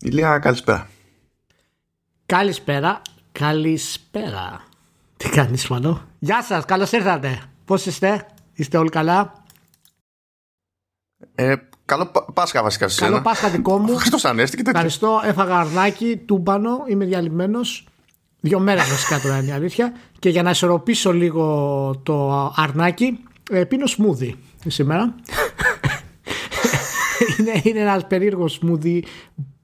Ηλία, 0.00 0.38
καλησπέρα. 0.38 0.88
Καλησπέρα. 2.26 3.02
Καλησπέρα. 3.32 4.64
Τι 5.16 5.28
κάνεις 5.28 5.68
Μανώ; 5.68 6.02
Γεια 6.18 6.42
σας, 6.42 6.64
καλώς 6.64 6.92
ήρθατε. 6.92 7.42
Πώς 7.64 7.86
είστε, 7.86 8.26
είστε 8.54 8.78
όλοι 8.78 8.88
καλά; 8.88 9.32
Ε, 11.34 11.54
καλό 11.84 12.10
Πάσχα 12.34 12.62
βασικά 12.62 12.88
σε 12.88 13.00
Καλό 13.00 13.22
Πάσχα 13.22 13.48
δικό 13.48 13.78
μου. 13.78 13.96
Χριστός 13.98 14.24
Ανέστη 14.24 14.56
και 14.56 14.62
τέτοια. 14.62 14.80
Ευχαριστώ, 14.80 15.20
έφαγα 15.24 15.58
αρνάκι, 15.58 16.16
τούμπανο, 16.16 16.84
είμαι 16.88 17.04
διαλυμένος. 17.04 17.86
Δύο 18.40 18.58
μέρες 18.58 18.88
βασικά 18.88 19.20
τώρα 19.20 19.38
είναι 19.38 19.48
η 19.48 19.52
αλήθεια. 19.52 19.92
Και 20.18 20.28
για 20.28 20.42
να 20.42 20.50
ισορροπήσω 20.50 21.12
λίγο 21.12 22.00
το 22.02 22.46
αρνάκι, 22.56 23.24
ε, 23.50 23.64
πίνω 23.64 23.86
σμούδι 23.86 24.36
σήμερα. 24.66 25.14
είναι, 27.38 27.60
είναι 27.62 27.80
ένας 27.80 28.06
περίεργο 28.06 28.52
smoothie 28.52 29.04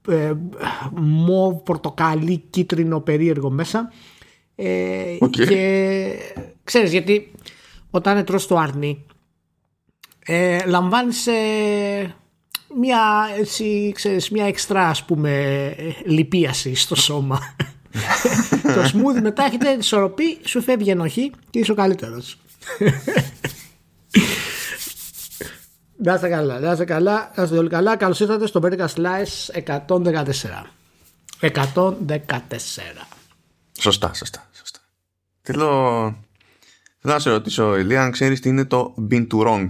ε, 0.07 0.33
μοβ, 0.95 1.55
πορτοκαλί, 1.55 2.43
κίτρινο 2.49 2.99
περίεργο 2.99 3.49
μέσα. 3.49 3.91
Ε, 4.55 5.17
Οκ. 5.19 5.31
Και 5.31 6.11
ξέρεις 6.63 6.91
γιατί 6.91 7.31
όταν 7.89 8.25
τρως 8.25 8.47
το 8.47 8.57
αρνί 8.57 9.05
ε, 10.25 10.65
λαμβάνεις 10.65 11.27
ε, 11.27 12.15
μια, 12.79 13.29
έτσι, 13.39 13.91
ξέρεις, 13.95 14.29
μια 14.29 14.45
έξτρα 14.45 14.87
ας 14.87 15.05
πούμε 15.05 15.31
ε, 15.77 15.93
λιπίαση 16.05 16.75
στο 16.75 16.95
σώμα. 16.95 17.39
το 18.75 18.81
smoothie 18.83 19.21
μετά 19.21 19.43
έρχεται 19.43 19.69
ισορροπεί, 19.69 20.37
σου 20.43 20.61
φεύγει 20.61 20.89
ενοχή 20.89 21.31
και 21.49 21.59
είσαι 21.59 21.71
ο 21.71 21.75
καλύτερος. 21.75 22.37
Να 26.03 26.13
είστε 26.13 26.29
καλά, 26.29 26.59
να 26.59 26.71
είστε 26.71 26.85
καλά, 26.85 27.31
να 27.35 27.43
είστε 27.43 27.57
όλοι 27.57 27.69
καλά. 27.69 27.95
Καλώς 27.95 28.19
ήρθατε 28.19 28.47
στο 28.47 28.59
Vertical 28.63 28.87
Slice 28.87 29.63
114. 29.65 29.85
114. 31.39 31.49
Σωστά, 33.79 34.13
σωστά, 34.13 34.49
σωστά. 34.53 34.79
Θέλω, 35.41 35.67
θέλω 36.99 37.13
να 37.13 37.19
σε 37.19 37.29
ρωτήσω, 37.29 37.77
Ηλία, 37.77 38.03
αν 38.03 38.11
ξέρεις 38.11 38.39
τι 38.39 38.49
είναι 38.49 38.65
το 38.65 38.95
been 39.09 39.27
to 39.27 39.45
wrong. 39.45 39.65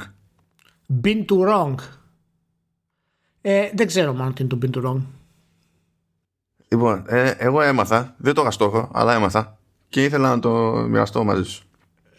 Been 1.03 1.25
to 1.25 1.47
wrong. 1.47 1.75
Ε, 3.41 3.69
δεν 3.73 3.87
ξέρω 3.87 4.13
μάλλον 4.13 4.33
τι 4.33 4.43
είναι 4.43 4.57
το 4.57 4.57
been 4.61 4.77
to 4.77 4.89
wrong. 4.89 5.01
Λοιπόν, 6.67 7.03
ε, 7.07 7.29
εγώ 7.29 7.61
έμαθα, 7.61 8.15
δεν 8.17 8.33
το 8.33 8.41
είχα 8.41 8.51
στόχο, 8.51 8.89
αλλά 8.93 9.13
έμαθα 9.13 9.57
και 9.89 10.03
ήθελα 10.03 10.29
να 10.29 10.39
το 10.39 10.51
μοιραστώ 10.89 11.23
μαζί 11.23 11.43
σου. 11.43 11.63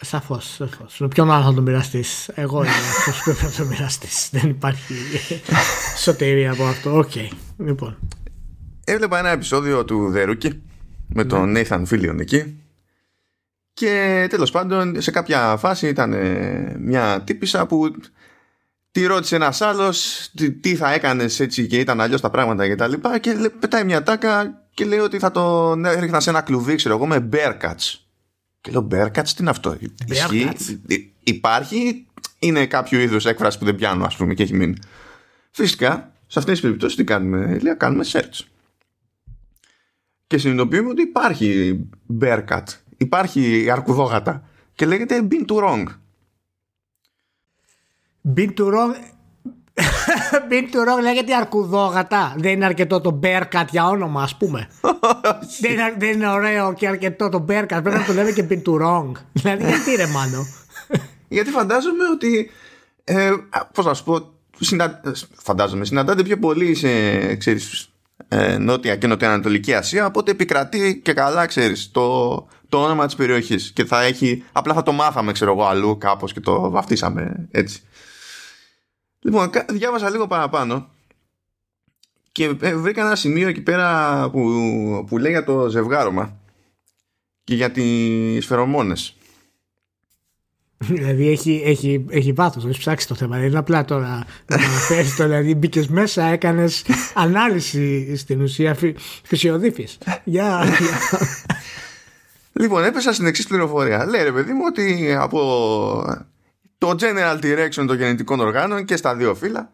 Σαφώς, 0.05 0.55
σαφώ. 0.55 0.87
Με 0.99 1.09
ποιον 1.09 1.31
άλλο 1.31 1.45
θα 1.45 1.55
το 1.55 1.61
μοιραστεί. 1.63 2.05
Εγώ 2.35 2.63
είμαι 2.63 2.73
αυτός 2.99 3.23
που 3.23 3.23
πρέπει 3.25 3.43
να 3.45 3.51
το 3.51 3.65
μοιραστεί. 3.65 4.09
Δεν 4.31 4.51
υπάρχει 4.51 4.95
σωτηρία 6.05 6.53
από 6.53 6.65
αυτό. 6.65 6.97
Οκ. 6.97 7.13
Λοιπόν. 7.59 7.99
Έβλεπα 8.85 9.19
ένα 9.19 9.31
επεισόδιο 9.31 9.85
του 9.85 10.13
The 10.17 10.29
Rookie 10.29 10.53
με 11.07 11.25
τον 11.25 11.55
Nathan 11.57 11.83
Fillion 11.91 12.17
εκεί 12.21 12.59
και 13.73 14.27
τέλος 14.31 14.51
πάντων 14.51 15.01
σε 15.01 15.11
κάποια 15.11 15.57
φάση 15.57 15.89
ήταν 15.89 16.13
ε, 16.13 16.77
μια 16.79 17.23
τύπισσα 17.27 17.67
που 17.67 17.95
τη 18.91 19.07
ρώτησε 19.07 19.35
ένας 19.37 19.61
άλλος 19.61 20.29
τι, 20.37 20.53
τι 20.53 20.75
θα 20.77 20.93
έκανες 20.93 21.41
έτσι 21.41 21.67
και 21.67 21.79
ήταν 21.79 22.01
αλλιώς 22.01 22.21
τα 22.21 22.31
πράγματα 22.31 22.67
και 22.67 22.75
τα 22.75 22.89
λοιπά 22.89 23.19
και 23.19 23.33
λέ- 23.33 23.51
πετάει 23.53 23.85
μια 23.85 24.03
ατάκα 24.03 24.65
και 24.75 24.85
λέει 24.85 24.99
ότι 24.99 25.19
θα 25.19 25.31
τον 25.31 25.85
έριχνα 25.85 26.21
σε 26.21 26.31
ένα 26.31 26.41
κλουβί 26.41 26.75
ξέρω 26.75 26.95
εγώ 26.95 27.07
με 27.07 27.29
bearcats 27.33 27.95
και 28.65 28.71
λέω 28.71 28.89
bear 28.91 29.07
cuts 29.07 29.29
τι 29.29 29.37
είναι 29.41 29.51
αυτό; 29.51 29.77
Ισχύει; 30.09 30.49
cuts. 30.51 30.79
Υ- 30.87 31.11
υπάρχει; 31.23 32.07
Είναι 32.39 32.67
κάποιο 32.67 33.01
είδους 33.01 33.25
έκφραση 33.25 33.59
που 33.59 33.65
δεν 33.65 33.75
πιάνω 33.75 34.05
ας 34.05 34.17
πούμε 34.17 34.35
και 34.35 34.43
έχει 34.43 34.55
μείνει 34.55 34.75
φυσικά 35.51 36.13
σε 36.27 36.39
αυτές 36.39 36.55
τις 36.55 36.61
περιπτώσεις 36.61 36.97
τι 36.97 37.05
κάνουμε 37.05 37.59
λέει 37.59 37.77
κάνουμε 37.77 38.05
search 38.13 38.41
και 40.27 40.39
συνειδητοποιούμε 40.39 40.89
ότι 40.91 41.03
υπάρχει 41.03 41.81
bear 42.21 42.45
cut, 42.49 42.63
υπάρχει 42.97 43.71
αρκουδόγατα 43.71 44.49
και 44.75 44.87
λέγεται 44.87 45.27
been 45.31 45.45
to 45.47 45.63
wrong. 45.63 45.85
Been 48.35 48.55
to 48.55 48.65
wrong. 48.73 48.95
Been 50.51 50.75
to 50.75 50.79
wrong 50.79 51.03
λέγεται 51.03 51.35
αρκουδόγατα. 51.35 52.35
Δεν 52.39 52.53
είναι 52.53 52.65
αρκετό 52.65 53.01
το 53.01 53.21
bear 53.23 53.43
cat 53.53 53.65
για 53.71 53.87
όνομα, 53.87 54.23
ας 54.23 54.37
πούμε. 54.37 54.69
δεν, 55.61 55.73
είναι, 55.73 55.95
δεν 55.99 56.13
είναι 56.13 56.29
ωραίο 56.29 56.75
και 56.75 56.89
αρκετό 56.89 57.29
το 57.29 57.45
bear 57.49 57.63
cat. 57.63 57.67
Πρέπει 57.67 57.91
να 57.91 58.05
το 58.05 58.13
λέμε 58.13 58.31
και 58.31 58.47
been 58.49 58.63
to 58.63 58.83
wrong. 58.83 59.13
δηλαδή, 59.33 59.65
γιατί 59.65 59.95
ρε 59.97 60.07
μάνο; 60.07 60.47
Γιατί 61.29 61.51
φαντάζομαι 61.51 62.05
ότι, 62.13 62.51
ε, 63.05 63.29
α, 63.51 63.67
πώς 63.67 63.85
να 63.85 63.95
σου 63.95 64.05
πω, 64.05 64.33
συνα... 64.61 65.01
ε, 65.05 65.11
φαντάζομαι, 65.43 65.85
συναντάτε 65.85 66.23
πιο 66.23 66.39
πολύ 66.39 66.75
σε, 66.75 67.35
ξέρεις, 67.37 67.89
ε, 68.29 68.59
νότια 68.59 68.97
και 68.97 69.07
νοτιοανατολική 69.07 69.75
Ασία, 69.75 70.07
οπότε 70.07 70.31
επικρατεί 70.31 71.01
και 71.05 71.13
καλά, 71.13 71.47
ξέρεις, 71.47 71.91
το, 71.91 72.29
το 72.69 72.83
όνομα 72.83 73.07
της 73.07 73.15
περιοχής 73.15 73.73
και 73.73 73.85
θα 73.85 74.03
έχει, 74.03 74.45
απλά 74.53 74.75
θα 74.75 74.83
το 74.83 74.93
μάθαμε, 74.93 75.33
ξέρω 75.33 75.53
εγώ, 75.53 75.65
αλλού 75.65 75.99
κάπως 75.99 76.33
και 76.33 76.41
το 76.41 76.71
βαφτίσαμε 76.71 77.49
έτσι. 77.51 77.83
Λοιπόν, 79.27 79.51
κα- 79.51 79.65
διάβασα 79.71 80.11
λίγο 80.11 80.27
παραπάνω 80.27 80.89
και 82.33 82.45
ε, 82.61 82.77
βρήκα 82.77 83.01
ένα 83.07 83.15
σημείο 83.17 83.49
εκεί 83.49 83.61
πέρα 83.61 84.31
που, 84.31 84.41
που 85.09 85.19
λέει 85.19 85.31
για 85.31 85.45
το 85.45 85.69
ζευγάρωμα 85.69 86.37
και 87.45 87.55
για 87.55 87.71
τις 87.71 88.47
φερομόνες. 88.47 89.17
δηλαδή, 90.79 91.29
έχει, 91.29 91.63
έχει, 91.65 92.05
έχει 92.11 92.33
βάθος. 92.33 92.65
Έχεις 92.65 92.79
ψάξει 92.79 93.09
το 93.09 93.15
θέμα. 93.15 93.37
Δεν 93.39 93.47
είναι 93.47 93.59
απλά 93.59 93.85
τώρα 93.85 94.25
να 94.47 94.57
αναφέρεις 94.57 95.17
το. 95.17 95.23
Δηλαδή, 95.25 95.55
μπήκες 95.55 95.89
μέσα, 95.89 96.25
έκανες 96.25 96.85
ανάλυση 97.15 98.17
στην 98.17 98.41
ουσία 98.41 98.75
φυ, 98.75 98.95
φυσιοδήφη. 99.23 99.89
Για. 100.25 100.65
για- 100.79 101.29
Λοιπόν, 102.53 102.85
έπεσα 102.85 103.13
στην 103.13 103.27
εξής 103.27 103.47
πληροφορία. 103.47 104.07
Λέει 104.07 104.23
ρε 104.23 104.33
παιδί 104.33 104.53
μου 104.53 104.63
ότι 104.67 105.15
από 105.19 106.23
το 106.85 106.97
general 107.01 107.41
direction 107.43 107.85
των 107.87 107.97
γεννητικών 107.97 108.41
οργάνων 108.41 108.85
και 108.85 108.97
στα 108.97 109.17
δύο 109.17 109.35
φύλλα 109.35 109.71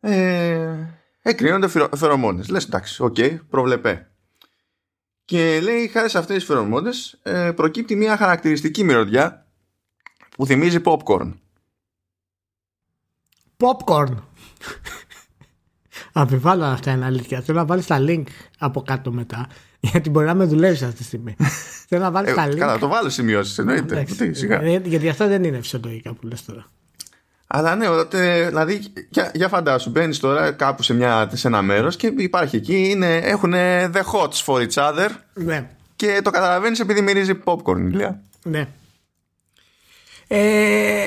ε, 0.00 0.76
εκκρίνονται 1.22 1.68
φερο- 1.68 1.96
φερομόνες. 1.96 2.48
Λες 2.48 2.64
εντάξει, 2.64 3.02
οκ, 3.02 3.16
προβλεπέ. 3.50 4.10
Και 5.24 5.60
λέει 5.60 5.88
χάρη 5.88 6.10
σε 6.10 6.18
αυτές 6.18 6.36
τις 6.36 6.44
φερομόνες 6.44 7.18
ε, 7.22 7.52
προκύπτει 7.52 7.96
μια 7.96 8.16
χαρακτηριστική 8.16 8.84
μυρωδιά 8.84 9.46
που 10.36 10.46
θυμίζει 10.46 10.80
popcorn. 10.84 11.34
Popcorn. 13.56 14.14
Αμφιβάλλω 16.12 16.64
αν 16.64 16.72
αυτά 16.72 16.90
είναι 16.90 17.04
αλήθεια. 17.04 17.40
Θέλω 17.40 17.58
να 17.58 17.64
βάλεις 17.64 17.86
τα 17.86 17.96
link 18.00 18.24
από 18.58 18.82
κάτω 18.82 19.12
μετά. 19.12 19.48
Γιατί 19.90 20.10
μπορεί 20.10 20.26
να 20.26 20.34
με 20.34 20.44
δουλεύει 20.44 20.84
αυτή 20.84 20.96
τη 20.96 21.04
στιγμή. 21.04 21.36
Θέλω 21.88 22.02
να 22.02 22.10
βάλει 22.10 22.28
Ε, 22.30 22.34
τα 22.34 22.48
link. 22.48 22.56
καλά, 22.56 22.78
το 22.78 22.88
βάλω 22.88 23.08
σημειώσεις 23.08 23.58
εννοείται. 23.58 23.94
Εντάξει. 23.94 24.14
Τι, 24.16 24.34
σιγά. 24.34 24.60
Ε, 24.62 24.80
Γιατί 24.84 25.08
αυτά 25.08 25.26
δεν 25.26 25.44
είναι 25.44 25.56
φυσιολογικά 25.60 26.12
που 26.12 26.26
λες 26.26 26.44
τώρα. 26.44 26.66
Αλλά 27.46 27.74
ναι, 27.76 27.88
οπότε, 27.88 28.44
δηλαδή, 28.48 28.82
για, 29.08 29.30
για 29.34 29.48
φαντάσου, 29.48 29.90
μπαίνεις 29.90 30.18
τώρα 30.18 30.52
κάπου 30.52 30.82
σε, 30.82 30.94
μια, 30.94 31.30
σε 31.32 31.48
ένα 31.48 31.62
μέρος 31.62 31.96
και 31.96 32.12
υπάρχει 32.16 32.56
εκεί, 32.56 32.88
είναι, 32.88 33.16
έχουν 33.16 33.52
the 33.92 34.02
hots 34.12 34.44
for 34.44 34.66
each 34.68 34.74
other 34.92 35.08
Ναι. 35.34 35.68
και 35.96 36.20
το 36.24 36.30
καταλαβαίνεις 36.30 36.80
επειδή 36.80 37.00
μυρίζει 37.00 37.40
popcorn, 37.44 37.78
ηλία. 37.78 38.20
Ναι. 38.42 38.68
Ε, 40.28 41.04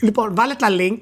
λοιπόν, 0.00 0.34
βάλε 0.34 0.54
τα 0.54 0.68
link 0.70 0.98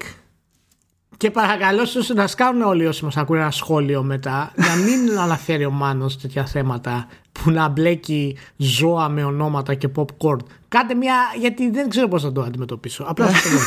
και 1.23 1.31
παρακαλώ 1.31 1.85
στους 1.85 2.09
να 2.09 2.27
σκάνουν 2.27 2.63
όλοι 2.63 2.87
όσοι 2.87 3.05
μας 3.05 3.17
ακούνε 3.17 3.41
ένα 3.41 3.51
σχόλιο 3.51 4.03
μετά 4.03 4.53
να 4.57 4.75
μην 4.75 5.19
αναφέρει 5.25 5.65
ο 5.65 5.71
Μάνος 5.71 6.19
τέτοια 6.21 6.47
θέματα 6.47 7.07
που 7.33 7.51
να 7.51 7.69
μπλέκει 7.69 8.39
ζώα 8.57 9.09
με 9.09 9.25
ονόματα 9.25 9.75
και 9.75 9.89
popcorn. 9.97 10.37
Κάντε 10.69 10.95
μια, 10.95 11.15
γιατί 11.39 11.71
δεν 11.71 11.89
ξέρω 11.89 12.09
πώς 12.09 12.23
θα 12.23 12.33
το 12.33 12.41
αντιμετωπίσω. 12.43 13.05
Απλά 13.09 13.29
σας 13.29 13.43
το 13.43 13.49
λέω. 13.49 13.61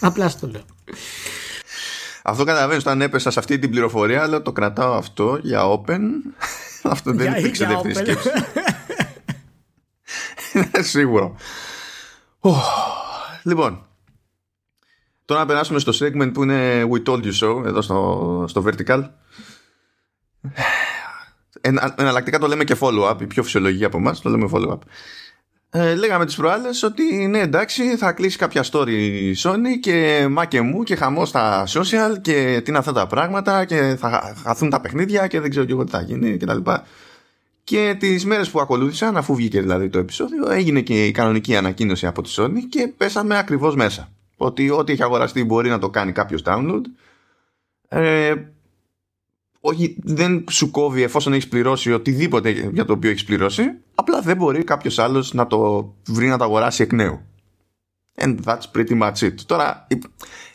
Απλά 0.10 0.28
σας 0.28 0.40
το 0.40 0.46
λέω. 0.46 0.60
Αυτό 2.22 2.44
καταλαβαίνεις 2.44 2.82
όταν 2.82 3.02
έπεσα 3.02 3.30
σε 3.30 3.38
αυτή 3.38 3.58
την 3.58 3.70
πληροφορία, 3.70 4.22
αλλά 4.22 4.42
το 4.42 4.52
κρατάω 4.52 4.92
αυτό 4.92 5.38
για 5.42 5.60
open. 5.64 6.00
αυτό 6.94 7.12
δεν 7.12 7.26
Για- 7.26 7.38
υπήρξε 7.38 7.64
για 7.64 7.80
δεύτερη 7.82 7.94
open. 7.94 8.20
σκέψη. 8.20 8.44
Είναι 10.52 10.82
σίγουρο. 10.82 11.36
Ω, 12.40 12.50
Λοιπόν, 13.42 13.86
τώρα 15.30 15.42
να 15.42 15.48
περάσουμε 15.48 15.78
στο 15.78 15.92
segment 16.00 16.30
που 16.32 16.42
είναι 16.42 16.84
We 16.90 17.02
Told 17.08 17.22
You 17.22 17.32
So, 17.40 17.64
εδώ 17.66 17.82
στο, 17.82 18.44
στο 18.48 18.64
Vertical. 18.66 19.08
Ενα, 21.60 21.94
εναλλακτικά 21.98 22.38
το 22.38 22.46
λέμε 22.46 22.64
και 22.64 22.76
follow-up, 22.80 23.16
η 23.20 23.26
πιο 23.26 23.42
φυσιολογική 23.42 23.84
από 23.84 23.96
εμάς, 23.96 24.20
το 24.20 24.30
λέμε 24.30 24.48
follow-up. 24.52 24.78
Ε, 25.70 25.94
λέγαμε 25.94 26.26
τις 26.26 26.36
προάλλες 26.36 26.82
ότι 26.82 27.26
ναι 27.26 27.38
εντάξει 27.38 27.96
θα 27.96 28.12
κλείσει 28.12 28.38
κάποια 28.38 28.64
story 28.70 28.88
η 28.88 29.36
Sony 29.38 29.78
και 29.80 30.26
μα 30.30 30.44
και 30.44 30.60
μου 30.60 30.82
και 30.82 30.96
χαμό 30.96 31.24
στα 31.24 31.66
social 31.66 32.20
και 32.20 32.60
τι 32.64 32.70
είναι 32.70 32.78
αυτά 32.78 32.92
τα 32.92 33.06
πράγματα 33.06 33.64
και 33.64 33.96
θα 33.98 34.36
χαθούν 34.42 34.70
τα 34.70 34.80
παιχνίδια 34.80 35.26
και 35.26 35.40
δεν 35.40 35.50
ξέρω 35.50 35.64
και 35.64 35.72
εγώ 35.72 35.84
τι 35.84 35.90
θα 35.90 36.02
γίνει 36.02 36.36
και 36.36 36.46
τα 36.46 36.54
λοιπά. 36.54 36.86
Και 37.64 37.96
τις 37.98 38.24
μέρες 38.24 38.50
που 38.50 38.60
ακολούθησαν 38.60 39.16
αφού 39.16 39.34
βγήκε 39.34 39.60
δηλαδή 39.60 39.88
το 39.88 39.98
επεισόδιο 39.98 40.50
έγινε 40.50 40.80
και 40.80 41.06
η 41.06 41.10
κανονική 41.10 41.56
ανακοίνωση 41.56 42.06
από 42.06 42.22
τη 42.22 42.34
Sony 42.36 42.58
και 42.68 42.92
πέσαμε 42.96 43.38
ακριβώς 43.38 43.74
μέσα. 43.74 44.12
Ότι 44.42 44.70
ό,τι 44.70 44.92
έχει 44.92 45.02
αγοραστεί 45.02 45.44
μπορεί 45.44 45.68
να 45.68 45.78
το 45.78 45.90
κάνει 45.90 46.12
κάποιος 46.12 46.42
download. 46.44 46.80
Ε, 47.88 48.34
όχι, 49.60 49.96
δεν 50.02 50.44
σου 50.50 50.70
κόβει 50.70 51.02
εφόσον 51.02 51.32
έχεις 51.32 51.48
πληρώσει 51.48 51.92
οτιδήποτε 51.92 52.50
για 52.50 52.84
το 52.84 52.92
οποίο 52.92 53.10
έχεις 53.10 53.24
πληρώσει. 53.24 53.62
Απλά 53.94 54.20
δεν 54.20 54.36
μπορεί 54.36 54.64
κάποιος 54.64 54.98
άλλος 54.98 55.32
να 55.32 55.46
το 55.46 55.92
βρει 56.06 56.28
να 56.28 56.38
το 56.38 56.44
αγοράσει 56.44 56.82
εκ 56.82 56.92
νέου. 56.92 57.20
And 58.18 58.36
that's 58.44 58.62
pretty 58.74 59.00
much 59.00 59.14
it. 59.14 59.34
Τώρα 59.46 59.86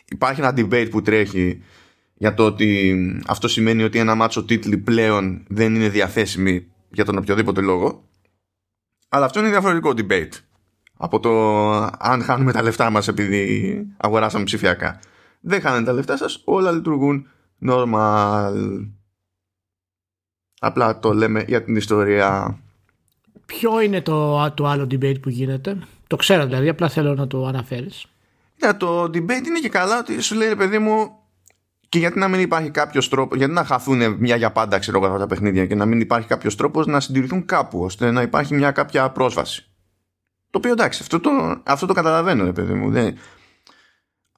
υπάρχει 0.08 0.40
ένα 0.40 0.54
debate 0.56 0.88
που 0.90 1.02
τρέχει 1.02 1.62
για 2.14 2.34
το 2.34 2.44
ότι 2.46 2.94
αυτό 3.26 3.48
σημαίνει 3.48 3.82
ότι 3.82 3.98
ένα 3.98 4.14
μάτσο 4.14 4.44
τίτλοι 4.44 4.78
πλέον 4.78 5.44
δεν 5.48 5.74
είναι 5.74 5.88
διαθέσιμη 5.88 6.66
για 6.90 7.04
τον 7.04 7.18
οποιοδήποτε 7.18 7.60
λόγο. 7.60 8.08
Αλλά 9.08 9.24
αυτό 9.24 9.40
είναι 9.40 9.48
διαφορετικό 9.48 9.92
debate 9.96 10.45
από 10.96 11.20
το 11.20 11.30
αν 11.98 12.22
χάνουμε 12.22 12.52
τα 12.52 12.62
λεφτά 12.62 12.90
μας 12.90 13.08
επειδή 13.08 13.86
αγοράσαμε 13.96 14.44
ψηφιακά. 14.44 15.00
Δεν 15.40 15.60
χάνετε 15.60 15.84
τα 15.84 15.92
λεφτά 15.92 16.16
σας, 16.16 16.42
όλα 16.44 16.70
λειτουργούν 16.72 17.26
normal. 17.66 18.52
Απλά 20.60 20.98
το 20.98 21.14
λέμε 21.14 21.44
για 21.46 21.62
την 21.62 21.76
ιστορία. 21.76 22.58
Ποιο 23.46 23.80
είναι 23.80 24.00
το, 24.00 24.50
το 24.50 24.66
άλλο 24.66 24.82
debate 24.82 25.20
που 25.20 25.28
γίνεται; 25.28 25.78
Το 26.06 26.16
ξέρω 26.16 26.46
δηλαδή, 26.46 26.68
απλά 26.68 26.88
θέλω 26.88 27.14
να 27.14 27.26
το 27.26 27.46
αναφέρεις. 27.46 28.06
Yeah, 28.60 28.72
το 28.76 29.02
debate 29.02 29.46
είναι 29.46 29.60
και 29.60 29.68
καλά 29.68 29.98
ότι 29.98 30.20
σου 30.20 30.34
λέει 30.34 30.56
παιδί 30.56 30.78
μου 30.78 31.10
και 31.88 31.98
γιατί 31.98 32.18
να 32.18 32.28
μην 32.28 32.40
υπάρχει 32.40 32.70
κάποιος 32.70 33.08
τρόπο, 33.08 33.36
γιατί 33.36 33.52
να 33.52 33.64
χαθούν 33.64 34.16
μια 34.18 34.36
για 34.36 34.52
πάντα 34.52 34.78
ξέρω 34.78 35.04
αυτά 35.04 35.18
τα 35.18 35.26
παιχνίδια 35.26 35.66
και 35.66 35.74
να 35.74 35.86
μην 35.86 36.00
υπάρχει 36.00 36.26
κάποιος 36.26 36.56
τρόπος 36.56 36.86
να 36.86 37.00
συντηρηθούν 37.00 37.44
κάπου 37.46 37.80
ώστε 37.80 38.10
να 38.10 38.22
υπάρχει 38.22 38.54
μια 38.54 38.70
κάποια 38.70 39.10
πρόσβαση. 39.10 39.66
Το 40.56 40.62
οποίο 40.62 40.74
εντάξει, 40.74 40.98
αυτό 41.02 41.20
το, 41.20 41.60
αυτό 41.62 41.86
το 41.86 41.92
καταλαβαίνω, 41.92 42.44
ρε 42.44 42.52
παιδί 42.52 42.72
μου. 42.72 42.90
Δεν... 42.90 43.18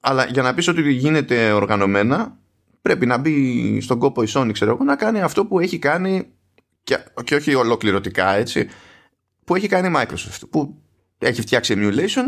Αλλά 0.01 0.25
για 0.25 0.41
να 0.41 0.53
πεις 0.53 0.67
ότι 0.67 0.91
γίνεται 0.91 1.51
οργανωμένα, 1.51 2.37
πρέπει 2.81 3.05
να 3.05 3.17
μπει 3.17 3.81
στον 3.81 3.99
κόπο 3.99 4.23
η 4.23 4.27
Sony, 4.33 4.49
ξέρω 4.53 4.71
εγώ, 4.71 4.83
να 4.83 4.95
κάνει 4.95 5.21
αυτό 5.21 5.45
που 5.45 5.59
έχει 5.59 5.79
κάνει 5.79 6.27
και, 6.83 6.97
και 7.23 7.35
όχι 7.35 7.55
ολοκληρωτικά, 7.55 8.33
έτσι, 8.33 8.67
που 9.43 9.55
έχει 9.55 9.67
κάνει 9.67 9.87
η 9.87 9.91
Microsoft, 9.95 10.41
που 10.49 10.81
έχει 11.17 11.41
φτιάξει 11.41 11.75
emulation 11.77 12.25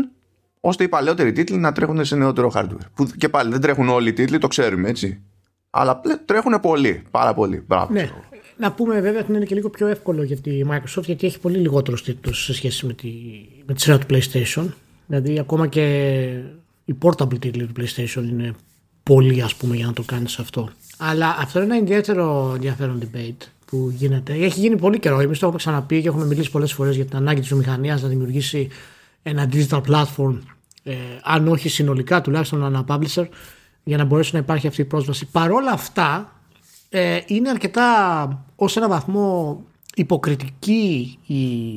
ώστε 0.60 0.84
οι 0.84 0.88
παλαιότεροι 0.88 1.32
τίτλοι 1.32 1.56
να 1.56 1.72
τρέχουν 1.72 2.04
σε 2.04 2.16
νεότερο 2.16 2.52
hardware. 2.54 2.86
Που 2.94 3.06
και 3.16 3.28
πάλι 3.28 3.50
δεν 3.50 3.60
τρέχουν 3.60 3.88
όλοι 3.88 4.08
οι 4.08 4.12
τίτλοι, 4.12 4.38
το 4.38 4.48
ξέρουμε 4.48 4.88
έτσι. 4.88 5.22
Αλλά 5.70 6.00
τρέχουν 6.24 6.60
πολύ, 6.60 7.02
πάρα 7.10 7.34
πολύ. 7.34 7.64
Μπράβο. 7.66 7.92
Ναι. 7.92 8.10
Να 8.62 8.72
πούμε 8.72 9.00
βέβαια 9.00 9.20
ότι 9.20 9.32
είναι 9.32 9.44
και 9.44 9.54
λίγο 9.54 9.70
πιο 9.70 9.86
εύκολο 9.86 10.22
για 10.22 10.36
τη 10.36 10.60
Microsoft 10.70 11.04
γιατί 11.04 11.26
έχει 11.26 11.38
πολύ 11.38 11.58
λιγότερου 11.58 11.96
τίτλους 11.96 12.44
σε 12.44 12.54
σχέση 12.54 12.86
με 12.86 12.92
τη, 12.92 13.08
με 13.66 13.74
τη 13.74 13.80
σειρά 13.80 13.98
του 13.98 14.06
PlayStation. 14.10 14.66
Δηλαδή 15.06 15.38
ακόμα 15.38 15.66
και 15.66 16.26
η 16.84 16.94
portable 17.02 17.38
τίτλοι 17.40 17.66
του 17.66 17.72
PlayStation 17.80 18.22
είναι 18.22 18.54
πολύ 19.02 19.42
ας 19.42 19.54
πούμε 19.54 19.76
για 19.76 19.86
να 19.86 19.92
το 19.92 20.02
κάνεις 20.02 20.38
αυτό. 20.38 20.70
Αλλά 20.96 21.36
αυτό 21.38 21.62
είναι 21.62 21.74
ένα 21.74 21.84
ιδιαίτερο 21.84 22.52
ενδιαφέρον 22.54 23.02
debate 23.02 23.46
που 23.66 23.92
γίνεται. 23.96 24.32
Έχει 24.32 24.60
γίνει 24.60 24.76
πολύ 24.76 24.98
καιρό. 24.98 25.20
Εμείς 25.20 25.38
το 25.38 25.46
έχουμε 25.46 25.58
ξαναπεί 25.58 26.02
και 26.02 26.08
έχουμε 26.08 26.24
μιλήσει 26.24 26.50
πολλές 26.50 26.72
φορές 26.72 26.96
για 26.96 27.04
την 27.04 27.16
ανάγκη 27.16 27.40
της 27.40 27.48
βιομηχανίας 27.48 28.02
να 28.02 28.08
δημιουργήσει 28.08 28.68
ένα 29.22 29.48
digital 29.52 29.80
platform, 29.88 30.38
ε, 30.82 30.94
αν 31.22 31.48
όχι 31.48 31.68
συνολικά 31.68 32.20
τουλάχιστον 32.20 32.62
ένα 32.62 32.84
publisher, 32.88 33.26
για 33.84 33.96
να 33.96 34.04
μπορέσει 34.04 34.30
να 34.32 34.38
υπάρχει 34.38 34.66
αυτή 34.66 34.80
η 34.80 34.84
πρόσβαση. 34.84 35.26
Παρόλα 35.26 35.70
αυτά, 35.70 36.32
ε, 36.94 37.20
είναι 37.26 37.50
αρκετά 37.50 38.44
ως 38.62 38.76
ένα 38.76 38.88
βαθμό 38.88 39.60
υποκριτική 39.94 41.18
η, 41.26 41.76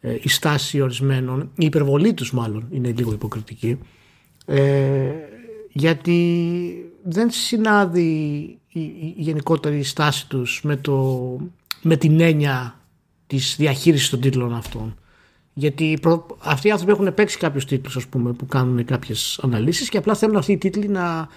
ε, 0.00 0.16
η 0.22 0.28
στάση 0.28 0.80
ορισμένων, 0.80 1.40
η 1.40 1.64
υπερβολή 1.64 2.14
τους 2.14 2.32
μάλλον 2.32 2.66
είναι 2.70 2.92
λίγο 2.96 3.12
υποκριτική, 3.12 3.78
ε, 4.46 5.10
γιατί 5.72 6.92
δεν 7.02 7.30
συνάδει 7.30 8.10
η, 8.68 8.80
η, 8.80 9.14
γενικότερη 9.16 9.82
στάση 9.82 10.28
τους 10.28 10.60
με, 10.64 10.76
το, 10.76 11.36
με 11.82 11.96
την 11.96 12.20
έννοια 12.20 12.80
της 13.26 13.56
διαχείρισης 13.58 14.10
των 14.10 14.20
τίτλων 14.20 14.54
αυτών. 14.54 14.96
Γιατί 15.54 15.98
αυτοί 16.38 16.68
οι 16.68 16.70
άνθρωποι 16.70 16.92
έχουν 16.92 17.14
παίξει 17.14 17.38
κάποιους 17.38 17.64
τίτλους, 17.64 18.08
που 18.08 18.46
κάνουν 18.48 18.84
κάποιες 18.84 19.40
αναλύσεις 19.42 19.88
και 19.88 19.98
απλά 19.98 20.14
θέλουν 20.14 20.36
αυτοί 20.36 20.52
οι 20.52 20.58
τίτλοι 20.58 20.88
να 20.88 21.28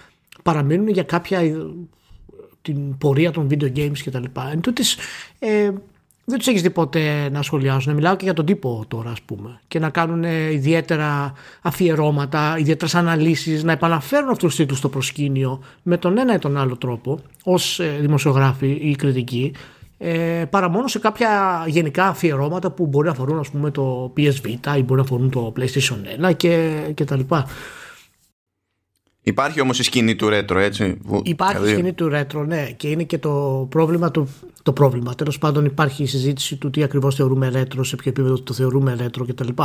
παραμείνουν 0.43 0.87
για 0.87 1.03
κάποια 1.03 1.39
την 2.73 2.97
πορεία 2.97 3.31
των 3.31 3.47
video 3.51 3.77
games 3.77 3.97
κτλ. 4.05 4.23
Εν 4.51 4.61
τούτης, 4.61 4.97
ε, 5.39 5.71
δεν 6.25 6.37
τους 6.37 6.47
έχεις 6.47 6.61
δει 6.61 6.69
ποτέ 6.69 7.29
να 7.31 7.41
σχολιάζουν. 7.41 7.93
Μιλάω 7.93 8.15
και 8.15 8.23
για 8.23 8.33
τον 8.33 8.45
τύπο 8.45 8.85
τώρα, 8.87 9.09
ας 9.09 9.21
πούμε. 9.21 9.59
Και 9.67 9.79
να 9.79 9.89
κάνουν 9.89 10.23
ιδιαίτερα 10.51 11.33
αφιερώματα, 11.61 12.55
ιδιαίτερες 12.57 12.95
αναλύσεις, 12.95 13.63
να 13.63 13.71
επαναφέρουν 13.71 14.29
αυτούς 14.29 14.47
τους 14.47 14.55
τίτλους 14.55 14.77
στο 14.77 14.89
προσκήνιο 14.89 15.63
με 15.83 15.97
τον 15.97 16.17
ένα 16.17 16.33
ή 16.33 16.39
τον 16.39 16.57
άλλο 16.57 16.77
τρόπο, 16.77 17.19
ως 17.43 17.79
ε, 17.79 17.97
δημοσιογράφοι 17.99 18.67
ή 18.67 18.95
κριτικοί, 18.95 19.51
ε, 19.97 20.43
παρά 20.49 20.69
μόνο 20.69 20.87
σε 20.87 20.99
κάποια 20.99 21.63
γενικά 21.67 22.07
αφιερώματα 22.07 22.71
που 22.71 22.85
μπορεί 22.85 23.05
να 23.05 23.11
αφορούν 23.11 23.39
ας 23.39 23.49
πούμε, 23.49 23.71
το 23.71 24.13
PS 24.17 24.35
Vita 24.45 24.77
ή 24.77 24.83
μπορεί 24.83 24.99
να 24.99 25.01
αφορούν 25.01 25.29
το 25.29 25.53
PlayStation 25.57 26.27
1 26.29 26.35
και, 26.35 26.81
και 26.93 27.03
τα 27.03 27.15
λοιπά. 27.15 27.47
Υπάρχει 29.27 29.61
όμως 29.61 29.79
η 29.79 29.83
σκηνή 29.83 30.15
του 30.15 30.29
ρέτρο 30.29 30.59
έτσι. 30.59 30.97
Υπάρχει 31.23 31.65
η 31.65 31.67
σκηνή 31.67 31.93
του 31.93 32.09
ρέτρο 32.09 32.43
ναι 32.43 32.71
και 32.77 32.89
είναι 32.89 33.03
και 33.03 33.17
το 33.17 33.67
πρόβλημα 33.69 34.11
το, 34.11 34.27
το 34.63 34.73
πρόβλημα. 34.73 35.15
Τέλος 35.15 35.37
πάντων 35.37 35.65
υπάρχει 35.65 36.03
η 36.03 36.05
συζήτηση 36.05 36.55
του 36.55 36.69
τι 36.69 36.83
ακριβώς 36.83 37.15
θεωρούμε 37.15 37.49
ρέτρο, 37.49 37.83
σε 37.83 37.95
ποιο 37.95 38.11
επίπεδο 38.11 38.41
το 38.41 38.53
θεωρούμε 38.53 38.95
ρέτρο 38.95 39.25
κτλ. 39.25 39.47
Και, 39.47 39.63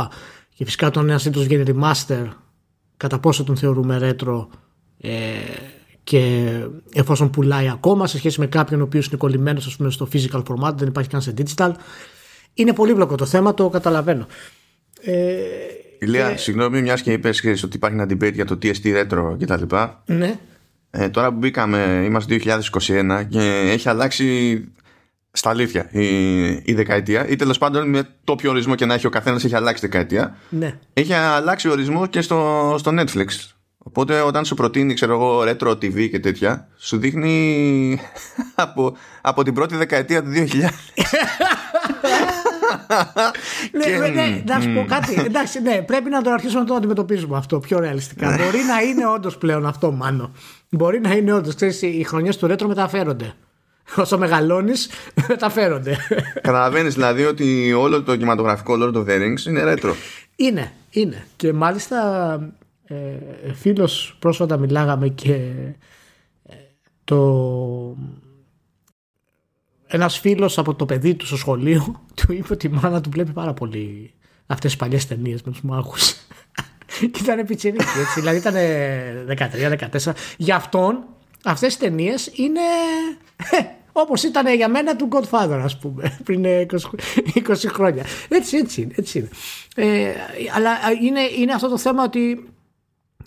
και 0.53 0.65
φυσικά 0.65 0.87
όταν 0.87 1.09
ένας 1.09 1.23
τίτλος 1.23 1.45
βγαίνει 1.45 1.63
remaster 1.67 2.27
κατά 2.97 3.19
πόσο 3.19 3.43
τον 3.43 3.55
θεωρούμε 3.57 3.97
ρέτρο 3.97 4.49
ε, 5.01 5.11
και 6.03 6.49
εφόσον 6.93 7.29
πουλάει 7.29 7.69
ακόμα 7.69 8.07
σε 8.07 8.17
σχέση 8.17 8.39
με 8.39 8.47
κάποιον 8.47 8.81
ο 8.81 8.83
οποίος 8.83 9.07
είναι 9.07 9.17
κολλημένος 9.17 9.75
πούμε, 9.75 9.89
στο 9.89 10.07
physical 10.13 10.43
format 10.43 10.73
δεν 10.75 10.87
υπάρχει 10.87 11.09
καν 11.09 11.21
σε 11.21 11.33
digital 11.37 11.71
είναι 12.53 12.73
πολύπλοκο 12.73 13.15
το 13.15 13.25
θέμα 13.25 13.53
το 13.53 13.69
καταλαβαίνω 13.69 14.27
ε, 15.01 15.37
Ηλία, 16.03 16.31
και... 16.31 16.37
συγγνώμη, 16.37 16.81
μιας 16.81 17.01
και 17.01 17.11
είπες 17.11 17.63
ότι 17.63 17.75
υπάρχει 17.75 17.97
ένα 17.99 18.07
debate 18.09 18.33
για 18.33 18.45
το 18.45 18.57
TST 18.61 19.01
retro 19.01 19.35
κτλ. 19.39 19.75
Ναι. 20.05 20.39
Ε, 20.91 21.09
τώρα 21.09 21.29
που 21.31 21.37
μπήκαμε, 21.37 22.03
είμαστε 22.05 22.41
2021 22.79 23.25
και 23.29 23.69
έχει 23.71 23.89
αλλάξει 23.89 24.57
στα 25.31 25.49
αλήθεια 25.49 25.89
η, 25.91 26.47
η 26.47 26.73
δεκαετία 26.73 27.27
ή 27.27 27.35
τέλος 27.35 27.57
πάντων 27.57 27.89
με 27.89 28.07
το 28.23 28.35
ποιο 28.35 28.49
ορισμό 28.51 28.75
και 28.75 28.85
να 28.85 28.93
έχει 28.93 29.07
ο 29.07 29.09
καθένας 29.09 29.43
έχει 29.43 29.55
αλλάξει 29.55 29.81
δεκαετία. 29.81 30.35
Ναι. 30.49 30.77
Έχει 30.93 31.13
αλλάξει 31.13 31.69
ορισμό 31.69 32.05
και 32.05 32.21
στο, 32.21 32.75
στο 32.79 32.91
Netflix. 32.99 33.27
Οπότε 33.77 34.21
όταν 34.21 34.45
σου 34.45 34.55
προτείνει, 34.55 34.93
ξέρω 34.93 35.13
εγώ, 35.13 35.41
retro 35.41 35.71
TV 35.71 36.09
και 36.09 36.19
τέτοια, 36.19 36.67
σου 36.77 36.97
δείχνει 36.97 37.99
από, 38.55 38.95
από 39.21 39.43
την 39.43 39.53
πρώτη 39.53 39.75
δεκαετία 39.75 40.23
του 40.23 40.29
2000. 40.33 40.45
ναι, 43.99 44.07
ναι, 44.07 44.43
να 44.45 44.61
σου 44.61 44.73
πω 44.73 44.85
κάτι. 44.87 45.21
Εντάξει, 45.25 45.61
ναι, 45.61 45.81
πρέπει 45.81 46.09
να 46.09 46.21
το 46.21 46.31
αρχίσουμε 46.31 46.59
να 46.59 46.65
το 46.65 46.73
αντιμετωπίζουμε 46.73 47.37
αυτό 47.37 47.59
πιο 47.59 47.79
ρεαλιστικά. 47.79 48.29
Ναι. 48.29 48.43
Μπορεί 48.43 48.57
να 48.57 48.81
είναι 48.81 49.07
όντως 49.07 49.37
πλέον 49.37 49.65
αυτό, 49.65 49.91
μάλλον. 49.91 50.31
Μπορεί 50.69 50.99
να 50.99 51.11
είναι 51.11 51.33
όντως. 51.33 51.55
Οι 51.81 52.03
χρονιές 52.03 52.37
του 52.37 52.47
ρέτρο 52.47 52.67
μεταφέρονται. 52.67 53.33
Όσο 53.95 54.17
μεγαλώνεις, 54.17 54.89
μεταφέρονται. 55.29 55.97
Καταλαβαίνεις 56.41 56.93
δηλαδή 56.93 57.23
ότι 57.25 57.73
όλο 57.73 58.03
το 58.03 58.15
κινηματογραφικό 58.15 58.73
Lord 58.79 58.93
of 58.93 59.05
the 59.05 59.21
Rings 59.21 59.45
είναι 59.47 59.63
ρέτρο. 59.63 59.95
Είναι, 60.35 60.71
είναι. 60.89 61.25
Και 61.35 61.53
μάλιστα 61.53 62.35
ε, 62.85 63.53
φίλος 63.53 64.15
πρόσφατα 64.19 64.57
μιλάγαμε 64.57 65.07
και 65.07 65.33
ε, 66.43 66.53
το 67.03 67.17
ένας 69.93 70.19
φίλος 70.19 70.57
από 70.57 70.75
το 70.75 70.85
παιδί 70.85 71.15
του 71.15 71.25
στο 71.25 71.37
σχολείο 71.37 72.01
του 72.25 72.33
είπε 72.33 72.53
ότι 72.53 72.67
η 72.67 72.69
μάνα 72.69 73.01
του 73.01 73.09
βλέπει 73.09 73.31
πάρα 73.31 73.53
πολύ 73.53 74.13
αυτές 74.45 74.71
τις 74.71 74.79
παλιές 74.79 75.07
ταινίες 75.07 75.41
με 75.43 75.51
τους 75.51 75.61
μάγους 75.61 76.13
και 77.11 77.19
ήταν 77.21 77.45
πιτσιρίκι 77.45 77.83
έτσι. 77.99 78.19
Δηλαδή 78.19 78.37
ήταν 78.37 78.55
13-14 80.05 80.11
για 80.37 80.55
αυτόν 80.55 81.03
αυτές 81.43 81.73
οι 81.73 81.79
ταινίες 81.79 82.31
είναι 82.35 82.59
ε, 83.51 83.57
όπως 83.91 84.23
ήταν 84.23 84.55
για 84.55 84.69
μένα 84.69 84.95
του 84.95 85.07
Godfather 85.11 85.59
ας 85.63 85.77
πούμε 85.77 86.17
πριν 86.25 86.43
20, 86.45 86.65
20 87.47 87.55
χρόνια. 87.67 88.05
Έτσι 88.29 88.57
έτσι 88.57 88.81
είναι, 88.81 88.93
έτσι 88.97 89.17
είναι. 89.17 89.29
Ε, 89.75 90.13
αλλά 90.55 90.71
είναι, 91.01 91.21
είναι 91.39 91.53
αυτό 91.53 91.69
το 91.69 91.77
θέμα 91.77 92.03
ότι 92.03 92.47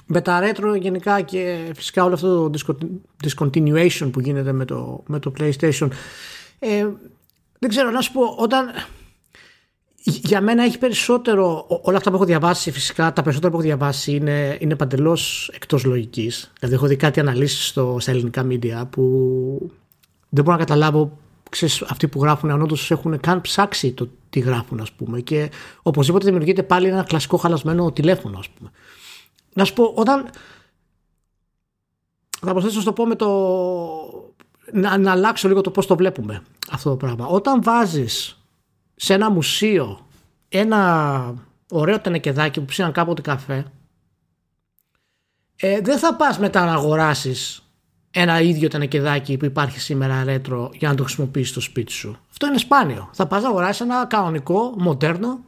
με 0.06 0.20
τα 0.20 0.40
retro 0.42 0.80
γενικά 0.80 1.20
και 1.20 1.58
φυσικά 1.75 2.04
όλο 2.04 2.14
αυτό 2.14 2.50
το 2.50 2.78
discontinuation 3.25 4.11
που 4.12 4.20
γίνεται 4.20 4.52
με 4.52 4.64
το, 4.64 5.02
με 5.06 5.18
το 5.18 5.32
PlayStation 5.38 5.88
ε, 6.58 6.86
δεν 7.58 7.70
ξέρω 7.70 7.90
να 7.90 8.00
σου 8.00 8.12
πω 8.12 8.22
όταν 8.38 8.68
για 10.04 10.40
μένα 10.40 10.64
έχει 10.64 10.78
περισσότερο 10.78 11.66
όλα 11.82 11.96
αυτά 11.96 12.10
που 12.10 12.16
έχω 12.16 12.25
διαβάσει 12.25 12.70
φυσικά 12.70 13.12
τα 13.12 13.22
περισσότερα 13.22 13.52
που 13.52 13.58
έχω 13.58 13.66
διαβάσει 13.66 14.12
είναι, 14.12 14.56
είναι 14.60 14.76
παντελώς 14.76 15.50
εκτός 15.54 15.84
λογικής 15.84 16.52
δηλαδή 16.58 16.76
έχω 16.76 16.86
δει 16.86 16.96
κάτι 16.96 17.20
αναλύσεις 17.20 17.66
στο, 17.66 17.96
στα 18.00 18.10
ελληνικά 18.10 18.46
media 18.50 18.82
που 18.90 19.02
δεν 20.28 20.44
μπορώ 20.44 20.56
να 20.56 20.64
καταλάβω 20.64 21.18
ξέρεις, 21.50 21.82
αυτοί 21.82 22.08
που 22.08 22.22
γράφουν 22.22 22.50
αν 22.50 22.62
όντως 22.62 22.90
έχουν 22.90 23.20
καν 23.20 23.40
ψάξει 23.40 23.92
το 23.92 24.08
τι 24.30 24.40
γράφουν 24.40 24.80
ας 24.80 24.92
πούμε 24.92 25.20
και 25.20 25.50
οπωσδήποτε 25.82 26.25
δημιουργείται 26.25 26.62
πάλι 26.62 26.88
ένα 26.88 27.02
κλασικό 27.02 27.36
χαλασμένο 27.36 27.92
τηλέφωνο 27.92 28.38
ας 28.38 28.48
πούμε 28.48 28.70
να 29.56 29.64
σου 29.64 29.72
πω, 29.72 29.92
όταν. 29.94 30.30
Θα 32.40 32.50
προσθέσω 32.52 32.78
να 32.78 32.84
το 32.84 32.92
πω 32.92 33.06
με 33.06 33.14
το. 33.14 34.25
Να, 34.73 34.99
να 34.99 35.11
αλλάξω 35.11 35.49
λίγο 35.49 35.61
το 35.61 35.70
πώς 35.70 35.87
το 35.87 35.96
βλέπουμε 35.96 36.42
αυτό 36.70 36.90
το 36.90 36.96
πράγμα. 36.96 37.26
Όταν 37.26 37.62
βάζεις 37.62 38.38
σε 38.96 39.14
ένα 39.14 39.30
μουσείο 39.30 40.06
ένα 40.49 41.35
ωραίο 41.70 42.00
τενεκεδάκι 42.00 42.61
που 42.61 42.66
ψήναν 42.66 42.92
κάποτε 42.92 43.23
καφέ 43.23 43.64
ε, 45.56 45.80
δεν 45.80 45.99
θα 45.99 46.14
πας 46.14 46.38
μετά 46.38 46.64
να 46.64 46.73
αγοράσεις 46.73 47.61
ένα 48.11 48.40
ίδιο 48.40 48.68
τενεκεδάκι 48.68 49.37
που 49.37 49.44
υπάρχει 49.44 49.80
σήμερα 49.80 50.25
ρέτρο 50.25 50.70
για 50.75 50.88
να 50.88 50.94
το 50.94 51.02
χρησιμοποιήσεις 51.02 51.50
στο 51.50 51.61
σπίτι 51.61 51.92
σου. 51.92 52.18
Αυτό 52.30 52.46
είναι 52.46 52.58
σπάνιο. 52.58 53.11
Θα 53.12 53.26
πας 53.26 53.42
να 53.42 53.49
αγοράσεις 53.49 53.80
ένα 53.80 54.06
κανονικό, 54.06 54.75
μοντέρνο 54.76 55.40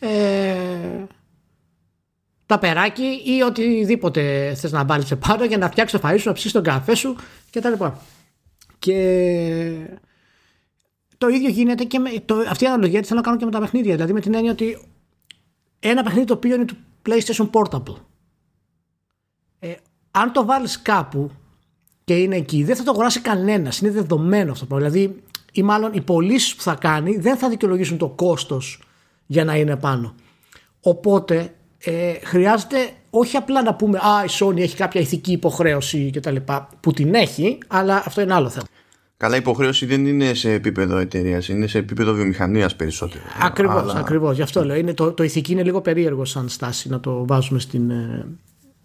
ε, 0.00 1.04
ταπεράκι 2.46 3.20
ή 3.24 3.42
οτιδήποτε 3.42 4.54
θες 4.54 4.72
να 4.72 4.84
βάλεις 4.84 5.10
επάνω 5.10 5.44
για 5.44 5.58
να 5.58 5.70
φτιάξεις 5.70 6.00
το 6.00 6.08
φαΐ 6.08 6.16
σου, 6.18 6.28
να 6.28 6.34
ψήσεις 6.34 6.52
τον 6.52 6.62
καφέ 6.62 6.94
σου 6.94 7.16
κτλ. 7.50 7.84
Και 8.82 9.86
το 11.18 11.28
ίδιο 11.28 11.48
γίνεται 11.48 11.84
και 11.84 11.98
με. 11.98 12.10
Το, 12.24 12.34
αυτή 12.48 12.64
η 12.64 12.66
αναλογία 12.66 13.00
τη 13.00 13.06
θέλω 13.06 13.20
να 13.20 13.26
κάνω 13.26 13.38
και 13.38 13.44
με 13.44 13.50
τα 13.50 13.60
παιχνίδια. 13.60 13.94
Δηλαδή 13.94 14.12
με 14.12 14.20
την 14.20 14.34
έννοια 14.34 14.52
ότι 14.52 14.78
ένα 15.80 16.02
παιχνίδι 16.02 16.26
το 16.26 16.34
οποίο 16.34 16.54
είναι 16.54 16.64
του 16.64 16.76
PlayStation 17.06 17.50
Portable. 17.50 17.96
Ε, 19.58 19.72
αν 20.10 20.32
το 20.32 20.44
βάλεις 20.44 20.82
κάπου 20.82 21.30
και 22.04 22.16
είναι 22.16 22.36
εκεί, 22.36 22.64
δεν 22.64 22.76
θα 22.76 22.82
το 22.82 22.90
αγοράσει 22.90 23.20
κανένας. 23.20 23.78
Είναι 23.78 23.90
δεδομένο 23.90 24.52
αυτό. 24.52 24.76
Δηλαδή, 24.76 25.22
ή 25.52 25.62
μάλλον 25.62 25.92
οι 25.92 26.00
πωλήσεις 26.00 26.54
που 26.54 26.62
θα 26.62 26.74
κάνει 26.74 27.16
δεν 27.16 27.36
θα 27.36 27.48
δικαιολογήσουν 27.48 27.98
το 27.98 28.08
κόστος 28.08 28.82
για 29.26 29.44
να 29.44 29.56
είναι 29.56 29.76
πάνω. 29.76 30.14
Οπότε 30.80 31.54
ε, 31.78 32.12
χρειάζεται 32.22 32.90
όχι 33.10 33.36
απλά 33.36 33.62
να 33.62 33.74
πούμε 33.74 33.98
Α, 33.98 34.24
η 34.24 34.28
Sony 34.30 34.58
έχει 34.58 34.76
κάποια 34.76 35.00
ηθική 35.00 35.32
υποχρέωση 35.32 36.10
κτλ. 36.10 36.36
που 36.80 36.92
την 36.92 37.14
έχει, 37.14 37.58
αλλά 37.66 38.02
αυτό 38.06 38.20
είναι 38.20 38.34
άλλο 38.34 38.48
θέμα. 38.48 38.66
Καλά, 39.22 39.34
η 39.34 39.38
υποχρέωση 39.38 39.86
δεν 39.86 40.06
είναι 40.06 40.34
σε 40.34 40.52
επίπεδο 40.52 40.96
εταιρείας, 40.96 41.48
είναι 41.48 41.66
σε 41.66 41.78
επίπεδο 41.78 42.12
βιομηχανίας 42.12 42.76
περισσότερο. 42.76 43.22
Ακριβώς, 43.40 43.82
Αλλά... 43.82 43.94
ακριβώς. 43.94 44.36
Γι' 44.36 44.42
αυτό 44.42 44.64
λέω. 44.64 44.76
Είναι, 44.76 44.94
το, 44.94 45.12
το 45.12 45.22
ηθική 45.22 45.52
είναι 45.52 45.62
λίγο 45.62 45.80
περίεργο 45.80 46.24
σαν 46.24 46.48
στάση 46.48 46.88
να 46.88 47.00
το 47.00 47.26
βάζουμε 47.26 47.58
στην, 47.58 47.90
ε, 47.90 48.26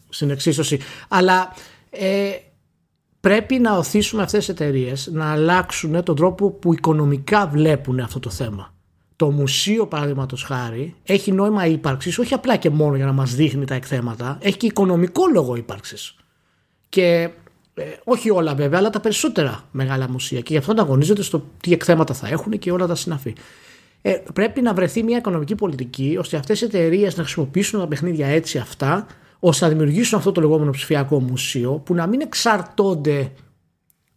στην 0.09 0.29
εξίσωση. 0.29 0.79
Αλλά 1.07 1.53
ε, 1.89 2.29
πρέπει 3.19 3.59
να 3.59 3.77
οθήσουμε 3.77 4.21
αυτές 4.21 4.39
τις 4.39 4.49
εταιρείες 4.49 5.09
να 5.11 5.31
αλλάξουν 5.31 6.03
τον 6.03 6.15
τρόπο 6.15 6.51
που 6.51 6.73
οικονομικά 6.73 7.47
βλέπουν 7.47 7.99
αυτό 7.99 8.19
το 8.19 8.29
θέμα. 8.29 8.73
Το 9.15 9.31
μουσείο, 9.31 9.87
παραδείγματος 9.87 10.43
χάρη, 10.43 10.95
έχει 11.03 11.31
νόημα 11.31 11.65
ύπαρξης 11.65 12.17
όχι 12.19 12.33
απλά 12.33 12.55
και 12.55 12.69
μόνο 12.69 12.95
για 12.95 13.05
να 13.05 13.11
μας 13.13 13.35
δείχνει 13.35 13.65
τα 13.65 13.75
εκθέματα, 13.75 14.37
έχει 14.41 14.57
και 14.57 14.65
οικονομικό 14.65 15.23
λόγο 15.33 15.55
ύπαρξης. 15.55 16.15
Και 16.89 17.29
ε, 17.77 17.83
όχι 18.03 18.29
όλα 18.29 18.55
βέβαια, 18.55 18.79
αλλά 18.79 18.89
τα 18.89 18.99
περισσότερα 18.99 19.63
μεγάλα 19.71 20.09
μουσεία 20.09 20.39
και 20.39 20.53
γι' 20.53 20.57
αυτό 20.57 20.71
ανταγωνίζονται 20.71 21.21
στο 21.21 21.43
τι 21.61 21.73
εκθέματα 21.73 22.13
θα 22.13 22.27
έχουν 22.27 22.59
και 22.59 22.71
όλα 22.71 22.87
τα 22.87 22.95
συναφή. 22.95 23.35
Ε, 24.01 24.17
πρέπει 24.33 24.61
να 24.61 24.73
βρεθεί 24.73 25.03
μια 25.03 25.17
οικονομική 25.17 25.55
πολιτική 25.55 26.15
ώστε 26.19 26.37
αυτές 26.37 26.61
οι 26.61 26.65
εταιρείες 26.65 27.17
να 27.17 27.23
χρησιμοποιήσουν 27.23 27.79
τα 27.79 27.87
παιχνίδια 27.87 28.27
έτσι 28.27 28.57
αυτά, 28.57 29.07
ώστε 29.39 29.65
να 29.65 29.71
δημιουργήσουν 29.71 30.17
αυτό 30.17 30.31
το 30.31 30.41
λεγόμενο 30.41 30.71
ψηφιακό 30.71 31.19
μουσείο 31.19 31.71
που 31.71 31.93
να 31.93 32.07
μην 32.07 32.21
εξαρτώνται 32.21 33.31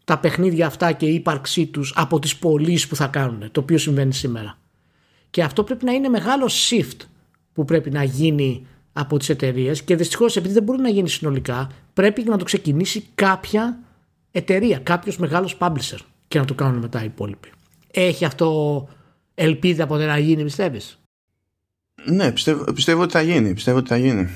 τα 0.05 0.19
παιχνίδια 0.19 0.67
αυτά 0.67 0.93
και 0.93 1.07
η 1.07 1.15
ύπαρξή 1.15 1.67
τους 1.67 1.93
από 1.97 2.19
τις 2.19 2.37
πωλήσεις 2.37 2.89
που 2.89 2.97
θα 2.97 3.07
κάνουν, 3.07 3.51
το 3.53 3.61
οποίο 3.61 3.79
συμβαίνει 3.79 4.13
σήμερα. 4.13 4.59
Και 5.31 5.43
αυτό 5.43 5.65
πρέπει 5.65 5.85
να 5.85 5.93
είναι 5.93 6.09
μεγάλο 6.09 6.47
shift 6.47 7.07
που 7.53 7.65
πρέπει 7.65 7.91
να 7.91 8.03
γίνει 8.03 8.67
από 8.93 9.19
τις 9.19 9.29
εταιρείες 9.29 9.83
και 9.83 9.97
δυστυχώς 9.97 10.37
επειδή 10.37 10.55
δεν 10.55 10.63
μπορεί 10.63 10.81
να 10.81 10.89
γίνει 10.89 11.09
συνολικά, 11.09 11.71
πρέπει 11.93 12.23
να 12.23 12.37
το 12.37 12.45
ξεκινήσει 12.45 13.05
κάποια 13.15 13.79
εταιρεία, 14.31 14.79
κάποιος 14.79 15.19
μεγάλος 15.19 15.57
publisher 15.61 15.99
και 16.29 16.39
να 16.39 16.45
το 16.45 16.55
κάνουν 16.55 16.79
μετά 16.79 17.03
οι 17.03 17.05
υπόλοιποι. 17.05 17.49
Έχει 17.91 18.25
αυτό 18.25 18.89
ελπίδα 19.35 19.87
ποτέ 19.87 20.07
να 20.07 20.19
γίνει, 20.19 20.43
πιστεύεις; 20.43 20.99
Ναι, 22.05 22.33
πιστεύω, 22.33 22.73
πιστεύω 22.73 23.03
ότι 23.03 23.13
θα 23.13 23.21
γίνει. 23.21 23.55
Πιστεύω 23.55 23.79
ότι 23.79 23.89
θα 23.89 23.97
γίνει. 23.97 24.29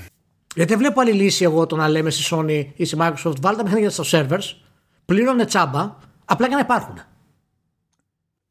Γιατί 0.54 0.70
δεν 0.70 0.78
βλέπω 0.78 1.00
άλλη 1.00 1.12
λύση 1.12 1.44
εγώ 1.44 1.66
το 1.66 1.76
να 1.76 1.88
λέμε 1.88 2.10
στη 2.10 2.28
Sony 2.30 2.64
ή 2.76 2.84
στη 2.84 2.96
Microsoft 3.00 3.40
βάλτε 3.40 3.56
τα 3.56 3.62
παιχνίδια 3.62 3.90
στα 3.90 4.04
servers, 4.06 4.56
πλήρωνε 5.04 5.44
τσάμπα, 5.44 5.96
απλά 6.24 6.46
για 6.46 6.56
να 6.56 6.62
υπάρχουν. 6.62 7.00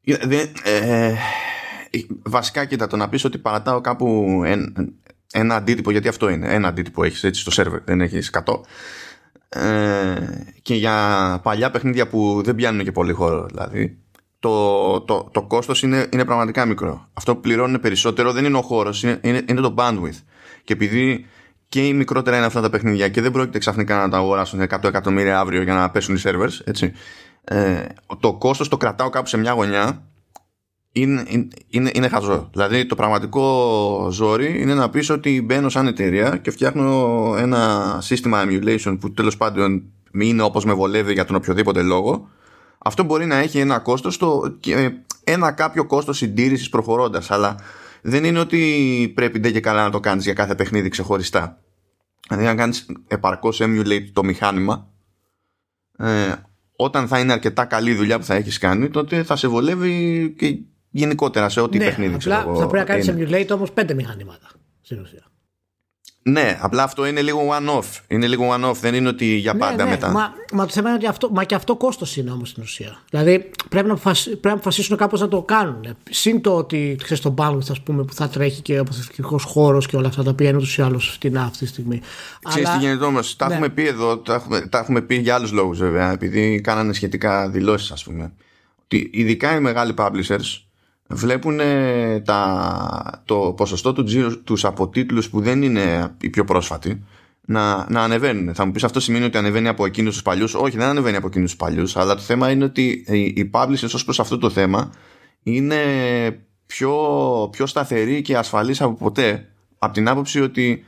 Ε, 0.04 0.44
ε, 0.64 1.14
βασικά 2.22 2.64
κοίτα 2.64 2.86
το 2.86 2.96
να 2.96 3.08
πεις 3.08 3.24
ότι 3.24 3.38
παρατάω 3.38 3.80
κάπου 3.80 4.40
ένα 5.34 5.54
αντίτυπο, 5.54 5.90
γιατί 5.90 6.08
αυτό 6.08 6.28
είναι, 6.28 6.54
ένα 6.54 6.68
αντίτυπο 6.68 7.04
έχεις 7.04 7.24
έτσι 7.24 7.40
στο 7.40 7.50
σερβερ, 7.50 7.80
δεν 7.84 8.00
έχεις 8.00 8.30
100. 8.44 8.60
Ε, 9.48 10.14
και 10.62 10.74
για 10.74 10.96
παλιά 11.42 11.70
παιχνίδια 11.70 12.08
που 12.08 12.40
δεν 12.44 12.54
πιάνουν 12.54 12.84
και 12.84 12.92
πολύ 12.92 13.12
χώρο, 13.12 13.46
δηλαδή, 13.46 13.98
το, 14.38 15.00
το, 15.00 15.28
το 15.32 15.42
κόστος 15.42 15.82
είναι, 15.82 16.06
είναι 16.12 16.24
πραγματικά 16.24 16.64
μικρό. 16.64 17.08
Αυτό 17.12 17.34
που 17.34 17.40
πληρώνουν 17.40 17.80
περισσότερο 17.80 18.32
δεν 18.32 18.44
είναι 18.44 18.56
ο 18.56 18.62
χώρος, 18.62 19.02
είναι, 19.02 19.18
είναι, 19.22 19.42
είναι 19.48 19.60
το 19.60 19.74
bandwidth. 19.78 20.20
Και 20.64 20.72
επειδή 20.72 21.26
και 21.68 21.86
οι 21.86 21.92
μικρότερα 21.92 22.36
είναι 22.36 22.46
αυτά 22.46 22.60
τα 22.60 22.70
παιχνίδια 22.70 23.08
και 23.08 23.20
δεν 23.20 23.32
πρόκειται 23.32 23.58
ξαφνικά 23.58 23.96
να 23.96 24.08
τα 24.08 24.16
αγοράσουν 24.16 24.60
100 24.60 24.84
εκατομμύρια 24.84 25.38
αύριο 25.38 25.62
για 25.62 25.74
να 25.74 25.90
πέσουν 25.90 26.14
οι 26.14 26.20
servers, 26.24 26.60
έτσι. 26.64 26.92
Ε, 27.44 27.84
το 28.20 28.34
κόστος 28.34 28.68
το 28.68 28.76
κρατάω 28.76 29.10
κάπου 29.10 29.28
σε 29.28 29.36
μια 29.36 29.52
γωνιά 29.52 30.02
είναι, 30.96 31.48
είναι, 31.68 31.90
είναι 31.94 32.08
χαζό. 32.08 32.48
Δηλαδή 32.52 32.86
το 32.86 32.94
πραγματικό 32.94 34.08
ζόρι 34.10 34.60
είναι 34.60 34.74
να 34.74 34.90
πεις 34.90 35.10
ότι 35.10 35.42
μπαίνω 35.42 35.68
σαν 35.68 35.86
εταιρεία 35.86 36.36
και 36.36 36.50
φτιάχνω 36.50 37.34
ένα 37.38 37.96
σύστημα 38.00 38.44
emulation 38.46 38.96
που 39.00 39.12
τέλος 39.12 39.36
πάντων 39.36 39.82
είναι 40.12 40.42
όπως 40.42 40.64
με 40.64 40.72
βολεύει 40.72 41.12
για 41.12 41.24
τον 41.24 41.36
οποιοδήποτε 41.36 41.82
λόγο. 41.82 42.28
Αυτό 42.78 43.02
μπορεί 43.02 43.26
να 43.26 43.36
έχει 43.36 43.58
ένα 43.58 43.78
κόστος, 43.78 44.16
το, 44.16 44.58
ένα 45.24 45.52
κάποιο 45.52 45.86
κόστος 45.86 46.16
συντήρησης 46.16 46.68
προχωρώντας, 46.68 47.30
αλλά 47.30 47.56
δεν 48.02 48.24
είναι 48.24 48.38
ότι 48.38 49.12
πρέπει 49.14 49.38
ντε 49.38 49.50
και 49.50 49.60
καλά 49.60 49.82
να 49.82 49.90
το 49.90 50.00
κάνεις 50.00 50.24
για 50.24 50.34
κάθε 50.34 50.54
παιχνίδι 50.54 50.88
ξεχωριστά. 50.88 51.60
Δηλαδή 52.28 52.46
να 52.46 52.54
κάνεις 52.54 52.86
επαρκώς 53.06 53.60
emulate 53.62 54.10
το 54.12 54.24
μηχάνημα, 54.24 54.88
ε, 55.96 56.32
όταν 56.76 57.08
θα 57.08 57.18
είναι 57.18 57.32
αρκετά 57.32 57.64
καλή 57.64 57.94
δουλειά 57.94 58.18
που 58.18 58.24
θα 58.24 58.34
έχεις 58.34 58.58
κάνει, 58.58 58.90
τότε 58.90 59.22
θα 59.22 59.36
σε 59.36 59.48
βολεύει 59.48 60.34
και 60.38 60.58
γενικότερα 60.94 61.48
σε 61.48 61.60
ό,τι 61.60 61.78
ναι, 61.78 61.84
παιχνίδι 61.84 62.14
απλά 62.14 62.38
ξέρω, 62.38 62.56
θα 62.56 62.66
πρέπει 62.66 62.88
να 62.88 62.94
κάνεις 62.94 63.10
emulate 63.10 63.54
όμως 63.54 63.72
πέντε 63.72 63.94
μηχανήματα 63.94 64.48
στην 64.80 65.00
ουσία. 65.00 65.22
Ναι, 66.22 66.58
απλά 66.60 66.82
αυτό 66.82 67.06
είναι 67.06 67.22
λίγο 67.22 67.40
one-off. 67.50 68.00
Είναι 68.08 68.26
λίγο 68.26 68.54
one-off, 68.54 68.74
δεν 68.80 68.94
είναι 68.94 69.08
ότι 69.08 69.24
για 69.24 69.52
ναι, 69.52 69.58
πάντα 69.58 69.84
ναι, 69.84 69.90
μετά. 69.90 70.08
Μα, 70.08 70.32
μα 70.52 70.64
το 70.64 70.72
θέμα 70.72 70.88
είναι 70.88 70.96
ότι 70.96 71.06
αυτό, 71.06 71.30
μα 71.30 71.44
και 71.44 71.54
αυτό 71.54 71.76
κόστος 71.76 72.16
είναι 72.16 72.30
όμως 72.30 72.48
στην 72.48 72.62
ουσία. 72.62 73.02
Δηλαδή 73.10 73.50
πρέπει 73.68 73.88
να, 73.88 73.96
πρέπει 73.96 74.38
να 74.42 74.52
αποφασίσουν 74.52 74.96
κάπως 74.96 75.20
να 75.20 75.28
το 75.28 75.42
κάνουν. 75.42 75.96
Συν 76.10 76.40
το 76.40 76.56
ότι 76.56 76.96
ξέρεις 77.02 77.22
τον 77.22 77.34
bandwidth 77.38 77.70
ας 77.70 77.80
πούμε, 77.80 78.04
που 78.04 78.12
θα 78.14 78.28
τρέχει 78.28 78.62
και 78.62 78.78
ο 78.78 78.80
αποθετικό 78.80 79.38
χώρος 79.38 79.86
και 79.86 79.96
όλα 79.96 80.08
αυτά 80.08 80.22
τα 80.22 80.30
οποία 80.30 80.48
είναι 80.48 80.56
ούτως 80.56 80.78
ή 80.78 80.82
άλλως 80.82 81.10
φτηνά 81.10 81.42
αυτή 81.42 81.58
τη 81.58 81.66
στιγμή. 81.66 82.00
Ξέρεις 82.48 82.70
τι 82.70 82.78
γίνεται 82.78 83.04
όμως. 83.04 83.36
Τα 83.36 83.48
ναι. 83.48 83.52
έχουμε 83.54 83.68
πει 83.68 83.86
εδώ, 83.86 84.18
τα 84.18 84.34
έχουμε, 84.34 84.60
τα 84.60 84.78
έχουμε 84.78 85.00
πει 85.00 85.14
για 85.14 85.34
άλλους 85.34 85.52
λόγους 85.52 85.78
βέβαια, 85.78 86.12
επειδή 86.12 86.60
κάνανε 86.60 86.92
σχετικά 86.92 87.48
δηλώσεις, 87.48 87.90
ας 87.90 88.04
πούμε. 88.04 88.32
Ότι 88.84 89.10
ειδικά 89.12 89.56
οι 89.56 89.60
μεγάλοι 89.60 89.94
publishers 89.98 90.64
βλέπουν 91.08 91.58
τα, 92.24 93.22
το 93.24 93.54
ποσοστό 93.56 93.92
του 93.92 94.04
τζίρου 94.04 94.42
τους 94.42 94.64
από 94.64 94.88
τίτλους 94.88 95.30
που 95.30 95.40
δεν 95.40 95.62
είναι 95.62 96.14
οι 96.20 96.30
πιο 96.30 96.44
πρόσφατοι 96.44 97.04
να, 97.46 97.86
να 97.90 98.02
ανεβαίνουν. 98.02 98.54
Θα 98.54 98.64
μου 98.64 98.72
πεις 98.72 98.84
αυτό 98.84 99.00
σημαίνει 99.00 99.24
ότι 99.24 99.38
ανεβαίνει 99.38 99.68
από 99.68 99.86
εκείνους 99.86 100.12
τους 100.12 100.22
παλιούς. 100.22 100.54
Όχι, 100.54 100.76
δεν 100.76 100.88
ανεβαίνει 100.88 101.16
από 101.16 101.26
εκείνους 101.26 101.50
τους 101.50 101.58
παλιούς, 101.58 101.96
αλλά 101.96 102.14
το 102.14 102.20
θέμα 102.20 102.50
είναι 102.50 102.64
ότι 102.64 103.04
οι, 103.06 103.20
οι 103.20 103.50
publishers 103.54 103.92
ως 103.94 104.04
προς 104.04 104.20
αυτό 104.20 104.38
το 104.38 104.50
θέμα 104.50 104.90
είναι 105.42 105.76
πιο, 106.66 106.94
πιο 107.52 107.66
σταθεροί 107.66 108.22
και 108.22 108.36
ασφαλείς 108.36 108.80
από 108.80 108.94
ποτέ. 108.94 109.48
Από 109.78 109.92
την 109.92 110.08
άποψη 110.08 110.40
ότι 110.40 110.84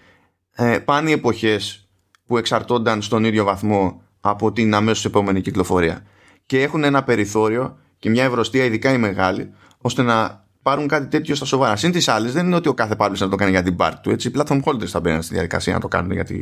ε, 0.52 0.78
πάνε 0.78 1.10
οι 1.10 1.12
εποχές 1.12 1.88
που 2.26 2.36
εξαρτώνταν 2.36 3.02
στον 3.02 3.24
ίδιο 3.24 3.44
βαθμό 3.44 4.02
από 4.20 4.52
την 4.52 4.74
αμέσως 4.74 5.04
επόμενη 5.04 5.40
κυκλοφορία. 5.40 6.02
Και 6.46 6.62
έχουν 6.62 6.84
ένα 6.84 7.02
περιθώριο 7.02 7.78
και 8.06 8.12
μια 8.12 8.24
ευρωστία, 8.24 8.64
ειδικά 8.64 8.92
η 8.92 8.98
μεγάλη, 8.98 9.50
ώστε 9.78 10.02
να 10.02 10.44
πάρουν 10.62 10.88
κάτι 10.88 11.06
τέτοιο 11.06 11.34
στα 11.34 11.44
σοβαρά. 11.44 11.76
Συν 11.76 11.92
της 11.92 12.08
άλλης, 12.08 12.32
δεν 12.32 12.46
είναι 12.46 12.56
ότι 12.56 12.68
ο 12.68 12.74
κάθε 12.74 12.94
publisher 12.98 13.18
να 13.18 13.28
το 13.28 13.36
κάνει 13.36 13.50
για 13.50 13.62
την 13.62 13.76
part 13.78 13.92
του. 14.02 14.10
Έτσι, 14.10 14.28
οι 14.28 14.32
platform 14.36 14.62
holders 14.62 14.86
θα 14.86 15.00
μπαίνουν 15.00 15.22
στη 15.22 15.32
διαδικασία 15.34 15.72
να 15.74 15.80
το 15.80 15.88
κάνουν 15.88 16.10
για, 16.10 16.24
τη, 16.24 16.36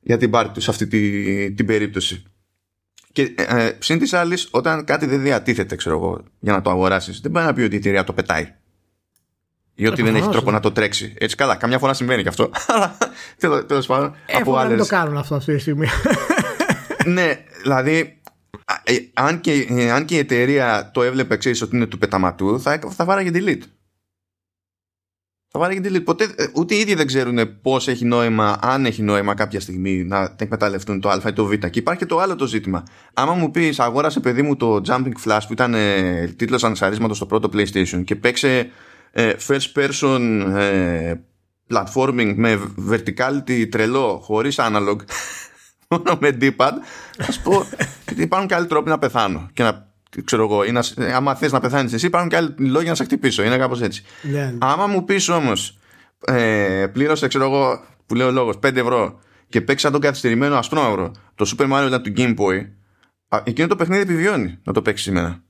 για 0.00 0.16
την 0.16 0.30
part 0.34 0.46
τους 0.54 0.64
σε 0.64 0.70
αυτή 0.70 0.86
τη, 0.86 1.52
την 1.52 1.66
περίπτωση. 1.66 2.22
Και 3.12 3.34
ε, 3.36 3.64
ε 3.64 3.76
συν 3.78 3.98
της 3.98 4.12
άλλης, 4.12 4.48
όταν 4.50 4.84
κάτι 4.84 5.06
δεν 5.06 5.22
διατίθεται, 5.22 5.76
ξέρω 5.76 5.96
εγώ, 5.96 6.22
για 6.38 6.52
να 6.52 6.62
το 6.62 6.70
αγοράσεις, 6.70 7.20
δεν 7.20 7.30
πάει 7.30 7.44
να 7.44 7.52
πει 7.52 7.62
ότι 7.62 7.74
η 7.74 7.78
εταιρεία 7.78 8.04
το 8.04 8.12
πετάει. 8.12 8.54
Ή 9.74 9.86
ότι 9.86 10.02
δεν 10.02 10.14
έχει 10.14 10.28
τρόπο 10.28 10.50
να 10.50 10.60
το 10.60 10.72
τρέξει. 10.72 11.14
Έτσι 11.18 11.36
καλά, 11.36 11.56
καμιά 11.56 11.78
φορά 11.78 11.94
συμβαίνει 11.94 12.22
και 12.22 12.28
αυτό. 12.28 12.50
Αλλά 12.72 12.96
τέλος 13.66 13.86
πάντων. 13.86 14.14
από 14.32 14.56
άλλε. 14.56 14.68
Δεν 14.68 14.78
το 14.78 14.86
κάνουν 14.86 15.16
αυτό 15.16 15.34
αυτή 15.34 15.54
τη 15.54 15.60
στιγμή. 15.60 15.86
ναι, 17.04 17.44
δηλαδή 17.62 18.19
ε, 18.82 18.96
αν 19.14 19.40
και, 19.40 19.66
ε, 19.68 19.90
αν 19.90 20.04
και 20.04 20.14
η 20.14 20.18
εταιρεία 20.18 20.90
το 20.94 21.02
έβλεπε 21.02 21.36
ξέρεις 21.36 21.62
ότι 21.62 21.76
είναι 21.76 21.86
του 21.86 21.98
πεταματού 21.98 22.60
θα, 22.60 22.78
θα 22.90 23.04
βάραγε 23.04 23.30
delete 23.34 23.62
Θα 25.48 25.58
βάλει 25.58 25.80
και 25.80 25.88
delete. 25.88 26.04
Ποτέ, 26.04 26.24
ε, 26.36 26.46
ούτε 26.54 26.74
οι 26.74 26.78
ίδιοι 26.78 26.94
δεν 26.94 27.06
ξέρουν 27.06 27.60
πώς 27.62 27.88
έχει 27.88 28.04
νόημα, 28.04 28.58
αν 28.62 28.86
έχει 28.86 29.02
νόημα 29.02 29.34
κάποια 29.34 29.60
στιγμή 29.60 30.04
να 30.04 30.34
εκμεταλλευτούν 30.38 31.00
το 31.00 31.08
Α 31.08 31.20
ή 31.28 31.32
το 31.32 31.44
Β. 31.44 31.52
Και 31.52 31.78
υπάρχει 31.78 32.00
και 32.00 32.06
το 32.06 32.18
άλλο 32.18 32.36
το 32.36 32.46
ζήτημα. 32.46 32.84
Άμα 33.14 33.32
μου 33.32 33.50
πεις, 33.50 33.80
αγόρασε 33.80 34.20
παιδί 34.20 34.42
μου 34.42 34.56
το 34.56 34.80
Jumping 34.86 35.12
Flash 35.24 35.40
που 35.46 35.52
ήταν 35.52 35.74
ε, 35.74 36.26
τίτλος 36.36 36.64
ανασαρίσματο 36.64 37.14
στο 37.14 37.26
πρώτο 37.26 37.50
PlayStation 37.52 38.02
και 38.04 38.16
παίξε 38.16 38.70
ε, 39.10 39.32
first 39.48 39.72
person 39.74 40.20
ε, 40.56 41.14
platforming 41.70 42.32
με 42.36 42.60
verticality 42.90 43.68
τρελό, 43.70 44.20
χωρίς 44.22 44.56
analog, 44.58 44.96
μόνο 45.90 46.18
με 46.20 46.36
D-pad, 46.40 46.72
θα 47.16 47.32
σου 47.32 47.42
πω 47.42 47.66
ότι 48.10 48.22
υπάρχουν 48.22 48.48
και 48.48 48.54
άλλοι 48.54 48.66
τρόποι 48.66 48.88
να 48.88 48.98
πεθάνω 48.98 49.48
και 49.52 49.62
να 49.62 49.88
ξέρω 50.24 50.42
εγώ, 50.42 50.64
ή 50.64 50.72
να, 50.72 50.82
άμα 51.14 51.34
θες 51.34 51.52
να 51.52 51.60
πεθάνεις 51.60 51.92
εσύ, 51.92 52.06
υπάρχουν 52.06 52.28
και 52.28 52.36
άλλοι 52.36 52.54
λόγοι 52.58 52.88
να 52.88 52.94
σε 52.94 53.04
χτυπήσω. 53.04 53.42
Είναι 53.42 53.56
κάπως 53.56 53.80
έτσι. 53.80 54.02
Yeah. 54.22 54.30
Ναι. 54.30 54.54
Άμα 54.58 54.86
μου 54.86 55.04
πεις 55.04 55.28
όμως, 55.28 55.78
ε, 56.24 56.86
πλήρωσε, 56.92 57.28
ξέρω 57.28 57.44
εγώ, 57.44 57.84
που 58.06 58.14
λέω 58.14 58.30
λόγος, 58.30 58.58
5 58.66 58.76
ευρώ 58.76 59.20
και 59.48 59.60
παίξα 59.60 59.90
τον 59.90 60.00
καθυστερημένο 60.00 60.56
ασπρόμαυρο, 60.56 61.12
το 61.34 61.54
Super 61.56 61.72
Mario 61.72 61.86
ήταν 61.86 62.02
του 62.02 62.12
Game 62.16 62.34
Boy, 62.36 62.68
εκείνο 63.44 63.66
το 63.66 63.76
παιχνίδι 63.76 64.02
επιβιώνει 64.02 64.58
να 64.62 64.72
το 64.72 64.82
παίξεις 64.82 65.06
σήμερα. 65.06 65.42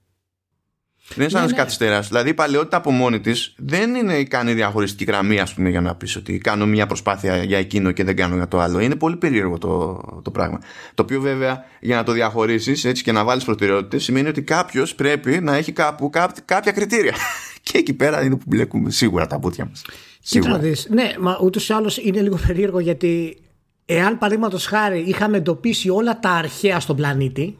Δεν 1.14 1.28
είναι 1.28 1.38
σαν 1.38 1.46
ναι, 1.46 1.52
καθυστεράς. 1.52 2.08
Δηλαδή 2.08 2.28
η 2.28 2.34
παλαιότητα 2.34 2.76
από 2.76 2.90
μόνη 2.90 3.20
της 3.20 3.54
δεν 3.56 3.94
είναι 3.94 4.14
ικανή 4.14 4.52
διαχωριστική 4.52 5.04
γραμμή, 5.04 5.40
ας 5.40 5.54
πούμε, 5.54 5.68
για 5.68 5.80
να 5.80 5.94
πεις 5.94 6.16
ότι 6.16 6.38
κάνω 6.38 6.66
μια 6.66 6.86
προσπάθεια 6.86 7.42
για 7.42 7.58
εκείνο 7.58 7.92
και 7.92 8.04
δεν 8.04 8.16
κάνω 8.16 8.34
για 8.34 8.48
το 8.48 8.60
άλλο. 8.60 8.80
Είναι 8.80 8.94
πολύ 8.94 9.16
περίεργο 9.16 9.58
το, 9.58 10.00
το 10.24 10.30
πράγμα. 10.30 10.58
Το 10.94 11.02
οποίο 11.02 11.20
βέβαια 11.20 11.64
για 11.80 11.96
να 11.96 12.02
το 12.02 12.12
διαχωρίσεις 12.12 12.84
έτσι 12.84 13.02
και 13.02 13.12
να 13.12 13.24
βάλεις 13.24 13.44
προτεραιότητες 13.44 14.04
σημαίνει 14.04 14.28
ότι 14.28 14.42
κάποιος 14.42 14.94
πρέπει 14.94 15.40
να 15.40 15.54
έχει 15.56 15.72
κάπου 15.72 16.10
κάποια 16.44 16.72
κριτήρια. 16.72 17.14
και 17.62 17.78
εκεί 17.78 17.94
πέρα 17.94 18.22
είναι 18.22 18.36
που 18.36 18.44
μπλέκουμε 18.46 18.90
σίγουρα 18.90 19.26
τα 19.26 19.38
πούτια 19.38 19.64
μας. 19.64 19.82
Κοίτα 20.20 20.58
δεις. 20.58 20.86
Ναι, 20.90 21.12
μα 21.20 21.38
ούτως 21.42 21.68
ή 21.68 21.72
άλλως 21.72 21.98
είναι 21.98 22.20
λίγο 22.20 22.38
περίεργο 22.46 22.80
γιατί 22.80 23.36
εάν 23.84 24.18
παραδείγματος 24.18 24.66
χάρη 24.66 25.04
είχαμε 25.06 25.36
εντοπίσει 25.36 25.90
όλα 25.90 26.18
τα 26.18 26.30
αρχαία 26.30 26.80
στον 26.80 26.96
πλανήτη, 26.96 27.58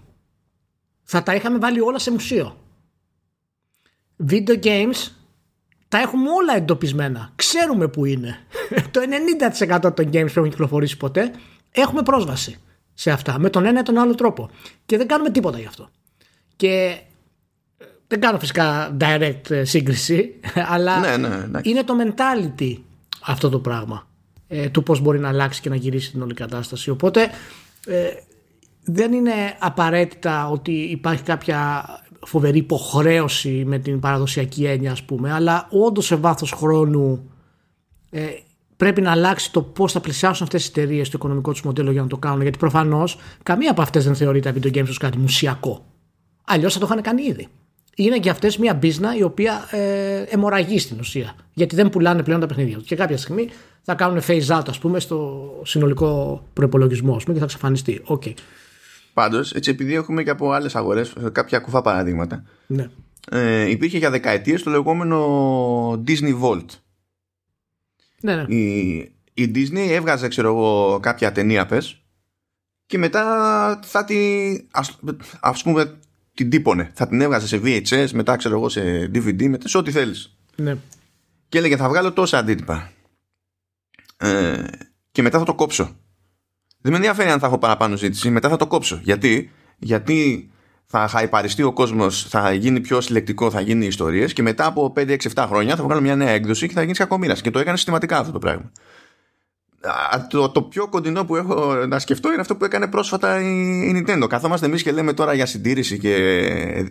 θα 1.03 1.23
τα 1.23 1.35
είχαμε 1.35 1.59
βάλει 1.59 1.81
όλα 1.81 1.99
σε 1.99 2.11
μουσείο 2.11 2.55
video 4.29 4.63
games 4.63 5.11
τα 5.91 5.99
έχουμε 5.99 6.31
όλα 6.31 6.57
εντοπισμένα. 6.57 7.33
Ξέρουμε 7.37 7.89
που 7.89 8.05
είναι. 8.05 8.39
το 8.91 9.01
90% 9.81 9.95
των 9.95 10.11
games 10.13 10.33
που 10.33 10.39
έχουν 10.39 10.51
κυκλοφορήσει 10.51 10.97
ποτέ 10.97 11.31
έχουμε 11.71 12.03
πρόσβαση 12.03 12.59
σε 12.95 13.11
αυτά 13.11 13.39
με 13.39 13.51
τον 13.51 13.65
ένα 13.65 13.81
ή 13.81 13.83
τον 13.83 13.99
άλλο 13.99 14.15
τρόπο. 14.15 14.51
Και 14.87 14.97
δεν 14.97 15.07
κάνουμε 15.07 15.31
τίποτα 15.31 15.59
γι' 15.59 15.67
αυτό. 15.67 15.89
Και 16.57 16.97
ε, 17.79 17.85
δεν 18.07 18.21
κάνω 18.21 18.39
φυσικά 18.39 18.97
direct 19.01 19.51
ε, 19.51 19.65
σύγκριση, 19.65 20.41
αλλά 20.75 21.17
ναι, 21.17 21.29
ναι, 21.29 21.61
είναι 21.63 21.83
το 21.83 21.95
mentality 22.05 22.77
αυτό 23.21 23.49
το 23.49 23.59
πράγμα 23.59 24.09
ε, 24.49 24.69
του 24.69 24.83
πώς 24.83 25.01
μπορεί 25.01 25.19
να 25.19 25.29
αλλάξει 25.29 25.61
και 25.61 25.69
να 25.69 25.77
γυρίσει 25.77 26.11
την 26.11 26.23
όλη 26.23 26.35
κατάσταση. 26.35 26.91
Οπότε 26.91 27.31
δεν 28.85 29.13
είναι 29.13 29.33
απαραίτητα 29.59 30.49
ότι 30.49 30.73
υπάρχει 30.73 31.23
κάποια 31.23 31.85
φοβερή 32.27 32.59
υποχρέωση 32.59 33.65
με 33.67 33.79
την 33.79 34.01
παραδοσιακή 34.01 34.65
έννοια 34.65 34.93
ας 34.93 35.03
πούμε 35.03 35.33
αλλά 35.33 35.69
όντως 35.71 36.07
σε 36.07 36.17
βάθος 36.17 36.53
χρόνου 36.53 37.31
ε, 38.11 38.27
πρέπει 38.77 39.01
να 39.01 39.11
αλλάξει 39.11 39.53
το 39.53 39.63
πώς 39.63 39.93
θα 39.93 40.01
πλησιάσουν 40.01 40.45
αυτές 40.45 40.61
τις 40.61 40.71
εταιρείες 40.71 41.09
το 41.09 41.15
οικονομικό 41.19 41.53
τους 41.53 41.63
μοντέλο 41.63 41.91
για 41.91 42.03
να 42.03 42.09
το 42.09 42.17
κάνουν 42.17 42.43
γιατί 42.43 42.59
προφανώς 42.59 43.19
καμία 43.43 43.71
από 43.71 43.83
αυτές 43.83 44.05
δεν 44.05 44.15
θεωρεί 44.15 44.41
τα 44.41 44.53
video 44.53 44.77
games 44.77 44.89
ως 44.89 44.99
κάτι 44.99 45.19
μουσιακό 45.19 45.85
αλλιώς 46.45 46.73
θα 46.73 46.79
το 46.79 46.87
είχαν 46.91 47.03
κάνει 47.03 47.23
ήδη 47.23 47.49
είναι 47.97 48.19
και 48.19 48.31
αυτές 48.31 48.59
μια 48.59 48.75
μπίζνα 48.75 49.17
η 49.17 49.23
οποία 49.23 49.69
ε, 49.71 50.25
αιμορραγεί 50.29 50.79
στην 50.79 50.99
ουσία 50.99 51.35
γιατί 51.53 51.75
δεν 51.75 51.91
πουλάνε 51.91 52.23
πλέον 52.23 52.41
τα 52.41 52.47
παιχνίδια 52.47 52.77
τους 52.77 52.87
και 52.87 52.97
κάποια 52.97 53.17
στιγμή 53.17 53.49
θα 53.83 53.95
κάνουν 53.95 54.21
phase 54.27 54.47
out 54.47 54.63
ας 54.69 54.79
πούμε 54.79 55.01
στο 55.01 55.51
συνολικό 55.65 56.43
προπολογισμό 56.53 57.17
και 57.17 57.33
θα 57.33 57.45
εξαφανιστεί. 57.45 58.03
Okay. 58.07 58.33
Πάντως, 59.13 59.53
έτσι 59.53 59.71
επειδή 59.71 59.95
έχουμε 59.95 60.23
και 60.23 60.31
από 60.31 60.53
άλλες 60.53 60.77
αγορές 60.77 61.13
κάποια 61.33 61.59
κουφά 61.59 61.83
παραδείγματα. 61.83 62.45
Ναι. 62.67 62.91
Ε, 63.31 63.71
υπήρχε 63.71 63.99
για 63.99 64.11
δεκαετίες 64.11 64.63
το 64.63 64.71
λεγόμενο 64.71 66.03
Disney 66.07 66.41
Vault. 66.41 66.67
Ναι, 68.21 68.37
ναι. 68.37 68.55
Η, 68.55 68.97
η 69.35 69.51
Disney 69.55 69.89
έβγαζε, 69.91 70.29
ξέρω 70.29 70.49
εγώ, 70.49 70.99
κάποια 71.01 71.33
ταινία 71.33 71.67
πες 71.67 72.01
και 72.91 72.99
μετά 72.99 73.81
θα 73.83 74.05
τη, 74.05 74.17
ας, 74.71 74.99
ας 75.41 75.63
πούμε, 75.63 75.99
την 76.35 76.51
τύπωνε. 76.51 76.91
Θα 76.95 77.09
την 77.09 77.21
έβγαζε 77.21 77.47
σε 77.47 77.61
VHS, 77.65 78.11
μετά 78.13 78.37
ξέρω 78.37 78.55
εγώ 78.55 78.69
σε 78.69 79.11
DVD, 79.15 79.49
μετά 79.49 79.69
σε 79.69 79.79
ό,τι 79.79 79.91
θέλεις. 79.91 80.37
Ναι. 80.57 80.77
Και 81.49 81.59
έλεγε 81.59 81.77
θα 81.77 81.89
βγάλω 81.89 82.13
τόσα 82.13 82.39
αντίτυπα. 82.39 82.93
Ε, 84.17 84.65
και 85.13 85.23
μετά 85.23 85.39
θα 85.39 85.45
το 85.45 85.55
κόψω. 85.55 85.97
Δεν 86.81 86.93
με 86.93 86.97
ενδιαφέρει 86.97 87.31
αν 87.31 87.39
θα 87.39 87.47
έχω 87.47 87.59
παραπάνω 87.59 87.97
ζήτηση, 87.97 88.31
μετά 88.31 88.49
θα 88.49 88.57
το 88.57 88.67
κόψω. 88.67 89.01
Γιατί, 89.03 89.51
Γιατί 89.79 90.51
θα 90.93 91.09
χαϊπαριστεί 91.09 91.63
ο 91.63 91.73
κόσμος, 91.73 92.27
θα 92.29 92.53
γίνει 92.53 92.81
πιο 92.81 93.01
συλλεκτικό, 93.01 93.51
θα 93.51 93.61
γίνει 93.61 93.87
ιστορίες 93.87 94.33
και 94.33 94.43
μετά 94.43 94.67
από 94.67 94.93
5-6-7 94.97 95.17
χρόνια 95.49 95.77
θα 95.77 95.83
βγάλω 95.83 96.01
μια 96.01 96.17
νέα 96.17 96.29
έκδοση 96.29 96.67
και 96.69 96.75
θα 96.75 96.81
γίνεις 96.81 96.99
κακομοίρας. 96.99 97.41
Και 97.41 97.51
το 97.51 97.59
έκανες 97.59 97.79
συστηματικά 97.79 98.19
αυτό 98.19 98.33
το 98.33 98.39
πράγμα. 98.39 98.71
Το, 100.29 100.49
το 100.49 100.63
πιο 100.63 100.89
κοντινό 100.89 101.25
που 101.25 101.37
έχω 101.37 101.75
να 101.75 101.99
σκεφτώ 101.99 102.33
είναι 102.33 102.41
αυτό 102.41 102.57
που 102.57 102.65
έκανε 102.65 102.87
πρόσφατα 102.89 103.41
η, 103.41 103.93
Nintendo. 103.95 104.27
Καθόμαστε 104.29 104.67
εμείς 104.67 104.83
και 104.83 104.93
λέμε 104.93 105.13
τώρα 105.13 105.35
για 105.35 105.47
συντήρηση 105.47 105.99
και 105.99 106.15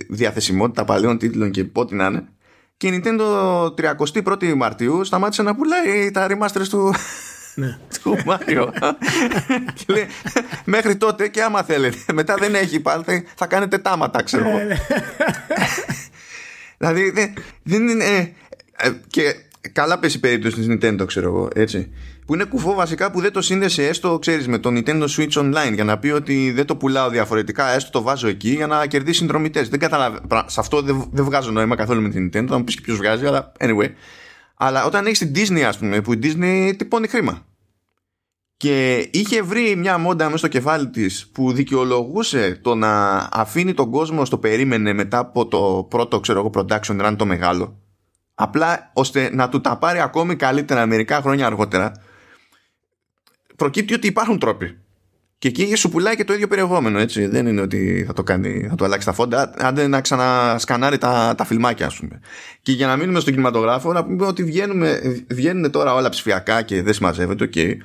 διαθεσιμότητα 0.09 0.85
παλαιών 0.85 1.17
τίτλων 1.17 1.51
και 1.51 1.63
πότε 1.63 1.95
να 1.95 2.05
είναι. 2.05 2.27
Και 2.77 2.87
η 2.87 3.03
Nintendo 3.03 3.65
31η 3.65 4.53
Μαρτίου 4.55 5.03
σταμάτησε 5.03 5.41
να 5.41 5.55
πουλάει 5.55 6.11
τα 6.11 6.27
remasters 6.29 6.67
του, 6.69 6.83
ναι. 6.83 6.97
του 8.03 8.17
Μάριο. 8.25 8.73
μέχρι 10.65 10.95
τότε 10.95 11.27
και 11.27 11.41
άμα 11.41 11.63
θέλετε. 11.63 12.13
Μετά 12.13 12.35
δεν 12.35 12.55
έχει 12.55 12.79
πάλι, 12.79 13.03
θα 13.35 13.47
κάνετε 13.47 13.77
τάματα, 13.77 14.23
ξέρω 14.23 14.49
εγώ. 14.49 14.57
Ναι, 14.57 14.63
ναι. 14.63 14.77
δηλαδή 16.77 17.33
δεν 17.63 17.87
είναι. 17.87 18.03
Ε, 18.03 18.87
ε, 18.87 18.91
και 19.07 19.35
καλά 19.71 19.99
πέσει 19.99 20.17
η 20.17 20.19
περίπτωση 20.19 20.55
της 20.55 20.67
Nintendo, 20.69 21.07
ξέρω 21.07 21.27
εγώ, 21.27 21.47
έτσι. 21.55 21.91
Που 22.25 22.33
είναι 22.33 22.43
κουφό 22.43 22.73
βασικά 22.73 23.11
που 23.11 23.21
δεν 23.21 23.31
το 23.31 23.41
σύνδεσε 23.41 23.87
έστω, 23.87 24.19
ξέρεις, 24.19 24.47
με 24.47 24.57
το 24.57 24.69
Nintendo 24.73 25.05
Switch 25.17 25.31
Online 25.31 25.73
για 25.73 25.83
να 25.83 25.97
πει 25.97 26.09
ότι 26.09 26.51
δεν 26.51 26.65
το 26.65 26.75
πουλάω 26.75 27.09
διαφορετικά, 27.09 27.73
έστω 27.73 27.91
το 27.91 28.01
βάζω 28.01 28.27
εκεί 28.27 28.49
για 28.49 28.67
να 28.67 28.85
κερδίσει 28.85 29.17
συνδρομητές. 29.17 29.69
Δεν 29.69 29.79
καταλαβαίνω. 29.79 30.43
Σε 30.45 30.59
αυτό 30.59 30.81
δεν, 30.81 31.09
δεν 31.11 31.25
βγάζω 31.25 31.51
νόημα 31.51 31.75
καθόλου 31.75 32.01
με 32.01 32.09
την 32.09 32.29
Nintendo, 32.33 32.47
θα 32.47 32.57
μου 32.57 32.63
πεις 32.63 32.75
και 32.75 32.81
ποιος 32.81 32.97
βγάζει, 32.97 33.25
αλλά 33.25 33.51
anyway. 33.59 33.89
Αλλά 34.61 34.85
όταν 34.85 35.05
έχεις 35.05 35.19
την 35.19 35.31
Disney, 35.35 35.61
ας 35.61 35.77
πούμε, 35.77 36.01
που 36.01 36.13
η 36.13 36.19
Disney 36.23 36.73
τυπώνει 36.77 37.07
χρήμα. 37.07 37.45
Και 38.57 38.97
είχε 39.11 39.41
βρει 39.41 39.75
μια 39.75 39.97
μόντα 39.97 40.25
μέσα 40.25 40.37
στο 40.37 40.47
κεφάλι 40.47 40.89
της 40.89 41.27
που 41.27 41.51
δικαιολογούσε 41.51 42.59
το 42.61 42.75
να 42.75 43.15
αφήνει 43.31 43.73
τον 43.73 43.91
κόσμο 43.91 44.25
στο 44.25 44.37
περίμενε 44.37 44.93
μετά 44.93 45.17
από 45.17 45.47
το 45.47 45.87
πρώτο 45.89 46.19
ξέρω 46.19 46.39
εγώ 46.39 46.51
production 46.53 47.05
run 47.05 47.15
το 47.17 47.25
μεγάλο. 47.25 47.79
Απλά 48.33 48.91
ώστε 48.93 49.29
να 49.33 49.49
του 49.49 49.61
τα 49.61 49.77
πάρει 49.77 49.99
ακόμη 49.99 50.35
καλύτερα 50.35 50.85
μερικά 50.85 51.21
χρόνια 51.21 51.45
αργότερα. 51.45 51.91
Προκύπτει 53.55 53.93
ότι 53.93 54.07
υπάρχουν 54.07 54.39
τρόποι 54.39 54.77
και 55.39 55.47
εκεί 55.47 55.75
σου 55.75 55.89
πουλάει 55.89 56.15
και 56.15 56.23
το 56.23 56.33
ίδιο 56.33 56.47
περιεχόμενο 56.47 56.99
έτσι 56.99 57.25
δεν 57.25 57.47
είναι 57.47 57.61
ότι 57.61 58.03
θα 58.07 58.13
το 58.13 58.23
κάνει 58.23 58.67
θα 58.69 58.75
το 58.75 58.85
αλλάξει 58.85 59.05
τα 59.05 59.13
φόντα 59.13 59.53
άντε 59.57 59.87
να 59.87 60.01
ξανασκανάρει 60.01 60.97
τα, 60.97 61.33
τα 61.37 61.45
φιλμάκια 61.45 61.85
ας 61.85 61.95
πούμε 61.95 62.19
και 62.61 62.71
για 62.71 62.87
να 62.87 62.95
μείνουμε 62.95 63.19
στον 63.19 63.33
κινηματογράφο 63.33 63.93
να 63.93 64.03
πούμε 64.03 64.25
ότι 64.25 64.43
βγαίνουμε, 64.43 65.01
βγαίνουν 65.29 65.71
τώρα 65.71 65.93
όλα 65.93 66.09
ψηφιακά 66.09 66.61
και 66.61 66.83
δεν 66.83 66.93
συμμαζεύεται 66.93 67.49
ok 67.53 67.77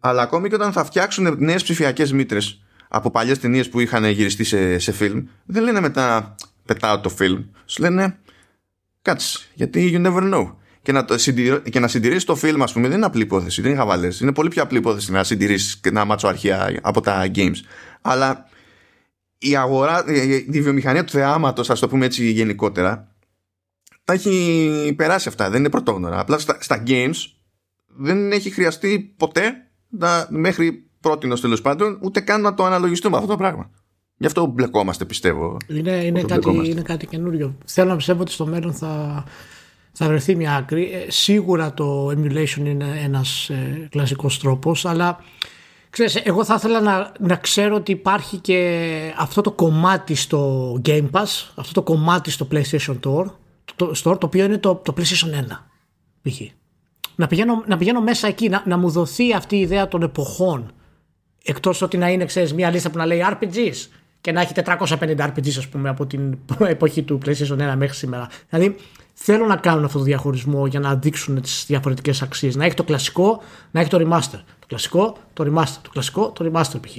αλλά 0.00 0.22
ακόμη 0.22 0.48
και 0.48 0.54
όταν 0.54 0.72
θα 0.72 0.84
φτιάξουν 0.84 1.36
νέες 1.38 1.62
ψηφιακές 1.62 2.12
μήτρες 2.12 2.60
από 2.88 3.10
παλιές 3.10 3.38
ταινίες 3.38 3.68
που 3.68 3.80
είχαν 3.80 4.04
γυριστεί 4.04 4.44
σε, 4.44 4.78
σε 4.78 4.92
φιλμ, 4.92 5.26
δεν 5.46 5.62
λένε 5.62 5.80
μετά 5.80 6.34
πετάω 6.64 7.00
το 7.00 7.08
φιλμ. 7.08 7.44
Σου 7.66 7.82
λένε 7.82 8.18
κάτσε, 9.02 9.38
γιατί 9.54 9.90
you 9.94 10.06
never 10.06 10.34
know. 10.34 10.54
Και 10.86 10.92
να, 10.92 11.04
και 11.70 11.80
να 11.80 11.88
συντηρήσει 11.88 12.26
το 12.26 12.34
φιλμ, 12.34 12.62
ας 12.62 12.72
πούμε, 12.72 12.88
δεν 12.88 12.96
είναι 12.96 13.06
απλή 13.06 13.22
υπόθεση, 13.22 13.60
δεν 13.60 13.70
είναι 13.70 13.80
χαβαλές. 13.80 14.20
Είναι 14.20 14.32
πολύ 14.32 14.48
πιο 14.48 14.62
απλή 14.62 14.78
υπόθεση 14.78 15.12
να 15.12 15.24
συντηρήσεις 15.24 15.76
και 15.76 15.90
να 15.90 16.04
μάτσω 16.04 16.28
αρχεία 16.28 16.78
από 16.82 17.00
τα 17.00 17.30
games. 17.34 17.56
Αλλά 18.00 18.48
η 19.38 19.56
αγορά, 19.56 20.04
η 20.50 20.60
βιομηχανία 20.60 21.04
του 21.04 21.12
θεάματος, 21.12 21.70
ας 21.70 21.80
το 21.80 21.88
πούμε 21.88 22.04
έτσι 22.04 22.30
γενικότερα, 22.30 23.14
τα 24.04 24.12
έχει 24.12 24.94
περάσει 24.96 25.28
αυτά. 25.28 25.50
Δεν 25.50 25.60
είναι 25.60 25.70
πρωτόγνωρα. 25.70 26.20
Απλά 26.20 26.38
στα, 26.38 26.58
στα 26.60 26.82
games 26.86 27.16
δεν 27.86 28.32
έχει 28.32 28.50
χρειαστεί 28.50 29.14
ποτέ 29.16 29.52
να, 29.88 30.26
μέχρι 30.30 30.88
πρώτη 31.00 31.40
τέλος 31.40 31.60
πάντων 31.60 31.98
ούτε 32.02 32.20
καν 32.20 32.40
να 32.40 32.54
το 32.54 32.64
αναλογιστούμε 32.64 33.16
αυτό 33.16 33.28
το 33.28 33.36
πράγμα. 33.36 33.70
Γι' 34.16 34.26
αυτό 34.26 34.46
μπλεκόμαστε 34.46 35.04
πιστεύω. 35.04 35.56
Είναι, 35.68 35.90
είναι, 35.90 36.22
κάτι, 36.22 36.50
είναι 36.64 36.82
κάτι 36.82 37.06
καινούριο. 37.06 37.58
Θέλω 37.64 37.88
να 37.88 37.96
πιστεύω 37.96 38.20
ότι 38.20 38.32
στο 38.32 38.46
μέλλον 38.46 38.72
θα, 38.72 39.24
θα 39.98 40.06
βρεθεί 40.06 40.36
μια 40.36 40.54
άκρη. 40.56 40.90
Ε, 40.92 41.10
σίγουρα 41.10 41.74
το 41.74 42.06
emulation 42.08 42.64
είναι 42.64 43.00
ένας 43.04 43.48
ε, 43.48 43.88
κλασικός 43.90 44.38
τρόπος, 44.38 44.84
αλλά 44.84 45.18
ξέρεις, 45.90 46.14
εγώ 46.14 46.44
θα 46.44 46.54
ήθελα 46.54 46.80
να, 46.80 47.12
να 47.20 47.36
ξέρω 47.36 47.74
ότι 47.74 47.92
υπάρχει 47.92 48.36
και 48.36 49.12
αυτό 49.16 49.40
το 49.40 49.52
κομμάτι 49.52 50.14
στο 50.14 50.72
Game 50.84 51.10
Pass, 51.10 51.50
αυτό 51.54 51.72
το 51.72 51.82
κομμάτι 51.82 52.30
στο 52.30 52.48
PlayStation 52.52 52.94
Store, 53.00 53.26
το, 53.76 53.92
το, 54.02 54.16
το 54.16 54.26
οποίο 54.26 54.44
είναι 54.44 54.58
το, 54.58 54.74
το 54.74 54.94
PlayStation 54.96 55.30
1 55.30 55.58
π.χ. 56.22 56.40
Να 57.14 57.26
πηγαίνω, 57.26 57.64
να 57.66 57.76
πηγαίνω 57.76 58.00
μέσα 58.00 58.26
εκεί, 58.26 58.48
να, 58.48 58.62
να 58.66 58.76
μου 58.76 58.90
δοθεί 58.90 59.34
αυτή 59.34 59.56
η 59.56 59.60
ιδέα 59.60 59.88
των 59.88 60.02
εποχών. 60.02 60.70
Εκτός 61.44 61.82
ότι 61.82 61.96
να 61.96 62.08
είναι, 62.08 62.24
ξέρεις, 62.24 62.54
μια 62.54 62.70
λίστα 62.70 62.90
που 62.90 62.98
να 62.98 63.06
λέει 63.06 63.24
RPGs 63.30 63.88
και 64.26 64.32
να 64.32 64.40
έχει 64.40 64.52
450 64.64 65.16
RPGs, 65.18 65.56
ας 65.58 65.68
πούμε, 65.68 65.88
από 65.88 66.06
την 66.06 66.38
εποχή 66.58 67.02
του 67.02 67.18
PlayStation 67.24 67.72
1 67.72 67.74
μέχρι 67.76 67.94
σήμερα. 67.94 68.28
Δηλαδή, 68.48 68.76
θέλω 69.14 69.46
να 69.46 69.56
κάνουν 69.56 69.84
αυτό 69.84 69.98
το 69.98 70.04
διαχωρισμό 70.04 70.66
για 70.66 70.80
να 70.80 70.94
δείξουν 70.94 71.40
τις 71.40 71.64
διαφορετικές 71.66 72.22
αξίες. 72.22 72.56
Να 72.56 72.64
έχει 72.64 72.74
το 72.74 72.84
κλασικό, 72.84 73.42
να 73.70 73.80
έχει 73.80 73.88
το 73.90 73.98
remaster. 73.98 74.40
Το 74.58 74.66
κλασικό, 74.66 75.16
το 75.32 75.44
remaster. 75.44 75.78
Το 75.82 75.90
κλασικό, 75.90 76.30
το 76.30 76.50
remaster 76.50 76.80
π.χ. 76.80 76.96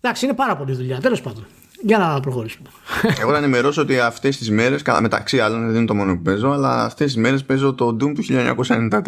Εντάξει, 0.00 0.24
είναι 0.24 0.34
πάρα 0.34 0.56
πολύ 0.56 0.74
δουλειά. 0.74 1.00
Τέλος 1.00 1.20
πάντων. 1.20 1.46
Για 1.82 1.98
να 1.98 2.20
προχωρήσουμε. 2.20 2.68
Εγώ 3.20 3.30
να 3.30 3.38
ενημερώσω 3.38 3.82
ότι 3.82 3.98
αυτές 3.98 4.36
τις 4.36 4.50
μέρες, 4.50 4.82
μεταξύ 5.00 5.40
άλλων, 5.40 5.66
δεν 5.66 5.76
είναι 5.76 5.86
το 5.86 5.94
μόνο 5.94 6.16
που 6.16 6.22
παίζω, 6.22 6.50
αλλά 6.50 6.84
αυτές 6.84 7.06
τις 7.06 7.22
μέρες 7.22 7.44
παίζω 7.44 7.74
το 7.74 7.88
Doom 7.88 8.14
του 8.14 8.24
1993. 8.28 9.02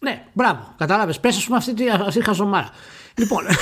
Ναι, 0.00 0.24
μπράβο. 0.32 0.74
Κατάλαβες. 0.78 1.20
Πες, 1.20 1.36
ας 1.36 1.44
πούμε, 1.44 1.56
αυτή 1.56 1.74
τη, 1.74 1.84
αυτή 1.88 2.24
χαζομάρα. 2.24 2.70
λοιπόν. 3.16 3.44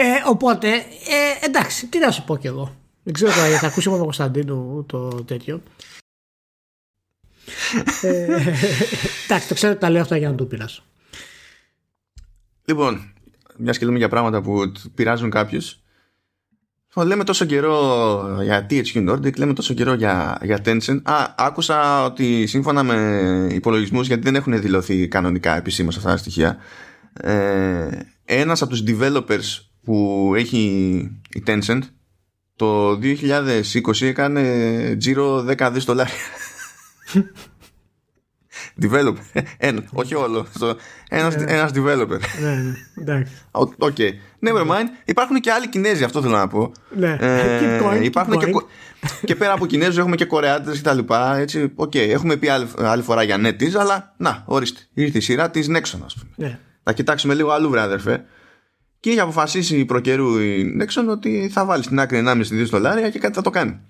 ε, 0.00 0.22
οπότε, 0.26 0.68
ε, 0.68 1.46
εντάξει, 1.46 1.86
τι 1.86 1.98
να 1.98 2.10
σου 2.10 2.24
πω 2.24 2.36
κι 2.36 2.46
εγώ. 2.46 2.76
Δεν 3.02 3.12
ξέρω 3.12 3.32
τώρα, 3.32 3.58
θα 3.58 3.66
ακούσω 3.66 3.88
από 3.88 3.96
τον 3.96 4.06
Κωνσταντίνο 4.06 4.84
το 4.88 5.08
τέτοιο. 5.08 5.62
ε, 8.02 8.54
εντάξει, 9.24 9.48
το 9.48 9.54
ξέρω 9.54 9.72
ότι 9.72 9.80
τα 9.80 9.90
λέω 9.90 10.02
αυτά 10.02 10.16
για 10.16 10.30
να 10.30 10.34
το 10.34 10.44
πειράσω. 10.44 10.82
Λοιπόν, 12.64 13.12
μιας 13.56 13.78
και 13.78 13.84
λέμε 13.84 13.98
για 13.98 14.08
πράγματα 14.08 14.42
που 14.42 14.72
πειράζουν 14.94 15.30
κάποιους. 15.30 15.80
Λέμε 16.94 17.24
τόσο 17.24 17.44
καιρό 17.44 18.38
για 18.42 18.66
THQ 18.70 19.10
Nordic, 19.10 19.38
λέμε 19.38 19.52
τόσο 19.52 19.74
καιρό 19.74 19.92
για, 19.94 20.38
για 20.42 20.60
Tencent. 20.64 21.00
Α, 21.02 21.34
άκουσα 21.36 22.04
ότι 22.04 22.46
σύμφωνα 22.46 22.82
με 22.82 23.48
υπολογισμούς, 23.50 24.06
γιατί 24.06 24.22
δεν 24.22 24.34
έχουν 24.34 24.60
δηλωθεί 24.60 25.08
κανονικά 25.08 25.56
επισήμως 25.56 25.96
αυτά 25.96 26.10
τα 26.10 26.16
στοιχεία, 26.16 26.58
ε, 27.12 27.88
ένας 28.24 28.62
από 28.62 28.70
τους 28.70 28.82
developers 28.86 29.67
που 29.88 30.32
έχει 30.36 30.58
η 31.34 31.42
Tencent 31.46 31.78
το 32.56 32.90
2020 32.90 34.00
έκανε 34.00 34.94
τζίρο 34.98 35.46
10 35.58 35.70
δις 35.72 35.84
δολάρια. 35.84 36.14
developer. 38.82 39.42
Ένα, 39.56 39.82
όχι 39.92 40.14
όλο. 40.14 40.46
Ένας, 41.08 41.34
yeah. 41.34 41.46
ένας 41.46 41.70
developer. 41.74 42.18
Ναι, 42.40 42.50
ναι, 42.50 42.74
εντάξει. 43.00 43.32
OK. 43.50 43.72
Okay. 43.78 44.10
Never 44.48 44.66
mind. 44.66 44.86
Υπάρχουν 45.04 45.40
και 45.40 45.50
άλλοι 45.50 45.68
Κινέζοι, 45.68 46.04
αυτό 46.04 46.22
θέλω 46.22 46.36
να 46.36 46.48
πω. 46.48 46.72
Ναι. 46.96 47.16
Ε, 47.20 47.80
going, 47.82 48.02
υπάρχουν 48.02 48.38
και, 48.38 48.52
και 49.24 49.34
πέρα 49.34 49.52
από 49.52 49.66
Κινέζους 49.66 49.98
έχουμε 49.98 50.16
και 50.16 50.24
Κορεάτες 50.24 50.76
και 50.76 50.82
τα 50.82 50.94
λοιπά. 50.94 51.36
Έτσι, 51.36 51.72
okay. 51.76 52.08
Έχουμε 52.08 52.36
πει 52.36 52.48
άλλη, 52.48 52.68
άλλη 52.76 53.02
φορά 53.02 53.22
για 53.22 53.36
NetEase, 53.36 53.76
αλλά 53.78 54.14
να, 54.16 54.42
ορίστε. 54.46 54.80
Ήρθε 54.94 55.18
η 55.18 55.20
σειρά 55.20 55.50
της 55.50 55.68
Nexon, 55.70 56.00
ας 56.04 56.14
πούμε. 56.14 56.30
Ναι. 56.36 56.58
Θα 56.82 56.92
κοιτάξουμε 56.92 57.34
λίγο 57.34 57.50
αλλού, 57.50 57.70
βρε 57.70 57.80
αδερφέ. 57.80 58.24
Και 59.00 59.10
έχει 59.10 59.20
αποφασίσει 59.20 59.84
προ 59.84 60.02
καιρού 60.02 60.38
η 60.38 60.76
Nexon 60.80 61.10
ότι 61.10 61.50
θα 61.52 61.64
βάλει 61.64 61.82
στην 61.82 62.00
άκρη 62.00 62.22
1,5 62.26 62.42
δολάρια 62.70 63.10
και 63.10 63.18
κάτι 63.18 63.34
θα 63.34 63.42
το 63.42 63.50
κάνει. 63.50 63.80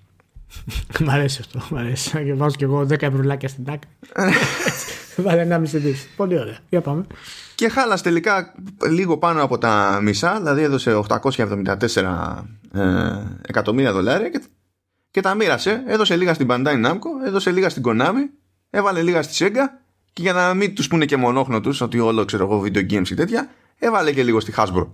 Μ' 1.05 1.09
αρέσει 1.09 1.39
αυτό. 1.41 1.75
Μ' 1.75 1.77
αρέσει. 1.77 2.23
Και 2.23 2.33
βάζω 2.33 2.55
κι 2.55 2.63
εγώ 2.63 2.81
10 2.81 3.01
ευρουλάκια 3.01 3.49
στην 3.49 3.65
άκρη. 3.69 3.89
Βάλε 5.23 5.57
1,5 5.57 5.61
δι. 5.63 5.95
Πολύ 6.15 6.39
ωραία. 6.39 6.57
Για 6.69 6.81
πάμε. 6.81 7.05
Και 7.55 7.69
χάλασε 7.69 8.03
τελικά 8.03 8.53
λίγο 8.89 9.17
πάνω 9.17 9.43
από 9.43 9.57
τα 9.57 9.99
μισά, 10.01 10.37
δηλαδή 10.37 10.61
έδωσε 10.61 11.01
874 11.07 11.17
ε, 12.73 12.81
εκατομμύρια 13.47 13.93
δολάρια 13.93 14.29
και, 14.29 14.41
και 15.11 15.21
τα 15.21 15.33
μοίρασε. 15.33 15.83
Έδωσε 15.87 16.15
λίγα 16.15 16.33
στην 16.33 16.47
Bandai 16.49 16.85
Namco, 16.85 17.25
έδωσε 17.25 17.51
λίγα 17.51 17.69
στην 17.69 17.83
Konami, 17.85 18.29
έβαλε 18.69 19.01
λίγα 19.01 19.21
στη 19.21 19.45
Sega 19.45 19.88
και 20.19 20.25
για 20.25 20.33
να 20.33 20.53
μην 20.53 20.75
τους 20.75 20.87
πούνε 20.87 21.05
και 21.05 21.17
μονόχνο 21.17 21.61
τους 21.61 21.81
ότι 21.81 21.99
όλο 21.99 22.25
ξέρω 22.25 22.43
εγώ 22.43 22.61
video 22.61 22.91
games 22.91 23.03
και 23.03 23.15
τέτοια, 23.15 23.49
έβαλε 23.79 24.11
και 24.13 24.23
λίγο 24.23 24.39
στη 24.39 24.53
Hasbro. 24.57 24.87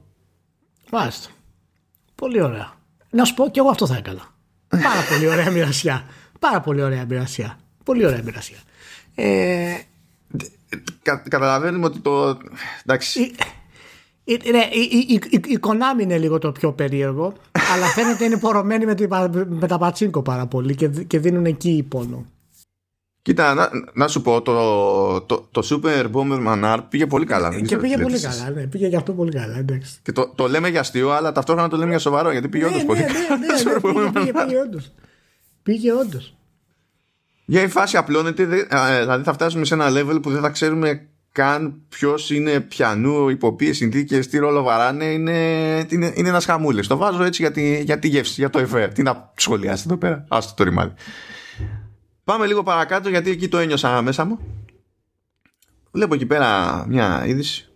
Μάλιστα. 0.91 1.29
Πολύ 2.15 2.41
ωραία. 2.41 2.73
Να 3.09 3.23
σου 3.25 3.33
πω 3.33 3.49
και 3.49 3.59
εγώ 3.59 3.69
αυτό 3.69 3.87
θα 3.87 3.95
έκανα. 3.97 4.21
Πάρα 4.67 5.01
πολύ 5.09 5.27
ωραία 5.27 5.51
μοιρασιά. 5.51 6.05
Πάρα 6.39 6.61
πολύ 6.61 6.81
ωραία 6.81 7.05
μοιρασιά. 7.05 7.57
Πολύ 7.83 8.05
ωραία 8.05 8.21
μοιρασιά. 8.23 8.57
Ε... 9.15 9.77
Κα, 11.01 11.15
καταλαβαίνουμε 11.15 11.85
ότι 11.85 11.99
το. 11.99 12.37
Εντάξει. 12.83 13.31
Η, 14.23 14.39
ναι, 14.51 14.67
η, 14.71 15.07
η, 15.07 15.21
η, 15.29 15.41
η 15.45 15.59
Konami 15.61 16.01
είναι 16.01 16.17
λίγο 16.17 16.37
το 16.37 16.51
πιο 16.51 16.71
περίεργο, 16.71 17.33
αλλά 17.73 17.85
φαίνεται 17.85 18.25
είναι 18.25 18.37
πορωμένη 18.37 18.85
με, 18.85 18.95
με 19.47 19.67
τα 19.67 19.77
πατσίνκο 19.77 20.21
πάρα 20.21 20.45
πολύ 20.45 20.75
και, 20.75 20.87
και 20.87 21.19
δίνουν 21.19 21.45
εκεί 21.45 21.85
πόνο. 21.89 22.25
Κοίτα, 23.25 23.53
να, 23.53 23.69
να, 23.93 24.07
σου 24.07 24.21
πω, 24.21 24.41
το, 24.41 25.21
το, 25.21 25.47
το 25.51 25.67
Super 25.69 26.11
Bomberman 26.11 26.63
R 26.63 26.79
πήγε 26.89 27.05
πολύ 27.05 27.25
καλά. 27.25 27.61
Και 27.61 27.77
πήγε 27.77 27.97
πολύ 27.97 28.19
καλά, 28.19 28.49
ναι, 28.49 28.67
πήγε 28.67 28.87
γι' 28.87 28.95
αυτό 28.95 29.13
πολύ 29.13 29.31
καλά. 29.31 29.57
Εντάξει. 29.57 29.97
Και 30.01 30.11
το, 30.11 30.31
το 30.35 30.47
λέμε 30.47 30.69
για 30.69 30.79
αστείο, 30.79 31.11
αλλά 31.11 31.31
ταυτόχρονα 31.31 31.69
το 31.69 31.77
λέμε 31.77 31.89
για 31.89 31.99
σοβαρό, 31.99 32.31
γιατί 32.31 32.47
πήγε 32.47 32.65
όντως 32.65 32.77
ναι, 32.77 32.85
πολύ 32.85 32.99
ναι, 32.99 33.05
καλά. 33.05 33.37
Ναι, 33.37 33.45
ναι, 33.63 33.79
πήγε, 33.79 34.11
πήγε, 34.11 34.31
πήγε 34.31 34.59
όντως. 34.59 34.91
Πήγε 35.63 35.93
όντως. 35.93 36.35
Για 37.45 37.61
η 37.61 37.67
φάση 37.67 37.97
απλώνεται, 37.97 38.45
δηλαδή 38.99 39.23
θα 39.23 39.33
φτάσουμε 39.33 39.65
σε 39.65 39.73
ένα 39.73 39.87
level 39.89 40.19
που 40.21 40.31
δεν 40.31 40.41
θα 40.41 40.49
ξέρουμε 40.49 41.07
καν 41.31 41.81
ποιος 41.89 42.31
είναι 42.31 42.59
πιανού, 42.59 43.29
υπό 43.29 43.53
ποιε 43.53 43.73
συνθήκες, 43.73 44.27
τι 44.27 44.37
ρόλο 44.37 44.63
βαράνε. 44.63 45.05
Είναι, 45.05 45.39
είναι, 45.89 46.13
είναι 46.15 46.29
ένας 46.29 46.45
χαμούλης. 46.45 46.87
Το 46.87 46.97
βάζω 46.97 47.23
έτσι 47.23 47.41
για 47.41 47.51
τη, 47.51 47.81
για 47.81 47.99
τη 47.99 48.07
γεύση, 48.07 48.33
για 48.37 48.49
το 48.49 48.59
εφέ. 48.59 48.87
Τι 48.87 49.03
να 49.03 49.31
σχολιάσει 49.35 49.83
εδώ 49.87 49.97
πέρα. 49.97 50.25
Άστο 50.27 50.53
το 50.55 50.63
ρημάδι. 50.63 50.93
Πάμε 52.25 52.45
λίγο 52.45 52.63
παρακάτω 52.63 53.09
γιατί 53.09 53.29
εκεί 53.29 53.47
το 53.47 53.57
ένιωσα 53.57 54.01
μέσα 54.01 54.25
μου. 54.25 54.39
Βλέπω 55.91 56.13
εκεί 56.13 56.25
πέρα 56.25 56.85
μια 56.87 57.25
είδηση. 57.25 57.69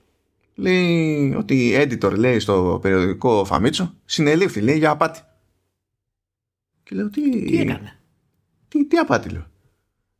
Λέει 0.55 1.33
ότι 1.37 1.67
η 1.67 1.75
editor 1.75 2.13
λέει 2.17 2.39
στο 2.39 2.79
περιοδικό 2.81 3.45
Φαμίτσο 3.45 3.95
συνελήφθη 4.05 4.61
λέει 4.61 4.77
για 4.77 4.89
απάτη. 4.89 5.21
Και 6.83 6.95
λέω 6.95 7.09
τι... 7.09 7.45
Τι 7.45 7.59
έκανε; 7.59 7.99
Τι, 8.67 8.85
τι 8.85 8.97
απάτη 8.97 9.29
λέω. 9.29 9.45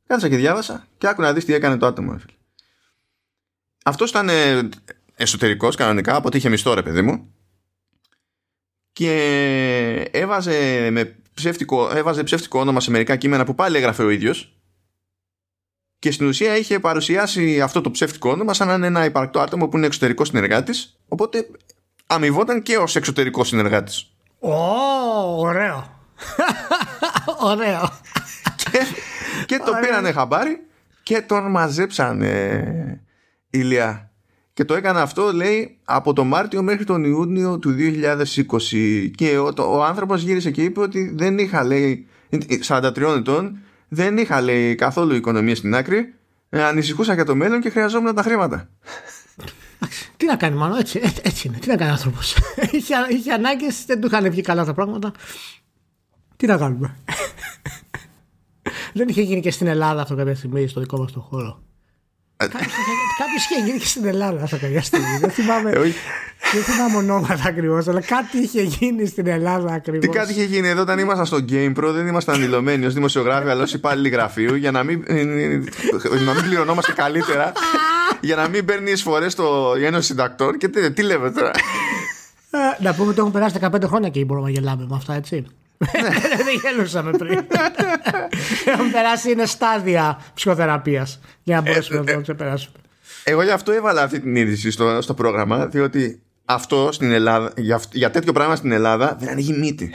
Κάτσα 0.08 0.30
και 0.30 0.38
διάβασα 0.38 0.88
και 0.98 1.08
άκου 1.08 1.22
να 1.22 1.34
δεις 1.34 1.46
τι 1.46 1.54
έκανε 1.54 1.78
το 1.78 1.86
άτομο. 1.86 2.18
Φίλε. 2.18 2.34
Αυτός 3.84 4.10
ήταν 4.10 4.30
ε, 4.30 4.70
εσωτερικός 5.15 5.76
κανονικά 5.76 6.15
από 6.15 6.28
ότι 6.28 6.38
είχε 6.38 6.50
μισθό 6.50 6.74
ρε 6.74 6.84
παιδί 6.84 7.02
μου 7.02 7.34
και 8.92 10.10
έβαζε 10.12 10.89
με 10.92 11.18
ψεύτικο, 11.39 11.89
έβαζε 11.95 12.23
ψεύτικο 12.23 12.60
όνομα 12.60 12.80
σε 12.80 12.91
μερικά 12.91 13.15
κείμενα 13.15 13.45
που 13.45 13.56
πάλι 13.56 13.78
έγραφε 13.78 14.04
ο 14.04 14.10
ίδιος 14.10 14.60
και 15.99 16.12
στην 16.12 16.28
ουσία 16.28 16.58
είχε 16.58 16.80
παρουσιάσει 16.80 17.62
αυτό 17.62 17.82
το 17.82 17.91
ψεύτικο 17.91 18.30
όνομα 18.30 18.54
σαν 18.54 18.67
να 18.67 18.73
είναι 18.73 18.88
ένα 18.88 19.06
υπαρκτό 19.06 19.39
άτομο 19.39 19.67
που 19.67 19.78
είναι 19.78 19.86
εξωτερικός 19.86 20.28
συνεργάτης. 20.28 20.99
Οπότε 21.08 21.47
αμοιβόταν 22.08 22.62
και 22.62 22.78
ως 22.78 22.95
εξωτερικός 22.95 23.47
συνεργάτης. 23.47 24.12
Ω, 24.39 24.52
ωραίο. 25.39 26.02
ωραίο. 27.52 27.89
και, 28.56 28.80
και 29.45 29.58
το 29.65 29.71
πήρανε 29.82 30.12
χαμπάρι 30.12 30.67
και 31.04 31.21
τον 31.21 31.52
μαζέψανε 31.52 33.04
ηλιά. 33.49 34.09
Και 34.60 34.65
το 34.65 34.74
έκανα 34.74 35.02
αυτό, 35.02 35.34
λέει, 35.34 35.78
από 35.84 36.13
τον 36.13 36.28
Μάρτιο 36.28 36.63
μέχρι 36.63 36.84
τον 36.84 37.04
Ιούνιο 37.04 37.60
του 37.60 37.76
2020. 37.78 39.12
Και 39.15 39.38
ο, 39.38 39.54
το, 39.54 39.63
ο 39.63 39.84
άνθρωπος 39.84 40.22
γύρισε 40.22 40.52
και 40.52 40.63
είπε 40.63 40.80
ότι 40.80 41.13
δεν 41.15 41.38
είχα, 41.38 41.63
λέει, 41.63 42.08
43 42.67 42.98
ετών, 43.17 43.58
δεν 43.88 44.17
είχα, 44.17 44.41
λέει, 44.41 44.76
καθόλου 44.76 45.15
οικονομία 45.15 45.56
στην 45.56 45.76
άκρη, 45.76 46.13
ε, 46.50 46.63
ανησυχούσα 46.63 47.13
για 47.13 47.26
το 47.26 47.36
μέλλον 47.36 47.62
και 47.62 47.69
χρειαζόμουν 47.69 48.15
τα 48.15 48.22
χρήματα. 48.22 48.69
Τι 50.17 50.26
να 50.26 50.36
κάνει, 50.36 50.56
μάλλον 50.56 50.78
έτσι, 50.78 51.02
έτσι 51.22 51.48
είναι. 51.48 51.58
Τι 51.58 51.67
να 51.67 51.76
κάνει 51.76 51.91
άνθρωπος. 51.91 52.36
είχε, 52.72 52.93
είχε 53.10 53.32
ανάγκες, 53.32 53.86
δεν 53.86 54.02
του 54.02 54.08
είχαν 54.08 54.30
βγει 54.30 54.41
καλά 54.41 54.65
τα 54.65 54.74
πράγματα. 54.74 55.12
Τι 56.36 56.48
να 56.48 56.58
κάνουμε. 56.58 56.95
δεν 58.93 59.08
είχε 59.08 59.22
γίνει 59.22 59.41
και 59.41 59.52
στην 59.52 59.67
Ελλάδα 59.67 60.02
αυτό 60.02 60.15
κάποια 60.15 60.36
στιγμή 60.36 60.67
στο 60.67 60.80
δικό 60.80 60.98
μας 60.98 61.12
το 61.12 61.19
χώρο. 61.19 61.62
Κάποιος 62.47 63.45
είχε 63.49 63.63
γίνει 63.65 63.80
και 63.80 63.86
στην 63.86 64.06
Ελλάδα 64.06 64.47
σε 64.47 64.58
κάποια 64.58 64.82
στιγμή. 64.82 65.17
Δεν 65.19 65.30
θυμάμαι. 65.30 65.71
Δεν 66.54 66.63
θυμάμαι 66.63 66.97
ονόματα 66.97 67.43
ακριβώς, 67.45 67.88
αλλά 67.88 68.02
κάτι 68.02 68.38
είχε 68.38 68.62
γίνει 68.62 69.06
στην 69.06 69.28
Ελλάδα 69.28 69.73
ακριβώς. 69.73 70.02
Τι 70.02 70.08
κάτι 70.08 70.32
είχε 70.32 70.43
γίνει 70.43 70.67
εδώ 70.67 70.82
όταν 70.82 70.99
ήμασταν 70.99 71.25
στο 71.25 71.38
GamePro, 71.38 71.91
δεν 71.93 72.08
ήμασταν 72.08 72.39
δηλωμένοι 72.39 72.86
ως 72.86 72.93
δημοσιογράφοι, 72.93 73.49
αλλά 73.49 73.63
ως 73.63 73.73
υπάλληλοι 73.73 74.10
γραφείου 74.10 74.56
για 74.56 74.71
να 74.71 74.84
μην, 74.84 75.04
να 76.25 76.34
μην 76.34 76.43
πληρωνόμαστε 76.43 76.91
καλύτερα, 76.91 77.52
για 78.21 78.36
να 78.36 78.47
μην 78.47 78.65
παίρνει 78.65 78.91
εισφορές 78.91 79.32
στο 79.32 79.73
Ένωση 79.84 80.08
Συντακτών. 80.08 80.58
Και 80.58 80.67
τι, 80.67 80.91
τι 80.91 81.02
λέμε 81.02 81.32
τώρα; 81.32 81.52
Να 82.80 82.93
πούμε 82.93 83.10
ότι 83.10 83.19
έχουν 83.19 83.32
περάσει 83.32 83.60
15 83.62 83.84
χρόνια 83.86 84.10
και 84.10 84.25
μπορούμε 84.25 84.45
να 84.47 84.54
γελάμε 84.54 84.86
με 84.89 84.95
αυτά, 84.95 85.13
έτσι. 85.13 85.45
Δεν 86.38 86.60
γελούσαμε 86.63 87.12
πριν. 87.12 87.46
Έχουν 88.65 88.92
περάσει 88.92 89.32
είναι 89.32 89.46
στάδια 89.46 90.22
ψυχοθεραπείας 90.34 91.20
για 91.44 91.56
να 91.56 91.62
μπορέσουμε 91.62 92.00
να 92.00 92.13
το 92.13 92.22
ξεπεράσουμε. 92.22 92.76
Εγώ 93.24 93.42
γι' 93.44 93.52
αυτό 93.52 93.72
έβαλα 93.72 94.02
αυτή 94.02 94.20
την 94.20 94.36
είδηση 94.36 94.72
στο, 94.72 95.02
στο 95.02 95.13
πρόγραμμα, 95.13 95.65
διότι 95.65 96.22
αυτό 96.46 96.89
στην 96.92 97.12
Ελλάδα, 97.12 97.52
για, 97.58 97.82
για 97.92 98.12
τέτοιο 98.12 98.34
πράγμα 98.34 98.56
στην 98.56 98.72
Ελλάδα 98.72 99.15
δεν 99.20 99.30
ανοίγει 99.30 99.54
μύτη. 99.54 99.92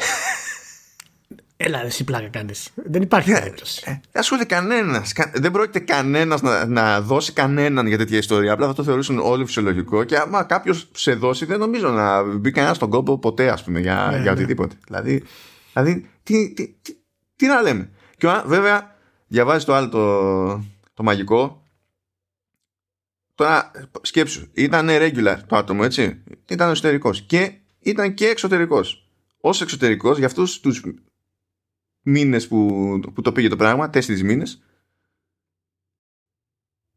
Έλα, 1.56 1.84
εσύ 1.84 2.04
πλάκα 2.04 2.28
κάνεις. 2.28 2.68
Δεν 2.74 3.02
υπάρχει 3.02 3.30
Ε, 3.30 3.38
περίπτωση. 3.38 3.82
Δεν 3.84 4.00
ασχολείται 4.12 4.54
κανένας. 4.54 5.12
Δεν 5.32 5.50
πρόκειται 5.50 5.78
κανένας 5.78 6.42
να, 6.42 6.66
να 6.66 7.00
δώσει 7.00 7.32
κανέναν 7.32 7.86
για 7.86 7.98
τέτοια 7.98 8.18
ιστορία. 8.18 8.52
Απλά 8.52 8.66
θα 8.66 8.72
το 8.72 8.84
θεωρήσουν 8.84 9.18
όλοι 9.18 9.44
φυσιολογικό. 9.46 10.04
Και 10.04 10.16
άμα 10.16 10.42
κάποιος 10.42 10.88
σε 10.92 11.14
δώσει, 11.14 11.44
δεν 11.44 11.58
νομίζω 11.58 11.88
να 11.88 12.22
μπει 12.22 12.50
κανένας 12.50 12.76
στον 12.76 12.90
κόπο 12.90 13.18
ποτέ, 13.18 13.48
ας 13.50 13.64
πούμε, 13.64 13.80
για, 13.80 14.08
Ναι, 14.10 14.16
για 14.16 14.24
ναι. 14.24 14.30
οτιδήποτε. 14.30 14.74
Δηλαδή, 14.86 15.22
δηλαδή 15.74 16.10
τι, 16.22 16.52
τι, 16.52 16.68
τι, 16.82 16.96
τι 17.36 17.46
να 17.46 17.62
λέμε. 17.62 17.90
Και 18.16 18.26
ο- 18.26 18.42
βέβαια, 18.46 18.96
διαβάζει 19.26 19.64
το 19.64 19.74
άλλο 19.74 19.88
το, 19.88 20.64
το 20.94 21.02
μαγικό. 21.02 21.62
Τώρα 23.34 23.70
σκέψου, 24.02 24.46
ήταν 24.52 24.86
regular 24.90 25.38
το 25.46 25.56
άτομο, 25.56 25.80
έτσι. 25.84 26.22
Ήταν 26.48 26.70
εσωτερικός. 26.70 27.22
Και 27.22 27.58
ήταν 27.78 28.14
και 28.14 28.26
εξωτερικός. 28.26 29.08
Ω 29.40 29.48
εξωτερικός, 29.48 30.16
για 30.18 30.26
αυτούς 30.26 30.60
τους 30.60 30.82
μήνες 32.02 32.48
που, 32.48 33.00
που 33.14 33.20
το 33.22 33.32
πήγε 33.32 33.48
το 33.48 33.56
πράγμα, 33.56 33.90
τέσσερις 33.90 34.22
μήνες. 34.22 34.62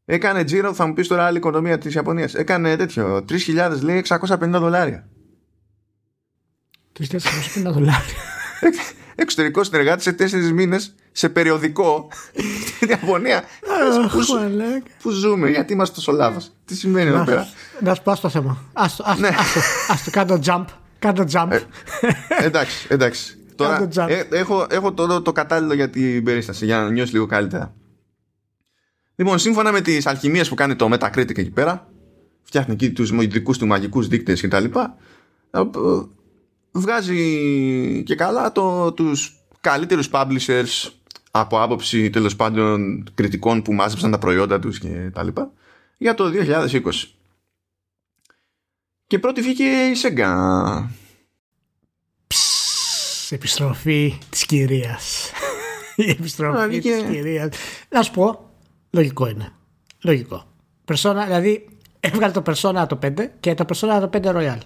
Έκανε 0.04 0.44
τζίρο, 0.44 0.74
θα 0.74 0.86
μου 0.86 0.92
πεις 0.92 1.08
τώρα 1.08 1.26
άλλη 1.26 1.36
οικονομία 1.36 1.78
της 1.78 1.94
Ιαπωνίας. 1.94 2.34
Έκανε 2.34 2.76
τέτοιο. 2.76 3.24
3.000 3.28 3.78
λέει 3.82 3.98
650 4.08 4.48
δολάρια. 4.50 5.08
3.450 6.98 7.62
δολάρια. 7.72 8.37
Εξωτερικό 9.14 9.64
συνεργάτη 9.64 10.02
σε 10.02 10.12
τέσσερις 10.12 10.52
μήνες 10.52 10.94
σε 11.12 11.28
περιοδικό 11.28 12.08
στην 12.76 12.88
Ιαπωνία. 12.88 13.44
Πού 14.12 14.20
ζου- 14.20 14.34
Μαλάκα. 14.40 14.82
Πού 15.02 15.10
ζούμε, 15.10 15.50
γιατί 15.50 15.72
είμαστε 15.72 15.94
τόσο 15.94 16.12
λάθος; 16.12 16.50
Τι 16.64 16.74
σημαίνει 16.74 17.08
εδώ 17.08 17.18
Να 17.18 17.24
πέρα; 17.24 17.42
σου- 17.44 17.54
Να 17.84 17.94
σου 17.94 18.02
πω 18.02 18.14
στο 18.14 18.28
θέμα. 18.28 18.58
Άστο, 18.72 19.04
άστο, 19.06 19.20
Ναι. 19.20 19.28
άστο, 19.28 19.60
άστο, 19.88 20.10
κάτω 20.10 20.40
jump. 20.44 20.64
Κάτω 20.98 21.24
jump. 21.32 21.60
εντάξει, 22.40 22.86
εντάξει. 22.90 23.36
Τώρα 23.54 23.72
Κάνε 23.72 23.86
το 23.88 24.02
jump. 24.02 24.08
ε, 24.08 24.22
έχω, 24.30 24.66
έχω 24.70 24.92
το, 24.92 25.22
το 25.22 25.32
κατάλληλο 25.32 25.74
για 25.74 25.90
την 25.90 26.24
περίσταση, 26.24 26.64
για 26.64 26.78
να 26.78 26.90
νιώσεις 26.90 27.12
λίγο 27.12 27.26
καλύτερα. 27.26 27.74
Λοιπόν, 29.14 29.38
σύμφωνα 29.38 29.72
με 29.72 29.80
τις 29.80 30.06
αλχημίες 30.06 30.48
που 30.48 30.54
κάνει 30.54 30.76
το 30.76 30.88
Metacritic 30.92 31.38
εκεί 31.38 31.50
πέρα, 31.50 31.88
φτιάχνει 32.42 32.74
εκεί 32.74 32.90
τους 32.90 33.10
δικούς 33.16 33.58
τους 33.58 33.68
μαγικούς 33.68 34.08
δείκτες 34.08 34.40
και 34.40 34.48
βγάζει 36.72 38.02
και 38.06 38.14
καλά 38.14 38.52
το, 38.52 38.92
τους 38.92 39.36
καλύτερους 39.60 40.08
publishers 40.12 40.90
από 41.30 41.62
άποψη 41.62 42.10
τέλος 42.10 42.36
πάντων 42.36 43.04
κριτικών 43.14 43.62
που 43.62 43.72
μάζεψαν 43.72 44.10
τα 44.10 44.18
προϊόντα 44.18 44.58
τους 44.58 44.78
και 44.78 45.10
τα 45.12 45.22
λοιπά 45.22 45.52
για 45.98 46.14
το 46.14 46.30
2020. 46.34 46.80
Και 49.06 49.18
πρώτη 49.18 49.40
βγήκε 49.40 49.64
η 49.64 49.94
Sega. 50.02 50.84
Ψ, 52.26 53.32
επιστροφή 53.32 54.18
της 54.30 54.44
κυρίας. 54.46 55.30
Η 55.96 56.02
Α, 56.02 56.10
επιστροφή 56.10 56.68
βγήκε- 56.68 56.92
της 57.02 57.10
κυρίας. 57.10 57.48
Να 57.88 58.02
σου 58.02 58.10
πω, 58.12 58.50
λογικό 58.90 59.28
είναι. 59.28 59.52
Λογικό. 60.02 60.44
Persona, 60.84 61.22
δηλαδή 61.26 61.68
έβγαλε 62.00 62.32
το 62.32 62.42
Persona 62.46 62.84
το 62.88 62.98
5 63.02 63.26
και 63.40 63.54
το 63.54 63.64
Persona 63.68 63.98
το 64.00 64.10
5 64.12 64.32
Royal. 64.34 64.58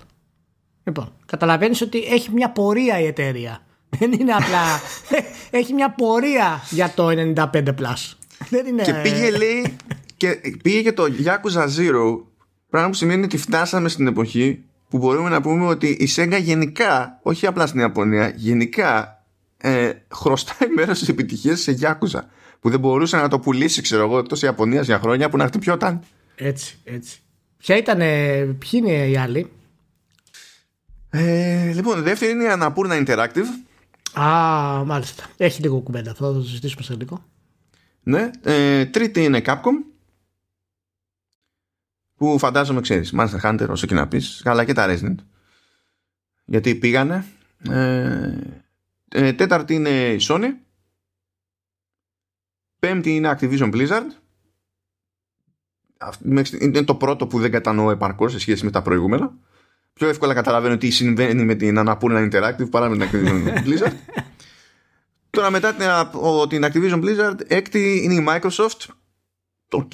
Λοιπόν, 0.84 1.12
καταλαβαίνεις 1.26 1.80
ότι 1.80 2.04
έχει 2.04 2.30
μια 2.32 2.50
πορεία 2.50 3.00
η 3.00 3.06
εταιρεία. 3.06 3.62
Δεν 3.98 4.12
είναι 4.12 4.32
απλά. 4.32 4.80
έχει 5.60 5.72
μια 5.72 5.90
πορεία 5.90 6.60
για 6.70 6.92
το 6.94 7.08
95 7.36 7.52
plus. 7.52 8.12
Δεν 8.48 8.66
είναι. 8.66 8.82
Και 8.82 8.94
πήγε, 9.02 9.30
λέει, 9.30 9.76
και 10.16 10.40
πήγε 10.62 10.82
και 10.82 10.92
το 10.92 11.04
Yakuza 11.24 11.62
Zero, 11.62 12.20
πράγμα 12.70 12.88
που 12.88 12.94
σημαίνει 12.94 13.24
ότι 13.24 13.36
φτάσαμε 13.36 13.88
στην 13.88 14.06
εποχή 14.06 14.64
που 14.88 14.98
μπορούμε 14.98 15.28
να 15.28 15.40
πούμε 15.40 15.66
ότι 15.66 15.86
η 15.88 16.08
Sega 16.16 16.38
γενικά, 16.42 17.18
όχι 17.22 17.46
απλά 17.46 17.66
στην 17.66 17.80
Ιαπωνία, 17.80 18.32
γενικά 18.36 19.22
ε, 19.56 19.90
χρωστάει 20.12 20.68
μέρος 20.74 20.98
της 20.98 21.08
επιτυχίας 21.08 21.60
σε 21.60 21.78
Yakuza. 21.80 22.20
Που 22.60 22.70
δεν 22.70 22.80
μπορούσε 22.80 23.16
να 23.16 23.28
το 23.28 23.38
πουλήσει, 23.38 23.82
ξέρω 23.82 24.02
εγώ, 24.02 24.18
εκτός 24.18 24.42
Ιαπωνίας 24.42 24.86
για 24.86 24.98
χρόνια 24.98 25.28
που 25.28 25.36
να 25.36 25.46
χτυπιόταν. 25.46 26.02
Έτσι, 26.34 26.78
έτσι. 26.84 27.20
Ποια 27.56 27.76
ήταν, 27.76 27.98
ποιοι 28.58 28.70
είναι 28.70 29.06
οι 29.08 29.16
άλλοι; 29.16 29.50
Ε, 31.14 31.72
λοιπόν, 31.72 32.02
δεύτερη 32.02 32.32
είναι 32.32 32.44
η 32.44 32.48
Annapurna 32.50 33.06
Interactive. 33.06 33.46
Α, 34.20 34.84
μάλιστα. 34.84 35.24
Έχει 35.36 35.62
λίγο 35.62 35.80
κουβέντα 35.80 36.10
αυτό, 36.10 36.26
θα 36.26 36.32
το 36.32 36.42
συζητήσουμε 36.44 36.82
σε 36.82 36.94
λίγο. 36.94 37.24
Ναι. 38.02 38.30
Ε, 38.42 38.86
τρίτη 38.86 39.24
είναι 39.24 39.42
Capcom. 39.44 39.84
Που 42.16 42.38
φαντάζομαι 42.38 42.80
ξέρεις 42.80 43.12
Monster 43.16 43.40
Hunter 43.42 43.66
όσο 43.68 43.86
και 43.86 43.94
να 43.94 44.08
πεις 44.08 44.42
Αλλά 44.46 44.64
και 44.64 44.72
τα 44.72 44.86
Resident 44.88 45.14
Γιατί 46.44 46.74
πήγανε 46.74 47.24
ε, 47.70 48.38
ε, 49.08 49.32
Τέταρτη 49.32 49.74
είναι 49.74 50.12
η 50.12 50.18
Sony 50.20 50.46
Πέμπτη 52.78 53.14
είναι 53.14 53.36
Activision 53.38 53.72
Blizzard 53.74 54.06
Αυτή- 55.98 56.28
μέχρι- 56.28 56.62
Είναι 56.64 56.82
το 56.84 56.94
πρώτο 56.94 57.26
που 57.26 57.38
δεν 57.38 57.50
κατανοώ 57.50 57.90
επαρκώς 57.90 58.32
Σε 58.32 58.38
σχέση 58.38 58.64
με 58.64 58.70
τα 58.70 58.82
προηγούμενα 58.82 59.32
Πιο 59.92 60.08
εύκολα 60.08 60.34
καταλαβαίνω 60.34 60.76
τι 60.76 60.90
συμβαίνει 60.90 61.44
με 61.44 61.54
την 61.54 61.76
Annapurna 61.78 62.30
Interactive 62.30 62.70
Παρά 62.70 62.88
με 62.88 62.96
την 62.96 63.08
Activision 63.08 63.48
Blizzard. 63.66 63.92
Τώρα 65.30 65.50
μετά 65.50 65.74
την, 65.74 65.86
ο- 66.20 66.46
την 66.46 66.64
Activision 66.64 67.02
Blizzard 67.04 67.36
έκτη 67.46 68.00
είναι 68.04 68.14
η 68.14 68.26
Microsoft. 68.28 68.86
OK. 69.70 69.90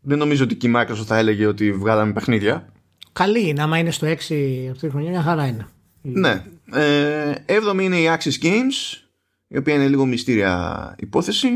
Δεν 0.00 0.18
νομίζω 0.18 0.44
ότι 0.44 0.54
και 0.54 0.66
η 0.68 0.72
Microsoft 0.76 1.04
θα 1.06 1.16
έλεγε 1.16 1.46
ότι 1.46 1.72
βγάλαμε 1.72 2.12
παιχνίδια. 2.12 2.72
Καλή 3.12 3.48
είναι, 3.48 3.62
άμα 3.62 3.78
είναι 3.78 3.90
στο 3.90 4.06
6 4.06 4.10
αυτή 4.10 4.78
τη 4.80 4.88
χρονιά, 4.90 5.10
μια 5.10 5.22
χαρά 5.22 5.46
είναι. 5.46 5.66
Ναι. 6.02 6.44
Ε, 6.72 7.34
Έβδομη 7.46 7.84
είναι 7.84 7.96
η 8.00 8.06
Aksys 8.18 8.44
Games 8.44 9.02
Η 9.48 9.56
οποία 9.56 9.74
είναι 9.74 9.88
λίγο 9.88 10.06
μυστήρια 10.06 10.94
υπόθεση. 10.98 11.48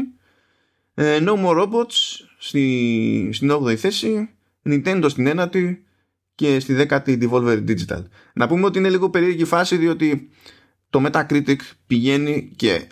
Ε, 0.95 1.19
No 1.27 1.33
More 1.45 1.62
Robots 1.62 2.25
στη, 2.38 3.29
Στην 3.33 3.53
8η 3.53 3.75
θέση. 3.75 4.29
Nintendo 4.69 5.05
στην 5.09 5.33
9η 5.35 5.77
Και 6.40 6.61
στη 6.61 6.76
10η 6.88 7.22
Devolver 7.22 7.64
Digital. 7.68 8.03
Να 8.33 8.46
πούμε 8.48 8.66
ότι 8.66 8.79
είναι 8.79 8.88
λίγο 8.88 9.11
περίεργη 9.11 9.44
φάση 9.44 9.76
Διότι 9.76 10.29
το 10.90 11.03
Metacritic 11.07 11.57
πηγαίνει 11.87 12.53
και 12.57 12.83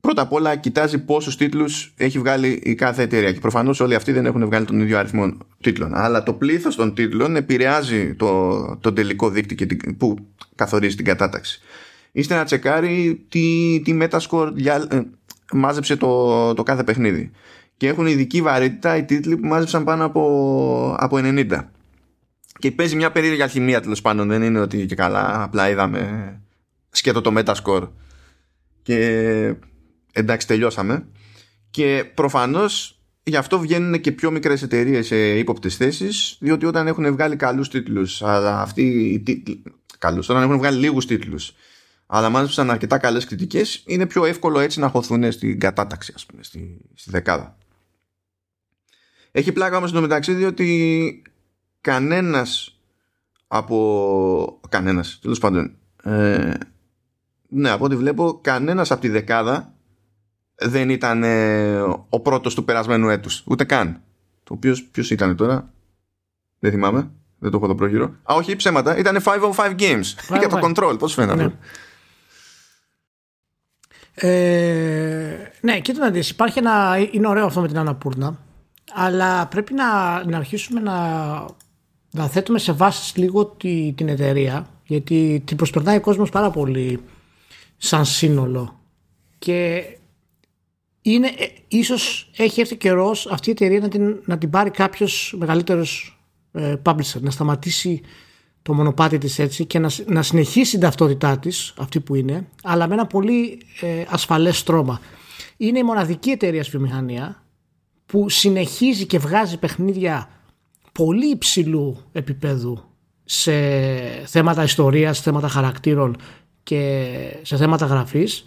πρώτα 0.00 0.22
απ' 0.22 0.32
όλα 0.32 0.56
κοιτάζει 0.56 0.98
πόσους 0.98 1.36
τίτλους 1.36 1.94
έχει 1.96 2.18
βγάλει 2.18 2.60
η 2.64 2.74
κάθε 2.74 3.02
εταιρεία. 3.02 3.32
Και 3.32 3.40
προφανώς 3.40 3.80
όλοι 3.80 3.94
αυτοί 3.94 4.12
δεν 4.12 4.26
έχουν 4.26 4.44
βγάλει 4.44 4.64
τον 4.66 4.80
ίδιο 4.80 4.98
αριθμό 4.98 5.36
τίτλων. 5.60 5.94
Αλλά 5.94 6.22
το 6.22 6.32
πλήθος 6.32 6.76
των 6.76 6.94
τίτλων 6.94 7.36
επηρεάζει 7.36 8.14
το, 8.14 8.58
το 8.80 8.92
τελικό 8.92 9.30
δείκτη 9.30 9.54
και 9.54 9.66
την- 9.66 9.96
που 9.96 10.16
καθορίζει 10.54 10.96
την 10.96 11.04
κατάταξη. 11.04 11.60
Είστε 12.12 12.34
να 12.34 12.44
τσεκάρει 12.44 13.24
τι, 13.28 13.80
τι 13.84 13.98
Metascore 14.02 14.52
για, 14.54 14.86
ε, 14.90 15.00
μάζεψε 15.52 15.96
το, 15.96 16.54
το 16.54 16.62
κάθε 16.62 16.84
παιχνίδι. 16.84 17.30
Και 17.76 17.88
έχουν 17.88 18.06
ειδική 18.06 18.42
βαρύτητα 18.42 18.96
οι 18.96 19.04
τίτλοι 19.04 19.36
που 19.36 19.46
μάζεψαν 19.46 19.84
πάνω 19.84 20.04
από, 20.04 20.96
από 20.98 21.16
90 21.20 21.60
και 22.58 22.72
παίζει 22.72 22.96
μια 22.96 23.12
περίεργη 23.12 23.42
αλχημία 23.42 23.80
τέλος 23.80 24.00
πάντων. 24.00 24.28
Δεν 24.28 24.42
είναι 24.42 24.60
ότι 24.60 24.86
και 24.86 24.94
καλά 24.94 25.42
απλά 25.42 25.70
είδαμε 25.70 26.40
σκέτο 26.90 27.20
το 27.20 27.32
Metascore. 27.36 27.88
Και 28.82 29.54
εντάξει 30.12 30.46
τελειώσαμε. 30.46 31.06
Και 31.70 32.10
προφανώς 32.14 32.98
γι' 33.22 33.36
αυτό 33.36 33.58
βγαίνουν 33.58 34.00
και 34.00 34.12
πιο 34.12 34.30
μικρές 34.30 34.62
εταιρείες 34.62 35.06
σε 35.06 35.38
ύποπτες 35.38 35.76
θέσεις 35.76 36.36
διότι 36.40 36.66
όταν 36.66 36.86
έχουν 36.86 37.12
βγάλει 37.12 37.36
καλούς 37.36 37.68
τίτλους 37.68 38.22
αλλά 38.22 38.60
αυτοί 38.60 38.82
οι 38.82 39.20
τίτλοι 39.20 39.62
καλούς, 39.98 40.28
όταν 40.28 40.42
έχουν 40.42 40.58
βγάλει 40.58 40.78
λίγους 40.78 41.06
τίτλους 41.06 41.54
αλλά 42.06 42.28
μάζεψαν 42.28 42.70
αρκετά 42.70 42.98
καλές 42.98 43.24
κριτικές 43.24 43.82
είναι 43.86 44.06
πιο 44.06 44.24
εύκολο 44.24 44.58
έτσι 44.58 44.80
να 44.80 44.88
χωθούν 44.88 45.32
στην 45.32 45.60
κατάταξη 45.60 46.12
ας 46.14 46.26
πούμε, 46.26 46.42
στη, 46.42 46.80
στη 46.94 47.10
δεκάδα. 47.10 47.56
Έχει 49.30 49.52
πλάκα 49.52 49.76
όμως 49.76 49.92
το 49.92 50.00
μεταξύ 50.00 50.32
διότι 50.32 51.22
κανένας 51.80 52.78
από 53.46 54.60
κανένας 54.68 55.18
τέλος 55.22 55.38
πάντων 55.38 55.76
ε, 56.02 56.54
ναι 57.48 57.70
από 57.70 57.84
ό,τι 57.84 57.96
βλέπω 57.96 58.38
κανένας 58.42 58.90
από 58.90 59.00
τη 59.00 59.08
δεκάδα 59.08 59.72
δεν 60.54 60.90
ήταν 60.90 61.22
ε, 61.22 61.80
ο 62.08 62.20
πρώτος 62.20 62.54
του 62.54 62.64
περασμένου 62.64 63.08
έτους 63.08 63.42
ούτε 63.46 63.64
καν 63.64 64.00
το 64.44 64.54
οποίο 64.54 64.76
ποιος 64.90 65.10
ήταν 65.10 65.36
τώρα; 65.36 65.72
Δεν 66.58 66.70
θυμάμαι 66.70 67.10
δεν 67.38 67.50
το 67.50 67.56
έχω 67.56 67.66
το 67.66 67.74
πρόχειρο 67.74 68.04
α 68.04 68.34
όχι 68.34 68.56
ψέματα 68.56 68.96
ήταν 68.96 69.18
505 69.24 69.74
Games 69.78 70.36
για 70.38 70.48
το 70.48 70.58
505. 70.62 70.64
control 70.64 70.98
πως 70.98 71.14
φαίνεται 71.14 71.42
Ναι. 71.42 71.52
Ε, 74.20 75.52
ναι, 75.60 75.80
κοίτα 75.80 76.04
να 76.04 76.10
δεις, 76.10 76.30
υπάρχει 76.30 76.58
ένα, 76.58 76.96
είναι 77.10 77.28
ωραίο 77.28 77.46
αυτό 77.46 77.60
με 77.60 77.66
την 77.68 77.78
Αναπούρνα, 77.78 78.38
αλλά 78.92 79.46
πρέπει 79.46 79.74
να, 79.74 80.24
να 80.24 80.36
αρχίσουμε 80.36 80.80
να, 80.80 80.94
να 82.10 82.28
θέτουμε 82.28 82.58
σε 82.58 82.72
βάση 82.72 83.20
λίγο 83.20 83.46
τη, 83.46 83.92
την 83.92 84.08
εταιρεία, 84.08 84.70
γιατί 84.86 85.42
την 85.44 85.56
προσπερνάει 85.56 85.96
ο 85.96 86.00
κόσμος 86.00 86.30
πάρα 86.30 86.50
πολύ 86.50 87.00
σαν 87.76 88.04
σύνολο 88.04 88.80
και 89.38 89.84
είναι, 91.02 91.26
ε, 91.26 91.46
ίσως 91.68 92.30
έχει 92.36 92.60
έρθει 92.60 92.76
καιρός 92.76 93.26
αυτή 93.26 93.48
η 93.48 93.52
εταιρεία 93.52 93.80
να 93.80 93.88
την, 93.88 94.22
να 94.24 94.38
την 94.38 94.50
πάρει 94.50 94.70
κάποιος 94.70 95.34
μεγαλύτερος 95.38 96.18
ε, 96.52 96.74
publisher, 96.84 97.20
να 97.20 97.30
σταματήσει 97.30 98.00
το 98.62 98.74
μονοπάτι 98.74 99.18
της 99.18 99.38
έτσι 99.38 99.64
και 99.64 99.78
να, 99.78 99.90
να 100.06 100.22
συνεχίσει 100.22 100.70
την 100.70 100.80
ταυτότητά 100.80 101.38
της, 101.38 101.74
αυτή 101.78 102.00
που 102.00 102.14
είναι, 102.14 102.48
αλλά 102.62 102.88
με 102.88 102.94
ένα 102.94 103.06
πολύ 103.06 103.62
ε, 103.80 104.04
ασφαλές 104.08 104.58
στρώμα. 104.58 105.00
Είναι 105.56 105.78
η 105.78 105.82
μοναδική 105.82 106.30
εταιρεία 106.30 106.62
στη 106.62 106.76
βιομηχανία 106.76 107.42
που 108.06 108.28
συνεχίζει 108.28 109.06
και 109.06 109.18
βγάζει 109.18 109.58
παιχνίδια 109.58 110.28
πολύ 110.98 111.30
υψηλού 111.30 111.96
επίπεδου 112.12 112.80
σε 113.24 113.52
θέματα 114.26 114.62
ιστορίας, 114.62 115.20
θέματα 115.20 115.48
χαρακτήρων 115.48 116.16
και 116.62 117.12
σε 117.42 117.56
θέματα 117.56 117.86
γραφής 117.86 118.44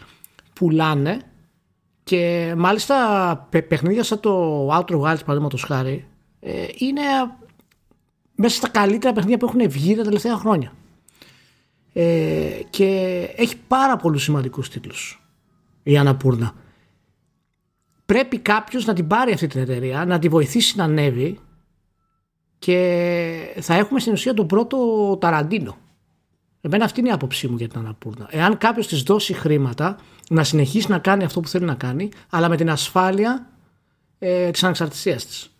πουλάνε 0.54 1.22
και 2.04 2.54
μάλιστα 2.58 3.48
παιχνίδια 3.68 4.04
σαν 4.04 4.20
το 4.20 4.68
Outer 4.68 4.96
Wilds 4.96 5.20
παραδείγματος 5.26 5.64
χάρη 5.64 6.08
ε, 6.40 6.66
είναι 6.78 7.02
μέσα 8.36 8.56
στα 8.56 8.70
καλύτερα 8.70 9.14
παιχνίδια 9.14 9.38
που 9.38 9.46
έχουν 9.46 9.70
βγει 9.70 9.96
τα 9.96 10.04
τελευταία 10.04 10.36
χρόνια. 10.36 10.74
Ε, 11.94 12.50
και 12.70 12.86
έχει 13.36 13.58
πάρα 13.68 13.96
πολλούς 13.96 14.24
σημαντικούς 14.24 14.70
τίτλους 14.70 15.24
η 15.84 15.98
Αναπούρνα. 15.98 16.54
Πρέπει 18.06 18.38
κάποιος 18.38 18.86
να 18.86 18.94
την 18.94 19.08
πάρει 19.08 19.34
αυτή 19.34 19.48
την 19.48 19.62
εταιρεία, 19.62 20.06
να 20.06 20.20
τη 20.20 20.28
βοηθήσει 20.28 20.78
να 20.78 20.84
ανέβει 20.84 21.40
και 22.62 23.58
θα 23.62 23.74
έχουμε 23.74 24.00
στην 24.00 24.14
ουσία 24.14 24.34
τον 24.34 24.48
πρώτο 24.48 24.78
Ταραντίνο. 25.20 25.78
Εμένα 26.62 26.86
αυτή 26.86 27.00
είναι 27.00 27.10
η 27.10 27.12
άποψή 27.12 27.48
μου 27.48 27.56
για 27.58 27.68
την 27.68 27.80
Αναπούρνα. 27.80 28.28
Εάν 28.30 28.58
κάποιος 28.58 28.88
της 28.88 29.02
δώσει 29.02 29.34
χρήματα 29.34 29.98
να 30.30 30.44
συνεχίσει 30.44 30.90
να 30.90 31.00
κάνει 31.00 31.24
αυτό 31.24 31.40
που 31.40 31.48
θέλει 31.48 31.66
να 31.66 31.74
κάνει, 31.74 32.10
αλλά 32.30 32.50
με 32.50 32.58
την 32.58 32.70
ασφάλεια 32.70 33.50
ε, 34.20 34.52
της 34.52 34.64
ανεξαρτησίας 34.64 35.26
της. 35.26 35.56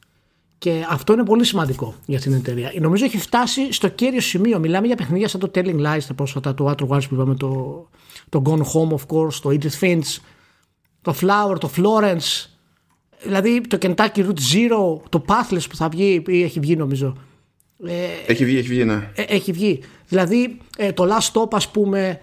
Και 0.58 0.86
αυτό 0.90 1.14
είναι 1.14 1.24
πολύ 1.24 1.46
σημαντικό 1.46 1.96
για 2.06 2.20
την 2.20 2.34
εταιρεία. 2.34 2.72
Νομίζω 2.80 3.06
έχει 3.06 3.18
φτάσει 3.18 3.74
στο 3.74 3.88
κέριο 3.88 4.22
σημείο. 4.22 4.60
Μιλάμε 4.60 4.88
για 4.88 4.96
παιχνίδια 4.96 5.28
σαν 5.28 5.40
το 5.40 5.52
Telling 5.56 5.86
Lies 5.86 6.04
τα 6.08 6.14
πρόσφατα, 6.14 6.54
το 6.54 6.70
Outer 6.70 6.88
Wilds 6.88 7.08
που 7.10 7.14
είπαμε, 7.14 7.36
το, 7.36 7.90
το 8.30 8.42
Gone 8.46 8.64
Home 8.64 8.96
of 8.96 9.16
course, 9.16 9.34
το 9.34 9.50
Edith 9.50 9.80
Finch, 9.80 10.18
το 11.02 11.16
Flower, 11.22 11.60
το 11.60 11.72
Florence. 11.76 12.51
Δηλαδή 13.24 13.62
το 13.62 13.78
Kentucky 13.82 14.18
Route 14.18 14.54
Zero, 14.54 15.02
το 15.10 15.26
Pathless 15.28 15.70
που 15.70 15.76
θα 15.76 15.90
βγει 15.90 16.24
ή 16.28 16.44
έχει 16.44 16.60
βγει 16.60 16.76
νομίζω. 16.76 17.18
Ε, 17.86 18.32
έχει 18.32 18.46
βγει, 18.46 18.58
έχει 18.58 18.68
βγει, 18.68 18.86
ναι. 18.86 19.12
Ε, 19.16 19.22
έχει 19.22 19.52
βγει. 19.52 19.80
Δηλαδή 20.08 20.58
ε, 20.78 20.92
το 20.92 21.08
Last 21.10 21.32
Stop 21.32 21.48
ας 21.52 21.72
πούμε 21.72 22.20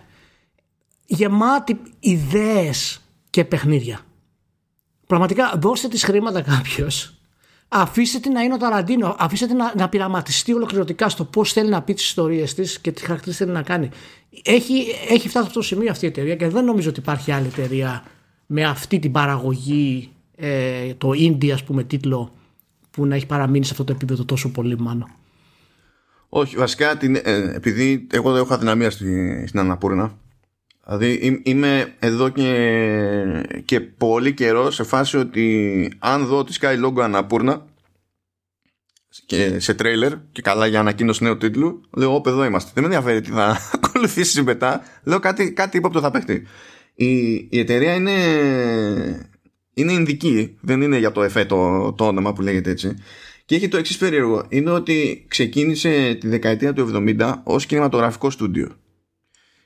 γεμάτη 1.06 1.80
ιδέες 2.00 3.00
και 3.30 3.44
παιχνίδια. 3.44 4.00
Πραγματικά 5.06 5.58
δώστε 5.58 5.88
τις 5.88 6.04
χρήματα 6.04 6.42
κάποιος 6.42 7.18
αφήστε 7.68 8.18
την 8.18 8.32
να 8.32 8.42
είναι 8.42 8.54
ο 8.54 8.56
Ταραντίνο, 8.56 9.16
αφήστε 9.18 9.46
την 9.46 9.56
να, 9.56 9.72
να 9.76 9.88
πειραματιστεί 9.88 10.52
ολοκληρωτικά 10.52 11.08
στο 11.08 11.24
πώς 11.24 11.52
θέλει 11.52 11.68
να 11.68 11.82
πει 11.82 11.94
τις 11.94 12.04
ιστορίες 12.04 12.54
της 12.54 12.80
και 12.80 12.92
τι 12.92 13.04
χαρακτηρίσει 13.04 13.38
θέλει 13.38 13.52
να 13.52 13.62
κάνει. 13.62 13.88
Έχει, 14.42 14.84
έχει 15.08 15.28
φτάσει 15.28 15.30
σε 15.30 15.38
αυτό 15.38 15.52
το 15.52 15.62
σημείο 15.62 15.90
αυτή 15.90 16.04
η 16.04 16.08
εταιρεία 16.08 16.37
και 16.37 16.48
δεν 16.48 16.64
νομίζω 16.64 16.88
ότι 16.88 17.00
υπάρχει 17.00 17.32
άλλη 17.32 17.46
εταιρεία 17.46 18.04
με 18.46 18.64
αυτή 18.64 18.98
την 18.98 19.12
παραγωγή, 19.12 20.12
ε, 20.40 20.94
το 20.94 21.11
indie 21.11 21.51
ας 21.51 21.64
πούμε 21.64 21.85
τίτλο, 21.85 22.33
που 22.90 23.07
να 23.07 23.14
έχει 23.14 23.27
παραμείνει 23.27 23.64
σε 23.64 23.70
αυτό 23.70 23.85
το 23.85 23.92
επίπεδο 23.92 24.24
τόσο 24.24 24.51
πολύ 24.51 24.79
μάλλον. 24.79 25.11
Όχι, 26.29 26.57
βασικά 26.57 26.96
την, 26.96 27.14
ε, 27.14 27.53
επειδή 27.55 28.07
εγώ 28.11 28.33
δεν 28.33 28.42
έχω 28.42 28.55
αδυναμία 28.55 28.90
στην, 28.90 29.48
στην 29.48 29.61
Αναπούρνα, 29.61 30.18
Δηλαδή 30.88 31.40
είμαι 31.44 31.94
εδώ 31.98 32.29
και, 32.29 33.62
και 33.64 33.81
πολύ 33.81 34.35
καιρό 34.35 34.70
σε 34.70 34.83
φάση 34.83 35.16
ότι 35.16 35.92
αν 35.98 36.27
δω 36.27 36.44
τη 36.44 36.57
Sky 36.61 36.85
Logo 36.85 37.01
Αναπούρνα 37.01 37.66
και 39.27 39.59
σε 39.59 39.74
τρέιλερ 39.74 40.12
και 40.33 40.42
καλά 40.42 40.66
για 40.66 40.81
ανακοίνωση 40.81 41.24
νέου 41.24 41.37
τίτλου, 41.37 41.81
λέω 41.96 42.14
όπ 42.14 42.27
εδώ 42.27 42.44
είμαστε. 42.44 42.70
Δεν 42.74 42.83
με 42.83 42.94
ενδιαφέρει 42.94 43.20
τι 43.20 43.31
θα 43.31 43.59
ακολουθήσει 43.74 44.42
μετά. 44.42 44.83
Λέω 45.03 45.18
κάτι, 45.18 45.53
κάτι 45.53 45.77
ύποπτο 45.77 46.01
θα 46.01 46.11
παιχτεί. 46.11 46.46
Η, 46.94 47.35
η 47.35 47.59
εταιρεία 47.59 47.94
είναι, 47.94 48.12
είναι 49.80 49.92
Ινδική, 49.92 50.56
δεν 50.60 50.82
είναι 50.82 50.98
για 50.98 51.12
το 51.12 51.22
ΕΦΕ 51.22 51.44
το, 51.44 51.92
το 51.92 52.06
όνομα 52.06 52.32
που 52.32 52.42
λέγεται 52.42 52.70
έτσι. 52.70 52.94
Και 53.44 53.54
έχει 53.54 53.68
το 53.68 53.76
εξής 53.76 53.96
περίεργο. 53.96 54.44
Είναι 54.48 54.70
ότι 54.70 55.24
ξεκίνησε 55.28 56.16
τη 56.20 56.28
δεκαετία 56.28 56.72
του 56.72 56.90
70 57.18 57.34
ως 57.42 57.66
κινηματογραφικό 57.66 58.30
στούντιο. 58.30 58.68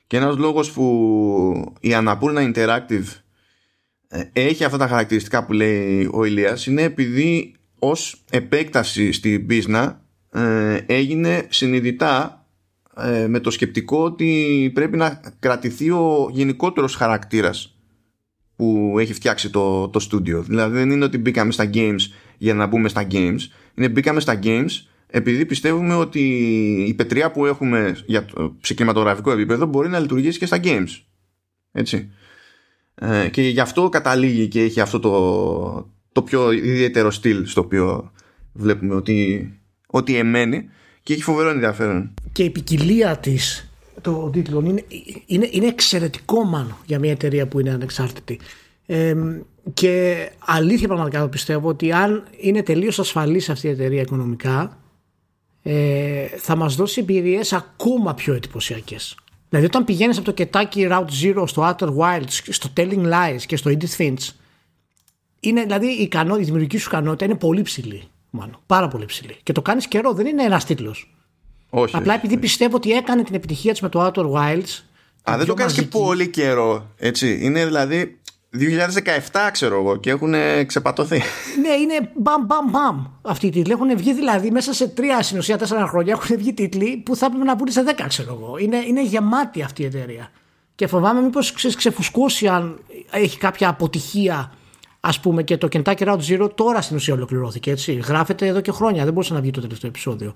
Και 0.07 0.17
ένας 0.17 0.37
λόγος 0.37 0.71
που 0.71 1.73
η 1.79 1.93
Αναπούρνα 1.93 2.51
Interactive 2.53 3.05
ε, 4.07 4.23
έχει 4.33 4.63
αυτά 4.63 4.77
τα 4.77 4.87
χαρακτηριστικά 4.87 5.45
που 5.45 5.53
λέει 5.53 6.09
ο 6.11 6.23
Ηλίας 6.23 6.65
είναι 6.65 6.81
επειδή 6.81 7.55
ως 7.79 8.23
επέκταση 8.29 9.11
στην 9.11 9.45
πίσνα 9.45 10.05
ε, 10.31 10.77
έγινε 10.85 11.47
συνειδητά 11.49 12.45
ε, 12.97 13.27
με 13.27 13.39
το 13.39 13.51
σκεπτικό 13.51 14.03
ότι 14.03 14.71
πρέπει 14.73 14.97
να 14.97 15.21
κρατηθεί 15.39 15.89
ο 15.89 16.29
γενικότερος 16.31 16.95
χαρακτήρας 16.95 17.77
που 18.63 18.95
έχει 18.99 19.13
φτιάξει 19.13 19.49
το, 19.49 19.89
το 19.89 20.07
studio. 20.11 20.43
Δηλαδή 20.45 20.77
δεν 20.77 20.91
είναι 20.91 21.05
ότι 21.05 21.17
μπήκαμε 21.17 21.51
στα 21.51 21.69
games 21.73 22.01
για 22.37 22.53
να 22.53 22.65
μπούμε 22.65 22.89
στα 22.89 23.07
games. 23.11 23.39
Είναι 23.75 23.89
μπήκαμε 23.89 24.19
στα 24.19 24.39
games 24.43 24.69
επειδή 25.07 25.45
πιστεύουμε 25.45 25.95
ότι 25.95 26.19
η 26.87 26.93
πετριά 26.93 27.31
που 27.31 27.45
έχουμε 27.45 27.97
για 28.05 28.25
το, 28.25 28.55
σε 28.61 28.73
κινηματογραφικό 28.73 29.31
επίπεδο 29.31 29.65
μπορεί 29.65 29.89
να 29.89 29.99
λειτουργήσει 29.99 30.39
και 30.39 30.45
στα 30.45 30.59
games. 30.63 31.01
Έτσι. 31.71 32.11
Ε, 32.95 33.29
και 33.29 33.41
γι' 33.41 33.59
αυτό 33.59 33.89
καταλήγει 33.89 34.47
και 34.47 34.61
έχει 34.61 34.79
αυτό 34.79 34.99
το, 34.99 35.91
το 36.11 36.21
πιο 36.21 36.51
ιδιαίτερο 36.51 37.11
στυλ 37.11 37.45
στο 37.45 37.61
οποίο 37.61 38.11
βλέπουμε 38.53 38.95
ότι, 38.95 39.49
ότι 39.87 40.15
εμένει 40.15 40.69
και 41.03 41.13
έχει 41.13 41.23
φοβερό 41.23 41.49
ενδιαφέρον. 41.49 42.13
Και 42.31 42.43
η 42.43 42.49
ποικιλία 42.49 43.17
της 43.17 43.72
των 44.01 44.31
τίτλων 44.31 44.65
είναι, 44.65 44.85
είναι, 45.25 45.49
είναι 45.51 45.67
εξαιρετικό 45.67 46.43
μάλλον 46.43 46.77
για 46.85 46.99
μια 46.99 47.11
εταιρεία 47.11 47.47
που 47.47 47.59
είναι 47.59 47.69
ανεξάρτητη. 47.69 48.39
Ε, 48.85 49.15
και 49.73 50.29
αλήθεια 50.39 50.87
πραγματικά 50.87 51.21
το 51.21 51.27
πιστεύω 51.27 51.67
ότι 51.67 51.91
αν 51.91 52.23
είναι 52.39 52.63
τελείως 52.63 52.99
ασφαλής 52.99 53.49
αυτή 53.49 53.67
η 53.67 53.69
εταιρεία 53.69 54.01
οικονομικά 54.01 54.77
ε, 55.63 56.25
θα 56.25 56.55
μας 56.55 56.75
δώσει 56.75 57.01
εμπειρίες 57.01 57.53
ακόμα 57.53 58.13
πιο 58.13 58.33
εντυπωσιακές. 58.33 59.17
Δηλαδή 59.49 59.67
όταν 59.67 59.83
πηγαίνεις 59.83 60.17
από 60.17 60.33
το 60.33 60.43
Kentucky 60.43 60.91
Route 60.91 61.05
Zero 61.23 61.43
στο 61.47 61.75
Outer 61.77 61.95
Wilds, 61.97 62.39
στο 62.49 62.69
Telling 62.77 63.05
Lies 63.05 63.41
και 63.45 63.55
στο 63.55 63.71
Edith 63.71 63.97
Finch 63.97 64.29
είναι, 65.39 65.61
δηλαδή 65.61 65.87
η, 65.87 66.01
ικανό, 66.01 66.37
η 66.37 66.43
δημιουργική 66.43 66.77
σου 66.77 66.87
ικανότητα 66.89 67.25
είναι 67.25 67.35
πολύ 67.35 67.61
ψηλή 67.61 68.03
μάλλον, 68.29 68.59
πάρα 68.65 68.87
πολύ 68.87 69.05
ψηλή 69.05 69.37
και 69.43 69.51
το 69.51 69.61
κάνεις 69.61 69.87
καιρό, 69.87 70.13
δεν 70.13 70.25
είναι 70.25 70.43
ένας 70.43 70.65
τίτλος 70.65 71.13
όχι, 71.75 71.95
Απλά 71.95 72.13
επειδή 72.13 72.37
πιστεύω 72.37 72.75
ότι 72.75 72.91
έκανε 72.91 73.23
την 73.23 73.35
επιτυχία 73.35 73.71
της 73.71 73.81
με 73.81 73.89
το 73.89 74.05
Outer 74.05 74.31
Wilds 74.31 74.83
Α, 75.31 75.37
δεν 75.37 75.45
το 75.45 75.53
κάνεις 75.53 75.73
και 75.73 75.81
πολύ 75.81 76.27
καιρό 76.27 76.91
έτσι, 76.97 77.39
είναι 77.41 77.65
δηλαδή 77.65 78.19
2017 79.31 79.49
ξέρω 79.51 79.75
εγώ 79.75 79.95
και 79.95 80.09
έχουν 80.09 80.33
ξεπατωθεί. 80.65 81.21
Ναι, 81.61 81.69
είναι 81.69 82.11
μπαμ 82.15 82.45
μπαμ 82.45 82.69
μπαμ 82.69 83.05
αυτοί 83.21 83.47
οι 83.47 83.49
τίτλοι. 83.49 83.71
Έχουν 83.71 83.97
βγει 83.97 84.13
δηλαδή 84.13 84.51
μέσα 84.51 84.73
σε 84.73 84.87
τρία 84.87 85.23
συνουσία 85.23 85.57
τέσσερα 85.57 85.87
χρόνια 85.87 86.13
έχουν 86.13 86.37
βγει 86.37 86.53
τίτλοι 86.53 86.97
που 87.05 87.15
θα 87.15 87.25
έπρεπε 87.25 87.43
να 87.43 87.55
βγουν 87.55 87.67
σε 87.67 87.81
δέκα 87.81 88.07
ξέρω 88.07 88.39
εγώ. 88.41 88.57
Είναι, 88.57 88.77
είναι 88.77 89.03
γεμάτη 89.03 89.61
αυτή 89.61 89.81
η 89.81 89.85
εταιρεία. 89.85 90.31
Και 90.75 90.87
φοβάμαι 90.87 91.21
μήπως 91.21 91.51
ξεφουσκώσει 91.75 92.47
αν 92.47 92.79
έχει 93.11 93.37
κάποια 93.37 93.69
αποτυχία 93.69 94.51
Α 94.99 95.19
πούμε 95.19 95.43
και 95.43 95.57
το 95.57 95.67
Kentucky 95.71 96.07
Route 96.07 96.19
Zero 96.27 96.49
τώρα 96.55 96.81
στην 96.81 96.95
ουσία 96.95 97.13
ολοκληρώθηκε 97.13 97.71
έτσι. 97.71 97.93
Γράφεται 97.93 98.47
εδώ 98.47 98.61
και 98.61 98.71
χρόνια, 98.71 99.03
δεν 99.03 99.13
μπορούσε 99.13 99.33
να 99.33 99.41
βγει 99.41 99.51
το 99.51 99.61
τελευταίο 99.61 99.89
επεισόδιο. 99.89 100.33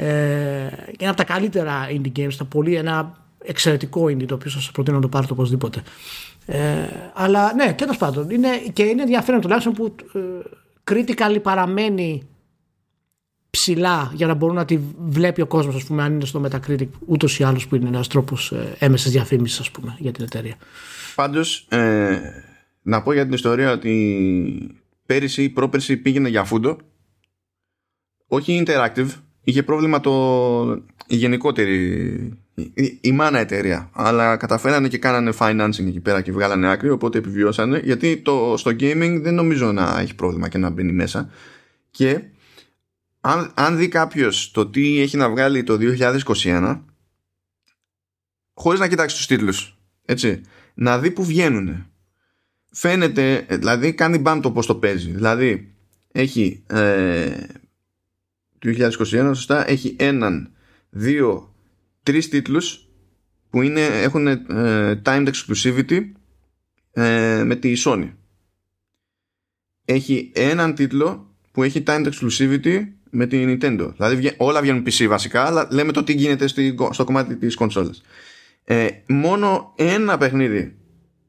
Ε, 0.00 0.70
ένα 0.98 1.10
από 1.10 1.16
τα 1.16 1.24
καλύτερα 1.24 1.86
indie 1.90 2.18
games, 2.18 2.34
τα 2.38 2.44
πολύ, 2.44 2.74
ένα 2.74 3.16
εξαιρετικό 3.38 4.04
indie 4.04 4.26
το 4.26 4.34
οποίο 4.34 4.50
σας 4.50 4.70
προτείνω 4.70 4.96
να 4.96 5.02
το 5.02 5.08
πάρετε 5.08 5.32
οπωσδήποτε. 5.32 5.82
Ε, 6.46 6.88
αλλά 7.14 7.54
ναι, 7.54 7.72
τέλος 7.72 7.96
πάντων. 7.96 8.30
Είναι, 8.30 8.48
και 8.72 8.82
είναι 8.82 9.02
ενδιαφέρον 9.02 9.40
τουλάχιστον 9.40 9.72
που 9.72 9.94
ε, 10.14 10.20
critical 10.90 11.38
παραμένει 11.42 12.22
ψηλά 13.50 14.12
για 14.14 14.26
να 14.26 14.34
μπορούν 14.34 14.54
να 14.54 14.64
τη 14.64 14.78
βλέπει 14.98 15.40
ο 15.40 15.46
κόσμος, 15.46 15.74
ας 15.74 15.84
πούμε, 15.84 16.02
αν 16.02 16.12
είναι 16.12 16.24
στο 16.24 16.44
Metacritic 16.44 16.88
ούτως 17.06 17.38
ή 17.38 17.44
άλλως 17.44 17.68
που 17.68 17.76
είναι 17.76 17.88
ένας 17.88 18.08
τρόπος 18.08 18.52
ε, 18.52 18.76
έμεσης 18.78 19.10
διαφήμισης, 19.10 19.60
ας 19.60 19.70
πούμε, 19.70 19.96
για 19.98 20.12
την 20.12 20.24
εταιρεία. 20.24 20.56
Πάντως, 21.14 21.66
ε, 21.68 22.20
να 22.82 23.02
πω 23.02 23.12
για 23.12 23.24
την 23.24 23.32
ιστορία 23.32 23.72
ότι 23.72 24.80
πέρυσι 25.06 25.42
ή 25.42 25.48
πρόπερσι 25.48 25.96
πήγαινε 25.96 26.28
για 26.28 26.44
φούντο. 26.44 26.76
Όχι 28.26 28.64
interactive, 28.66 29.08
είχε 29.48 29.62
πρόβλημα 29.62 30.00
το, 30.00 30.84
η 31.06 31.16
γενικότερη 31.16 32.38
η, 33.00 33.12
μάνα 33.12 33.38
εταιρεία. 33.38 33.90
Αλλά 33.92 34.36
καταφέρανε 34.36 34.88
και 34.88 34.98
κάνανε 34.98 35.32
financing 35.38 35.86
εκεί 35.86 36.00
πέρα 36.00 36.20
και 36.20 36.32
βγάλανε 36.32 36.70
άκρη, 36.70 36.90
οπότε 36.90 37.18
επιβιώσανε. 37.18 37.80
Γιατί 37.84 38.16
το, 38.16 38.54
στο 38.56 38.70
gaming 38.70 39.18
δεν 39.20 39.34
νομίζω 39.34 39.72
να 39.72 40.00
έχει 40.00 40.14
πρόβλημα 40.14 40.48
και 40.48 40.58
να 40.58 40.70
μπαίνει 40.70 40.92
μέσα. 40.92 41.30
Και 41.90 42.22
αν, 43.20 43.52
αν 43.54 43.76
δει 43.76 43.88
κάποιος 43.88 44.50
το 44.50 44.66
τι 44.66 45.00
έχει 45.00 45.16
να 45.16 45.30
βγάλει 45.30 45.62
το 45.62 45.78
2021, 46.34 46.80
χωρίς 48.54 48.80
να 48.80 48.88
κοιτάξει 48.88 49.16
τους 49.16 49.26
τίτλους, 49.26 49.78
έτσι, 50.04 50.40
να 50.74 50.98
δει 50.98 51.10
που 51.10 51.24
βγαίνουν. 51.24 51.86
Φαίνεται, 52.70 53.46
δηλαδή 53.48 53.92
κάνει 53.92 54.18
μπαμ 54.18 54.40
το 54.40 54.50
πώς 54.50 54.66
το 54.66 54.74
παίζει. 54.74 55.10
Δηλαδή, 55.10 55.74
έχει 56.12 56.62
ε, 56.66 57.30
2021, 58.64 58.90
σωστά, 59.10 59.70
έχει 59.70 59.96
έναν, 59.98 60.52
δύο, 60.90 61.54
τρεις 62.02 62.28
τίτλους 62.28 62.88
που 63.50 63.62
είναι, 63.62 63.86
έχουν 63.86 64.26
ε, 64.26 65.00
timed 65.04 65.28
exclusivity 65.28 66.00
ε, 66.92 67.42
με 67.44 67.56
τη 67.56 67.72
Sony. 67.84 68.10
Έχει 69.84 70.32
έναν 70.34 70.74
τίτλο 70.74 71.34
που 71.52 71.62
έχει 71.62 71.82
timed 71.86 72.10
exclusivity 72.12 72.86
με 73.10 73.26
την 73.26 73.58
Nintendo. 73.60 73.92
Δηλαδή 73.96 74.34
όλα 74.36 74.60
βγαίνουν 74.60 74.84
PC 74.86 75.06
βασικά, 75.08 75.44
αλλά 75.44 75.68
λέμε 75.70 75.92
το 75.92 76.04
τι 76.04 76.12
γίνεται 76.12 76.46
στο 76.90 77.04
κομμάτι 77.04 77.36
της 77.36 77.54
κονσόλας. 77.54 78.02
Ε, 78.64 78.88
μόνο 79.06 79.72
ένα 79.76 80.18
παιχνίδι 80.18 80.76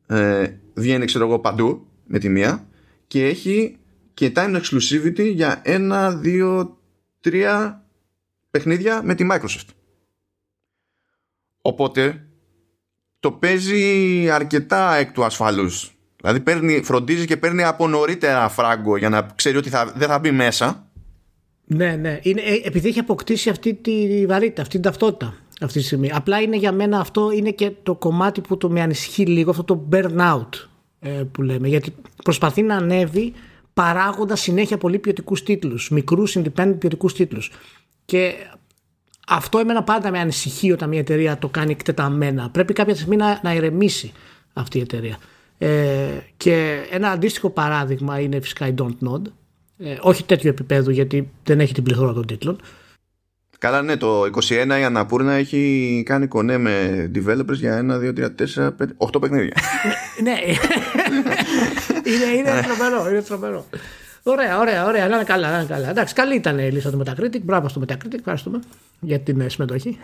ε, 0.08 0.48
βγαίνει 0.74 1.06
ξέρω 1.06 1.26
εγώ 1.26 1.40
παντού 1.40 1.88
με 2.06 2.20
τη 2.20 2.30
μία 2.30 2.68
και 3.08 3.26
έχει 3.26 3.78
και 4.14 4.32
time 4.36 4.62
exclusivity 4.62 5.32
για 5.34 5.62
ένα, 5.64 6.16
δύο, 6.16 6.79
τρία 7.20 7.84
παιχνίδια 8.52 9.02
με 9.04 9.16
τη 9.16 9.28
Microsoft. 9.32 9.68
Οπότε 11.62 12.28
το 13.20 13.32
παίζει 13.32 14.30
αρκετά 14.30 14.96
εκ 14.96 15.12
του 15.12 15.24
ασφαλούς. 15.24 15.94
Δηλαδή 16.16 16.40
παίρνει, 16.40 16.84
φροντίζει 16.84 17.26
και 17.26 17.38
παίρνει 17.38 17.64
από 17.64 17.88
νωρίτερα 17.88 18.50
φράγκο 18.50 18.98
για 18.98 19.10
να 19.10 19.22
ξέρει 19.36 19.58
ότι 19.58 19.70
θα, 19.70 19.86
δεν 19.96 20.08
θα 20.08 20.20
μπει 20.20 20.32
μέσα. 20.32 20.88
Ναι, 21.66 21.96
ναι. 21.96 22.20
Είναι, 22.22 22.42
ε, 22.42 22.62
επειδή 22.64 22.88
έχει 22.88 23.00
αποκτήσει 23.00 23.50
αυτή 23.50 23.74
τη 23.74 24.26
βαρύτητα, 24.26 24.62
αυτή 24.62 24.74
την 24.74 24.84
ταυτότητα 24.84 25.38
αυτή 25.62 25.80
τη 25.80 25.86
στιγμή. 25.86 26.12
Απλά 26.14 26.42
είναι 26.42 26.56
για 26.56 26.72
μένα 26.72 27.00
αυτό 27.00 27.32
είναι 27.32 27.52
και 27.52 27.72
το 27.84 27.96
κομμάτι 27.96 28.42
που 28.42 28.58
το 28.58 28.70
με 28.70 28.82
ανησυχεί 28.82 29.26
λίγο, 29.26 29.50
αυτό 29.50 29.64
το 29.64 29.88
burnout 29.92 30.50
ε, 31.00 31.24
που 31.32 31.42
λέμε. 31.42 31.68
Γιατί 31.68 31.96
προσπαθεί 32.24 32.62
να 32.62 32.76
ανέβει 32.76 33.34
παράγοντα 33.80 34.36
συνέχεια 34.36 34.78
πολύ 34.78 35.00
ποιοτικούς 35.00 35.44
τίτλους, 35.44 35.90
μικρούς 35.90 36.38
independent 36.38 36.76
ποιοτικούς 36.80 37.14
τίτλους. 37.14 37.52
Και 38.06 38.34
αυτό 39.28 39.60
εμένα 39.60 39.84
πάντα 39.84 40.12
με 40.12 40.20
ανησυχεί 40.20 40.72
όταν 40.72 40.90
μια 40.90 41.00
εταιρεία 41.00 41.38
το 41.38 41.48
κάνει 41.48 41.72
εκτεταμένα. 41.72 42.50
Πρέπει 42.50 42.74
κάποια 42.74 42.96
στιγμή 42.96 43.16
να, 43.16 43.40
να 43.44 43.54
ηρεμήσει 43.54 44.12
αυτή 44.54 44.78
η 44.78 44.82
εταιρεία. 44.82 45.18
Ε, 45.58 45.70
και 46.38 46.86
ένα 46.92 47.10
αντίστοιχο 47.12 47.50
παράδειγμα 47.50 48.20
είναι 48.20 48.40
φυσικά 48.40 48.68
η 48.68 48.74
Don't 48.78 49.08
Nod. 49.08 49.22
Ε, 49.78 49.98
όχι 50.02 50.24
τέτοιο 50.24 50.50
επίπεδο 50.50 50.92
γιατί 50.92 51.30
δεν 51.44 51.60
έχει 51.60 51.74
την 51.74 51.84
πληθώρα 51.84 52.14
των 52.14 52.26
τίτλων. 52.26 52.62
Καλά, 53.60 53.82
ναι, 53.82 53.98
το 53.98 54.24
21 54.24 54.50
η 54.80 54.84
Αναπούρνα 54.84 55.34
έχει 55.34 56.04
κάνει 56.06 56.28
κονέ 56.28 56.58
με 56.58 57.12
developers 57.16 57.54
για 57.54 57.86
1, 57.90 57.92
2, 57.92 58.14
3, 58.18 58.28
4, 58.56 58.68
5, 58.68 58.70
8 58.98 59.22
παιχνίδια. 59.22 59.54
ναι, 60.24 60.36
είναι, 62.04 62.38
είναι 62.38 62.62
τρομερό, 62.62 63.10
είναι 63.10 63.22
τρομερό. 63.22 63.66
Ωραία, 64.24 64.60
ωραία, 64.60 64.86
ωραία. 64.86 65.08
Να 65.08 65.16
είναι 65.16 65.24
καλά, 65.24 65.52
να 65.52 65.58
είναι 65.58 65.68
καλά. 65.68 65.90
Εντάξει, 65.90 66.14
καλή 66.14 66.36
ήταν 66.36 66.60
η 66.60 66.72
λίστα 66.72 66.92
του 66.92 67.04
Metacritic. 67.06 67.42
Μπράβο 67.42 67.68
στο 67.68 67.82
Metacritic, 67.88 68.18
ευχαριστούμε 68.18 68.60
για 69.00 69.20
την 69.20 69.42
ε, 69.42 69.50
συμμετοχή. 69.50 70.00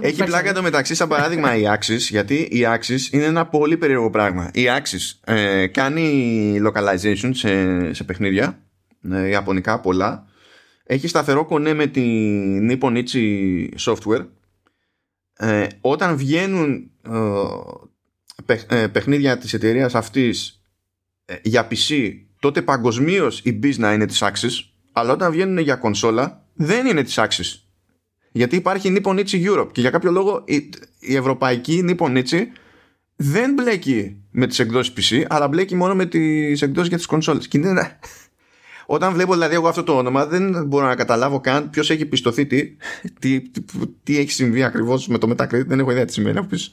Έχει 0.00 0.24
πλάκα 0.24 0.52
το 0.52 0.62
μεταξύ 0.62 0.94
σαν 0.94 1.08
παράδειγμα 1.08 1.56
η 1.56 1.62
Axis 1.74 1.98
γιατί 1.98 2.34
η 2.34 2.66
Axis 2.74 3.12
είναι 3.12 3.24
ένα 3.24 3.46
πολύ 3.46 3.76
περίεργο 3.76 4.10
πράγμα. 4.10 4.50
Η 4.52 4.64
Axis 4.78 5.32
ε, 5.34 5.66
κάνει 5.66 6.60
localization 6.66 7.30
σε, 7.32 7.92
σε 7.92 8.04
παιχνίδια 8.04 8.58
ε, 9.12 9.28
ιαπωνικά 9.28 9.80
πολλά 9.80 10.26
έχει 10.84 11.08
σταθερό 11.08 11.44
κονέ 11.44 11.74
με 11.74 11.86
την 11.86 12.70
Nipponichi 12.70 13.68
Software 13.78 14.26
ε, 15.36 15.66
όταν 15.80 16.16
βγαίνουν 16.16 16.90
ε, 17.02 17.18
παιχνίδια 18.92 19.38
της 19.38 19.52
εταιρείας 19.52 19.94
αυτής 19.94 20.62
ε, 21.24 21.34
για 21.42 21.68
PC 21.70 22.12
τότε 22.40 22.62
παγκοσμίως 22.62 23.40
η 23.40 23.58
business 23.62 23.92
είναι 23.94 24.06
της 24.06 24.22
Axis 24.22 24.64
αλλά 24.92 25.12
όταν 25.12 25.32
βγαίνουν 25.32 25.58
για 25.58 25.76
κονσόλα 25.76 26.44
δεν 26.54 26.86
είναι 26.86 27.02
της 27.02 27.18
Axis 27.18 27.60
γιατί 28.32 28.56
υπάρχει 28.56 28.96
Nipponichi 28.96 29.46
Europe 29.50 29.68
και 29.72 29.80
για 29.80 29.90
κάποιο 29.90 30.10
λόγο 30.10 30.42
η, 30.46 30.70
η 30.98 31.16
ευρωπαϊκή 31.16 31.84
Nipponichi 31.88 32.42
δεν 33.16 33.52
μπλέκει 33.52 34.16
με 34.30 34.46
τις 34.46 34.58
εκδόσεις 34.58 34.92
PC 34.96 35.24
αλλά 35.28 35.48
μπλέκει 35.48 35.74
μόνο 35.74 35.94
με 35.94 36.06
τις 36.06 36.62
εκδόσεις 36.62 36.88
για 36.88 36.96
τις 36.96 37.06
κονσόλες 37.06 37.48
και 37.48 37.58
είναι 37.58 37.98
όταν 38.86 39.12
βλέπω 39.12 39.32
δηλαδή 39.32 39.54
εγώ 39.54 39.68
αυτό 39.68 39.82
το 39.82 39.96
όνομα, 39.96 40.26
δεν 40.26 40.66
μπορώ 40.66 40.86
να 40.86 40.94
καταλάβω 40.94 41.40
καν 41.40 41.70
ποιος 41.70 41.90
έχει 41.90 42.06
πιστωθεί 42.06 42.46
τι, 42.46 42.76
τι, 43.20 43.42
τι, 44.02 44.18
έχει 44.18 44.30
συμβεί 44.30 44.62
ακριβώς 44.62 45.06
με 45.08 45.18
το 45.18 45.30
Metacritic. 45.30 45.66
Δεν 45.66 45.78
έχω 45.78 45.90
ιδέα 45.90 46.04
τι 46.04 46.12
σημαίνει 46.12 46.38
από 46.38 46.46
πίσω. 46.46 46.70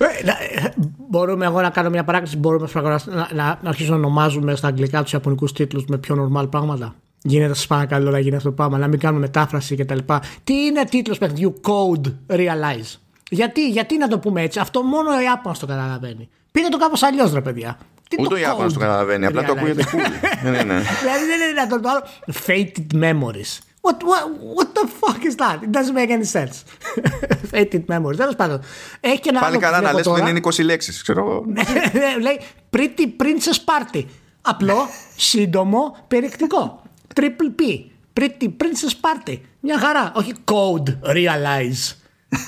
Ε, 0.00 0.64
ε, 0.64 0.70
μπορούμε 1.08 1.44
εγώ 1.46 1.60
να 1.60 1.70
κάνω 1.70 1.90
μια 1.90 2.04
παράκληση. 2.04 2.36
Μπορούμε 2.36 2.68
να, 2.74 3.00
να, 3.32 3.58
να 3.62 3.68
αρχίσουμε 3.68 3.96
να 3.96 4.06
ονομάζουμε 4.06 4.54
στα 4.54 4.68
αγγλικά 4.68 5.02
τους 5.02 5.12
ιαπωνικούς 5.12 5.52
τίτλους 5.52 5.84
με 5.84 5.98
πιο 5.98 6.30
normal 6.32 6.50
πράγματα. 6.50 6.94
Γίνεται, 7.22 7.54
σα 7.54 7.66
παρακαλώ, 7.66 8.10
να 8.10 8.18
γίνει 8.18 8.36
αυτό 8.36 8.48
το 8.48 8.54
πράγμα. 8.54 8.78
Να 8.78 8.88
μην 8.88 8.98
κάνουμε 8.98 9.20
μετάφραση 9.20 9.76
κτλ. 9.76 9.98
Τι 10.44 10.54
είναι 10.54 10.84
τίτλος 10.84 11.18
παιχνιδιού; 11.18 11.60
Code 11.62 12.12
Realize. 12.26 12.98
Γιατί, 13.30 13.68
γιατί 13.68 13.98
να 13.98 14.08
το 14.08 14.18
πούμε 14.18 14.42
έτσι; 14.42 14.58
Αυτό 14.58 14.82
μόνο 14.82 15.10
ο 15.10 15.20
Ιάπωνα 15.20 15.56
το 15.60 15.66
καταλαβαίνει. 15.66 16.28
Πείτε 16.52 16.68
το 16.68 16.78
κάπως 16.78 17.02
αλλιώς, 17.02 17.32
ρε 17.32 17.40
παιδιά. 17.40 17.78
Ούτε 18.18 18.34
ο 18.34 18.36
Ιάπωνα 18.36 18.72
το 18.72 18.78
καταλαβαίνει, 18.78 19.26
απλά 19.26 19.44
το 19.44 19.52
ακούγεται 19.52 19.84
cool. 19.92 19.96
ναι, 20.44 20.50
ναι, 20.50 20.62
ναι. 20.62 20.82
Δηλαδή 21.02 21.24
δεν 21.26 21.40
είναι 21.40 21.48
δυνατόν 21.48 21.82
το 21.82 21.88
άλλο. 21.88 22.02
Fated 22.46 23.02
memories. 23.04 23.69
What, 23.82 24.02
what, 24.10 24.24
what 24.56 24.74
the 24.74 24.86
fuck 25.00 25.24
is 25.24 25.36
that? 25.36 25.62
It 25.62 25.72
doesn't 25.72 25.94
make 25.94 26.10
any 26.10 26.24
sense. 26.24 26.64
Fated 27.52 27.84
memories. 27.86 28.16
Τέλος 28.16 28.36
πάντων. 28.36 28.60
Έχει 29.00 29.20
και 29.20 29.28
ένα 29.28 29.40
Πάλι 29.40 29.58
καλά 29.58 29.80
να 29.80 29.92
λες 29.92 30.02
που 30.02 30.14
δεν 30.14 30.26
είναι 30.26 30.40
20 30.42 30.64
λέξεις, 30.64 31.02
ξέρω 31.02 31.20
εγώ. 31.20 31.44
Ναι, 31.46 31.62
ναι, 31.92 32.16
λέει 32.20 32.40
Pretty 32.70 33.22
Princess 33.22 33.64
Party. 33.64 34.04
Απλό, 34.40 34.88
σύντομο, 35.16 35.96
περιεκτικό. 36.08 36.82
Triple 37.14 37.60
P. 37.60 37.84
Pretty 38.20 38.44
Princess 38.44 38.94
Party. 39.00 39.38
Μια 39.60 39.78
χαρά. 39.78 40.12
Όχι 40.14 40.32
code 40.44 41.14
realize. 41.14 41.94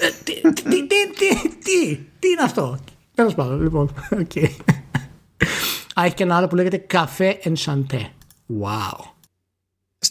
Ε, 0.00 0.08
τι, 0.24 0.40
τι, 0.52 0.62
τι, 0.62 1.08
τι, 1.64 1.96
τι 2.18 2.28
είναι 2.28 2.42
αυτό; 2.42 2.78
Τέλος 3.14 3.34
πάντων, 3.34 3.62
λοιπόν. 3.62 3.94
Okay. 4.10 4.48
Α, 5.94 6.04
έχει 6.04 6.14
και 6.14 6.22
ένα 6.22 6.36
άλλο 6.36 6.46
που 6.46 6.54
λέγεται 6.54 6.76
καφέ 6.76 7.38
ενσαντέ. 7.42 8.10
Wow. 8.62 9.11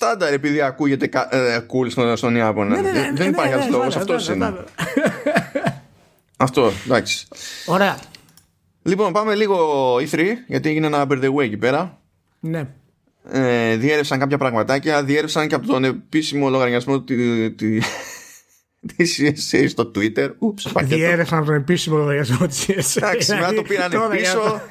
Στάνταρ 0.01 0.33
επειδή 0.33 0.61
ακούγεται 0.61 1.09
ε, 1.29 1.57
cool 1.57 1.91
στον, 1.91 2.17
στον 2.17 2.35
Ιάπωνα. 2.35 2.81
Ναι, 2.81 2.91
ναι, 2.91 2.99
ναι, 2.99 3.11
δεν 3.13 3.29
υπάρχει 3.29 3.53
άλλος 3.53 3.69
λόγος. 3.69 3.95
Αυτό 3.95 4.33
είναι. 4.33 4.53
Αυτό, 6.37 6.71
εντάξει. 6.85 7.27
Ωραία. 7.65 7.97
Λοιπόν, 8.83 9.13
πάμε 9.13 9.35
λίγο 9.35 9.95
E3, 9.95 10.23
γιατί 10.47 10.69
έγινε 10.69 10.87
ένα 10.87 11.05
birthday 11.09 11.33
way 11.33 11.43
εκεί 11.43 11.57
πέρα. 11.57 11.99
Ναι. 12.39 12.67
Ε, 13.31 13.75
διέρευσαν 13.75 14.19
κάποια 14.19 14.37
πραγματάκια, 14.37 15.03
διέρευσαν 15.03 15.47
και 15.47 15.55
από 15.55 15.67
τον 15.67 15.83
επίσημο 15.83 16.49
λογαριασμό 16.49 17.01
τη, 17.01 17.51
τη, 17.51 17.79
της 18.95 19.19
CSA 19.21 19.65
στο 19.69 19.91
Twitter. 19.95 20.29
Ούψ, 20.39 20.71
Διέρευσαν 20.81 21.45
τον 21.45 21.55
επίσημο 21.55 21.97
λογαριασμό 21.97 22.47
της 22.47 22.65
CSA. 22.67 23.01
Εντάξει, 23.01 23.33
μετά 23.33 23.53
το 23.53 23.61
πήραν 23.61 23.91
πίσω. 24.11 24.61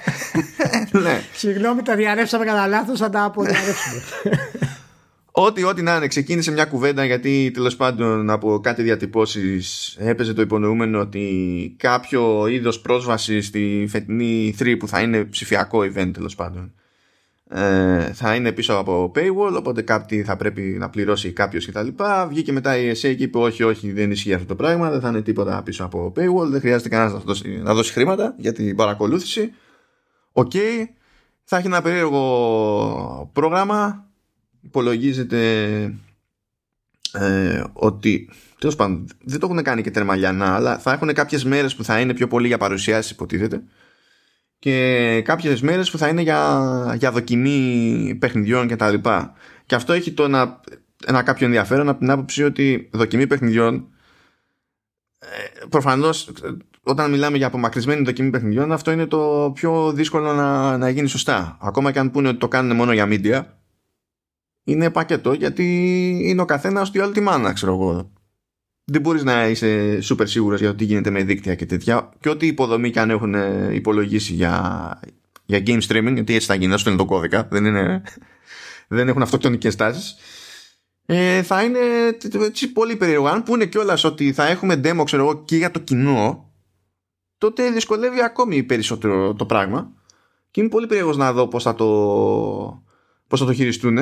ναι. 1.03 1.22
Συγγνώμη, 1.33 1.83
τα 1.83 1.97
διαρρεύσαμε 1.97 2.45
κατά 2.45 2.66
λάθος, 2.66 2.99
θα 2.99 3.11
τα 3.11 3.24
αποδιαρρεύσουμε. 3.24 4.03
Ό,τι, 5.33 5.64
ό,τι 5.64 5.83
να 5.83 5.97
είναι, 5.97 6.07
ξεκίνησε 6.07 6.51
μια 6.51 6.64
κουβέντα 6.64 7.05
γιατί 7.05 7.51
τέλος 7.55 7.76
πάντων 7.76 8.31
από 8.31 8.61
κάτι 8.61 8.83
διατυπώσεις 8.83 9.97
έπαιζε 10.01 10.33
το 10.33 10.43
υπονοούμενο 10.43 11.01
ότι 11.01 11.74
κάποιο 11.78 12.47
είδος 12.47 12.81
πρόσβαση 12.81 13.41
στη 13.41 13.87
φετινή 13.89 14.55
3 14.59 14.76
που 14.78 14.89
θα 14.89 15.01
είναι 15.01 15.24
ψηφιακό 15.24 15.78
event 15.78 16.11
τέλος 16.12 16.35
πάντων 16.35 16.72
ε, 17.49 18.12
θα 18.12 18.35
είναι 18.35 18.53
πίσω 18.53 18.74
από 18.74 19.12
paywall 19.14 19.55
οπότε 19.57 19.83
κάτι 19.83 20.22
θα 20.22 20.37
πρέπει 20.37 20.61
να 20.62 20.91
πληρώσει 20.91 21.33
κάποιος 21.33 21.64
και 21.64 21.72
τα 21.72 21.83
λοιπά 21.83 22.26
βγήκε 22.26 22.53
μετά 22.53 22.76
η 22.76 22.91
ESA 22.91 23.14
και 23.16 23.22
είπε 23.22 23.39
όχι 23.39 23.62
όχι 23.62 23.93
δεν 23.93 24.11
ισχύει 24.11 24.35
αυτό 24.35 24.47
το 24.47 24.55
πράγμα 24.55 24.91
δεν 24.91 25.01
θα 25.01 25.09
είναι 25.09 25.22
τίποτα 25.22 25.62
πίσω 25.62 25.85
από 25.85 26.12
paywall 26.16 26.47
δεν 26.47 26.61
χρειάζεται 26.61 26.89
κανένας 26.89 27.12
να 27.12 27.18
δώσει, 27.18 27.61
να 27.62 27.74
δώσει 27.74 27.93
χρήματα 27.93 28.35
για 28.39 28.53
την 28.53 28.76
παρακολούθηση 28.76 29.53
OK 30.33 30.51
okay. 30.55 30.89
θα 31.45 31.57
έχει 31.57 31.66
ένα 31.66 31.83
περίεργο 31.83 33.31
πρόγραμμα 33.33 34.10
υπολογίζεται 34.61 35.83
ε, 37.13 37.63
ότι 37.73 38.31
τέλος 38.59 38.77
πάντων 38.77 39.07
δεν 39.25 39.41
το 39.41 39.47
έχουν 39.51 39.63
κάνει 39.63 39.83
και 39.83 39.91
τερμαλιανά 39.91 40.55
αλλά 40.55 40.79
θα 40.79 40.93
έχουν 40.93 41.13
κάποιες 41.13 41.45
μέρες 41.45 41.75
που 41.75 41.85
θα 41.85 42.01
είναι 42.01 42.15
πιο 42.15 42.27
πολύ 42.27 42.47
για 42.47 42.59
παρουσιάσεις 42.59 43.11
υποτίθεται 43.11 43.63
και 44.61 45.23
κάποιες 45.25 45.61
μέρες 45.61 45.91
που 45.91 45.99
θα 45.99 46.09
είναι 46.09 46.23
για, 46.23 46.95
για 46.99 47.11
δοκιμή 47.11 48.17
παιχνιδιών 48.21 48.69
και 48.69 48.77
τα 48.77 48.91
λοιπά. 48.91 49.33
Και 49.67 49.75
αυτό 49.75 49.93
έχει 49.93 50.13
το 50.13 50.25
ένα, 50.25 50.61
ένα 51.07 51.23
κάποιο 51.23 51.47
ενδιαφέρον 51.47 51.89
από 51.89 51.99
την 51.99 52.11
άποψη 52.11 52.43
ότι 52.43 52.89
δοκιμή 52.93 53.27
παιχνιδιών 53.27 53.89
ε, 55.19 55.67
προφανώς 55.69 56.31
όταν 56.83 57.11
μιλάμε 57.11 57.37
για 57.37 57.47
απομακρυσμένη 57.47 58.03
δοκιμή 58.03 58.31
παιχνιδιών 58.31 58.73
αυτό 58.73 58.91
είναι 58.91 59.07
το 59.07 59.53
πιο 59.55 59.93
δύσκολο 59.93 60.33
να, 60.33 60.77
να 60.77 60.89
γίνει 60.89 61.09
σωστά. 61.09 61.59
Ακόμα 61.61 61.93
και 61.93 61.99
αν 61.99 62.11
πούνε 62.11 62.29
ότι 62.29 62.39
το 62.39 62.49
κάνουν 62.49 62.77
μόνο 62.77 62.93
για 62.93 63.07
media 63.11 63.43
είναι 64.65 64.91
πακέτο 64.91 65.33
γιατί 65.33 65.65
είναι 66.23 66.41
ο 66.41 66.45
καθένας 66.45 66.89
στη 66.89 66.99
όλη 66.99 67.13
τη 67.13 67.21
μάνα 67.21 67.53
ξέρω 67.53 67.73
εγώ 67.73 68.11
δεν 68.85 69.01
μπορείς 69.01 69.25
να 69.25 69.49
είσαι 69.49 69.99
super 70.03 70.23
σίγουρος 70.25 70.61
για 70.61 70.69
το 70.69 70.75
τι 70.75 70.85
γίνεται 70.85 71.11
με 71.11 71.23
δίκτυα 71.23 71.55
και 71.55 71.67
τέτοια 71.67 72.11
και 72.21 72.29
ό,τι 72.29 72.47
υποδομή 72.47 72.91
και 72.91 73.01
αν 73.01 73.11
έχουν 73.11 73.35
υπολογίσει 73.73 74.33
για, 74.33 75.01
για 75.45 75.63
game 75.67 75.81
streaming 75.89 76.13
γιατί 76.15 76.35
έτσι 76.35 76.47
θα 76.47 76.55
γίνει, 76.55 76.73
αυτό 76.73 76.91
είναι 76.91 76.99
το 76.99 77.05
κώδικα 77.05 77.49
δεν, 77.51 77.65
είναι, 77.65 78.03
δεν 78.89 79.09
έχουν 79.09 79.23
αυτοκτονικές 79.23 79.77
τάσεις 79.77 80.17
ε, 81.13 81.43
θα 81.43 81.63
είναι 81.63 81.79
έτσι 82.41 82.73
πολύ 82.73 82.97
περίεργο. 82.97 83.27
Αν 83.27 83.43
πούνε 83.43 83.67
κιόλας 83.67 84.05
ότι 84.05 84.33
θα 84.33 84.47
έχουμε 84.47 84.81
demo, 84.85 85.03
ξέρω 85.05 85.23
εγώ, 85.23 85.45
και 85.45 85.57
για 85.57 85.71
το 85.71 85.79
κοινό, 85.79 86.53
τότε 87.39 87.71
δυσκολεύει 87.71 88.23
ακόμη 88.23 88.63
περισσότερο 88.63 89.35
το 89.35 89.47
πράγμα. 89.47 89.93
Και 90.51 90.61
είμαι 90.61 90.69
πολύ 90.69 90.87
περίεργος 90.87 91.17
να 91.17 91.33
δω 91.33 91.49
πώς 91.49 91.63
θα 91.63 91.75
το, 91.75 91.87
πώς 93.27 93.41
θα 93.41 93.47
το 93.47 93.53
χειριστούν. 93.53 93.99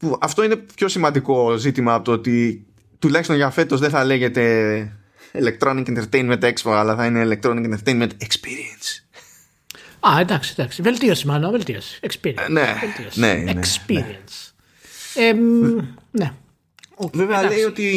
Που 0.00 0.18
αυτό 0.20 0.44
είναι 0.44 0.56
πιο 0.56 0.88
σημαντικό 0.88 1.56
ζήτημα 1.56 1.94
από 1.94 2.04
το 2.04 2.12
ότι 2.12 2.66
τουλάχιστον 2.98 3.36
για 3.36 3.50
φέτος 3.50 3.80
δεν 3.80 3.90
θα 3.90 4.04
λέγεται 4.04 4.92
Electronic 5.32 5.84
Entertainment 5.86 6.40
Expo 6.40 6.70
αλλά 6.70 6.96
θα 6.96 7.06
είναι 7.06 7.24
Electronic 7.28 7.64
Entertainment 7.64 8.08
Experience. 8.08 9.04
Α, 10.00 10.20
εντάξει, 10.20 10.54
εντάξει. 10.58 10.82
Βελτίωση 10.82 11.26
μάλλον, 11.26 11.50
βελτίωση. 11.50 12.00
Experience. 12.02 12.48
Ναι, 12.50 12.74
βελτίωση. 12.80 13.20
ναι, 13.20 13.32
ναι, 13.34 13.52
Experience. 13.60 14.52
Ε, 15.14 15.32
ναι. 16.10 16.32
Βέβαια 17.12 17.42
λέει 17.42 17.62
ότι 17.62 17.88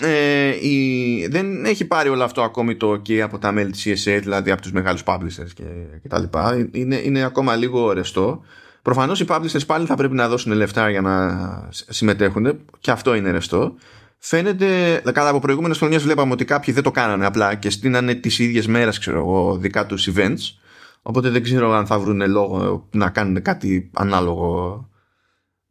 ε, 0.00 0.48
η, 0.68 1.26
δεν 1.26 1.64
έχει 1.64 1.84
πάρει 1.84 2.08
όλο 2.08 2.24
αυτό 2.24 2.42
ακόμη 2.42 2.76
το 2.76 2.92
OK 2.92 3.14
από 3.14 3.38
τα 3.38 3.52
μέλη 3.52 3.70
της 3.70 3.82
CSA, 3.84 4.18
δηλαδή 4.20 4.50
από 4.50 4.62
τους 4.62 4.72
μεγάλους 4.72 5.02
publishers 5.06 5.50
και, 5.54 5.64
και 6.02 6.08
τα 6.08 6.18
λοιπά. 6.18 6.68
Είναι, 6.72 6.96
είναι 6.96 7.22
ακόμα 7.24 7.56
λίγο 7.56 7.92
ρεστό. 7.92 8.44
Προφανώς 8.84 9.20
οι 9.20 9.24
publishers 9.28 9.66
πάλι 9.66 9.86
θα 9.86 9.94
πρέπει 9.94 10.14
να 10.14 10.28
δώσουν 10.28 10.52
λεφτά 10.52 10.90
για 10.90 11.00
να 11.00 11.68
συμμετέχουν 11.70 12.58
και 12.80 12.90
αυτό 12.90 13.14
είναι 13.14 13.30
ρεστό. 13.30 13.74
Φαίνεται, 14.18 15.00
κατά 15.04 15.28
από 15.28 15.38
προηγούμενες 15.38 15.78
χρονιές 15.78 16.02
βλέπαμε 16.02 16.32
ότι 16.32 16.44
κάποιοι 16.44 16.74
δεν 16.74 16.82
το 16.82 16.90
κάνανε 16.90 17.26
απλά 17.26 17.54
και 17.54 17.70
στείνανε 17.70 18.14
τις 18.14 18.38
ίδιες 18.38 18.66
μέρες 18.66 18.98
ξέρω 18.98 19.18
εγώ 19.18 19.56
δικά 19.56 19.86
τους 19.86 20.08
events 20.14 20.58
οπότε 21.02 21.30
δεν 21.30 21.42
ξέρω 21.42 21.72
αν 21.72 21.86
θα 21.86 21.98
βρουν 21.98 22.30
λόγο 22.30 22.88
να 22.90 23.10
κάνουν 23.10 23.42
κάτι 23.42 23.90
ανάλογο 23.94 24.88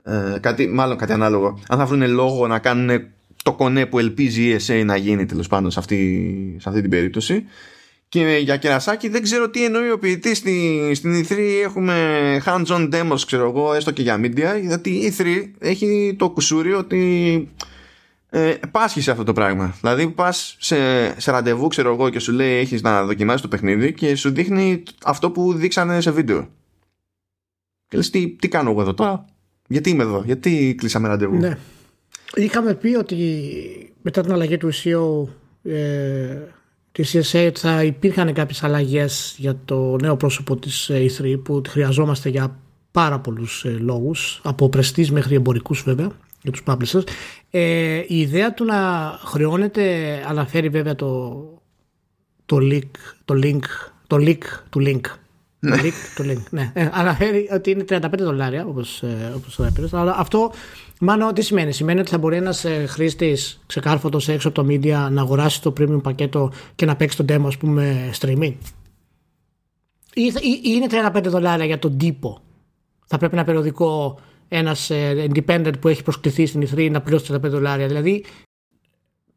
ε, 0.03 0.37
κάτι, 0.39 0.67
μάλλον 0.67 0.97
κάτι 0.97 1.13
ανάλογο. 1.13 1.59
Αν 1.67 1.77
θα 1.77 1.85
βρουν 1.85 2.09
λόγο 2.09 2.47
να 2.47 2.59
κάνουν 2.59 3.01
το 3.43 3.53
κονέ 3.53 3.85
που 3.85 3.99
ελπίζει 3.99 4.43
η 4.43 4.59
ESA 4.59 4.83
να 4.85 4.95
γίνει 4.95 5.25
τέλος 5.25 5.47
πάντων 5.47 5.71
σε 5.71 5.79
αυτή, 5.79 6.57
σε 6.59 6.69
αυτή 6.69 6.81
την 6.81 6.89
περίπτωση. 6.89 7.43
Και 8.13 8.37
για 8.37 8.57
κερασάκι 8.57 9.09
δεν 9.09 9.21
ξέρω 9.21 9.49
τι 9.49 9.65
εννοεί 9.65 9.91
ο 9.91 9.99
ποιητής 9.99 10.37
στη, 10.37 10.91
στην 10.95 11.25
E3 11.25 11.37
έχουμε 11.63 12.41
hands-on 12.45 12.93
demos 12.93 13.19
ξέρω 13.25 13.49
εγώ 13.49 13.73
έστω 13.73 13.91
και 13.91 14.01
για 14.01 14.19
media 14.19 14.61
γιατί 14.61 14.89
η 14.89 15.15
E3 15.17 15.25
έχει 15.59 16.15
το 16.17 16.29
κουσούρι 16.29 16.73
ότι 16.73 17.49
ε, 18.29 18.53
πάσχει 18.71 19.01
σε 19.01 19.11
αυτό 19.11 19.23
το 19.23 19.33
πράγμα 19.33 19.75
δηλαδή 19.79 20.07
πας 20.07 20.55
σε, 20.59 20.75
σε 21.19 21.31
ραντεβού 21.31 21.67
ξέρω 21.67 21.93
εγώ 21.93 22.09
και 22.09 22.19
σου 22.19 22.31
λέει 22.31 22.57
έχεις 22.57 22.81
να 22.81 23.05
δοκιμάσεις 23.05 23.41
το 23.41 23.47
παιχνίδι 23.47 23.93
και 23.93 24.15
σου 24.15 24.31
δείχνει 24.31 24.83
αυτό 25.03 25.31
που 25.31 25.53
δείξανε 25.53 26.01
σε 26.01 26.11
βίντεο 26.11 26.49
και 27.87 27.97
λες 27.97 28.09
τι, 28.09 28.29
τι 28.29 28.47
κάνω 28.47 28.69
εγώ 28.69 28.81
εδώ 28.81 28.93
τώρα; 28.93 29.25
Γιατί 29.67 29.89
είμαι 29.89 30.03
εδώ, 30.03 30.23
γιατί 30.25 30.75
κλείσαμε 30.77 31.07
ραντεβού; 31.07 31.37
Ναι. 31.37 31.57
Είχαμε 32.35 32.73
πει 32.73 32.95
ότι 32.95 33.17
μετά 34.01 34.21
την 34.21 34.31
αλλαγή 34.31 34.57
του 34.57 34.73
CEO 34.73 35.29
ε, 35.71 36.37
της 36.93 37.31
CSA 37.31 37.51
θα 37.55 37.83
υπήρχαν 37.83 38.33
κάποιες 38.33 38.63
αλλαγές 38.63 39.35
για 39.37 39.57
το 39.65 39.97
νέο 40.01 40.17
πρόσωπο 40.17 40.55
της 40.55 40.91
E3 40.93 41.39
που 41.43 41.61
χρειαζόμαστε 41.67 42.29
για 42.29 42.59
πάρα 42.91 43.19
πολλούς 43.19 43.65
ε, 43.65 43.69
λόγους 43.69 44.41
από 44.43 44.69
πρεστής 44.69 45.11
μέχρι 45.11 45.35
εμπορικούς 45.35 45.83
βέβαια 45.83 46.11
για 46.41 46.51
τους 46.51 46.63
publishers. 46.65 47.03
Ε, 47.51 48.03
η 48.07 48.19
ιδέα 48.19 48.53
του 48.53 48.65
να 48.65 49.11
χρεώνεται 49.25 49.83
αναφέρει 50.27 50.69
βέβαια 50.69 50.95
το, 50.95 51.43
το, 52.45 52.57
link, 52.61 52.91
το 53.25 53.39
link 53.43 53.63
το 54.07 54.15
link 54.19 54.43
του 54.69 54.81
link 54.85 55.01
ναι. 55.59 55.77
Το 55.77 55.83
link, 55.83 55.93
το 56.15 56.23
link, 56.31 56.43
ναι. 56.49 56.71
Ε, 56.73 56.89
αναφέρει 56.93 57.49
ότι 57.53 57.71
είναι 57.71 57.85
35 57.89 57.99
δολάρια 58.17 58.65
όπως, 58.65 59.03
ε, 59.03 59.33
όπως 59.35 59.55
το 59.55 59.63
έπαιρες. 59.63 59.93
Αλλά 59.93 60.15
αυτό 60.17 60.51
μάλλον 60.99 61.33
τι 61.33 61.41
σημαίνει; 61.41 61.71
Σημαίνει 61.71 61.99
ότι 61.99 62.09
θα 62.09 62.17
μπορεί 62.17 62.35
ένας 62.35 62.65
ε, 62.65 62.85
χρήστης 62.85 63.61
ξεκάρφωτος 63.65 64.27
έξω 64.27 64.47
από 64.47 64.63
το 64.63 64.67
media 64.69 65.07
να 65.11 65.21
αγοράσει 65.21 65.61
το 65.61 65.73
premium 65.79 66.03
πακέτο 66.03 66.51
και 66.75 66.85
να 66.85 66.95
παίξει 66.95 67.17
το 67.17 67.25
demo 67.29 67.45
ας 67.45 67.57
πούμε 67.57 68.11
streaming; 68.19 68.53
Ή, 70.13 70.23
ή, 70.23 70.61
είναι 70.63 70.87
35 71.13 71.23
δολάρια 71.23 71.65
για 71.65 71.79
τον 71.79 71.97
τύπο; 71.97 72.39
Θα 73.05 73.17
πρέπει 73.17 73.35
ένα 73.35 73.43
περιοδικό 73.43 74.19
ένας 74.47 74.89
ε, 74.89 75.27
independent 75.33 75.73
που 75.79 75.87
έχει 75.87 76.03
προσκληθεί 76.03 76.45
στην 76.45 76.67
E3 76.67 76.91
να 76.91 77.01
πληρώσει 77.01 77.33
35 77.33 77.39
δολάρια; 77.41 77.87
Δηλαδή 77.87 78.25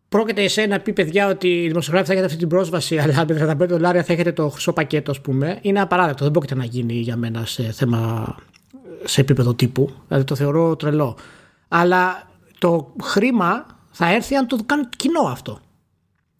πρόκειται 0.08 0.42
εσένα 0.42 0.66
να 0.66 0.80
πει 0.80 0.92
παιδιά 0.92 1.28
ότι 1.28 1.48
οι 1.48 1.68
δημοσιογράφοι 1.68 2.06
θα 2.06 2.12
έχετε 2.12 2.26
αυτή 2.26 2.38
την 2.38 2.48
πρόσβαση, 2.48 2.98
αλλά 2.98 3.24
με 3.28 3.56
35 3.60 3.68
δολάρια 3.68 4.02
θα 4.04 4.12
έχετε 4.12 4.32
το 4.32 4.48
χρυσό 4.48 4.72
πακέτο, 4.72 5.10
ας 5.10 5.20
πούμε, 5.20 5.58
είναι 5.62 5.80
απαράδεκτο. 5.80 6.22
Δεν 6.22 6.32
πρόκειται 6.32 6.54
να 6.54 6.64
γίνει 6.64 6.94
για 6.94 7.16
μένα 7.16 7.46
σε 7.46 7.62
θέμα 7.62 8.34
σε 9.04 9.20
επίπεδο 9.20 9.54
τύπου. 9.54 9.90
Δηλαδή 10.08 10.24
το 10.24 10.34
θεωρώ 10.34 10.76
τρελό. 10.76 11.16
Αλλά 11.68 12.30
το 12.58 12.94
χρήμα 13.02 13.66
θα 13.90 14.12
έρθει 14.12 14.34
αν 14.34 14.46
το 14.46 14.58
κάνει 14.66 14.88
κοινό 14.96 15.20
αυτό. 15.20 15.60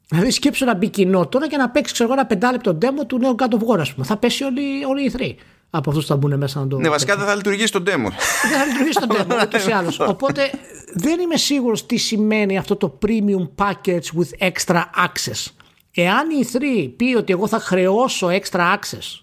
Δηλαδή 0.08 0.30
σκέψου 0.30 0.64
να 0.64 0.74
μπει 0.74 0.88
κοινό 0.88 1.26
τώρα 1.26 1.48
και 1.48 1.56
να 1.56 1.70
παίξει 1.70 1.92
ξέρω, 1.92 2.12
ένα 2.12 2.26
πεντάλεπτο 2.26 2.78
demo 2.82 3.06
του 3.06 3.18
νέου 3.18 3.34
God 3.38 3.54
of 3.54 3.74
War, 3.74 3.78
ας 3.78 3.92
πούμε. 3.94 4.06
Θα 4.06 4.16
πέσει 4.16 4.44
όλη, 4.44 4.84
όλη 4.84 5.04
η 5.04 5.12
3 5.18 5.34
από 5.70 5.90
αυτούς 5.90 6.04
που 6.06 6.10
θα 6.10 6.16
μπουν 6.16 6.38
μέσα 6.38 6.60
να 6.60 6.66
το. 6.66 6.78
Ναι, 6.78 6.88
βασικά 6.88 7.16
δεν 7.16 7.26
θα 7.26 7.34
λειτουργήσει 7.34 7.72
το 7.72 7.82
demo. 7.86 8.10
δεν 8.50 8.58
θα 8.58 8.64
λειτουργήσει 8.66 8.98
το 9.00 9.16
demo, 9.18 9.44
ούτως 9.44 9.66
ή 9.66 9.70
άλλως. 9.70 10.00
Οπότε 10.14 10.50
δεν 10.94 11.20
είμαι 11.20 11.36
σίγουρος 11.36 11.86
τι 11.86 11.96
σημαίνει 11.96 12.58
αυτό 12.58 12.76
το 12.76 12.98
premium 13.06 13.48
package 13.64 14.18
with 14.18 14.50
extra 14.50 14.82
access. 15.06 15.46
Εάν 15.94 16.30
η 16.30 16.48
3 16.86 16.92
πει 16.96 17.14
ότι 17.14 17.32
εγώ 17.32 17.46
θα 17.46 17.58
χρεώσω 17.58 18.28
extra 18.28 18.60
access 18.60 19.20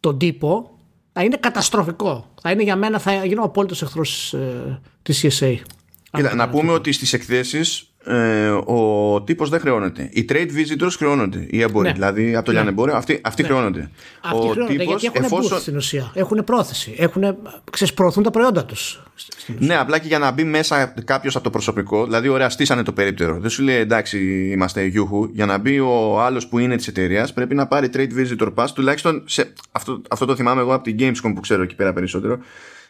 τον 0.00 0.18
τύπο, 0.18 0.77
θα 1.18 1.24
είναι 1.24 1.36
καταστροφικό. 1.36 2.32
Θα 2.42 2.50
είναι 2.50 2.62
για 2.62 2.76
μένα, 2.76 2.98
θα 2.98 3.24
γίνω 3.24 3.42
απόλυτος 3.42 3.82
εχθρός 3.82 4.34
ε, 4.34 4.80
της 5.02 5.20
CSA. 5.22 5.56
Κοίτα, 6.10 6.34
να 6.34 6.48
πούμε 6.48 6.72
ότι 6.72 6.92
στις 6.92 7.12
εκθέσεις 7.12 7.92
ε, 8.08 8.48
ο 8.48 9.22
τύπος 9.22 9.48
δεν 9.48 9.60
χρεώνεται. 9.60 10.08
Οι 10.12 10.24
trade 10.28 10.48
visitors 10.48 10.90
χρεώνονται. 10.96 11.46
Οι 11.50 11.62
έμποροι, 11.62 11.88
ναι. 11.88 11.94
δηλαδή 11.94 12.34
από 12.36 12.44
το 12.44 12.50
ναι. 12.50 12.56
λιανεμπόριο, 12.56 12.94
αυτοί, 12.94 13.20
αυτοί 13.22 13.42
ναι. 13.42 13.48
χρεώνονται. 13.48 13.90
Αυτοί 14.20 14.46
ο 14.46 14.50
χρεώνονται 14.50 14.76
τύπος, 14.76 15.00
γιατί 15.00 15.18
έχουν 15.18 15.38
εφόσον... 15.38 15.58
στην 15.58 15.76
ουσία. 15.76 16.10
Έχουν 16.14 16.44
πρόθεση. 16.44 16.94
Έχουν, 16.98 17.36
ξεσπρώθουν 17.70 18.22
τα 18.22 18.30
προϊόντα 18.30 18.64
τους. 18.64 19.02
Ναι, 19.58 19.76
απλά 19.76 19.98
και 19.98 20.06
για 20.06 20.18
να 20.18 20.30
μπει 20.30 20.44
μέσα 20.44 20.94
κάποιος 21.04 21.34
από 21.34 21.44
το 21.44 21.50
προσωπικό, 21.50 22.04
δηλαδή 22.04 22.28
ωραία, 22.28 22.48
στήσανε 22.48 22.82
το 22.82 22.92
περίπτερο. 22.92 23.38
Δεν 23.38 23.50
σου 23.50 23.62
λέει 23.62 23.76
εντάξει, 23.76 24.48
είμαστε 24.52 24.84
γιούχου. 24.84 25.28
Για 25.32 25.46
να 25.46 25.58
μπει 25.58 25.80
ο 25.80 26.20
άλλος 26.20 26.46
που 26.46 26.58
είναι 26.58 26.76
της 26.76 26.88
εταιρείας, 26.88 27.32
πρέπει 27.32 27.54
να 27.54 27.66
πάρει 27.66 27.90
trade 27.94 28.10
visitor 28.18 28.54
pass, 28.54 28.66
τουλάχιστον 28.74 29.22
σε, 29.26 29.52
αυτό, 29.72 30.02
αυτό 30.10 30.26
το 30.26 30.36
θυμάμαι 30.36 30.60
εγώ 30.60 30.74
από 30.74 30.84
την 30.84 30.96
Gamescom 30.98 31.32
που 31.34 31.40
ξέρω 31.40 31.62
εκεί 31.62 31.74
πέρα 31.74 31.92
περισσότερο. 31.92 32.38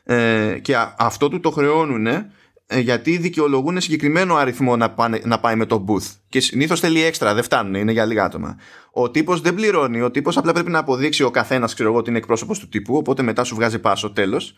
Ε, 0.05 0.59
και 0.63 0.77
αυτό 0.99 1.29
του 1.29 1.41
το 1.41 1.51
χρεώνουν 1.51 2.07
ε, 2.07 2.31
γιατί 2.77 3.17
δικαιολογούν 3.17 3.81
συγκεκριμένο 3.81 4.35
αριθμό 4.35 4.77
να, 4.77 4.91
πάνε, 4.91 5.21
να 5.25 5.41
πάει 5.41 5.57
με 5.57 5.67
το 5.67 5.85
booth. 5.89 6.17
Και 6.29 6.41
συνήθως 6.41 6.81
θέλει 6.81 7.03
έξτρα, 7.03 7.35
δεν 7.35 7.43
φτάνουν, 7.43 7.75
είναι 7.75 7.93
για 7.93 8.05
λίγα 8.05 8.25
άτομα. 8.25 8.57
Ο 8.91 9.11
τύπος 9.11 9.41
δεν 9.41 9.55
πληρώνει, 9.55 10.01
ο 10.01 10.11
τύπος 10.11 10.37
απλά 10.37 10.53
πρέπει 10.53 10.71
να 10.71 10.79
αποδείξει 10.79 11.23
ο 11.23 11.31
καθένας, 11.31 11.75
ξέρω 11.75 11.89
εγώ, 11.89 11.99
ότι 11.99 12.09
είναι 12.09 12.19
εκπρόσωπος 12.19 12.59
του 12.59 12.69
τύπου, 12.69 12.97
οπότε 12.97 13.23
μετά 13.23 13.45
σου 13.45 13.55
βγάζει 13.55 13.79
πάσο 13.79 14.11
τέλος. 14.11 14.55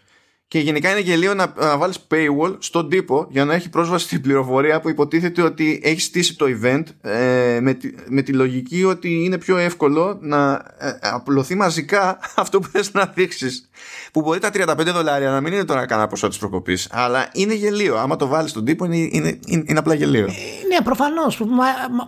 Και 0.50 0.58
γενικά 0.58 0.90
είναι 0.90 1.00
γελίο 1.00 1.34
να, 1.34 1.52
να 1.56 1.78
βάλεις 1.78 1.98
paywall 2.10 2.56
στον 2.58 2.88
τύπο 2.88 3.26
για 3.30 3.44
να 3.44 3.54
έχει 3.54 3.68
πρόσβαση 3.70 4.04
στην 4.04 4.20
πληροφορία 4.20 4.80
που 4.80 4.88
υποτίθεται 4.88 5.42
ότι 5.42 5.80
έχει 5.82 6.00
στήσει 6.00 6.36
το 6.36 6.46
event 6.48 6.82
ε, 7.00 7.58
με, 7.60 7.74
τη, 7.74 7.90
με 8.08 8.22
τη 8.22 8.32
λογική 8.32 8.84
ότι 8.84 9.24
είναι 9.24 9.38
πιο 9.38 9.56
εύκολο 9.56 10.18
να 10.20 10.52
ε, 10.78 10.90
απλωθεί 11.00 11.54
μαζικά 11.54 12.18
αυτό 12.42 12.60
που 12.60 12.68
θες 12.68 12.92
να 12.92 13.12
δείξεις. 13.14 13.68
Που 14.12 14.20
μπορεί 14.20 14.38
τα 14.38 14.50
35 14.52 14.76
δολάρια 14.84 15.30
να 15.30 15.40
μην 15.40 15.52
είναι 15.52 15.64
τώρα 15.64 15.86
κανένα 15.86 16.08
ποσό 16.08 16.28
της 16.28 16.38
προκοπής, 16.38 16.88
αλλά 16.90 17.28
είναι 17.32 17.54
γελίο. 17.54 17.96
Άμα 17.96 18.16
το 18.16 18.26
βάλεις 18.26 18.50
στον 18.50 18.64
τύπο 18.64 18.84
είναι, 18.84 18.96
είναι, 18.96 19.38
είναι, 19.46 19.62
είναι 19.66 19.78
απλά 19.78 19.94
γελίο. 19.94 20.24
Ε, 20.24 20.30
ναι, 20.68 20.84
προφανώς. 20.84 21.38
Μα, 21.40 21.46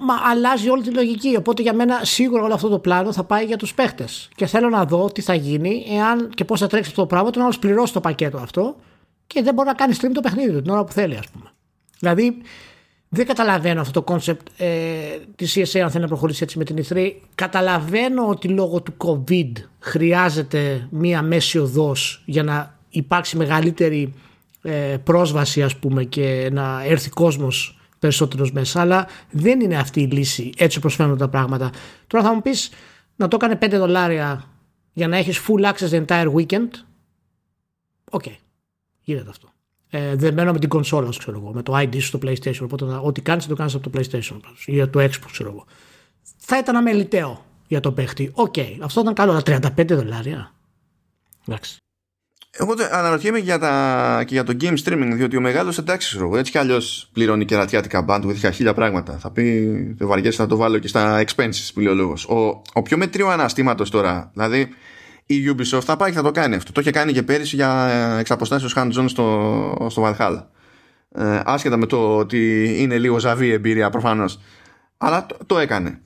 μα, 0.00 0.14
αλλάζει 0.30 0.68
όλη 0.68 0.82
τη 0.82 0.90
λογική. 0.90 1.36
Οπότε 1.36 1.62
για 1.62 1.74
μένα 1.74 2.00
σίγουρα 2.02 2.42
όλο 2.42 2.54
αυτό 2.54 2.68
το 2.68 2.78
πλάνο 2.78 3.12
θα 3.12 3.24
πάει 3.24 3.44
για 3.44 3.56
τους 3.56 3.74
παίχτες. 3.74 4.28
Και 4.34 4.46
θέλω 4.46 4.68
να 4.68 4.84
δω 4.84 5.10
τι 5.12 5.20
θα 5.20 5.34
γίνει 5.34 5.84
εάν 5.90 6.30
και 6.34 6.44
πώς 6.44 6.60
θα 6.60 6.66
τρέξει 6.66 6.90
αυτό 6.90 7.00
το 7.00 7.06
πράγμα, 7.06 7.30
το 7.30 7.40
να 7.40 7.48
πληρώσει 7.60 7.92
το 7.92 8.00
πακέτο 8.00 8.31
αυτό 8.38 8.76
και 9.26 9.42
δεν 9.42 9.54
μπορεί 9.54 9.68
να 9.68 9.74
κάνει 9.74 9.94
stream 10.00 10.10
το 10.14 10.20
παιχνίδι 10.20 10.52
του 10.52 10.62
την 10.62 10.70
ώρα 10.70 10.84
που 10.84 10.92
θέλει, 10.92 11.16
ας 11.16 11.28
πούμε. 11.28 11.50
Δηλαδή, 11.98 12.36
δεν 13.08 13.26
καταλαβαίνω 13.26 13.80
αυτό 13.80 13.92
το 13.92 14.02
concept 14.02 14.46
ε, 14.56 14.68
της 15.36 15.54
ESA 15.56 15.78
αν 15.78 15.90
θέλει 15.90 16.02
να 16.02 16.08
προχωρήσει 16.08 16.42
έτσι 16.42 16.58
με 16.58 16.64
την 16.64 16.84
E3. 16.88 17.12
Καταλαβαίνω 17.34 18.28
ότι 18.28 18.48
λόγω 18.48 18.82
του 18.82 18.94
COVID 18.96 19.52
χρειάζεται 19.78 20.88
μία 20.90 21.22
μέση 21.22 21.58
οδός 21.58 22.22
για 22.26 22.42
να 22.42 22.78
υπάρξει 22.88 23.36
μεγαλύτερη 23.36 24.14
ε, 24.62 24.96
πρόσβαση 25.04 25.62
ας 25.62 25.76
πούμε 25.76 26.04
και 26.04 26.48
να 26.52 26.84
έρθει 26.84 27.10
κόσμος 27.10 27.80
περισσότερος 27.98 28.52
μέσα 28.52 28.80
αλλά 28.80 29.06
δεν 29.30 29.60
είναι 29.60 29.76
αυτή 29.76 30.00
η 30.00 30.06
λύση 30.06 30.52
έτσι 30.56 30.78
όπως 30.78 30.94
φαίνονται 30.94 31.16
τα 31.16 31.28
πράγματα. 31.28 31.70
Τώρα 32.06 32.24
θα 32.24 32.34
μου 32.34 32.42
πεις 32.42 32.70
να 33.16 33.28
το 33.28 33.38
έκανε 33.40 33.58
5 33.62 33.70
δολάρια 33.70 34.44
για 34.92 35.08
να 35.08 35.16
έχεις 35.16 35.40
full 35.46 35.72
access 35.72 35.90
the 35.90 36.04
entire 36.06 36.32
weekend 36.34 36.68
OK. 38.14 38.22
Okay. 38.26 38.36
Γίνεται 39.00 39.30
αυτό. 39.30 39.48
Ε, 39.90 40.16
δεν 40.16 40.34
μένω 40.34 40.52
με 40.52 40.58
την 40.58 40.68
κονσόλα 40.68 41.12
ξέρω 41.18 41.38
εγώ, 41.38 41.52
με 41.52 41.62
το 41.62 41.76
ID 41.76 41.94
σου 41.94 42.00
στο 42.00 42.18
PlayStation. 42.22 42.60
Οπότε 42.62 42.84
ό,τι 42.84 43.20
κάνεις, 43.20 43.46
το 43.46 43.54
κάνεις 43.54 43.74
από 43.74 43.90
το 43.90 43.98
PlayStation 43.98 44.40
ή 44.66 44.86
το 44.88 45.00
Xbox, 45.00 45.28
ξέρω 45.32 45.50
εγώ. 45.50 45.66
Θα 46.36 46.58
ήταν 46.58 46.76
αμελητέο 46.76 47.44
για 47.66 47.80
το 47.80 47.92
παίχτη. 47.92 48.30
OK. 48.34 48.54
Okay. 48.56 48.76
Αυτό 48.80 49.00
ήταν 49.00 49.14
καλό. 49.14 49.42
Τα 49.42 49.72
35 49.76 49.86
δολάρια. 49.86 50.52
Εντάξει. 51.46 51.76
Εγώ 52.54 52.74
αναρωτιέμαι 52.90 53.38
για 53.38 53.58
τα, 53.58 54.24
και 54.26 54.34
για 54.34 54.44
το 54.44 54.56
game 54.60 54.76
streaming, 54.84 55.10
διότι 55.14 55.36
ο 55.36 55.40
μεγάλος 55.40 55.78
εντάξει, 55.78 56.16
εγώ 56.20 56.36
έτσι 56.36 56.50
κι 56.50 56.58
αλλιώς 56.58 57.10
πληρώνει 57.12 57.44
κερατιάτικα 57.44 58.04
bandwidth 58.08 58.34
για 58.34 58.50
χίλια 58.50 58.74
πράγματα. 58.74 59.18
Θα 59.18 59.30
πει, 59.30 59.66
δεν 59.98 60.08
βαριέσαι 60.08 60.42
να 60.42 60.48
το 60.48 60.56
βάλω 60.56 60.78
και 60.78 60.88
στα 60.88 61.24
expenses 61.24 61.70
που 61.74 61.80
λέει 61.80 61.92
ο 61.92 61.94
λόγος. 61.94 62.24
Ο, 62.24 62.62
ο 62.72 62.82
πιο 62.82 62.96
μετρίο 62.96 63.28
αναστήματος 63.28 63.90
τώρα, 63.90 64.30
δηλαδή 64.34 64.68
η 65.26 65.54
Ubisoft 65.56 65.82
θα 65.82 65.96
πάει 65.96 66.10
και 66.10 66.16
θα 66.16 66.22
το 66.22 66.30
κάνει 66.30 66.54
αυτό. 66.54 66.72
Το 66.72 66.80
είχε 66.80 66.90
κάνει 66.90 67.12
και 67.12 67.22
πέρυσι 67.22 67.56
για 67.56 67.88
εξαποστάσεως 68.18 68.74
hands-on 68.76 69.04
στο, 69.08 69.86
στο 69.90 70.02
Valhalla. 70.06 70.44
Ε, 71.14 71.40
άσχετα 71.44 71.76
με 71.76 71.86
το 71.86 72.16
ότι 72.16 72.74
είναι 72.78 72.98
λίγο 72.98 73.18
ζαβή 73.18 73.50
εμπειρία 73.50 73.90
προφανώς. 73.90 74.40
Αλλά 74.96 75.26
το, 75.26 75.36
το 75.46 75.58
έκανε 75.58 76.00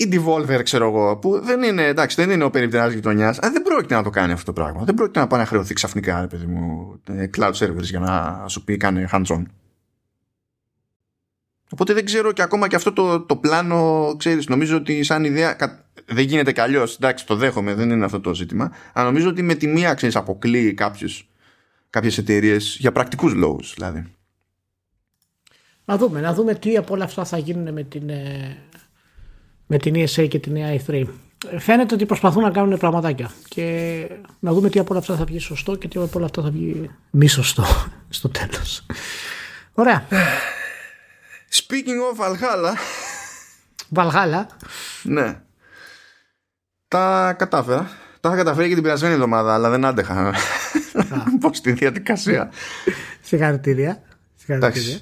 η 0.00 0.08
Devolver, 0.12 0.60
ξέρω 0.62 0.86
εγώ, 0.86 1.16
που 1.16 1.40
δεν 1.40 1.62
είναι, 1.62 1.84
εντάξει, 1.86 2.16
δεν 2.16 2.30
είναι 2.30 2.44
ο 2.44 2.50
περιπτεράς 2.50 2.92
γειτονιάς, 2.92 3.38
δεν 3.38 3.62
πρόκειται 3.62 3.94
να 3.94 4.02
το 4.02 4.10
κάνει 4.10 4.32
αυτό 4.32 4.44
το 4.44 4.52
πράγμα. 4.52 4.84
Δεν 4.84 4.94
πρόκειται 4.94 5.20
να 5.20 5.26
πάει 5.26 5.40
να 5.40 5.46
χρεωθεί 5.46 5.74
ξαφνικά, 5.74 6.20
ρε 6.20 6.26
παιδί 6.26 6.46
μου, 6.46 6.94
ε, 7.08 7.30
cloud 7.36 7.52
servers 7.52 7.82
για 7.82 7.98
να 7.98 8.44
σου 8.48 8.64
πει 8.64 8.76
κάνε 8.76 9.08
hands-on. 9.12 9.42
Οπότε 11.72 11.92
δεν 11.92 12.04
ξέρω 12.04 12.32
και 12.32 12.42
ακόμα 12.42 12.68
και 12.68 12.76
αυτό 12.76 12.92
το, 12.92 13.20
το 13.20 13.36
πλάνο, 13.36 14.14
ξέρεις, 14.18 14.46
νομίζω 14.46 14.76
ότι 14.76 15.02
σαν 15.02 15.24
ιδέα 15.24 15.56
δεν 16.10 16.24
γίνεται 16.24 16.52
κι 16.52 16.60
αλλιώς, 16.60 16.96
εντάξει 16.96 17.26
το 17.26 17.36
δέχομαι, 17.36 17.74
δεν 17.74 17.90
είναι 17.90 18.04
αυτό 18.04 18.20
το 18.20 18.34
ζήτημα, 18.34 18.72
αλλά 18.92 19.06
νομίζω 19.06 19.28
ότι 19.28 19.42
με 19.42 19.54
τη 19.54 19.66
μία, 19.66 19.94
ξέρεις, 19.94 20.16
αποκλείει 20.16 20.74
κάποιους, 20.74 21.28
κάποιες 21.90 22.18
εταιρείες 22.18 22.76
για 22.80 22.92
πρακτικούς 22.92 23.34
λόγους, 23.34 23.74
δηλαδή. 23.74 24.04
Να 25.84 25.96
δούμε, 25.96 26.20
να 26.20 26.34
δούμε 26.34 26.54
τι 26.54 26.76
από 26.76 26.94
όλα 26.94 27.04
αυτά 27.04 27.24
θα 27.24 27.38
γίνουν 27.38 27.72
με 27.72 27.82
την, 27.82 28.08
ε, 28.08 28.56
με 29.66 29.76
την 29.76 29.94
ESA 29.94 30.28
και 30.28 30.38
την 30.38 30.54
AI3. 30.56 31.06
Φαίνεται 31.58 31.94
ότι 31.94 32.06
προσπαθούν 32.06 32.42
να 32.42 32.50
κάνουν 32.50 32.78
πραγματάκια 32.78 33.30
και 33.48 34.06
να 34.38 34.52
δούμε 34.52 34.68
τι 34.68 34.78
από 34.78 34.88
όλα 34.90 35.00
αυτά 35.00 35.16
θα 35.16 35.24
βγει 35.24 35.38
σωστό 35.38 35.76
και 35.76 35.88
τι 35.88 35.98
από 35.98 36.10
όλα 36.14 36.24
αυτά 36.24 36.42
θα 36.42 36.50
βγει 36.50 36.90
μη 37.10 37.28
σωστό 37.28 37.64
στο 38.08 38.28
τέλος. 38.28 38.86
Ωραία. 39.72 40.06
Speaking 41.50 42.00
of 42.10 42.24
Valhalla. 42.24 42.74
Valhalla. 43.94 44.46
Ναι. 45.02 45.40
Τα 46.90 47.34
κατάφερα. 47.38 47.90
Τα 48.20 48.28
είχα 48.28 48.36
καταφέρει 48.36 48.68
και 48.68 48.74
την 48.74 48.82
περασμένη 48.82 49.14
εβδομάδα, 49.14 49.54
αλλά 49.54 49.70
δεν 49.70 49.84
άντεχα. 49.84 50.34
Πώ 51.40 51.54
στη 51.54 51.72
διαδικασία. 51.72 52.50
Συγχαρητήρια. 53.22 54.02
Συγχαρητήρια. 54.34 54.98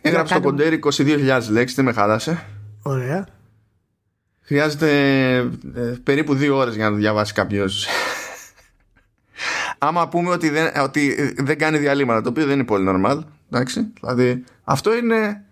Έγραψα 0.00 0.34
στο 0.34 0.42
κοντέρι 0.42 0.80
22.000 0.82 1.40
λέξεις, 1.50 1.76
δεν 1.76 1.84
με 1.84 1.92
χάλασε. 1.92 2.44
Ωραία. 2.82 3.26
Χρειάζεται 4.40 4.90
ε, 5.74 5.94
περίπου 6.02 6.34
δύο 6.34 6.56
ώρες 6.56 6.74
για 6.74 6.84
να 6.84 6.90
το 6.90 6.96
διαβάσει 6.96 7.32
κάποιος. 7.32 7.86
Άμα 9.78 10.08
πούμε 10.08 10.30
ότι 10.30 10.48
δεν, 10.48 10.72
ότι 10.82 11.32
δεν 11.38 11.58
κάνει 11.58 11.78
διαλύματα, 11.78 12.20
το 12.20 12.28
οποίο 12.28 12.44
δεν 12.44 12.54
είναι 12.54 12.64
πολύ 12.64 12.86
normal, 12.88 13.20
εντάξει, 13.50 13.92
δηλαδή 14.00 14.44
αυτό 14.64 14.96
είναι 14.96 15.44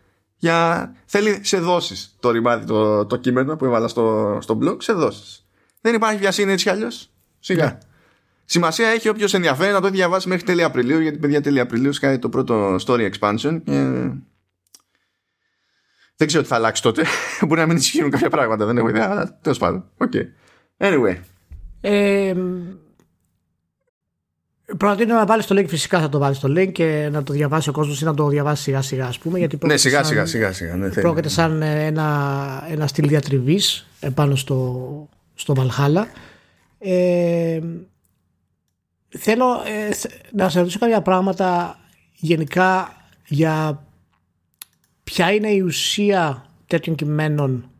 για... 0.43 0.93
θέλει 1.05 1.38
σε 1.43 1.59
δόσεις 1.59 2.16
το 2.20 2.30
ρημάδι 2.30 2.66
το, 2.66 3.07
το 3.07 3.16
κείμενο 3.16 3.57
που 3.57 3.64
έβαλα 3.64 3.88
στο, 3.88 4.38
στο 4.40 4.59
blog, 4.62 4.76
σε 4.78 4.93
δόσεις. 4.93 5.47
Δεν 5.80 5.95
υπάρχει 5.95 6.18
βιασύνη 6.18 6.53
έτσι 6.53 6.64
κι 6.64 6.70
αλλιώς. 6.70 7.11
Σιγά. 7.38 7.64
Ναι. 7.64 7.78
Σημασία 8.45 8.88
έχει 8.88 9.09
όποιος 9.09 9.34
ενδιαφέρει 9.34 9.72
να 9.72 9.80
το 9.80 9.90
διαβάσει 9.90 10.28
μέχρι 10.28 10.45
τέλη 10.45 10.62
Απριλίου, 10.62 11.01
γιατί 11.01 11.18
παιδιά 11.18 11.40
τέλη 11.40 11.61
Απριλίου 11.61 11.93
σκάει 11.93 12.18
το 12.18 12.28
πρώτο 12.28 12.76
story 12.86 13.11
expansion 13.11 13.61
και 13.64 14.11
δεν 16.16 16.26
ξέρω 16.26 16.43
τι 16.43 16.49
θα 16.49 16.55
αλλάξει 16.55 16.82
τότε. 16.82 17.05
Μπορεί 17.47 17.61
να 17.61 17.66
μην 17.66 17.76
ισχύουν 17.76 18.11
κάποια 18.11 18.30
πράγματα. 18.30 18.66
Δεν 18.66 18.76
έχω 18.76 18.88
ιδέα. 18.88 19.11
Αλλά 19.11 19.38
τέλος 19.43 19.59
πάντων. 19.59 19.84
Okay. 19.99 20.24
Anyway. 20.78 21.16
Ε, 21.80 22.34
Προτείνω 24.77 25.14
να 25.14 25.27
βάλεις 25.27 25.47
το 25.47 25.55
link, 25.59 25.68
φυσικά 25.68 26.01
θα 26.01 26.09
το 26.09 26.18
βάλεις 26.18 26.39
το 26.39 26.49
link 26.59 26.73
και 26.73 27.09
να 27.12 27.23
το 27.23 27.33
διαβάσει 27.33 27.68
ο 27.68 27.73
κόσμος 27.73 28.01
ή 28.01 28.05
να 28.05 28.14
το 28.14 28.29
διαβάσει 28.29 28.62
σιγά 28.62 28.83
σιγά, 28.83 29.07
ας 29.07 29.18
πούμε. 29.18 29.39
Γιατί 29.39 29.59
ναι, 29.66 29.77
σιγά, 29.77 30.03
σιγά, 30.03 30.27
σιγά, 30.27 30.53
σιγά. 30.53 30.77
Ναι, 30.77 30.89
πρόκειται 30.89 31.29
σαν 31.29 31.62
ένα, 31.62 32.66
ένα 32.70 32.87
στυλ 32.87 33.09
διατριβής 33.09 33.87
επάνω 34.01 34.37
στο, 34.37 35.09
στο 35.35 35.55
Valhalla. 35.57 36.05
Ε, 36.79 37.61
θέλω 39.09 39.47
ε, 39.66 39.91
να 40.33 40.49
σα 40.49 40.59
ρωτήσω 40.59 40.79
κάποια 40.79 41.03
πράγματα 41.03 41.79
γενικά 42.12 42.97
για 43.27 43.85
ποια 45.05 45.33
είναι 45.33 45.51
η 45.51 45.61
ουσία 45.61 46.47
τέτοιων 46.66 46.97
κειμένων 46.97 47.70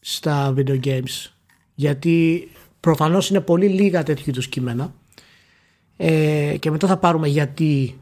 στα 0.00 0.54
video 0.56 0.80
games 0.84 1.32
γιατί 1.74 2.48
προφανώς 2.80 3.30
είναι 3.30 3.40
πολύ 3.40 3.68
λίγα 3.68 4.02
τέτοιου 4.02 4.24
είδους 4.26 4.48
κείμενα 4.48 4.94
ε, 5.96 6.56
και 6.58 6.70
μετά 6.70 6.86
θα 6.86 6.96
πάρουμε 6.96 7.28
γιατί 7.28 7.98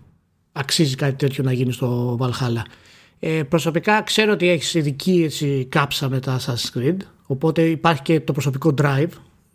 αξίζει 0.52 0.94
κάτι 0.94 1.14
τέτοιο 1.14 1.44
να 1.44 1.52
γίνει 1.52 1.72
στο 1.72 2.18
Valhalla. 2.20 2.62
Ε, 3.18 3.42
προσωπικά 3.42 4.02
ξέρω 4.02 4.32
ότι 4.32 4.48
έχεις 4.48 4.74
ειδική 4.74 5.22
έτσι, 5.24 5.66
κάψα 5.68 6.08
με 6.08 6.20
τα 6.20 6.38
Assassin's 6.40 6.78
Creed 6.78 6.96
οπότε 7.26 7.62
υπάρχει 7.62 8.02
και 8.02 8.20
το 8.20 8.32
προσωπικό 8.32 8.74
drive 8.82 9.10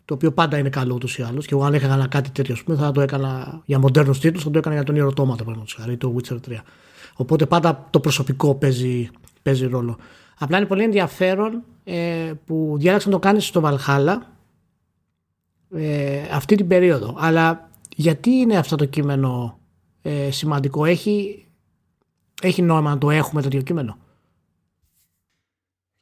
το 0.06 0.14
οποίο 0.14 0.32
πάντα 0.32 0.58
είναι 0.58 0.70
καλό 0.70 0.94
ούτως 0.94 1.18
ή 1.18 1.22
άλλως 1.22 1.46
και 1.46 1.54
εγώ 1.54 1.64
αν 1.64 1.74
έκανα 1.74 2.08
κάτι 2.08 2.30
τέτοιο 2.30 2.56
πούμε, 2.66 2.78
θα 2.78 2.92
το 2.92 3.02
έκανα 3.02 3.62
για 3.66 3.80
μοντέρνους 3.80 4.20
τίτλους 4.20 4.44
θα 4.44 4.50
το 4.50 4.58
έκανα 4.58 4.76
για 4.76 4.84
τον 4.84 4.96
Ιεροτόματο 4.96 5.66
ή 5.92 5.98
το 5.98 6.16
Witcher 6.18 6.36
3 6.50 6.58
Οπότε 7.18 7.46
πάντα 7.46 7.88
το 7.90 8.00
προσωπικό 8.00 8.56
παίζει, 8.56 9.10
παίζει 9.42 9.66
ρόλο. 9.66 9.98
Απλά 10.38 10.58
είναι 10.58 10.66
πολύ 10.66 10.84
ενδιαφέρον 10.84 11.64
ε, 11.84 12.32
που 12.46 12.76
διάλεξαν 12.78 13.12
να 13.12 13.20
το 13.20 13.28
κάνεις 13.28 13.46
στο 13.46 13.60
Βαλχάλα 13.60 14.28
ε, 15.76 16.22
αυτή 16.32 16.56
την 16.56 16.68
περίοδο. 16.68 17.16
Αλλά 17.20 17.67
γιατί 18.00 18.30
είναι 18.30 18.58
αυτό 18.58 18.76
το 18.76 18.86
κείμενο 18.86 19.60
ε, 20.02 20.32
σημαντικό; 20.32 20.86
Έχει, 20.86 21.46
έχει 22.42 22.62
νόημα 22.62 22.90
να 22.90 22.98
το 22.98 23.10
έχουμε 23.12 23.42
το 23.42 23.48
κείμενο. 23.48 23.98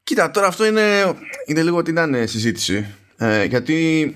Κοίτα, 0.04 0.32
τώρα 0.32 0.48
αυτό 0.48 0.66
είναι, 0.66 1.14
είναι 1.46 1.64
λίγο 1.64 1.78
ότι 1.78 1.92
ήταν 1.92 2.28
συζήτηση. 2.28 2.86
Ε, 3.18 3.44
γιατί 3.44 4.08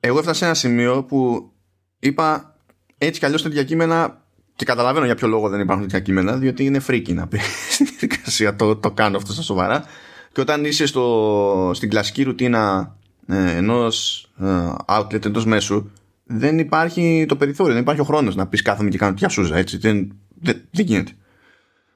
εγώ 0.00 0.18
έφτασα 0.18 0.38
σε 0.38 0.44
ένα 0.44 0.54
σημείο 0.54 1.04
που 1.04 1.50
είπα 1.98 2.56
έτσι 2.98 3.20
κι 3.20 3.26
αλλιώς 3.26 3.42
τέτοια 3.42 3.64
κείμενα 3.64 4.22
και 4.56 4.64
καταλαβαίνω 4.64 5.04
για 5.04 5.14
ποιο 5.14 5.28
λόγο 5.28 5.48
δεν 5.48 5.60
υπάρχουν 5.60 5.86
τέτοια 5.86 6.00
κείμενα, 6.00 6.36
διότι 6.36 6.64
είναι 6.64 6.78
φρίκι 6.78 7.12
να 7.12 7.26
πεις 7.26 7.42
στην 7.74 7.86
διαδικασία. 7.86 8.56
Το, 8.56 8.76
το 8.76 8.90
κάνω 8.90 9.16
αυτό 9.16 9.32
στα 9.32 9.42
σοβαρά. 9.42 9.84
Και 10.32 10.40
όταν 10.40 10.64
είσαι 10.64 10.86
στο, 10.86 11.70
στην 11.74 11.90
κλασική 11.90 12.22
ρουτίνα 12.22 12.96
ε, 13.26 13.56
ενός 13.56 14.28
ε, 14.40 14.74
outlet, 14.86 15.24
εντός 15.24 15.44
μέσου, 15.44 15.90
δεν 16.32 16.58
υπάρχει 16.58 17.24
το 17.28 17.36
περιθώριο, 17.36 17.72
δεν 17.72 17.82
υπάρχει 17.82 18.00
ο 18.00 18.04
χρόνος 18.04 18.34
να 18.34 18.46
πεις 18.46 18.62
κάθομαι 18.62 18.88
και 18.88 18.98
κάνω 18.98 19.14
τια 19.14 19.28
σούζα. 19.28 19.56
Έτσι. 19.56 19.76
Δεν, 19.76 20.12
δεν, 20.40 20.62
δεν 20.70 20.84
γίνεται. 20.84 21.12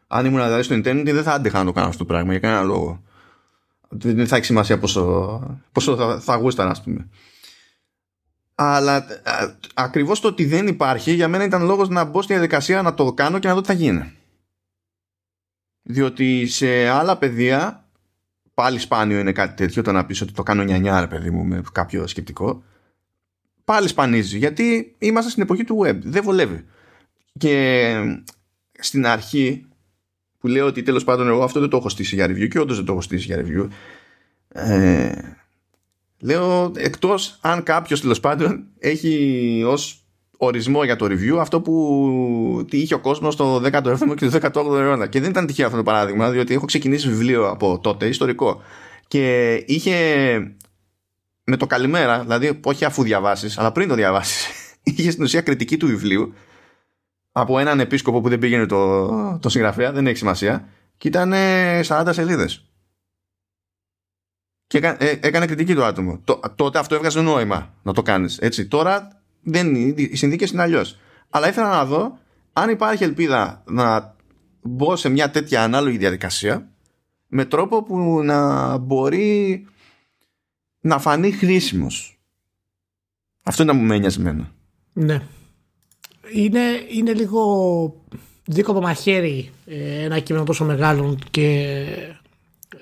Αν 0.07 0.27
ήμουν 0.27 0.43
δηλαδή 0.43 0.63
στο 0.63 0.75
Internet, 0.75 1.03
δεν 1.05 1.23
θα 1.23 1.33
άντεχα 1.33 1.59
να 1.59 1.65
το 1.65 1.73
κάνω 1.73 1.87
αυτό 1.87 1.99
το 1.99 2.05
πράγμα 2.05 2.31
για 2.31 2.41
κανένα 2.41 2.63
λόγο. 2.63 3.03
Δεν 3.89 4.27
θα 4.27 4.37
έχει 4.37 4.45
σημασία 4.45 4.79
πόσο, 4.79 5.59
πόσο 5.73 5.97
θα, 5.97 6.21
θα 6.21 6.37
γούσταρα, 6.37 6.71
ας 6.71 6.83
πούμε. 6.83 7.09
Αλλά 8.55 9.07
ακριβώς 9.75 10.21
το 10.21 10.29
ότι 10.29 10.45
δεν 10.45 10.67
υπάρχει 10.67 11.13
για 11.13 11.29
μένα 11.29 11.45
ήταν 11.45 11.65
λόγος 11.65 11.89
να 11.89 12.05
μπω 12.05 12.23
στη 12.23 12.33
διαδικασία 12.33 12.83
να 12.83 12.95
το 12.95 13.13
κάνω 13.13 13.39
και 13.39 13.49
να 13.49 13.55
δω 13.55 13.61
τι 13.61 13.67
θα 13.67 13.73
γίνει. 13.73 14.13
Διότι 15.83 16.47
σε 16.47 16.89
άλλα 16.89 17.17
παιδεία 17.17 17.85
πάλι 18.55 18.79
σπάνιο 18.79 19.19
είναι 19.19 19.33
κάτι 19.33 19.55
τέτοιο 19.55 19.83
το 19.83 19.93
να 19.93 20.07
πεις 20.07 20.21
ότι 20.21 20.33
το 20.33 20.43
κάνω 20.43 20.63
νιανιά 20.63 21.01
ρε 21.01 21.07
παιδί 21.07 21.31
μου 21.31 21.45
με 21.45 21.63
κάποιο 21.73 22.07
σκεπτικό 22.07 22.63
πάλι 23.67 23.89
σπανίζει 23.89 24.39
γιατί 24.39 24.95
είμαστε 24.99 25.31
στην 25.31 25.43
εποχή 25.43 25.65
του 25.65 25.83
web 25.85 25.99
δεν 26.03 26.23
βολεύει 26.23 26.65
και 27.39 27.95
στην 28.79 29.07
αρχή 29.07 29.65
που 30.39 30.47
λέω 30.47 30.67
ότι 30.67 30.83
τέλος 30.83 31.05
πάντων 31.05 31.29
εγώ 31.29 31.43
αυτό 31.43 31.61
δεν 31.61 31.69
το 31.69 31.77
έχω 31.77 31.89
στήσει 31.89 32.15
για 32.15 32.27
review 32.27 32.49
και 32.49 32.59
όντως 32.59 32.77
δεν 32.77 32.85
το 32.85 32.93
έχω 32.93 33.01
στήσει 33.01 33.25
για 33.25 33.45
review 33.45 33.69
ε, 34.49 35.13
Λέω 36.21 36.73
εκτός 36.77 37.39
αν 37.41 37.63
κάποιος 37.63 38.01
τέλος 38.01 38.21
πάντων 38.21 38.65
έχει 38.79 39.63
ως 39.67 40.05
ορισμό 40.37 40.85
για 40.85 40.97
το 40.97 41.07
review 41.07 41.37
αυτό 41.39 41.61
που 41.61 42.65
τι 42.71 42.79
είχε 42.79 42.95
ο 42.95 42.99
κόσμος 42.99 43.35
στο 43.35 43.57
17ο 43.57 44.15
και 44.17 44.29
το 44.29 44.51
18ο 44.53 44.79
αιώνα. 44.79 45.07
Και 45.07 45.21
δεν 45.21 45.31
ήταν 45.31 45.47
τυχαίο 45.47 45.67
αυτό 45.67 45.79
το 45.79 45.85
παράδειγμα, 45.85 46.31
διότι 46.31 46.55
έχω 46.55 46.65
ξεκινήσει 46.65 47.09
βιβλίο 47.09 47.49
από 47.49 47.79
τότε, 47.79 48.07
ιστορικό. 48.07 48.61
Και 49.09 49.55
είχε 49.67 50.57
με 51.47 51.57
το 51.57 51.67
καλημέρα, 51.67 52.21
δηλαδή 52.21 52.61
όχι 52.65 52.85
αφού 52.85 53.03
διαβάσεις, 53.03 53.59
αλλά 53.59 53.73
πριν 53.73 53.89
το 53.89 53.95
διαβάσεις, 53.95 54.47
είχε 54.83 55.11
στην 55.11 55.25
ουσία 55.25 55.41
κριτική 55.41 55.77
του 55.77 55.87
βιβλίου 55.87 56.35
από 57.33 57.59
έναν 57.59 57.81
επίσκοπο 57.81 58.21
που 58.21 58.29
δεν 58.29 58.39
πήγαινε 58.39 58.67
το, 58.67 59.39
το 59.39 59.49
συγγραφέα, 59.49 59.93
δεν 59.93 60.07
έχει 60.07 60.17
σημασία, 60.17 60.69
και 60.97 61.09
ήταν 61.09 61.33
40 61.89 62.09
σελίδες 62.11 62.67
και 64.67 64.79
ε, 64.99 65.19
έκανε 65.21 65.47
κριτική 65.47 65.75
το 65.75 65.85
άτομο. 65.85 66.21
τότε 66.55 66.79
αυτό 66.79 66.95
έβγαζε 66.95 67.21
νόημα 67.21 67.75
να 67.83 67.93
το 67.93 68.03
κάνεις. 68.03 68.39
Έτσι. 68.39 68.67
Τώρα 68.67 69.23
δεν 69.43 69.75
είναι, 69.75 69.95
οι 70.03 70.17
συνθήκες 70.17 70.51
είναι 70.51 70.63
αλλιώς. 70.63 70.99
Αλλά 71.31 71.49
ήθελα 71.49 71.69
να 71.69 71.85
δω 71.85 72.19
αν 72.53 72.71
υπάρχει 72.71 73.05
ελπίδα 73.05 73.63
να 73.67 74.15
μπω 74.63 74.97
σε 74.97 75.09
μια 75.09 75.31
τέτοια 75.31 75.63
ανάλογη 75.63 75.97
διαδικασία 75.97 76.69
με 77.27 77.45
τρόπο 77.45 77.83
που 77.83 78.23
να 78.23 78.77
μπορεί 78.77 79.67
να 80.87 80.99
φανεί 80.99 81.33
χρήσιμος. 81.33 82.19
Αυτό 83.43 83.63
ήταν 83.63 83.79
που 83.79 83.85
με 83.85 83.95
ένοιαζε 83.95 84.21
εμένα. 84.21 84.53
Ναι. 84.93 85.23
Είναι, 86.35 86.61
είναι 86.91 87.13
λίγο 87.13 87.95
δίκοπο 88.45 88.81
μαχαίρι 88.81 89.51
ε, 89.67 90.05
ένα 90.05 90.19
κείμενο 90.19 90.45
τόσο 90.45 90.65
μεγάλο 90.65 91.19
και 91.31 91.75
ε, 92.69 92.79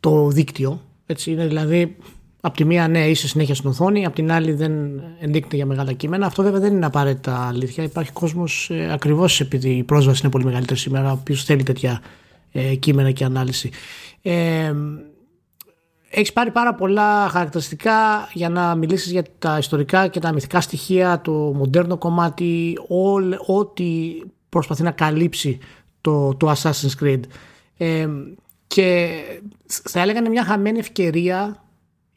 το 0.00 0.28
δίκτυο. 0.28 0.82
Έτσι 1.06 1.30
είναι 1.30 1.46
δηλαδή 1.46 1.96
από 2.40 2.56
τη 2.56 2.64
μία 2.64 2.88
ναι 2.88 3.08
είσαι 3.08 3.28
συνέχεια 3.28 3.54
στην 3.54 3.70
οθόνη, 3.70 4.06
από 4.06 4.14
την 4.14 4.32
άλλη 4.32 4.52
δεν 4.52 4.72
ενδείκνεται 5.20 5.56
για 5.56 5.66
μεγάλα 5.66 5.92
κείμενα. 5.92 6.26
Αυτό 6.26 6.42
βέβαια 6.42 6.60
δεν 6.60 6.74
είναι 6.74 6.86
απαραίτητα 6.86 7.46
αλήθεια. 7.46 7.84
Υπάρχει 7.84 8.12
κόσμος 8.12 8.70
ε, 8.70 8.92
ακριβώς 8.92 9.40
επειδή 9.40 9.70
η 9.70 9.82
πρόσβαση 9.82 10.20
είναι 10.22 10.30
πολύ 10.30 10.44
μεγαλύτερη 10.44 10.78
σήμερα, 10.78 11.10
ο 11.10 11.12
οποίος 11.12 11.44
θέλει 11.44 11.62
τέτοια 11.62 12.02
ε, 12.52 12.74
κείμενα 12.74 13.10
και 13.10 13.24
ανάλυση. 13.24 13.70
Ε, 14.22 14.74
έχεις 16.18 16.32
πάρει 16.32 16.50
πάρα 16.50 16.74
πολλά 16.74 17.28
χαρακτηριστικά 17.28 18.28
για 18.32 18.48
να 18.48 18.74
μιλήσεις 18.74 19.10
για 19.12 19.24
τα 19.38 19.58
ιστορικά 19.58 20.08
και 20.08 20.20
τα 20.20 20.32
μυθικά 20.32 20.60
στοιχεία, 20.60 21.20
το 21.20 21.32
μοντέρνο 21.32 21.96
κομμάτι, 21.96 22.78
ό,τι 23.46 24.16
προσπαθεί 24.48 24.82
να 24.82 24.90
καλύψει 24.90 25.58
το, 26.00 26.34
το 26.34 26.52
Assassin's 26.52 27.04
Creed. 27.04 27.20
Ε, 27.76 28.08
και 28.66 29.10
θα 29.66 30.00
έλεγα 30.00 30.18
είναι 30.18 30.28
μια 30.28 30.44
χαμένη 30.44 30.78
ευκαιρία 30.78 31.64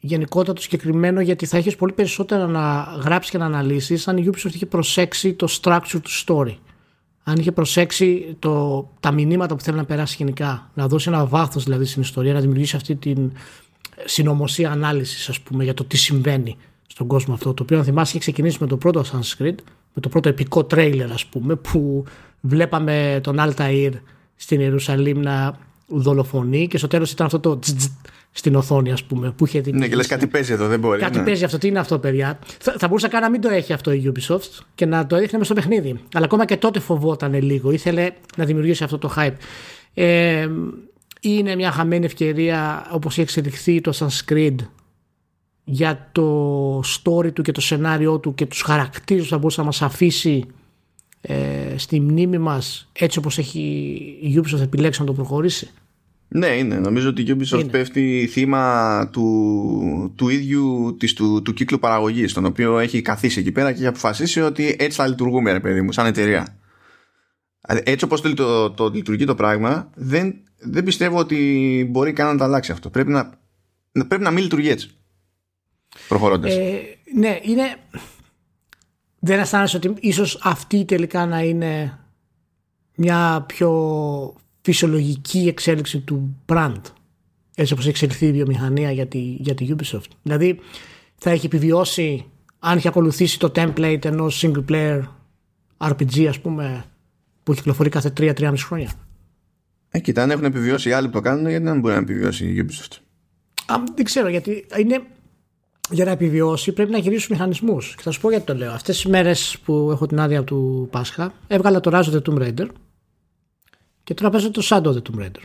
γενικότερα 0.00 0.52
το 0.52 0.62
συγκεκριμένο 0.62 1.20
γιατί 1.20 1.46
θα 1.46 1.56
έχεις 1.56 1.76
πολύ 1.76 1.92
περισσότερα 1.92 2.46
να 2.46 2.80
γράψεις 3.04 3.30
και 3.30 3.38
να 3.38 3.44
αναλύσεις 3.44 4.08
αν 4.08 4.16
η 4.16 4.30
Ubisoft 4.30 4.54
είχε 4.54 4.66
προσέξει 4.66 5.34
το 5.34 5.48
structure 5.60 6.00
του 6.02 6.10
story 6.26 6.56
αν 7.22 7.36
είχε 7.38 7.52
προσέξει 7.52 8.36
το, 8.38 8.88
τα 9.00 9.12
μηνύματα 9.12 9.54
που 9.54 9.62
θέλει 9.62 9.76
να 9.76 9.84
περάσει 9.84 10.14
γενικά 10.18 10.70
να 10.74 10.88
δώσει 10.88 11.08
ένα 11.08 11.26
βάθος 11.26 11.64
δηλαδή 11.64 11.84
στην 11.84 12.02
ιστορία 12.02 12.32
να 12.32 12.40
δημιουργήσει 12.40 12.76
αυτή 12.76 12.96
την 12.96 13.32
συνωμοσία 14.04 14.70
ανάλυσης 14.70 15.28
ας 15.28 15.40
πούμε 15.40 15.64
για 15.64 15.74
το 15.74 15.84
τι 15.84 15.96
συμβαίνει 15.96 16.56
στον 16.86 17.06
κόσμο 17.06 17.34
αυτό 17.34 17.54
το 17.54 17.62
οποίο 17.62 17.78
αν 17.78 17.84
θυμάσαι 17.84 18.10
είχε 18.10 18.18
ξεκινήσει 18.18 18.56
με 18.60 18.66
το 18.66 18.76
πρώτο 18.76 19.04
Sanskrit 19.12 19.54
με 19.94 20.00
το 20.00 20.08
πρώτο 20.08 20.28
επικό 20.28 20.64
τρέιλερ 20.64 21.12
ας 21.12 21.26
πούμε 21.26 21.56
που 21.56 22.04
βλέπαμε 22.40 23.20
τον 23.22 23.36
Altair 23.38 23.90
στην 24.36 24.60
Ιερουσαλήμ 24.60 25.20
να 25.20 25.58
δολοφονεί 25.86 26.66
και 26.66 26.78
στο 26.78 26.86
τέλος 26.86 27.12
ήταν 27.12 27.26
αυτό 27.26 27.40
το 27.40 27.58
στην 28.32 28.54
οθόνη, 28.54 28.92
ας 28.92 29.04
πούμε. 29.04 29.30
Που 29.30 29.46
είχε 29.46 29.60
την... 29.60 29.78
Ναι, 29.78 29.88
και 29.88 29.96
λες 29.96 30.06
κάτι 30.06 30.26
παίζει 30.26 30.52
εδώ, 30.52 30.66
δεν 30.66 30.80
μπορεί. 30.80 31.00
Κάτι 31.00 31.18
ναι. 31.18 31.24
παίζει 31.24 31.44
αυτό, 31.44 31.58
τι 31.58 31.68
είναι 31.68 31.78
αυτό, 31.78 31.98
παιδιά; 31.98 32.38
Θα, 32.60 32.74
θα 32.78 32.86
μπορούσε 32.86 33.08
καν 33.08 33.20
να 33.20 33.30
μην 33.30 33.40
το 33.40 33.48
έχει 33.48 33.72
αυτό 33.72 33.92
η 33.92 34.12
Ubisoft 34.14 34.60
και 34.74 34.86
να 34.86 35.06
το 35.06 35.16
έδειχνε 35.16 35.38
μες 35.38 35.46
στο 35.46 35.54
παιχνίδι. 35.54 36.00
Αλλά 36.14 36.24
ακόμα 36.24 36.44
και 36.44 36.56
τότε 36.56 36.80
φοβόταν 36.80 37.42
λίγο. 37.42 37.70
Ήθελε 37.70 38.10
να 38.36 38.44
δημιουργήσει 38.44 38.84
αυτό 38.84 38.98
το 38.98 39.14
hype. 39.16 39.34
Ε, 39.94 40.48
είναι 41.20 41.54
μια 41.54 41.70
χαμένη 41.70 42.04
ευκαιρία 42.04 42.86
όπως 42.90 43.12
έχει 43.12 43.20
εξελιχθεί 43.20 43.80
το 43.80 43.92
Sanskrit 43.98 44.56
για 45.64 46.08
το 46.12 46.78
story 46.80 47.32
του 47.32 47.42
και 47.42 47.52
το 47.52 47.60
σενάριό 47.60 48.18
του 48.18 48.34
και 48.34 48.46
τους 48.46 48.62
χαρακτήρες 48.62 49.22
που 49.22 49.28
θα 49.28 49.38
μπορούσε 49.38 49.60
να 49.60 49.66
μας 49.66 49.82
αφήσει 49.82 50.44
ε, 51.20 51.74
στη 51.76 52.00
μνήμη 52.00 52.38
μας 52.38 52.88
έτσι 52.92 53.18
όπως 53.18 53.38
έχει 53.38 53.60
η 54.20 54.40
Ubisoft 54.42 54.60
επιλέξει 54.60 55.00
να 55.00 55.06
το 55.06 55.12
προχωρήσει. 55.12 55.70
Ναι, 56.28 56.46
είναι. 56.46 56.78
Νομίζω 56.78 57.08
ότι 57.08 57.22
η 57.22 57.36
Ubisoft 57.38 57.60
είναι. 57.60 57.70
πέφτει 57.70 58.28
θύμα 58.32 59.08
του, 59.12 60.12
του 60.14 60.28
ίδιου 60.28 60.96
της, 60.98 61.12
του, 61.12 61.42
του 61.42 61.52
κύκλου 61.52 61.78
παραγωγής, 61.78 62.32
τον 62.32 62.44
οποίο 62.44 62.78
έχει 62.78 63.02
καθίσει 63.02 63.40
εκεί 63.40 63.52
πέρα 63.52 63.72
και 63.72 63.78
έχει 63.78 63.86
αποφασίσει 63.86 64.40
ότι 64.40 64.76
έτσι 64.78 64.98
θα 64.98 65.06
λειτουργούμε, 65.06 65.52
ρε 65.52 65.60
παιδί 65.60 65.82
μου, 65.82 65.92
σαν 65.92 66.06
εταιρεία. 66.06 66.59
Έτσι 67.84 68.04
όπως 68.04 68.20
το, 68.20 68.34
το, 68.34 68.70
το, 68.70 68.88
λειτουργεί 68.88 69.24
το 69.24 69.34
πράγμα, 69.34 69.90
δεν, 69.94 70.34
δεν 70.58 70.84
πιστεύω 70.84 71.18
ότι 71.18 71.86
μπορεί 71.90 72.12
καν 72.12 72.26
να 72.26 72.36
το 72.36 72.44
αλλάξει 72.44 72.72
αυτό. 72.72 72.90
Πρέπει 72.90 73.10
να, 73.10 73.38
πρέπει 74.08 74.22
να 74.22 74.30
μην 74.30 74.42
λειτουργεί 74.42 74.68
έτσι. 74.68 74.90
Προχωρώντας. 76.08 76.54
Ε, 76.54 76.80
ναι, 77.14 77.38
είναι. 77.42 77.76
Δεν 79.18 79.38
αισθάνεσαι 79.38 79.76
ότι 79.76 79.94
ίσως 80.00 80.40
αυτή 80.42 80.84
τελικά 80.84 81.26
να 81.26 81.42
είναι 81.42 81.98
μια 82.94 83.44
πιο 83.48 83.70
φυσιολογική 84.60 85.46
εξέλιξη 85.48 86.00
του 86.00 86.36
brand 86.46 86.80
έτσι 87.60 87.72
όπως 87.72 87.84
έχει 87.86 87.88
εξελιχθεί 87.88 88.26
η 88.26 88.32
βιομηχανία 88.32 88.90
για 88.90 89.06
τη, 89.06 89.18
για 89.18 89.54
τη 89.54 89.68
Ubisoft. 89.68 90.10
Δηλαδή 90.22 90.58
θα 91.16 91.30
έχει 91.30 91.46
επιβιώσει 91.46 92.24
αν 92.58 92.76
έχει 92.76 92.88
ακολουθήσει 92.88 93.38
το 93.38 93.52
template 93.54 94.04
ενός 94.04 94.44
single 94.44 94.64
player 94.70 95.02
RPG 95.78 96.24
ας 96.24 96.40
πούμε 96.40 96.84
που 97.50 97.56
κυκλοφορεί 97.56 97.88
κάθε 97.88 98.12
3-3,5 98.16 98.54
χρόνια. 98.56 98.92
Ε, 99.90 99.98
κοίτα, 99.98 100.22
αν 100.22 100.30
έχουν 100.30 100.44
επιβιώσει 100.44 100.88
οι 100.88 100.92
άλλοι 100.92 101.06
που 101.06 101.12
το 101.12 101.20
κάνουν, 101.20 101.48
γιατί 101.48 101.64
δεν 101.64 101.80
μπορεί 101.80 101.94
να 101.94 102.00
επιβιώσει 102.00 102.46
η 102.46 102.66
Ubisoft; 102.66 102.96
Α, 103.66 103.74
δεν 103.94 104.04
ξέρω, 104.04 104.28
γιατί 104.28 104.66
είναι, 104.78 105.02
για 105.90 106.04
να 106.04 106.10
επιβιώσει 106.10 106.72
πρέπει 106.72 106.90
να 106.90 106.98
γυρίσουν 106.98 107.28
μηχανισμούς. 107.30 107.94
Και 107.94 108.02
θα 108.02 108.10
σου 108.10 108.20
πω 108.20 108.30
γιατί 108.30 108.44
το 108.44 108.54
λέω. 108.54 108.72
Αυτές 108.72 108.96
τις 108.96 109.06
μέρες 109.06 109.58
που 109.64 109.88
έχω 109.90 110.06
την 110.06 110.20
άδεια 110.20 110.44
του 110.44 110.88
Πάσχα, 110.90 111.32
έβγαλα 111.46 111.80
το 111.80 111.90
Rise 111.94 112.12
of 112.12 112.14
the 112.14 112.22
Tomb 112.22 112.42
Raider 112.42 112.66
και 114.04 114.14
τώρα 114.14 114.30
παίζω 114.30 114.50
το 114.50 114.62
Shadow 114.64 114.86
of 114.86 114.94
the 114.94 115.02
Tomb 115.02 115.20
Raider. 115.20 115.42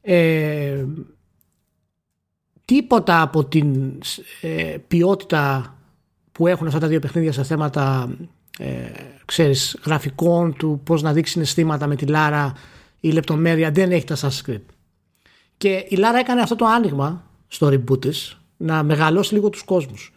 Ε, 0.00 0.84
τίποτα 2.64 3.20
από 3.20 3.44
την 3.44 3.98
ε, 4.40 4.76
ποιότητα 4.88 5.74
που 6.32 6.46
έχουν 6.46 6.66
αυτά 6.66 6.78
τα 6.78 6.86
δύο 6.86 6.98
παιχνίδια 6.98 7.32
σε 7.32 7.42
θέματα 7.42 8.16
ε, 8.58 8.90
ξέρεις, 9.24 9.78
γραφικών 9.84 10.56
του 10.56 10.80
πώς 10.84 11.02
να 11.02 11.12
δείξει 11.12 11.32
συναισθήματα 11.32 11.86
με 11.86 11.96
τη 11.96 12.06
Λάρα 12.06 12.52
η 13.00 13.10
λεπτομέρεια 13.10 13.70
δεν 13.70 13.92
έχει 13.92 14.04
τα 14.04 14.16
Assassin's 14.16 14.50
Creed. 14.50 14.62
Και 15.56 15.86
η 15.88 15.96
Λάρα 15.96 16.18
έκανε 16.18 16.40
αυτό 16.40 16.56
το 16.56 16.66
άνοιγμα 16.66 17.30
στο 17.48 17.66
reboot 17.66 18.00
της 18.00 18.38
να 18.56 18.82
μεγαλώσει 18.82 19.34
λίγο 19.34 19.50
τους 19.50 19.62
κόσμους. 19.62 20.12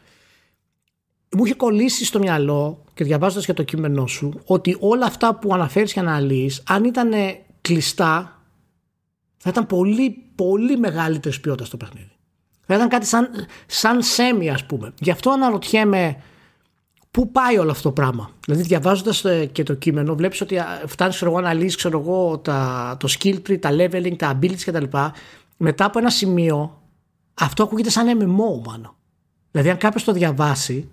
Μου 1.38 1.46
είχε 1.46 1.54
κολλήσει 1.54 2.06
στο 2.06 2.20
μυαλό 2.20 2.84
και 2.94 3.04
διαβάζοντας 3.04 3.46
για 3.46 3.54
το 3.54 3.64
κείμενό 3.64 4.08
σου 4.08 4.42
ότι 4.46 4.78
όλα 4.80 5.06
αυτά 5.06 5.36
που 5.36 5.54
αναφέρεις 5.54 5.94
και 5.94 6.00
αναλύεις, 6.00 6.64
αν 6.68 6.84
ήταν 6.84 7.12
κλειστά, 7.62 8.42
θα 9.38 9.50
ήταν 9.50 9.66
πολύ, 9.66 10.24
πολύ 10.36 10.78
μεγαλύτερης 10.78 11.40
ποιότητας 11.40 11.68
στο 11.68 11.78
παιχνίδι. 11.78 12.12
Θα 12.66 12.76
ήταν 12.76 12.90
κάτι 12.90 13.06
σαν, 13.06 13.30
σαν 13.66 14.02
σέμι, 14.02 14.50
ας 14.50 14.66
πούμε. 14.66 14.94
Γι' 15.00 15.12
αυτό 15.12 15.32
αναρωτιέμαι 15.32 16.22
πού 17.18 17.32
πάει 17.32 17.58
όλο 17.58 17.72
αυτό 17.72 17.84
το 17.84 17.92
πράγμα; 17.92 18.30
Δηλαδή, 18.46 18.64
διαβάζοντας 18.64 19.26
ε, 19.26 19.46
και 19.46 19.64
το 19.64 19.74
κείμενο, 19.74 20.16
βλέπεις 20.16 20.42
ότι 20.42 20.58
φτάνει 20.86 21.14
να 21.22 21.38
αναλύσει 21.38 21.90
το 22.98 23.08
skill 23.20 23.36
tree, 23.48 23.60
τα 23.60 23.70
leveling, 23.72 24.16
τα 24.18 24.40
abilities 24.40 24.62
κτλ. 24.66 24.84
Μετά 25.58 25.86
από 25.86 26.00
ένα 26.00 26.10
σημείο, 26.10 26.82
αυτό 27.34 27.64
ακούγεται 27.64 27.90
σαν 27.90 28.20
MMO, 28.20 28.68
μάλλον. 28.68 28.96
Δηλαδή, 29.52 29.70
αν 29.70 29.78
κάποιος 29.78 30.04
το 30.04 30.12
διαβάσει, 30.12 30.90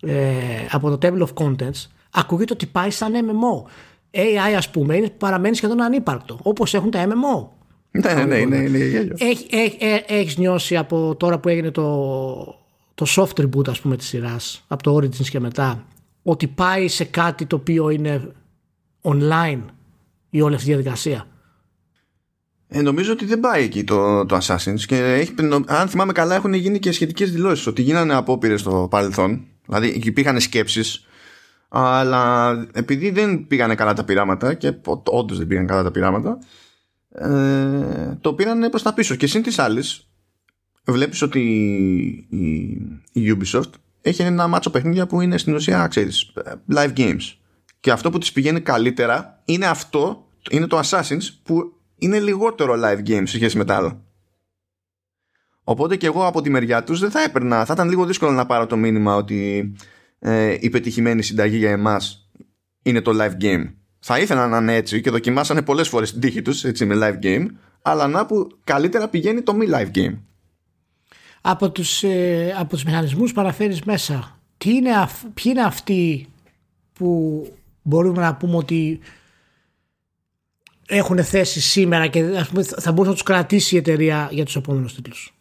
ε, 0.00 0.26
από 0.70 0.96
το 0.96 0.98
Table 1.02 1.26
of 1.26 1.44
Contents 1.44 1.86
ακούγεται 2.10 2.52
ότι 2.52 2.66
πάει 2.66 2.90
σαν 2.90 3.12
MMO. 3.12 3.70
AI 4.18 4.54
ας 4.56 4.70
πούμε 4.70 4.96
είναι, 4.96 5.10
παραμένει 5.10 5.56
σχεδόν 5.56 5.82
ανύπαρκτο 5.82 6.38
όπως 6.42 6.74
έχουν 6.74 6.90
τα 6.90 7.06
MMO. 7.06 7.48
Ναι, 7.90 8.14
ναι, 8.14 8.24
ναι, 8.24 8.44
ναι, 8.44 8.78
γέλιο. 8.78 9.14
Έχει, 9.18 9.46
έχει, 9.50 9.78
έχεις 10.06 10.36
νιώσει 10.36 10.76
από 10.76 11.16
τώρα 11.16 11.38
που 11.38 11.48
έγινε 11.48 11.70
το, 11.70 12.59
το 13.00 13.06
soft 13.16 13.40
reboot 13.40 13.68
ας 13.68 13.80
πούμε 13.80 13.96
της 13.96 14.06
σειράς 14.06 14.64
από 14.68 14.82
το 14.82 14.96
Origins 14.96 15.28
και 15.28 15.40
μετά 15.40 15.84
ότι 16.22 16.46
πάει 16.46 16.88
σε 16.88 17.04
κάτι 17.04 17.46
το 17.46 17.56
οποίο 17.56 17.90
είναι 17.90 18.32
online 19.02 19.60
η 20.30 20.40
όλη 20.40 20.54
αυτή 20.54 20.70
η 20.70 20.72
διαδικασία. 20.72 21.26
Ε, 22.68 22.82
νομίζω 22.82 23.12
ότι 23.12 23.24
δεν 23.24 23.40
πάει 23.40 23.64
εκεί 23.64 23.84
το, 23.84 24.26
το 24.26 24.38
Assassin's 24.42 24.80
και 24.86 24.96
έχει, 24.96 25.34
αν 25.66 25.88
θυμάμαι 25.88 26.12
καλά 26.12 26.34
έχουν 26.34 26.52
γίνει 26.52 26.78
και 26.78 26.92
σχετικές 26.92 27.32
δηλώσεις 27.32 27.66
ότι 27.66 27.82
γίνανε 27.82 28.14
απόπειρες 28.14 28.60
στο 28.60 28.86
παρελθόν 28.90 29.44
Δηλαδή 29.66 30.00
υπήρχαν 30.04 30.40
σκέψεις, 30.40 31.06
αλλά 31.68 32.52
επειδή 32.72 33.10
δεν 33.10 33.46
πήγανε 33.46 33.74
καλά 33.74 33.92
τα 33.92 34.04
πειράματα 34.04 34.54
και 34.54 34.74
όντως 35.04 35.38
δεν 35.38 35.46
πήγαν 35.46 35.66
καλά 35.66 35.82
τα 35.82 35.90
πειράματα, 35.90 36.38
ε, 37.10 38.18
το 38.20 38.34
πήραν 38.34 38.70
προς 38.70 38.82
τα 38.82 38.94
πίσω. 38.94 39.14
Και 39.14 39.26
συν 39.26 39.42
της 39.42 39.58
άλλης, 39.58 40.09
βλέπεις 40.86 41.22
ότι 41.22 41.40
η, 42.30 43.22
η, 43.22 43.36
Ubisoft 43.36 43.70
έχει 44.02 44.22
ένα 44.22 44.46
μάτσο 44.46 44.70
παιχνίδια 44.70 45.06
που 45.06 45.20
είναι 45.20 45.38
στην 45.38 45.54
ουσία, 45.54 45.86
ξέρεις, 45.86 46.32
live 46.74 46.92
games. 46.96 47.34
Και 47.80 47.90
αυτό 47.90 48.10
που 48.10 48.18
της 48.18 48.32
πηγαίνει 48.32 48.60
καλύτερα 48.60 49.42
είναι 49.44 49.66
αυτό, 49.66 50.28
είναι 50.50 50.66
το 50.66 50.80
Assassin's 50.84 51.28
που 51.42 51.72
είναι 51.96 52.20
λιγότερο 52.20 52.74
live 52.84 53.08
games 53.08 53.22
σε 53.26 53.36
σχέση 53.36 53.56
με 53.56 53.64
τα 53.64 53.76
άλλα. 53.76 54.02
Οπότε 55.64 55.96
και 55.96 56.06
εγώ 56.06 56.26
από 56.26 56.40
τη 56.40 56.50
μεριά 56.50 56.84
τους 56.84 57.00
δεν 57.00 57.10
θα 57.10 57.22
έπαιρνα, 57.22 57.64
θα 57.64 57.72
ήταν 57.72 57.88
λίγο 57.88 58.04
δύσκολο 58.04 58.30
να 58.30 58.46
πάρω 58.46 58.66
το 58.66 58.76
μήνυμα 58.76 59.14
ότι 59.14 59.72
ε, 60.18 60.56
η 60.60 60.70
πετυχημένη 60.70 61.22
συνταγή 61.22 61.56
για 61.56 61.70
εμάς 61.70 62.30
είναι 62.82 63.00
το 63.00 63.12
live 63.14 63.42
game. 63.42 63.72
Θα 63.98 64.18
ήθελα 64.18 64.48
να 64.48 64.56
είναι 64.56 64.74
έτσι 64.74 65.00
και 65.00 65.10
δοκιμάσανε 65.10 65.62
πολλές 65.62 65.88
φορές 65.88 66.12
την 66.12 66.20
τύχη 66.20 66.42
τους 66.42 66.64
έτσι 66.64 66.84
με 66.86 66.94
live 66.98 67.24
game, 67.24 67.46
αλλά 67.82 68.06
να 68.06 68.26
που 68.26 68.48
καλύτερα 68.64 69.08
πηγαίνει 69.08 69.42
το 69.42 69.54
μη 69.54 69.66
live 69.70 69.96
game. 69.96 70.18
Από 71.40 71.70
τους, 71.70 72.02
ε, 72.02 72.54
από 72.58 72.68
τους 72.68 72.84
μηχανισμούς 72.84 73.32
που 73.32 73.40
αναφέρεις 73.40 73.82
μέσα, 73.82 74.38
τι 74.58 74.74
είναι, 74.74 74.90
ποιοι 75.34 75.44
είναι 75.44 75.62
αυτοί 75.62 76.28
που 76.92 77.46
μπορούμε 77.82 78.22
να 78.22 78.34
πούμε 78.34 78.56
ότι 78.56 79.00
έχουν 80.86 81.24
θέση 81.24 81.60
σήμερα 81.60 82.06
και 82.06 82.20
ας 82.20 82.48
πούμε, 82.48 82.62
θα 82.62 82.92
μπορούσε 82.92 83.08
να 83.08 83.14
τους 83.14 83.22
κρατήσει 83.22 83.74
η 83.74 83.78
εταιρεία 83.78 84.28
για 84.32 84.44
τους 84.44 84.56
επόμενους 84.56 84.94
τίτλους; 84.94 85.34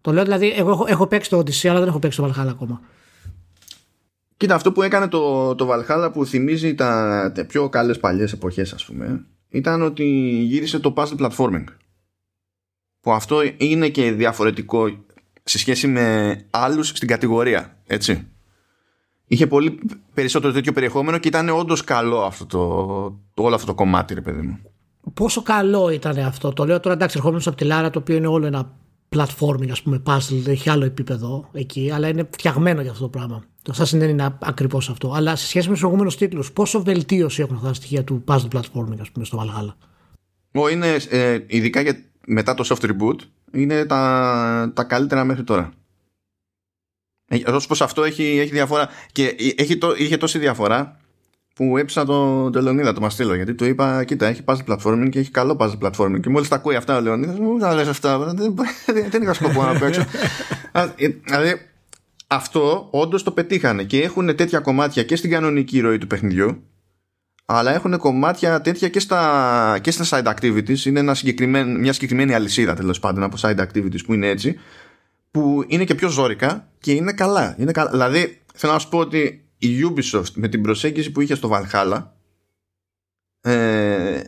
Το 0.00 0.12
λέω 0.12 0.22
δηλαδή, 0.22 0.50
εγώ 0.50 0.70
έχω, 0.70 0.84
έχω 0.88 1.06
παίξει 1.06 1.30
το 1.30 1.38
Odyssey, 1.38 1.68
αλλά 1.68 1.78
δεν 1.78 1.88
έχω 1.88 1.98
παίξει 1.98 2.18
το 2.20 2.28
Valhalla 2.28 2.48
ακόμα. 2.48 2.80
Κοίτα, 4.36 4.54
αυτό 4.54 4.72
που 4.72 4.82
έκανε 4.82 5.08
το, 5.08 5.54
το 5.54 5.68
Valhalla 5.70 6.10
που 6.12 6.26
θυμίζει 6.26 6.74
τα, 6.74 7.32
τα 7.34 7.46
πιο 7.46 7.68
καλές 7.68 7.98
παλιές 7.98 8.32
εποχές 8.32 8.72
ας 8.72 8.84
πούμε 8.84 9.24
ήταν 9.48 9.82
ότι 9.82 10.04
γύρισε 10.42 10.78
το 10.78 10.94
puzzle 10.96 11.16
platforming 11.16 11.64
που 13.02 13.12
αυτό 13.12 13.40
είναι 13.56 13.88
και 13.88 14.12
διαφορετικό 14.12 15.04
σε 15.42 15.58
σχέση 15.58 15.86
με 15.86 16.36
άλλους 16.50 16.88
στην 16.88 17.08
κατηγορία 17.08 17.76
έτσι 17.86 18.26
είχε 19.26 19.46
πολύ 19.46 19.78
περισσότερο 20.14 20.52
τέτοιο 20.52 20.72
περιεχόμενο 20.72 21.18
και 21.18 21.28
ήταν 21.28 21.48
όντως 21.48 21.84
καλό 21.84 22.22
αυτό 22.22 22.46
το, 22.46 22.58
το, 23.34 23.42
όλο 23.42 23.54
αυτό 23.54 23.66
το 23.66 23.74
κομμάτι 23.74 24.14
ρε 24.14 24.20
παιδί 24.20 24.40
μου 24.40 24.58
Πόσο 25.14 25.42
καλό 25.42 25.90
ήταν 25.90 26.18
αυτό, 26.18 26.52
το 26.52 26.66
λέω 26.66 26.80
τώρα 26.80 26.94
εντάξει 26.94 27.16
ερχόμενος 27.16 27.46
από 27.46 27.56
τη 27.56 27.64
Λάρα 27.64 27.90
το 27.90 27.98
οποίο 27.98 28.16
είναι 28.16 28.26
όλο 28.26 28.46
ένα 28.46 28.72
platforming 29.16 29.70
ας 29.70 29.82
πούμε 29.82 30.02
puzzle, 30.06 30.46
έχει 30.46 30.70
άλλο 30.70 30.84
επίπεδο 30.84 31.48
εκεί 31.52 31.90
αλλά 31.90 32.08
είναι 32.08 32.28
φτιαγμένο 32.30 32.80
για 32.80 32.90
αυτό 32.90 33.02
το 33.02 33.08
πράγμα 33.08 33.44
το 33.62 33.72
Assassin 33.76 33.98
δεν 33.98 34.08
είναι 34.08 34.38
ακριβώς 34.40 34.88
αυτό. 34.88 35.12
Αλλά 35.12 35.36
σε 35.36 35.46
σχέση 35.46 35.66
με 35.66 35.72
τους 35.72 35.80
προηγούμενους 35.80 36.16
τίτλους, 36.16 36.52
πόσο 36.52 36.82
βελτίωση 36.82 37.42
έχουν 37.42 37.54
αυτά 37.56 37.68
τα 37.68 37.74
στοιχεία 37.74 38.04
του 38.04 38.24
puzzle 38.26 38.48
platforming, 38.52 39.00
ας 39.00 39.10
πούμε, 39.10 39.24
στο 39.24 39.42
Valhalla; 39.42 39.74
Ο, 40.52 40.68
είναι, 40.68 40.96
ε, 41.08 41.38
ειδικά 41.46 41.80
για, 41.80 42.11
μετά 42.26 42.54
το 42.54 42.64
soft 42.68 42.86
reboot, 42.86 43.18
είναι 43.52 43.84
τα, 43.84 44.72
τα 44.74 44.84
καλύτερα 44.84 45.24
μέχρι 45.24 45.44
τώρα. 45.44 45.72
Ω 47.46 47.66
πω 47.68 47.84
αυτό 47.84 48.04
έχει, 48.04 48.22
έχει 48.22 48.50
διαφορά. 48.50 48.88
Και 49.12 49.36
έχει 49.56 49.78
το, 49.78 49.94
είχε 49.96 50.16
τόση 50.16 50.38
διαφορά 50.38 50.96
που 51.54 51.76
έψα 51.76 52.04
τον 52.04 52.52
το 52.52 52.62
Λεωνίδα, 52.62 52.92
το 52.92 53.00
Μαστήλο. 53.00 53.34
Γιατί 53.34 53.54
του 53.54 53.64
είπα, 53.64 54.04
κοίτα, 54.04 54.26
έχει 54.26 54.42
puzzle 54.44 54.64
platforming 54.66 55.08
και 55.10 55.18
έχει 55.18 55.30
καλό 55.30 55.56
puzzle 55.60 55.88
platforming. 55.88 56.20
Και 56.20 56.28
μόλις 56.28 56.48
τα 56.48 56.56
ακούει 56.56 56.74
αυτά 56.74 56.96
ο 56.96 57.00
Λεωνίδας, 57.00 57.38
μου 57.38 57.58
λέει 57.58 57.88
αυτά. 57.88 58.18
Δεν, 58.18 58.54
δεν 59.10 59.22
είχα 59.22 59.32
σκοπό 59.32 59.62
να 59.62 59.78
παίξω. 59.78 60.04
Ε, 60.74 61.08
δηλαδή, 61.24 61.60
αυτό 62.26 62.88
όντως 62.90 63.22
το 63.22 63.30
πετύχανε 63.32 63.82
και 63.84 64.02
έχουν 64.02 64.36
τέτοια 64.36 64.60
κομμάτια 64.60 65.02
και 65.02 65.16
στην 65.16 65.30
κανονική 65.30 65.80
ροή 65.80 65.98
του 65.98 66.06
παιχνιδιού 66.06 66.62
αλλά 67.54 67.74
έχουν 67.74 67.98
κομμάτια 67.98 68.60
τέτοια 68.60 68.88
και 68.88 69.00
στα, 69.00 69.78
και 69.80 69.90
στα 69.90 70.04
side 70.08 70.34
activities 70.34 70.84
είναι 70.84 71.00
ένα 71.00 71.16
μια 71.78 71.92
συγκεκριμένη 71.92 72.34
αλυσίδα 72.34 72.74
τέλος 72.74 72.98
πάντων 72.98 73.22
από 73.22 73.36
side 73.40 73.58
activities 73.58 74.04
που 74.06 74.14
είναι 74.14 74.28
έτσι 74.28 74.58
που 75.30 75.64
είναι 75.66 75.84
και 75.84 75.94
πιο 75.94 76.08
ζώρικα 76.08 76.68
και 76.78 76.92
είναι 76.92 77.12
καλά, 77.12 77.56
είναι 77.58 77.72
καλά. 77.72 77.90
δηλαδή 77.90 78.40
θέλω 78.54 78.72
να 78.72 78.78
σου 78.78 78.88
πω 78.88 78.98
ότι 78.98 79.44
η 79.58 79.68
Ubisoft 79.88 80.32
με 80.34 80.48
την 80.48 80.62
προσέγγιση 80.62 81.10
που 81.10 81.20
είχε 81.20 81.34
στο 81.34 81.50
Valhalla 81.52 82.02
ε, 83.40 84.20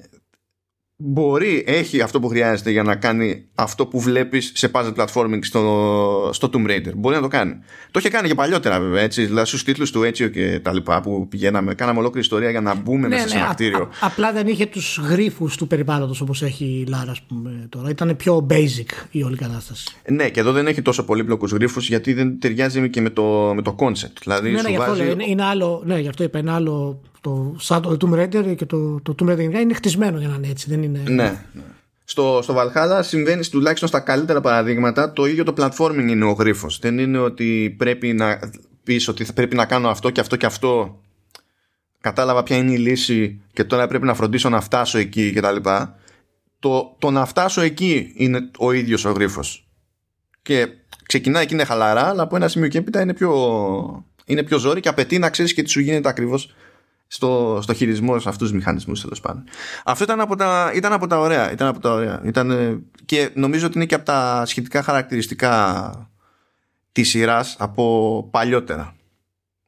μπορεί, 0.97 1.65
έχει 1.67 2.01
αυτό 2.01 2.21
που 2.21 2.29
χρειάζεται 2.29 2.71
για 2.71 2.83
να 2.83 2.97
κάνει 2.97 3.45
αυτό 3.55 3.87
που 3.87 4.01
βλέπεις 4.01 4.53
σε 4.55 4.71
puzzle 4.73 4.95
platforming 4.95 5.39
στο, 5.41 6.31
στο 6.33 6.51
Tomb 6.53 6.71
Raider. 6.71 6.93
Μπορεί 6.95 7.15
να 7.15 7.21
το 7.21 7.29
κάνει. 7.29 7.59
Το 7.91 7.99
είχε 7.99 8.09
κάνει 8.09 8.29
και 8.29 8.35
παλιότερα 8.35 8.81
βέβαια, 8.81 9.03
έτσι, 9.03 9.25
δηλαδή 9.27 9.47
στους 9.47 9.65
τίτλους 9.65 9.91
του 9.91 10.03
Έτσιο 10.03 10.29
και 10.29 10.61
τα 10.63 10.73
λοιπά 10.73 11.01
που 11.01 11.29
πηγαίναμε, 11.29 11.75
κάναμε 11.75 11.99
ολόκληρη 11.99 12.25
ιστορία 12.25 12.51
για 12.51 12.61
να 12.61 12.75
μπούμε 12.75 13.09
ναι, 13.09 13.15
μέσα 13.15 13.29
σε 13.29 13.35
ναι, 13.35 13.41
ένα 13.41 13.53
κτίριο. 13.53 13.89
απλά 14.01 14.33
δεν 14.33 14.47
είχε 14.47 14.67
τους 14.67 15.01
γρίφους 15.09 15.57
του 15.57 15.67
περιβάλλοντος 15.67 16.21
όπως 16.21 16.43
έχει 16.43 16.65
η 16.65 16.91
Λάρα 16.91 17.11
ας 17.11 17.23
πούμε 17.23 17.67
τώρα. 17.69 17.91
Ήταν 17.91 18.17
πιο 18.17 18.47
basic 18.51 19.07
η 19.11 19.23
όλη 19.23 19.37
κατάσταση. 19.37 19.97
Ναι, 20.09 20.29
και 20.29 20.41
εδώ 20.41 20.53
δεν 20.53 20.67
έχει 20.67 20.83
τόσο 20.83 21.05
πολύπλοκους 21.05 21.53
γρίφους 21.53 21.89
γιατί 21.89 22.13
δεν 22.13 22.39
ταιριάζει 22.39 22.91
και 22.91 23.01
με 23.01 23.11
το, 23.11 23.53
με 23.55 23.63
το 23.63 23.77
concept. 23.79 24.17
Δηλαδή, 24.23 24.51
ναι, 24.51 24.63
ναι, 24.63 24.69
γι' 24.69 24.77
αυτό, 24.77 25.05
είναι, 25.05 25.25
είναι 25.27 25.45
άλλο, 25.45 25.83
ναι, 25.85 25.99
γι' 25.99 26.09
αυτό 26.09 26.23
είπα, 26.23 26.39
είναι 26.39 26.51
άλλο 26.51 27.01
το, 27.25 27.57
σαν 27.59 27.83
το 27.83 27.97
Tomb 28.01 28.15
Raider 28.15 28.55
και 28.57 28.67
το, 28.67 29.01
το 29.01 29.15
Tomb 29.19 29.29
Raider 29.29 29.61
είναι 29.61 29.75
χτισμένο 29.75 30.19
για 30.19 30.29
να 30.29 30.35
είναι 30.35 30.49
έτσι. 30.49 30.71
Δεν 30.71 30.83
είναι... 30.83 31.03
Ναι, 31.05 31.13
ναι. 31.13 31.63
Στο, 32.05 32.41
στο 32.43 32.55
Valhalla 32.57 33.01
συμβαίνει 33.03 33.47
τουλάχιστον 33.47 33.89
στα 33.89 34.01
καλύτερα 34.01 34.41
παραδείγματα 34.41 35.13
το 35.13 35.27
ίδιο 35.27 35.45
το 35.45 35.55
platforming 35.57 36.07
είναι 36.09 36.25
ο 36.25 36.33
γρίφος. 36.33 36.79
Δεν 36.79 36.99
είναι 36.99 37.19
ότι 37.19 37.75
πρέπει 37.79 38.13
να 38.13 38.39
πεις 38.85 39.09
ότι 39.09 39.27
πρέπει 39.35 39.57
να 39.57 39.65
κάνω 39.65 39.89
αυτό 39.89 40.11
και 40.11 40.21
αυτό 40.21 40.37
και 40.37 40.47
αυτό. 40.47 41.01
Κατάλαβα 42.01 42.43
ποια 42.43 42.57
είναι 42.57 42.73
η 42.73 42.79
λύση 42.79 43.41
και 43.53 43.65
τώρα 43.65 43.87
πρέπει 43.87 44.07
να 44.07 44.15
φροντίσω 44.15 44.49
να 44.49 44.61
φτάσω 44.61 44.99
εκεί 44.99 45.33
κτλ. 45.33 45.57
Το, 46.59 46.97
το 46.99 47.11
να 47.11 47.27
φτάσω 47.27 47.61
εκεί 47.61 48.13
είναι 48.17 48.51
ο 48.59 48.73
ίδιος 48.73 49.05
ο 49.05 49.11
γρίφος. 49.11 49.69
Και 50.43 50.69
ξεκινάει 51.07 51.47
και 51.47 51.55
είναι 51.55 51.65
χαλαρά, 51.65 52.09
αλλά 52.09 52.23
από 52.23 52.37
ένα 52.37 52.49
σημείο 52.49 52.69
και 52.69 52.79
έπειτα 52.79 53.01
είναι 53.01 53.15
πιο, 53.15 53.33
είναι 54.25 54.43
πιο 54.43 54.59
ζόρι 54.59 54.81
και 54.81 54.89
απαιτεί 54.89 55.19
να 55.19 55.31
ξέρεις 55.31 55.55
και 55.55 55.63
τι 55.63 55.71
σου 55.71 55.81
γίνεται 55.81 56.09
ακριβώς 56.09 56.55
στο, 57.07 57.59
στο 57.63 57.75
χειρισμό 57.75 58.19
σε 58.19 58.29
αυτούς 58.29 58.49
τους 58.49 58.57
μηχανισμούς 58.57 59.01
τέλος 59.01 59.21
πάντων. 59.21 59.45
Αυτό 59.85 60.05
ήταν 60.05 60.21
από 60.21 60.37
τα, 60.37 60.73
ήταν 60.75 60.93
από 60.93 61.07
τα 61.07 61.19
ωραία. 61.19 61.53
Ήταν 61.53 61.69
από 61.69 61.81
τα 61.81 61.93
ωραία. 61.93 62.23
Ήταν, 62.25 62.81
και 63.05 63.31
νομίζω 63.35 63.67
ότι 63.67 63.77
είναι 63.77 63.87
και 63.87 63.95
από 63.95 64.05
τα 64.05 64.43
σχετικά 64.47 64.83
χαρακτηριστικά 64.83 65.93
της 66.93 67.09
σειράς 67.09 67.57
από 67.59 68.29
παλιότερα. 68.31 68.97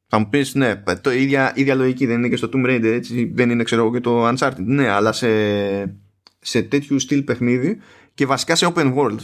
Θα 0.08 0.18
μου 0.18 0.28
πεις, 0.28 0.54
ναι, 0.54 0.82
το 1.00 1.12
ίδια, 1.12 1.52
ίδια 1.54 1.74
λογική 1.74 2.06
δεν 2.06 2.18
είναι 2.18 2.28
και 2.28 2.36
στο 2.36 2.48
Tomb 2.52 2.66
Raider, 2.66 2.84
έτσι, 2.84 3.32
δεν 3.34 3.50
είναι 3.50 3.62
ξέρω 3.62 3.92
και 3.92 4.00
το 4.00 4.28
Uncharted. 4.28 4.64
Ναι, 4.64 4.88
αλλά 4.88 5.12
σε, 5.12 5.28
σε 6.38 6.62
τέτοιου 6.62 6.98
στυλ 6.98 7.22
παιχνίδι 7.22 7.78
και 8.14 8.26
βασικά 8.26 8.54
σε 8.54 8.72
open 8.74 8.94
world 8.94 9.18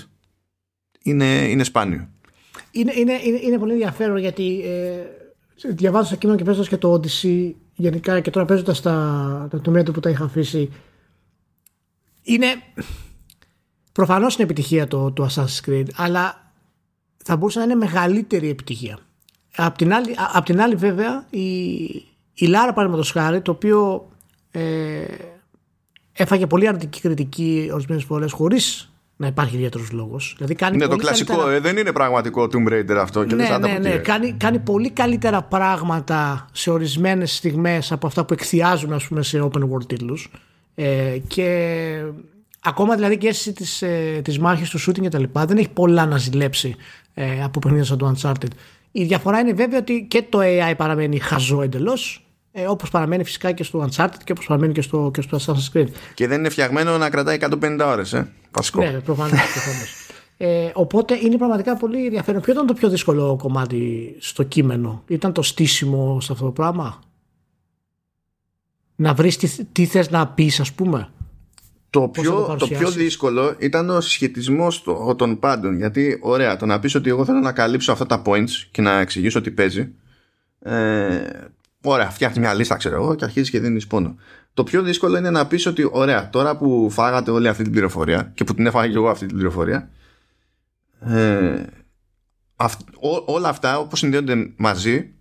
είναι, 1.03 1.49
είναι 1.49 1.65
σπάνιο. 1.65 2.09
Είναι, 2.71 2.93
είναι, 2.97 3.13
είναι, 3.25 3.39
είναι 3.43 3.59
πολύ 3.59 3.73
ενδιαφέρον 3.73 4.17
γιατί 4.17 4.63
ε, 4.65 5.71
διαβάζω 5.71 6.09
σε 6.09 6.17
κείμενο 6.17 6.39
και 6.39 6.45
παίζοντα 6.45 6.69
και 6.69 6.77
το 6.77 7.01
Odyssey 7.01 7.53
γενικά 7.75 8.21
και 8.21 8.31
τώρα 8.31 8.47
παίζοντας 8.47 8.81
τα, 8.81 9.49
τα 9.51 9.61
τομέα 9.61 9.83
του 9.83 9.93
που 9.93 10.01
τα 10.01 10.11
είχα 10.11 10.25
αφήσει 10.25 10.71
είναι 12.23 12.47
προφανώς 13.93 14.35
είναι 14.35 14.45
επιτυχία 14.45 14.87
το, 14.89 15.13
το 15.13 15.29
Assassin's 15.31 15.69
Creed 15.69 15.87
αλλά 15.95 16.53
θα 17.25 17.37
μπορούσε 17.37 17.59
να 17.59 17.65
είναι 17.65 17.75
μεγαλύτερη 17.75 18.49
επιτυχία. 18.49 18.99
Απ' 19.57 19.77
την 19.77 19.93
άλλη, 19.95 20.15
απ 20.33 20.45
την 20.45 20.61
άλλη 20.61 20.75
βέβαια 20.75 21.27
η, 21.31 21.43
η 22.35 22.47
Λάρα 22.47 22.73
παραδείγματος 22.73 23.11
χάρη 23.11 23.41
το 23.41 23.51
οποίο 23.51 24.11
ε, 24.51 25.05
έφαγε 26.13 26.47
πολύ 26.47 26.69
αρνητική 26.69 27.01
κριτική 27.01 27.71
ορισμένες 27.73 28.05
φορές 28.05 28.33
χωρίς 28.33 28.92
να 29.23 29.29
υπάρχει 29.29 29.55
ιδιαίτερος 29.55 29.91
λόγος. 29.91 30.35
Δηλαδή 30.37 30.55
κάνει 30.55 30.77
ναι, 30.77 30.87
το 30.87 30.97
κλασικό. 30.97 31.33
Καλύτερα... 31.33 31.57
Ε, 31.57 31.61
δεν 31.61 31.77
είναι 31.77 31.93
πραγματικό 31.93 32.49
Tomb 32.53 32.73
Raider 32.73 32.97
αυτό. 33.01 33.25
Και 33.25 33.35
ναι, 33.35 33.49
ναι, 33.49 33.69
ναι, 33.69 33.79
ναι. 33.79 33.97
Κάνει, 33.97 34.33
κάνει 34.33 34.59
πολύ 34.59 34.91
καλύτερα 34.91 35.43
πράγματα 35.43 36.49
σε 36.53 36.71
ορισμένες 36.71 37.37
στιγμές 37.37 37.93
από 37.93 38.07
αυτά 38.07 38.25
που 38.25 38.33
εκθιάζουν 38.33 38.93
ας 38.93 39.07
πούμε, 39.07 39.23
σε 39.23 39.41
open 39.43 39.61
world 39.61 39.87
τίτλους. 39.87 40.31
Ε, 40.75 41.19
και 41.27 42.03
ακόμα 42.63 42.95
δηλαδή 42.95 43.19
και 43.19 43.29
έτσι 43.29 43.53
τη 43.53 43.67
ε, 43.81 44.21
της 44.21 44.39
μάχη 44.39 44.71
του 44.71 44.81
shooting 44.81 45.01
και 45.01 45.09
τα 45.09 45.19
λοιπά 45.19 45.45
δεν 45.45 45.57
έχει 45.57 45.71
πολλά 45.71 46.07
να 46.07 46.17
ζηλέψει 46.17 46.75
ε, 47.15 47.43
από 47.43 47.59
παιχνίδια 47.59 47.85
σαν 47.85 47.99
το 47.99 48.15
Uncharted. 48.17 48.51
Η 48.93 49.05
διαφορά 49.05 49.39
είναι 49.39 49.53
βέβαια 49.53 49.79
ότι 49.79 50.07
και 50.09 50.25
το 50.29 50.39
AI 50.43 50.75
παραμένει 50.77 51.19
χαζό 51.19 51.63
εντελώς 51.63 52.27
ε, 52.53 52.67
όπως 52.67 52.91
παραμένει 52.91 53.25
φυσικά 53.25 53.53
και 53.53 53.65
στο 53.65 53.89
Uncharted 53.89 54.17
και 54.25 54.33
όπως 54.33 54.47
παραμένει 54.47 54.73
και 54.73 54.83
στο, 54.83 55.11
και 55.15 55.21
στο 55.21 55.39
Assassin's 55.39 55.77
Creed. 55.77 55.89
Και 56.15 56.27
δεν 56.27 56.39
είναι 56.39 56.49
φτιαγμένο 56.49 56.99
να 56.99 57.11
κρατάει 57.11 57.39
150 57.41 57.81
ώρες, 57.85 58.13
ε, 58.13 58.33
βασικό. 58.51 58.83
Ναι, 58.83 58.91
προφανώς. 59.05 59.41
ε, 60.37 60.71
οπότε 60.75 61.19
είναι 61.23 61.37
πραγματικά 61.37 61.77
πολύ 61.77 62.05
ενδιαφέρον. 62.05 62.41
Ποιο 62.41 62.53
ήταν 62.53 62.67
το 62.67 62.75
πιο 62.75 62.89
δύσκολο 62.89 63.37
κομμάτι 63.37 64.15
στο 64.19 64.43
κείμενο, 64.43 65.03
ήταν 65.07 65.33
το 65.33 65.43
στήσιμο 65.43 66.21
σε 66.21 66.33
αυτό 66.33 66.45
το 66.45 66.51
πράγμα; 66.51 67.03
Να 68.97 69.15
βρεις 69.15 69.37
τι, 69.37 69.65
τι 69.65 69.87
θες 69.87 70.11
να 70.11 70.29
πεις 70.29 70.61
ας 70.61 70.73
πούμε. 70.73 71.09
Το 71.91 72.09
πιο, 72.09 72.57
το, 72.59 72.67
πιο 72.67 72.91
δύσκολο 72.91 73.55
ήταν 73.59 73.91
ο 73.91 74.01
συσχετισμός 74.01 74.85
των 75.17 75.39
πάντων. 75.39 75.77
Γιατί, 75.77 76.19
ωραία, 76.23 76.57
το 76.57 76.67
να 76.67 76.81
πεις 76.81 76.95
ότι 76.95 77.09
εγώ 77.09 77.25
θέλω 77.25 77.39
να 77.39 77.53
καλύψω 77.53 77.93
αυτά 77.93 78.07
τα 78.07 78.23
points 78.27 78.51
και 78.71 78.83
να 78.83 78.99
εξηγήσω 78.99 79.41
τι 79.41 79.51
παίζει. 79.51 79.93
Ε, 80.59 81.21
Ωραία, 81.85 82.11
φτιάχνει 82.11 82.41
μια 82.41 82.55
λίστα, 82.55 82.77
ξέρω 82.77 82.95
εγώ, 82.95 83.15
και 83.15 83.25
αρχίζεις 83.25 83.51
και 83.51 83.61
δίνεις 83.61 83.87
πόνο. 83.87 84.17
Το 84.55 84.65
πιο 84.65 84.83
δύσκολο 84.83 85.17
είναι 85.17 85.31
να 85.31 85.47
πεις 85.47 85.67
ότι, 85.67 85.89
ωραία, 85.93 86.31
τώρα 86.31 86.57
που 86.57 86.91
φάγατε 86.91 87.31
όλη 87.31 87.49
αυτή 87.49 87.63
την 87.63 87.73
πληροφορία 87.73 88.33
και 88.35 88.45
που 88.45 88.55
την 88.55 88.67
έφαγα 88.67 88.89
και 88.89 88.97
εγώ 88.97 89.09
αυτή 89.09 89.27
την 89.27 89.35
πληροφορία, 89.37 89.91
ε, 91.01 91.63
όλα 93.27 93.49
αυτά 93.49 93.79
όπως 93.79 93.99
συνδέονται 93.99 94.53
μαζί 94.57 95.13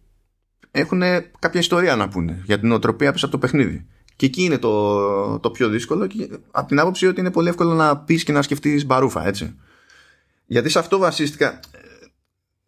έχουν 0.71 1.01
κάποια 1.39 1.59
ιστορία 1.59 1.95
να 1.95 2.07
πούνε 2.07 2.41
για 2.45 2.59
την 2.59 2.71
οτροπία 2.71 3.11
πίσω 3.11 3.25
από 3.25 3.33
το 3.33 3.41
παιχνίδι. 3.41 3.85
Και 4.15 4.25
εκεί 4.25 4.43
είναι 4.43 4.57
το, 4.57 5.39
το 5.39 5.51
πιο 5.51 5.69
δύσκολο, 5.69 6.07
και, 6.07 6.29
από 6.51 6.67
την 6.67 6.79
άποψη 6.79 7.07
ότι 7.07 7.19
είναι 7.19 7.31
πολύ 7.31 7.49
εύκολο 7.49 7.73
να 7.73 7.97
πεις 7.97 8.23
και 8.23 8.31
να 8.31 8.41
σκεφτείς 8.41 8.85
μπαρούφα, 8.85 9.27
έτσι. 9.27 9.55
Γιατί 10.45 10.69
σε 10.69 10.79
αυτό 10.79 10.97
βασίστηκα 10.97 11.59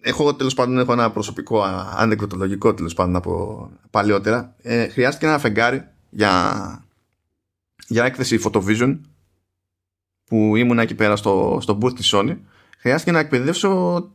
έχω 0.04 0.36
τέλος 0.36 0.54
πάντων 0.54 0.78
έχω 0.78 0.92
ένα 0.92 1.12
προσωπικό 1.12 1.62
ανεκδοτολογικό 1.96 2.74
τέλος 2.74 2.94
πάντων 2.94 3.16
από 3.16 3.70
παλιότερα. 3.90 4.56
Ε, 4.62 4.88
χρειάστηκε 4.88 5.26
ένα 5.26 5.40
φεγγάρι 5.40 5.88
για, 6.10 6.86
για 7.88 8.06
έκθεση 8.06 8.40
Photovision 8.44 9.00
που 10.26 10.56
ήμουν 10.56 10.80
εκεί 10.80 10.96
πέρα 10.96 11.16
στο, 11.16 11.58
στο 11.62 11.78
booth 11.82 11.96
της 11.96 12.12
Sony. 12.14 12.38
Χρειάστηκε 12.78 13.12
να 13.12 13.20
εκπαιδεύσω 13.20 14.12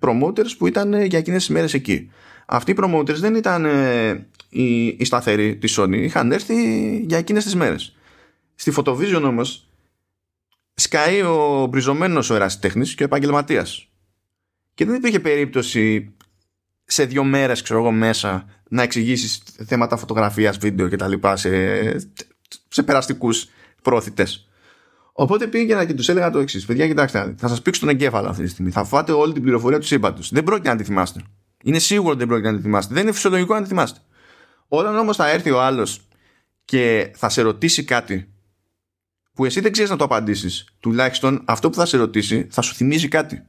promoters 0.00 0.56
που 0.58 0.66
ήταν 0.66 1.02
για 1.02 1.18
εκείνες 1.18 1.44
τις 1.46 1.54
μέρες 1.54 1.74
εκεί. 1.74 2.10
Αυτοί 2.46 2.70
οι 2.70 2.76
promoters 2.78 3.14
δεν 3.14 3.34
ήταν 3.34 3.64
ε, 3.64 4.26
οι, 4.48 4.86
οι 4.86 5.04
σταθεροί 5.04 5.56
της 5.56 5.78
Sony, 5.78 5.94
είχαν 5.94 6.32
έρθει 6.32 6.98
για 6.98 7.18
εκείνες 7.18 7.44
τις 7.44 7.54
μέρες. 7.54 7.96
Στη 8.54 8.72
Photovision 8.76 9.22
όμως 9.24 9.68
σκάει 10.74 11.22
ο 11.22 11.66
μπριζωμένος 11.70 12.30
ο 12.30 12.34
ερασιτέχνης 12.34 12.94
και 12.94 13.02
ο 13.02 13.06
επαγγελματίας 13.06 13.88
και 14.76 14.84
δεν 14.84 14.94
υπήρχε 14.94 15.20
περίπτωση 15.20 16.14
σε 16.84 17.04
δύο 17.04 17.24
μέρες 17.24 17.62
ξέρω 17.62 17.78
εγώ 17.78 17.90
μέσα 17.90 18.44
να 18.68 18.82
εξηγήσεις 18.82 19.42
θέματα 19.66 19.96
φωτογραφίας, 19.96 20.58
βίντεο 20.58 20.88
και 20.88 20.96
τα 20.96 21.08
λοιπά 21.08 21.36
σε, 21.36 21.50
σε 22.68 22.82
περαστικούς 22.82 23.48
πρόθυτες. 23.82 24.48
Οπότε 25.12 25.46
πήγαινα 25.46 25.84
και 25.84 25.94
τους 25.94 26.08
έλεγα 26.08 26.30
το 26.30 26.38
εξής: 26.38 26.64
Παιδιά, 26.64 26.86
κοιτάξτε, 26.86 27.34
θα 27.38 27.48
σας 27.48 27.62
πήξω 27.62 27.80
τον 27.80 27.88
εγκέφαλο 27.88 28.28
αυτή 28.28 28.42
τη 28.42 28.48
στιγμή. 28.48 28.70
Θα 28.70 28.84
φάτε 28.84 29.12
όλη 29.12 29.32
την 29.32 29.42
πληροφορία 29.42 29.78
του 29.78 29.86
σύμπαντος. 29.86 30.30
Δεν 30.32 30.44
πρόκειται 30.44 30.68
να 30.68 30.76
τη 30.76 30.84
θυμάστε. 30.84 31.20
Είναι 31.62 31.78
σίγουρο 31.78 32.10
ότι 32.10 32.18
δεν 32.18 32.28
πρόκειται 32.28 32.50
να 32.50 32.56
τη 32.56 32.62
θυμάστε. 32.62 32.94
Δεν 32.94 33.02
είναι 33.02 33.12
φυσιολογικό 33.12 33.54
να 33.54 33.62
τη 33.62 33.68
θυμάστε. 33.68 34.00
Όταν 34.68 34.96
όμως 34.96 35.16
θα 35.16 35.28
έρθει 35.28 35.50
ο 35.50 35.62
άλλος 35.62 36.08
και 36.64 37.10
θα 37.14 37.28
σε 37.28 37.42
ρωτήσει 37.42 37.84
κάτι 37.84 38.28
που 39.32 39.44
εσύ 39.44 39.60
δεν 39.60 39.72
ξέρεις 39.72 39.90
να 39.90 39.96
το 39.96 40.04
απαντήσεις, 40.04 40.68
τουλάχιστον 40.80 41.42
αυτό 41.44 41.70
που 41.70 41.76
θα 41.76 41.86
σε 41.86 41.96
ρωτήσει 41.96 42.46
θα 42.50 42.62
σου 42.62 42.74
θυμίζει 42.74 43.08
κάτι. 43.08 43.42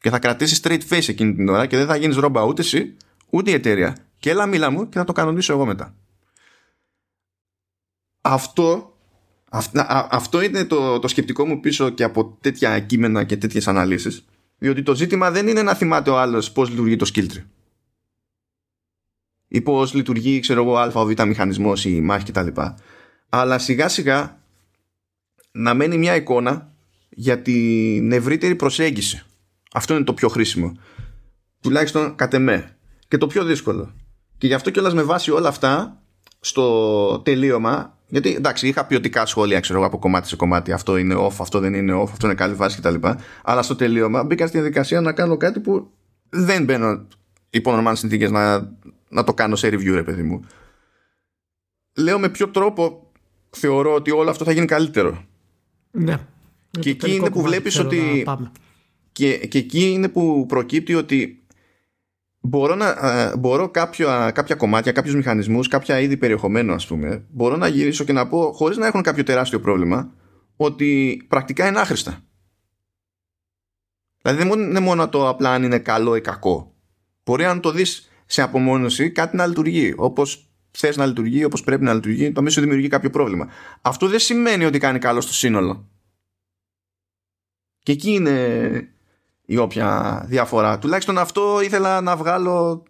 Και 0.00 0.10
θα 0.10 0.18
κρατήσει 0.18 0.60
straight 0.62 0.80
face 0.88 1.08
εκείνη 1.08 1.34
την 1.34 1.48
ώρα 1.48 1.66
και 1.66 1.76
δεν 1.76 1.86
θα 1.86 1.96
γίνεις 1.96 2.16
ρόμπα 2.16 2.42
ούτε 2.42 2.62
εσύ, 2.62 2.96
ούτε 3.30 3.50
η 3.50 3.54
εταιρεία. 3.54 3.96
Και 4.18 4.30
έλα, 4.30 4.46
μίλα 4.46 4.70
μου 4.70 4.88
και 4.88 4.98
θα 4.98 5.04
το 5.04 5.12
κανονίσω 5.12 5.52
εγώ 5.52 5.66
μετά. 5.66 5.94
Αυτό, 8.20 8.96
αυτό 10.10 10.42
είναι 10.42 10.64
το, 10.64 10.98
το 10.98 11.08
σκεπτικό 11.08 11.46
μου 11.46 11.60
πίσω 11.60 11.90
και 11.90 12.04
από 12.04 12.38
τέτοια 12.40 12.80
κείμενα 12.80 13.24
και 13.24 13.36
τέτοιες 13.36 13.68
αναλύσεις. 13.68 14.24
Διότι 14.58 14.82
το 14.82 14.94
ζήτημα 14.94 15.30
δεν 15.30 15.48
είναι 15.48 15.62
να 15.62 15.74
θυμάται 15.74 16.10
ο 16.10 16.18
άλλος 16.18 16.52
πώς 16.52 16.68
λειτουργεί 16.68 16.96
το 16.96 17.10
skill 17.14 17.26
tree. 17.26 17.44
Ή 19.48 19.60
πώς 19.60 19.94
λειτουργεί, 19.94 20.40
ξέρω 20.40 20.62
εγώ, 20.62 20.76
α, 20.76 20.90
ο 20.94 21.04
β 21.04 21.22
μηχανισμός 21.22 21.84
ή 21.84 21.90
η 21.94 22.00
μάχη 22.00 22.32
κτλ. 22.32 22.60
Αλλά 23.28 23.58
σιγά 23.58 23.88
σιγά 23.88 24.42
να 25.52 25.74
μένει 25.74 25.98
μια 25.98 26.14
εικόνα 26.14 26.72
για 27.08 27.42
την 27.42 28.12
ευρύτερη 28.12 28.54
προσέγγιση. 28.54 29.24
Αυτό 29.74 29.94
είναι 29.94 30.04
το 30.04 30.14
πιο 30.14 30.28
χρήσιμο. 30.28 30.72
Τουλάχιστον 31.60 32.14
κατ' 32.14 32.34
εμέ. 32.34 32.76
Και 33.08 33.18
το 33.18 33.26
πιο 33.26 33.44
δύσκολο. 33.44 33.94
Και 34.38 34.46
γι' 34.46 34.54
αυτό 34.54 34.70
κιόλας 34.70 34.94
με 34.94 35.02
βάση 35.02 35.30
όλα 35.30 35.48
αυτά 35.48 36.02
στο 36.40 37.18
τελείωμα 37.18 37.98
γιατί 38.10 38.34
εντάξει, 38.34 38.68
είχα 38.68 38.84
ποιοτικά 38.84 39.26
σχόλια 39.26 39.60
ξέρω, 39.60 39.84
από 39.84 39.98
κομμάτι 39.98 40.28
σε 40.28 40.36
κομμάτι. 40.36 40.72
Αυτό 40.72 40.96
είναι 40.96 41.14
off, 41.18 41.34
αυτό 41.38 41.58
δεν 41.58 41.74
είναι 41.74 42.02
off, 42.02 42.08
αυτό 42.10 42.26
είναι 42.26 42.34
καλή 42.34 42.54
βάση 42.54 42.80
κτλ. 42.80 42.94
Αλλά 43.42 43.62
στο 43.62 43.76
τελείωμα 43.76 44.24
μπήκα 44.24 44.46
στη 44.46 44.58
διαδικασία 44.58 45.00
να 45.00 45.12
κάνω 45.12 45.36
κάτι 45.36 45.60
που 45.60 45.90
δεν 46.28 46.64
μπαίνω 46.64 47.06
υπό 47.50 47.72
νορμάλ 47.72 47.96
συνθήκες 47.96 48.30
να, 48.30 48.72
να 49.08 49.24
το 49.24 49.34
κάνω 49.34 49.56
σε 49.56 49.68
review, 49.68 49.92
ρε 49.92 50.02
παιδί 50.02 50.22
μου. 50.22 50.44
Λέω 51.96 52.18
με 52.18 52.28
ποιο 52.28 52.48
τρόπο 52.48 53.10
θεωρώ 53.50 53.94
ότι 53.94 54.10
όλο 54.10 54.30
αυτό 54.30 54.44
θα 54.44 54.52
γίνει 54.52 54.66
καλύτερο. 54.66 55.24
Ναι. 55.90 56.18
Και 56.80 56.90
εκεί 56.90 57.14
είναι 57.14 57.30
που 57.30 57.42
βλέπεις 57.42 57.78
ότι. 57.78 58.24
Και, 59.12 59.36
και 59.36 59.58
εκεί 59.58 59.90
είναι 59.90 60.08
που 60.08 60.46
προκύπτει 60.48 60.94
ότι 60.94 61.44
μπορώ, 62.40 62.74
να, 62.74 62.88
ε, 62.88 63.36
μπορώ 63.36 63.70
κάποια, 63.70 64.30
κάποια 64.30 64.54
κομμάτια, 64.54 64.92
κάποιους 64.92 65.14
μηχανισμούς, 65.14 65.68
κάποια 65.68 66.00
είδη 66.00 66.16
περιεχομένου 66.16 66.72
ας 66.72 66.86
πούμε, 66.86 67.24
μπορώ 67.30 67.56
να 67.56 67.68
γυρίσω 67.68 68.04
και 68.04 68.12
να 68.12 68.28
πω 68.28 68.52
χωρίς 68.52 68.76
να 68.76 68.86
έχουν 68.86 69.02
κάποιο 69.02 69.22
τεράστιο 69.22 69.60
πρόβλημα 69.60 70.12
ότι 70.56 71.22
πρακτικά 71.28 71.66
είναι 71.66 71.80
άχρηστα. 71.80 72.24
Δηλαδή 74.22 74.42
δεν 74.42 74.60
είναι 74.60 74.80
μόνο 74.80 75.08
το 75.08 75.28
απλά 75.28 75.52
αν 75.52 75.62
είναι 75.62 75.78
καλό 75.78 76.16
ή 76.16 76.20
κακό. 76.20 76.74
Μπορεί 77.24 77.44
να 77.44 77.60
το 77.60 77.70
δεις 77.70 78.10
σε 78.26 78.42
απομόνωση 78.42 79.10
κάτι 79.10 79.36
να 79.36 79.46
λειτουργεί 79.46 79.94
όπως 79.96 80.50
θες 80.70 80.96
να 80.96 81.06
λειτουργεί, 81.06 81.44
όπως 81.44 81.64
πρέπει 81.64 81.82
να 81.84 81.94
λειτουργεί, 81.94 82.32
το 82.32 82.42
μέσο 82.42 82.60
δημιουργεί 82.60 82.88
κάποιο 82.88 83.10
πρόβλημα. 83.10 83.48
Αυτό 83.80 84.08
δεν 84.08 84.18
σημαίνει 84.18 84.64
ότι 84.64 84.78
κάνει 84.78 84.98
καλό 84.98 85.20
στο 85.20 85.32
σύνολο. 85.32 85.88
Και 87.82 87.92
εκεί 87.92 88.10
είναι 88.10 88.94
η 89.50 89.56
όποια 89.56 90.22
διαφορά. 90.28 90.78
Τουλάχιστον 90.78 91.18
αυτό 91.18 91.60
ήθελα 91.62 92.00
να 92.00 92.16
βγάλω 92.16 92.82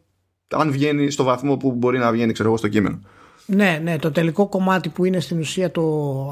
αν 0.49 0.73
βγαίνει 0.73 1.11
στο 1.11 1.25
βαθμό 1.25 1.57
που 1.57 1.73
μπορεί 1.73 1.99
να 1.99 2.13
βγαίνει 2.13 2.33
ξέρω 2.33 2.49
εγώ 2.49 2.59
στο 2.59 2.69
κείμενο. 2.69 3.01
Ναι, 3.47 3.81
ναι, 3.83 3.99
το 3.99 4.11
τελικό 4.11 4.49
κομμάτι 4.49 4.89
που 4.89 5.05
είναι 5.05 5.21
στην 5.21 5.39
ουσία 5.39 5.71
το 5.71 5.83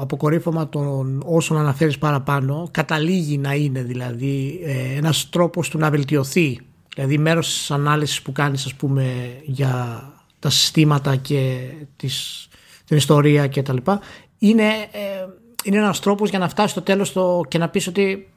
αποκορύφωμα 0.01 0.69
των 0.69 1.23
όσων 1.25 1.57
αναφέρεις 1.57 1.97
παραπάνω 1.97 2.69
καταλήγει 2.71 3.37
να 3.37 3.53
είναι 3.53 3.83
δηλαδή 3.83 4.59
ε, 4.63 4.97
ένας 4.97 5.29
τρόπος 5.29 5.69
του 5.69 5.77
να 5.77 5.89
βελτιωθεί 5.89 6.59
δηλαδή 6.95 7.17
μέρος 7.17 7.47
της 7.47 7.71
ανάλυσης 7.71 8.21
που 8.21 8.31
κάνεις 8.31 8.65
ας 8.65 8.73
πούμε 8.73 9.33
για 9.43 10.03
τα 10.39 10.49
συστήματα 10.49 11.15
και 11.15 11.59
τις, 11.95 12.47
την 12.85 12.97
ιστορία 12.97 13.47
και 13.47 13.61
τα 13.61 13.73
λοιπά 13.73 13.99
είναι, 14.37 14.67
ε, 14.91 15.27
είναι 15.63 15.77
ένας 15.77 15.99
τρόπος 15.99 16.29
για 16.29 16.39
να 16.39 16.49
φτάσεις 16.49 16.71
στο 16.71 16.81
τέλος 16.81 17.13
το, 17.13 17.41
και 17.47 17.57
να 17.57 17.69
πεις 17.69 17.87
ότι 17.87 18.27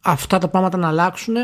αυτά 0.00 0.38
τα 0.38 0.48
πράγματα 0.48 0.76
να 0.76 0.88
αλλάξουν 0.88 1.34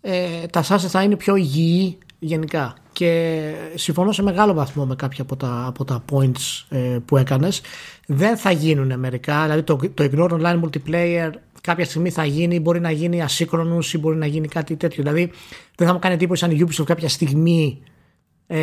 ε, 0.00 0.46
τα 0.46 0.64
assets 0.68 0.78
θα 0.78 1.02
είναι 1.02 1.16
πιο 1.16 1.36
υγιή 1.36 1.98
γενικά. 2.18 2.74
Και 2.92 3.52
συμφωνώ 3.74 4.12
σε 4.12 4.22
μεγάλο 4.22 4.52
βαθμό 4.54 4.86
με 4.86 4.94
κάποια 4.96 5.22
από 5.22 5.36
τα, 5.36 5.64
από 5.66 5.84
τα 5.84 6.04
points 6.10 6.64
ε, 6.68 6.98
που 7.04 7.16
έκανες. 7.16 7.60
Δεν 8.06 8.36
θα 8.36 8.50
γίνουν 8.50 8.98
μερικά 8.98 9.42
δηλαδή 9.42 9.62
το, 9.62 9.76
το 9.94 10.08
ignore 10.12 10.30
online 10.30 10.60
multiplayer 10.60 11.30
κάποια 11.60 11.84
στιγμή 11.84 12.10
θα 12.10 12.24
γίνει 12.24 12.60
μπορεί 12.60 12.80
να 12.80 12.90
γίνει 12.90 13.22
ασύγχρονος 13.22 13.94
ή 13.94 13.98
μπορεί 13.98 14.16
να 14.16 14.26
γίνει 14.26 14.48
κάτι 14.48 14.76
τέτοιο. 14.76 15.02
Δηλαδή 15.02 15.30
δεν 15.76 15.86
θα 15.86 15.92
μου 15.92 15.98
κάνει 15.98 16.14
εντύπωση 16.14 16.44
αν 16.44 16.50
η 16.50 16.66
Ubisoft 16.66 16.84
κάποια 16.84 17.08
στιγμή 17.08 17.82
ε, 18.46 18.58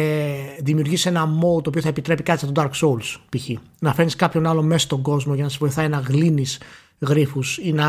δημιουργήσει 0.59 1.07
ένα 1.07 1.25
mode 1.25 1.63
το 1.63 1.69
οποίο 1.69 1.81
θα 1.81 1.89
επιτρέπει 1.89 2.23
κάτι 2.23 2.39
σαν 2.39 2.53
τον 2.53 2.63
Dark 2.63 2.81
Souls 2.81 3.19
π.χ. 3.29 3.49
να 3.79 3.93
φέρνεις 3.93 4.15
κάποιον 4.15 4.45
άλλο 4.47 4.61
μέσα 4.61 4.85
στον 4.85 5.01
κόσμο 5.01 5.33
για 5.33 5.43
να 5.43 5.49
σε 5.49 5.57
βοηθάει 5.59 5.87
να 5.87 5.97
γλύνεις 5.97 6.59
γρίφους 6.99 7.57
ή 7.57 7.73
να 7.73 7.85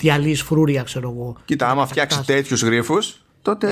διαλύει 0.00 0.34
φρούρια, 0.34 0.82
ξέρω 0.82 1.10
εγώ. 1.10 1.36
Κοίτα, 1.44 1.68
άμα 1.68 1.86
φτιάξει 1.86 2.24
τέτοιους 2.26 2.62
γρήφου, 2.62 2.98
τότε. 3.42 3.66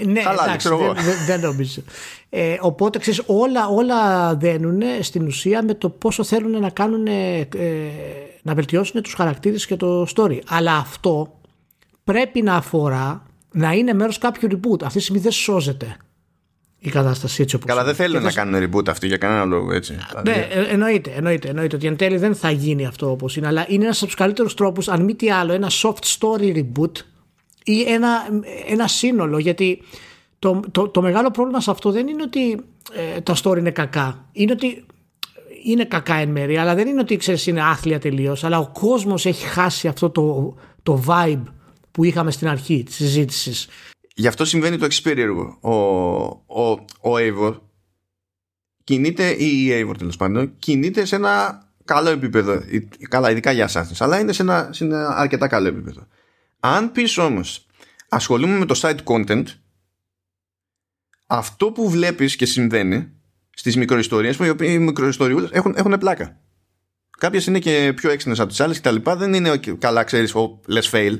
Ε, 0.00 0.04
ναι, 0.04 0.20
εντάξει, 0.20 0.56
ξέρω 0.56 0.78
εγώ. 0.82 0.92
Δεν, 0.94 1.14
δεν 1.26 1.40
νομίζω. 1.40 1.82
Ε, 2.28 2.56
οπότε 2.60 2.98
ξέρεις, 2.98 3.22
όλα, 3.26 3.68
όλα 3.68 4.34
δένουν 4.36 4.82
στην 5.00 5.26
ουσία 5.26 5.62
με 5.62 5.74
το 5.74 5.88
πόσο 5.88 6.24
θέλουν 6.24 6.60
να 6.60 6.70
κάνουν. 6.70 7.06
Ε, 7.06 7.48
να 8.42 8.54
βελτιώσουν 8.54 9.02
τους 9.02 9.14
χαρακτήρες 9.14 9.66
και 9.66 9.76
το 9.76 10.06
story. 10.16 10.38
Αλλά 10.48 10.76
αυτό 10.76 11.40
πρέπει 12.04 12.42
να 12.42 12.54
αφορά 12.54 13.22
να 13.52 13.72
είναι 13.72 13.92
μέρος 13.92 14.18
κάποιου 14.18 14.48
reboot. 14.52 14.82
Αυτή 14.82 14.98
τη 14.98 15.02
στιγμή 15.02 15.20
δεν 15.20 15.32
σώζεται 15.32 15.96
η 16.78 16.90
κατάσταση 16.90 17.42
έτσι 17.42 17.54
όπως 17.56 17.66
Καλά, 17.68 17.84
δεν 17.84 17.94
θέλουν 17.94 18.22
να 18.22 18.32
κάνουν 18.32 18.70
reboot 18.70 18.88
αυτή 18.88 19.06
για 19.06 19.16
κανένα 19.16 19.44
λόγο 19.44 19.72
έτσι. 19.72 19.96
Ναι, 20.24 20.48
ε, 20.50 20.60
εννοείται, 20.60 21.10
εννοείται, 21.16 21.48
εννοείται 21.48 21.76
ότι 21.76 21.86
εν 21.86 21.96
τέλει 21.96 22.16
δεν 22.16 22.34
θα 22.34 22.50
γίνει 22.50 22.86
αυτό 22.86 23.10
όπως 23.10 23.36
είναι, 23.36 23.46
αλλά 23.46 23.64
είναι 23.68 23.84
ένας 23.84 23.98
από 23.98 24.06
τους 24.06 24.14
καλύτερους 24.14 24.54
τρόπους, 24.54 24.88
αν 24.88 25.04
μη 25.04 25.14
τι 25.14 25.30
άλλο, 25.30 25.52
ένα 25.52 25.70
soft 25.70 26.18
story 26.18 26.56
reboot 26.56 26.92
ή 27.64 27.82
ένα, 27.82 28.08
ένα 28.68 28.86
σύνολο. 28.86 29.38
Γιατί 29.38 29.82
το, 30.38 30.60
το, 30.72 30.88
το 30.88 31.02
μεγάλο 31.02 31.30
πρόβλημα 31.30 31.60
σε 31.60 31.70
αυτό 31.70 31.90
δεν 31.90 32.08
είναι 32.08 32.22
ότι 32.22 32.52
ε, 33.16 33.20
τα 33.20 33.36
story 33.42 33.58
είναι 33.58 33.70
κακά. 33.70 34.28
Είναι 34.32 34.52
ότι 34.52 34.86
είναι 35.64 35.84
κακά 35.84 36.14
εν 36.14 36.28
μέρει, 36.28 36.56
αλλά 36.56 36.74
δεν 36.74 36.88
είναι 36.88 37.00
ότι 37.00 37.16
ξέρεις, 37.16 37.46
είναι 37.46 37.62
άθλια 37.62 37.98
τελείως. 37.98 38.44
Αλλά 38.44 38.58
ο 38.58 38.70
κόσμος 38.72 39.26
έχει 39.26 39.44
χάσει 39.44 39.88
αυτό 39.88 40.10
το, 40.10 40.54
το 40.82 41.02
vibe 41.06 41.42
που 41.90 42.04
είχαμε 42.04 42.30
στην 42.30 42.48
αρχή 42.48 42.82
της 42.82 42.94
συζήτησης. 42.94 43.68
Γι' 44.18 44.26
αυτό 44.26 44.44
συμβαίνει 44.44 44.78
το 44.78 44.84
εξής 44.84 45.02
περίεργο. 45.02 45.58
Ο, 45.60 45.74
ο, 46.62 46.70
ο 47.00 47.14
Eivor 47.16 47.60
κινείται, 48.84 49.30
ή 49.30 49.66
η 49.66 49.68
Eivor 49.70 49.98
τέλος 49.98 50.16
πάντων, 50.16 50.58
κινείται 50.58 51.04
σε 51.04 51.16
ένα 51.16 51.62
καλό 51.84 52.08
επίπεδο. 52.08 52.62
Καλά, 53.08 53.30
ειδικά 53.30 53.52
για 53.52 53.64
εσά, 53.64 53.90
αλλά 53.98 54.18
είναι 54.18 54.32
σε 54.32 54.42
ένα, 54.42 54.68
σε 54.72 54.84
ένα 54.84 55.16
αρκετά 55.16 55.48
καλό 55.48 55.68
επίπεδο. 55.68 56.06
Αν 56.60 56.92
πεις 56.92 57.18
όμως, 57.18 57.66
ασχολούμαι 58.08 58.58
με 58.58 58.64
το 58.64 58.80
site 58.82 58.98
content, 59.04 59.44
αυτό 61.26 61.72
που 61.72 61.90
βλέπεις 61.90 62.36
και 62.36 62.46
συμβαίνει 62.46 63.12
στις 63.50 63.76
μικροϊστορίες 63.76 64.36
που 64.36 64.44
οι 64.44 64.48
οποίοι 64.48 64.68
οι 64.72 64.78
μικροϊστοριούλες 64.78 65.50
έχουν, 65.52 65.74
έχουν 65.76 65.98
πλάκα. 65.98 66.40
Κάποιες 67.18 67.46
είναι 67.46 67.58
και 67.58 67.92
πιο 67.96 68.10
έξυπνες 68.10 68.40
από 68.40 68.48
τις 68.48 68.60
άλλες 68.60 68.76
και 68.76 68.82
τα 68.82 68.90
λοιπά. 68.90 69.16
Δεν 69.16 69.34
είναι 69.34 69.60
καλά, 69.78 70.04
ξέρεις, 70.04 70.34
ο 70.34 70.60
less 70.68 70.90
fail. 70.90 71.18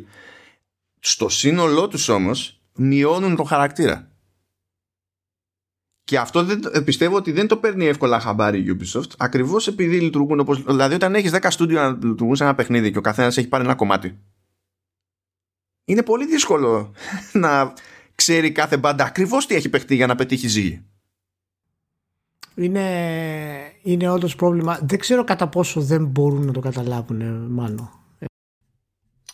Στο 1.00 1.28
σύνολό 1.28 1.88
τους 1.88 2.08
όμως 2.08 2.52
μειώνουν 2.78 3.36
τον 3.36 3.46
χαρακτήρα. 3.46 4.10
Και 6.04 6.18
αυτό 6.18 6.44
δεν, 6.44 6.84
πιστεύω 6.84 7.16
ότι 7.16 7.32
δεν 7.32 7.46
το 7.46 7.56
παίρνει 7.56 7.86
εύκολα 7.86 8.20
χαμπάρι 8.20 8.58
η 8.58 8.76
Ubisoft, 8.78 9.10
ακριβώς 9.16 9.66
επειδή 9.66 10.00
λειτουργούν 10.00 10.40
όπως... 10.40 10.62
Δηλαδή 10.62 10.94
όταν 10.94 11.14
έχεις 11.14 11.30
10 11.34 11.46
στούντιο 11.48 11.80
να 11.80 11.88
λειτουργούν 11.88 12.36
σε 12.36 12.44
ένα 12.44 12.54
παιχνίδι 12.54 12.92
και 12.92 12.98
ο 12.98 13.00
καθένας 13.00 13.36
έχει 13.36 13.48
πάρει 13.48 13.64
ένα 13.64 13.74
κομμάτι, 13.74 14.18
είναι 15.84 16.02
πολύ 16.02 16.26
δύσκολο 16.26 16.92
να 17.32 17.72
ξέρει 18.14 18.52
κάθε 18.52 18.76
μπάντα 18.76 19.04
ακριβώς 19.04 19.46
τι 19.46 19.54
έχει 19.54 19.68
παιχτεί 19.68 19.94
για 19.94 20.06
να 20.06 20.14
πετύχει 20.14 20.48
ζύγι. 20.48 20.84
Είναι, 22.54 23.72
είναι 23.82 24.10
όντως 24.10 24.36
πρόβλημα. 24.36 24.78
Δεν 24.82 24.98
ξέρω 24.98 25.24
κατά 25.24 25.48
πόσο 25.48 25.80
δεν 25.80 26.04
μπορούν 26.04 26.46
να 26.46 26.52
το 26.52 26.60
καταλάβουν 26.60 27.46
μάλλον. 27.50 27.97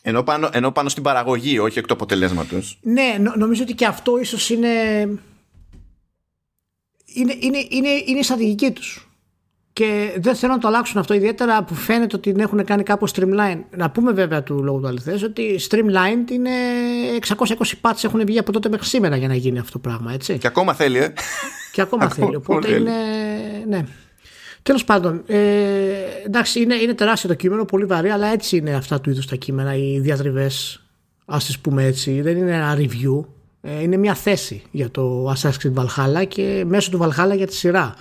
Ενώ 0.07 0.23
πάνω, 0.23 0.49
ενώ 0.53 0.73
πάνω 0.73 0.89
στην 0.89 1.03
παραγωγή, 1.03 1.59
όχι 1.59 1.79
εκ 1.79 1.87
του 1.87 1.93
αποτελέσματος. 1.93 2.79
Ναι, 2.83 3.17
νομίζω 3.37 3.63
ότι 3.63 3.75
και 3.75 3.87
αυτό 3.87 4.19
ίσως 4.19 4.51
είναι. 4.51 4.69
Είναι, 7.05 7.37
είναι, 7.41 7.59
είναι, 7.69 7.89
είναι 8.07 8.19
η 8.19 8.23
στρατηγική 8.23 8.71
τους. 8.71 9.09
και 9.73 10.17
δεν 10.19 10.35
θέλω 10.35 10.53
να 10.53 10.59
το 10.59 10.69
αλλάξουν 10.69 11.01
αυτό 11.01 11.15
ιδιαίτερα 11.15 11.65
που 11.65 11.75
φαίνεται 11.75 12.17
ότι 12.17 12.33
την 12.33 12.41
έχουν 12.41 12.65
κάνει 12.65 12.83
κάπως 12.83 13.13
streamline. 13.15 13.61
Να 13.77 13.91
πούμε 13.91 14.13
βέβαια 14.13 14.43
του 14.43 14.63
λόγου 14.63 14.81
του 14.81 14.87
αληθές 14.87 15.23
ότι 15.23 15.61
streamline 15.71 16.31
είναι 16.31 16.51
620 17.29 17.35
patch 17.81 18.05
έχουν 18.05 18.27
βγει 18.27 18.39
από 18.39 18.53
τότε 18.53 18.69
μέχρι 18.69 18.87
σήμερα 18.87 19.17
για 19.17 19.29
να 19.29 19.35
γίνει 19.35 19.59
αυτό 19.59 19.73
το 19.73 19.79
πράγμα 19.79 20.13
έτσι. 20.13 20.39
Και 20.39 20.47
ακόμα 20.47 20.75
θέλει 20.75 20.99
ε. 20.99 21.13
Και 21.73 21.81
ακόμα 21.81 22.09
θέλει 22.09 22.37
οπότε 22.37 22.75
είναι 22.75 22.93
ναι. 23.69 23.85
Τέλος 24.65 24.85
πάντων, 24.85 25.23
ε, 25.27 25.39
εντάξει, 26.27 26.61
είναι, 26.61 26.75
είναι 26.75 26.95
τεράστιο 26.95 27.29
το 27.29 27.35
κείμενο, 27.35 27.65
πολύ 27.65 27.85
βαρύ, 27.85 28.09
αλλά 28.09 28.27
έτσι 28.27 28.57
είναι 28.57 28.75
αυτά 28.75 29.01
του 29.01 29.11
είδους 29.11 29.27
τα 29.27 29.37
κείμενα, 29.37 29.75
οι 29.77 30.01
διατριβές, 30.01 30.85
ας 31.25 31.45
τις 31.45 31.59
πούμε 31.59 31.85
έτσι. 31.85 32.21
Δεν 32.21 32.37
είναι 32.37 32.55
ένα 32.55 32.77
review, 32.77 33.25
ε, 33.61 33.83
είναι 33.83 33.97
μια 33.97 34.15
θέση 34.15 34.63
για 34.71 34.91
το 34.91 35.33
Assassin's 35.33 35.53
Creed 35.63 35.75
Valhalla 35.75 36.27
και 36.29 36.65
μέσω 36.67 36.91
του 36.91 36.99
Valhalla 37.03 37.37
για 37.37 37.47
τη 37.47 37.55
σειρά. 37.55 37.95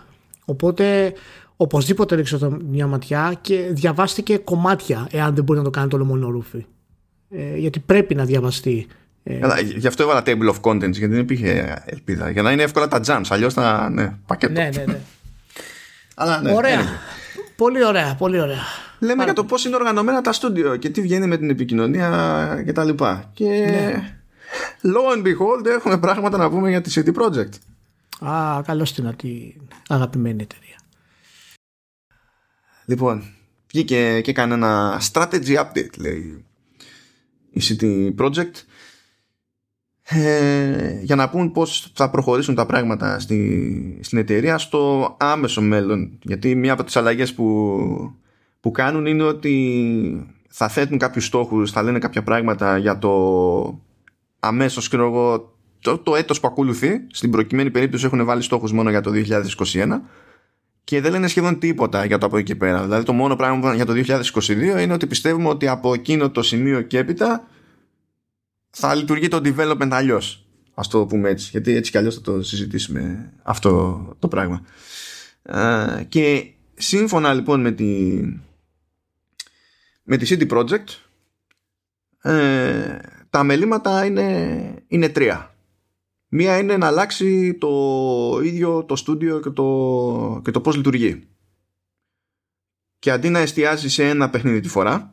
Οπότε 0.46 1.14
οπωσδήποτε 1.56 2.16
ρίξτε 2.16 2.38
το 2.38 2.58
μια 2.70 2.88
ματιά 2.88 3.38
και 3.42 3.70
διαβάστε 3.72 4.22
και 4.22 4.38
κομμάτια 4.38 5.08
εάν 5.12 5.36
δεν 5.36 5.44
μπορεί 5.44 5.60
να 5.60 5.66
το 5.66 5.72
κάνει 5.72 5.88
το 5.88 5.98
λεμονορούφι. 5.98 6.66
Ε, 7.30 7.58
γιατί 7.58 7.80
πρέπει 7.80 8.16
να 8.16 8.26
διαβαστεί. 8.26 8.88
Ε, 9.24 9.40
γι' 9.76 9.88
αυτό 9.88 10.04
έβαλα 10.04 10.24
table 10.26 10.54
of 10.54 10.60
contents 10.62 10.92
γιατί 10.92 11.08
δεν 11.08 11.20
υπήρχε 11.20 11.84
ελπίδα. 11.86 12.30
Για 12.30 12.42
να 12.42 12.52
είναι 12.52 12.64
εύκολα 12.64 12.88
τα 12.88 13.02
jumps, 13.06 13.26
αλλιώς 13.30 13.54
θα. 13.54 13.90
Ναι, 13.90 14.14
πακέτο. 14.26 14.54
Ναι, 14.54 14.70
ναι, 14.76 14.84
ναι. 14.88 15.00
Αλλά, 16.16 16.42
ναι, 16.42 16.54
ωραία. 16.54 16.82
Πολύ 17.56 17.86
ωραία, 17.86 18.16
πολύ 18.16 18.40
ωραία. 18.40 18.62
Λέμε 19.00 19.14
Άρα... 19.14 19.24
για 19.24 19.34
το 19.34 19.44
πώς 19.44 19.66
είναι 19.66 19.76
οργανωμένα 19.76 20.22
τα 20.22 20.34
στούντιο 20.34 20.76
και 20.76 20.90
τι 20.90 21.02
βγαίνει 21.02 21.28
με 21.28 21.38
την 21.38 21.50
επικοινωνία 21.50 22.64
κτλ. 22.68 22.90
Και, 22.90 23.24
και... 23.34 23.46
Ναι. 23.46 24.18
lo 24.82 25.18
and 25.18 25.28
behold 25.28 25.66
έχουμε 25.66 25.98
πράγματα 25.98 26.38
να 26.38 26.50
πούμε 26.50 26.70
για 26.70 26.82
τη 26.82 26.92
City 26.96 27.14
Project. 27.22 27.50
Α, 28.30 28.62
καλώς 28.62 28.94
την 28.94 29.16
αγαπημένη 29.88 30.44
εταιρεία. 30.44 30.78
Λοιπόν, 32.86 33.24
βγήκε 33.68 34.22
και 34.22 34.32
έκανε 34.32 34.54
ένα 34.54 35.02
strategy 35.12 35.56
update, 35.56 35.98
λέει 35.98 36.46
η 37.52 37.62
City 37.64 38.14
Project, 38.18 38.52
ε, 40.04 41.00
για 41.02 41.16
να 41.16 41.30
πούν 41.30 41.52
πώς 41.52 41.92
θα 41.94 42.10
προχωρήσουν 42.10 42.56
τα 42.56 42.66
πράγματα 42.66 43.20
στη, 43.20 44.00
στην 44.02 44.18
εταιρεία 44.18 44.58
στο 44.58 45.16
άμεσο 45.20 45.62
μέλλον. 45.62 46.20
Γιατί 46.22 46.56
μία 46.56 46.74
από 46.74 46.84
τις 46.84 46.96
αλλαγές 46.96 47.34
που, 47.34 48.16
που 48.60 48.72
κάνουν 48.72 49.06
είναι 49.06 49.24
ότι 49.24 50.28
θα 50.50 50.68
θέτουν 50.68 50.98
κάποιους 50.98 51.26
στόχους, 51.26 51.72
θα 51.72 51.84
λένε 51.84 52.00
κάποια 52.00 52.24
πράγματα 52.24 52.78
για 52.78 52.98
το 52.98 53.80
αμέσως, 54.40 54.88
ξέρω 54.88 55.06
εγώ, 55.06 55.56
το, 55.80 55.98
το 55.98 56.16
έτος 56.16 56.40
που 56.40 56.48
ακολουθεί. 56.48 57.02
Στην 57.12 57.32
προκειμένη 57.32 57.72
περίπτωση 57.72 58.06
έχουν 58.06 58.26
βάλει 58.26 58.42
στόχους 58.42 58.72
μόνο 58.72 58.90
για 58.90 59.02
το 59.02 59.12
2021 59.14 59.88
και 60.84 61.02
δεν 61.02 61.12
λένε 61.12 61.28
σχεδόν 61.28 61.60
τίποτα 61.60 62.06
για 62.06 62.18
το 62.18 62.26
από 62.26 62.38
εκεί 62.38 62.46
και 62.46 62.56
πέρα. 62.56 62.84
Δηλαδή 62.84 63.04
το 63.04 63.14
μόνο 63.14 63.36
πράγμα 63.36 63.76
για 63.76 63.86
το 63.86 63.94
2022 63.96 64.82
είναι 64.82 64.94
ότι 64.94 65.08
πιστεύουμε 65.08 65.50
ότι 65.50 65.68
από 65.68 65.94
εκείνο 65.94 66.30
το 66.30 66.42
σημείο 66.42 66.82
και 66.82 66.98
έπειτα 66.98 67.48
θα 68.76 68.96
λειτουργεί 68.96 69.28
το 69.28 69.42
development 69.44 69.90
αλλιώς. 69.92 70.46
Α 70.74 70.82
το 70.90 71.06
πούμε 71.06 71.30
έτσι. 71.30 71.50
Γιατί 71.52 71.76
έτσι 71.76 71.92
κι 71.92 71.98
αλλιώς 71.98 72.16
θα 72.16 72.22
το 72.22 72.44
συζητήσουμε 72.44 73.34
αυτό 73.44 74.16
το 74.20 74.28
πράγμα. 74.28 74.62
και 76.08 76.52
σύμφωνα 76.74 77.34
λοιπόν 77.34 77.62
με 77.62 77.72
τη, 77.72 78.22
με 80.04 80.18
τη 80.18 80.36
CD 80.36 80.52
Projekt 80.52 80.88
ε, 82.22 83.00
τα 83.30 83.44
μελήματα 83.44 84.06
είναι, 84.06 84.84
είναι 84.88 85.10
τρία. 85.10 85.56
Μία 86.28 86.58
είναι 86.58 86.78
να 86.78 86.88
αλλάξει 86.88 87.54
το 87.54 88.40
ίδιο 88.44 88.84
το 88.84 88.96
στούντιο 88.96 89.40
και 89.40 89.50
το, 89.50 90.42
και 90.44 90.52
το 90.52 90.62
πώς 90.62 90.76
λειτουργεί. 90.76 91.28
Και 93.00 93.12
αντί 93.12 93.30
να 93.30 93.40
εστιάζει 93.40 93.90
σε 93.90 94.10
ένα 94.10 94.30
παιχνίδι 94.30 94.60
τη 94.60 94.68
φορά, 94.68 95.13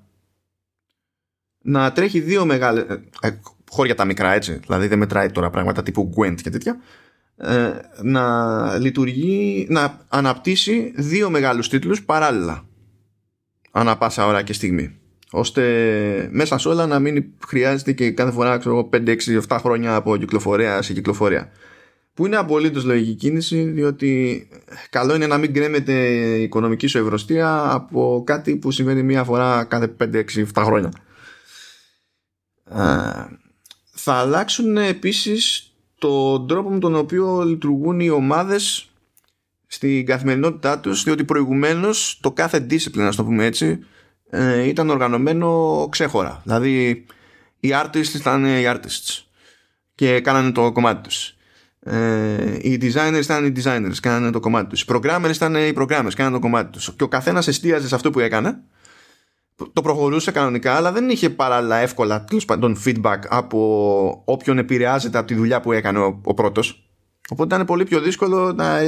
να 1.62 1.92
τρέχει 1.92 2.20
δύο 2.20 2.44
μεγάλες... 2.44 2.84
Ε, 2.88 3.02
ε, 3.20 3.40
χώρια 3.70 3.94
τα 3.94 4.04
μικρά 4.04 4.32
έτσι, 4.32 4.60
δηλαδή 4.66 4.86
δεν 4.86 4.98
μετράει 4.98 5.30
τώρα 5.30 5.50
πράγματα 5.50 5.82
τύπου 5.82 6.14
Gwent 6.16 6.40
και 6.42 6.50
τέτοια, 6.50 6.80
ε, 7.36 7.70
να 8.02 8.78
λειτουργεί, 8.78 9.66
να 9.70 9.98
αναπτύσσει 10.08 10.92
δύο 10.96 11.30
μεγάλους 11.30 11.68
τίτλους 11.68 12.04
παράλληλα. 12.04 12.64
Ανά 13.70 13.96
πάσα 13.96 14.26
ώρα 14.26 14.42
και 14.42 14.52
στιγμή 14.52 15.00
ώστε 15.30 15.62
μέσα 16.32 16.58
σε 16.58 16.68
όλα 16.68 16.86
να 16.86 16.98
μην 16.98 17.24
χρειάζεται 17.46 17.92
και 17.92 18.10
κάθε 18.10 18.32
φορά 18.32 18.58
ξέρω, 18.58 18.88
5, 18.92 19.08
6, 19.08 19.40
7 19.48 19.56
χρόνια 19.60 19.94
από 19.94 20.16
κυκλοφορία 20.16 20.82
σε 20.82 20.92
κυκλοφορία. 20.92 21.50
Που 22.14 22.26
είναι 22.26 22.36
απολύτως 22.36 22.84
λογική 22.84 23.14
κίνηση, 23.14 23.62
διότι 23.62 24.48
καλό 24.90 25.14
είναι 25.14 25.26
να 25.26 25.38
μην 25.38 25.54
κρέμεται 25.54 26.08
η 26.38 26.42
οικονομική 26.42 26.86
σου 26.86 26.98
ευρωστία 26.98 27.72
από 27.72 28.22
κάτι 28.26 28.56
που 28.56 28.70
συμβαίνει 28.70 29.02
μία 29.02 29.24
φορά 29.24 29.64
κάθε 29.64 29.94
5, 29.98 30.14
6, 30.14 30.44
7 30.54 30.62
χρόνια. 30.64 30.90
Θα 33.92 34.12
αλλάξουν 34.12 34.76
επίσης 34.76 35.72
τον 35.98 36.46
τρόπο 36.46 36.70
με 36.70 36.78
τον 36.78 36.94
οποίο 36.94 37.42
λειτουργούν 37.42 38.00
οι 38.00 38.08
ομάδες 38.08 38.90
στην 39.66 40.06
καθημερινότητά 40.06 40.78
τους 40.78 41.02
διότι 41.02 41.24
προηγουμένως 41.24 42.18
το 42.22 42.32
κάθε 42.32 42.66
discipline, 42.70 42.94
να 42.94 43.14
το 43.14 43.24
πούμε 43.24 43.44
έτσι, 43.44 43.78
ε, 44.30 44.62
ήταν 44.62 44.90
οργανωμένο 44.90 45.88
ξέχωρα. 45.90 46.40
Δηλαδή 46.44 47.04
οι 47.60 47.70
artists 47.72 48.14
ήταν 48.14 48.44
οι 48.44 48.62
artists 48.66 49.22
και 49.94 50.20
κάνανε 50.20 50.50
το 50.50 50.72
κομμάτι 50.72 51.08
τους. 51.08 51.34
Ε, 51.80 52.56
οι 52.60 52.78
designers 52.82 53.20
ήταν 53.22 53.46
οι 53.46 53.52
designers, 53.56 53.96
κάνανε 54.02 54.30
το 54.30 54.40
κομμάτι 54.40 54.68
τους. 54.68 54.82
Οι 54.82 54.84
programmers 54.88 55.32
ήταν 55.34 55.54
οι 55.54 55.72
programmers, 55.76 56.12
κάνανε 56.14 56.34
το 56.34 56.40
κομμάτι 56.40 56.70
τους. 56.70 56.94
Και 56.96 57.02
ο 57.02 57.08
καθένας 57.08 57.48
εστίαζε 57.48 57.88
σε 57.88 57.94
αυτό 57.94 58.10
που 58.10 58.20
έκανε. 58.20 58.62
Το 59.72 59.82
προχωρούσε 59.82 60.30
κανονικά, 60.30 60.74
αλλά 60.74 60.92
δεν 60.92 61.08
είχε 61.08 61.30
παράλληλα 61.30 61.76
εύκολα 61.76 62.24
τέλος 62.24 62.44
πάντων 62.44 62.76
feedback 62.84 63.18
από 63.28 64.22
όποιον 64.24 64.58
επηρεάζεται 64.58 65.18
από 65.18 65.26
τη 65.26 65.34
δουλειά 65.34 65.60
που 65.60 65.72
έκανε 65.72 65.98
ο, 65.98 66.20
ο 66.24 66.34
πρώτος. 66.34 66.84
Οπότε 67.30 67.54
ήταν 67.54 67.66
πολύ 67.66 67.84
πιο 67.84 68.00
δύσκολο 68.00 68.52
να 68.52 68.78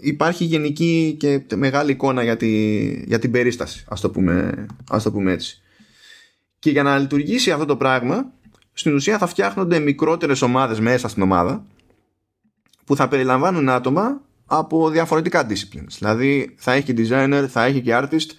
υπάρχει 0.00 0.44
γενική 0.44 1.16
και 1.18 1.44
μεγάλη 1.54 1.90
εικόνα 1.90 2.22
για, 2.22 2.36
τη, 2.36 2.86
για 3.06 3.18
την 3.18 3.30
περίσταση, 3.30 3.84
ας 3.88 4.00
το, 4.00 4.10
πούμε, 4.10 4.66
ας 4.90 5.02
το 5.02 5.12
πούμε 5.12 5.32
έτσι. 5.32 5.62
Και 6.58 6.70
για 6.70 6.82
να 6.82 6.98
λειτουργήσει 6.98 7.50
αυτό 7.50 7.64
το 7.64 7.76
πράγμα, 7.76 8.32
στην 8.72 8.94
ουσία 8.94 9.18
θα 9.18 9.26
φτιάχνονται 9.26 9.78
μικρότερες 9.78 10.42
ομάδες 10.42 10.80
μέσα 10.80 11.08
στην 11.08 11.22
ομάδα, 11.22 11.66
που 12.84 12.96
θα 12.96 13.08
περιλαμβάνουν 13.08 13.68
άτομα 13.68 14.20
από 14.46 14.90
διαφορετικά 14.90 15.46
disciplines. 15.48 15.94
Δηλαδή 15.98 16.54
θα 16.58 16.72
έχει 16.72 16.92
και 16.92 17.06
designer, 17.08 17.44
θα 17.48 17.64
έχει 17.64 17.80
και 17.80 17.92
artist, 17.94 18.30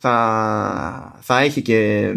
θα, 0.00 1.18
θα 1.20 1.40
έχει 1.40 1.62
και 1.62 2.12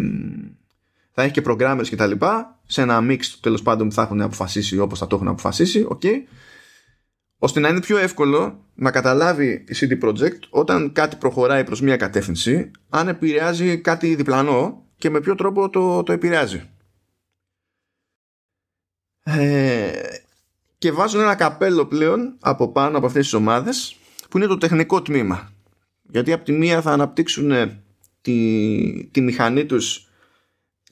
θα 1.12 1.22
έχει 1.22 1.32
και 1.32 1.42
programmers 1.46 1.86
και 1.88 1.96
τα 1.96 2.06
λοιπά 2.06 2.60
σε 2.66 2.82
ένα 2.82 3.00
mix 3.02 3.20
τέλος 3.40 3.62
πάντων 3.62 3.88
που 3.88 3.94
θα 3.94 4.02
έχουν 4.02 4.20
αποφασίσει 4.20 4.78
όπως 4.78 4.98
θα 4.98 5.06
το 5.06 5.16
έχουν 5.16 5.28
αποφασίσει 5.28 5.86
okay 5.90 6.14
ώστε 7.38 7.60
να 7.60 7.68
είναι 7.68 7.80
πιο 7.80 7.98
εύκολο 7.98 8.64
να 8.74 8.90
καταλάβει 8.90 9.64
η 9.68 9.76
CD 9.80 10.04
Projekt 10.04 10.40
όταν 10.50 10.92
κάτι 10.92 11.16
προχωράει 11.16 11.64
προς 11.64 11.80
μια 11.80 11.96
κατεύθυνση 11.96 12.70
αν 12.88 13.08
επηρεάζει 13.08 13.78
κάτι 13.78 14.14
διπλανό 14.14 14.86
και 14.96 15.10
με 15.10 15.20
ποιο 15.20 15.34
τρόπο 15.34 15.70
το, 15.70 16.02
το 16.02 16.12
επηρεάζει. 16.12 16.68
Ε, 19.24 19.92
και 20.78 20.92
βάζουν 20.92 21.20
ένα 21.20 21.34
καπέλο 21.34 21.86
πλέον 21.86 22.36
από 22.40 22.72
πάνω 22.72 22.96
από 22.96 23.06
αυτές 23.06 23.22
τις 23.22 23.32
ομάδες 23.32 23.96
που 24.28 24.36
είναι 24.36 24.46
το 24.46 24.58
τεχνικό 24.58 25.02
τμήμα. 25.02 25.53
Γιατί 26.14 26.32
από 26.32 26.44
τη 26.44 26.52
μία 26.52 26.82
θα 26.82 26.92
αναπτύξουν 26.92 27.52
τη, 28.20 29.08
τη 29.10 29.20
μηχανή 29.20 29.64
τους 29.64 30.08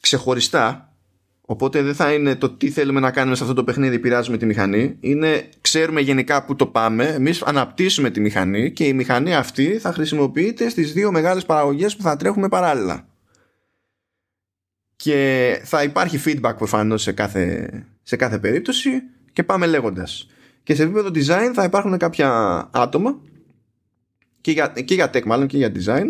ξεχωριστά 0.00 0.92
Οπότε 1.40 1.82
δεν 1.82 1.94
θα 1.94 2.12
είναι 2.12 2.36
το 2.36 2.50
τι 2.50 2.70
θέλουμε 2.70 3.00
να 3.00 3.10
κάνουμε 3.10 3.36
σε 3.36 3.42
αυτό 3.42 3.54
το 3.54 3.64
παιχνίδι, 3.64 3.98
πειράζουμε 3.98 4.36
τη 4.36 4.46
μηχανή. 4.46 4.96
Είναι 5.00 5.48
ξέρουμε 5.60 6.00
γενικά 6.00 6.44
που 6.44 6.56
το 6.56 6.66
πάμε. 6.66 7.04
Εμείς 7.04 7.42
αναπτύσσουμε 7.42 8.10
τη 8.10 8.20
μηχανή 8.20 8.72
και 8.72 8.84
η 8.84 8.92
μηχανή 8.92 9.34
αυτή 9.34 9.78
θα 9.78 9.92
χρησιμοποιείται 9.92 10.68
στις 10.68 10.92
δύο 10.92 11.10
μεγάλες 11.10 11.44
παραγωγές 11.44 11.96
που 11.96 12.02
θα 12.02 12.16
τρέχουμε 12.16 12.48
παράλληλα. 12.48 13.06
Και 14.96 15.60
θα 15.64 15.82
υπάρχει 15.82 16.20
feedback 16.24 16.54
προφανώς 16.56 17.02
σε 17.02 17.12
κάθε, 17.12 17.70
σε 18.02 18.16
κάθε 18.16 18.38
περίπτωση 18.38 18.90
και 19.32 19.42
πάμε 19.42 19.66
λέγοντας. 19.66 20.28
Και 20.62 20.74
σε 20.74 20.82
επίπεδο 20.82 21.08
design 21.14 21.50
θα 21.54 21.64
υπάρχουν 21.64 21.96
κάποια 21.98 22.30
άτομα 22.72 23.20
και 24.42 24.50
για, 24.50 24.72
και 24.84 24.94
για 24.94 25.10
tech 25.14 25.24
μάλλον 25.24 25.46
και 25.46 25.56
για 25.56 25.72
design 25.74 26.06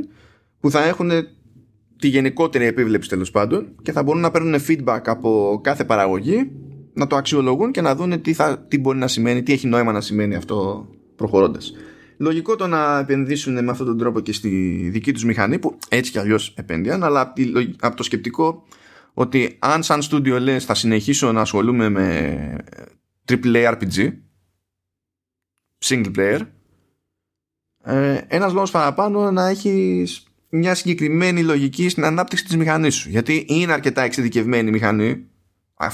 που 0.61 0.71
θα 0.71 0.85
έχουν 0.85 1.11
τη 1.99 2.09
γενικότερη 2.09 2.65
επίβλεψη 2.65 3.09
τέλος 3.09 3.31
πάντων 3.31 3.75
και 3.83 3.93
θα 3.93 4.03
μπορούν 4.03 4.21
να 4.21 4.31
παίρνουν 4.31 4.61
feedback 4.69 5.01
από 5.05 5.61
κάθε 5.63 5.85
παραγωγή, 5.85 6.51
να 6.93 7.07
το 7.07 7.17
αξιολογούν 7.17 7.73
και 7.73 7.81
να 7.81 7.95
δουν 7.95 8.23
τι, 8.23 8.33
θα, 8.33 8.59
τι 8.59 8.79
μπορεί 8.79 8.99
να 8.99 9.09
σημαίνει, 9.09 9.43
τι 9.43 9.53
έχει 9.53 9.67
νόημα 9.67 9.93
να 9.93 10.01
σημαίνει 10.01 10.35
αυτό 10.35 10.89
προχωρώντας. 11.17 11.73
Λογικό 12.17 12.57
το 12.57 12.67
να 12.67 12.99
επενδύσουν 12.99 13.65
με 13.65 13.71
αυτόν 13.71 13.87
τον 13.87 13.99
τρόπο 13.99 14.21
και 14.21 14.33
στη 14.33 14.49
δική 14.93 15.13
τους 15.13 15.25
μηχανή 15.25 15.59
που 15.59 15.79
έτσι 15.89 16.11
κι 16.11 16.19
αλλιώς 16.19 16.55
επένδυαν, 16.57 17.05
αλλά 17.05 17.33
από 17.81 17.97
το 17.97 18.03
σκεπτικό 18.03 18.65
ότι 19.15 19.57
αν 19.59 19.83
σαν 19.83 20.03
στούντιο 20.03 20.41
λες 20.41 20.65
θα 20.65 20.75
συνεχίσω 20.75 21.33
να 21.33 21.41
ασχολούμαι 21.41 21.89
με 21.89 22.57
AAA 23.29 23.73
RPG 23.73 24.13
single 25.85 26.13
player 26.17 26.41
ε, 27.85 28.21
ένας 28.29 28.53
λόγος 28.53 28.71
παραπάνω 28.71 29.31
να 29.31 29.49
έχεις 29.49 30.27
μια 30.49 30.75
συγκεκριμένη 30.75 31.43
λογική 31.43 31.89
στην 31.89 32.05
ανάπτυξη 32.05 32.45
της 32.45 32.57
μηχανής 32.57 32.95
σου. 32.95 33.09
Γιατί 33.09 33.45
είναι 33.49 33.73
αρκετά 33.73 34.03
εξειδικευμένη 34.03 34.69
η 34.69 34.73
μηχανή, 34.73 35.25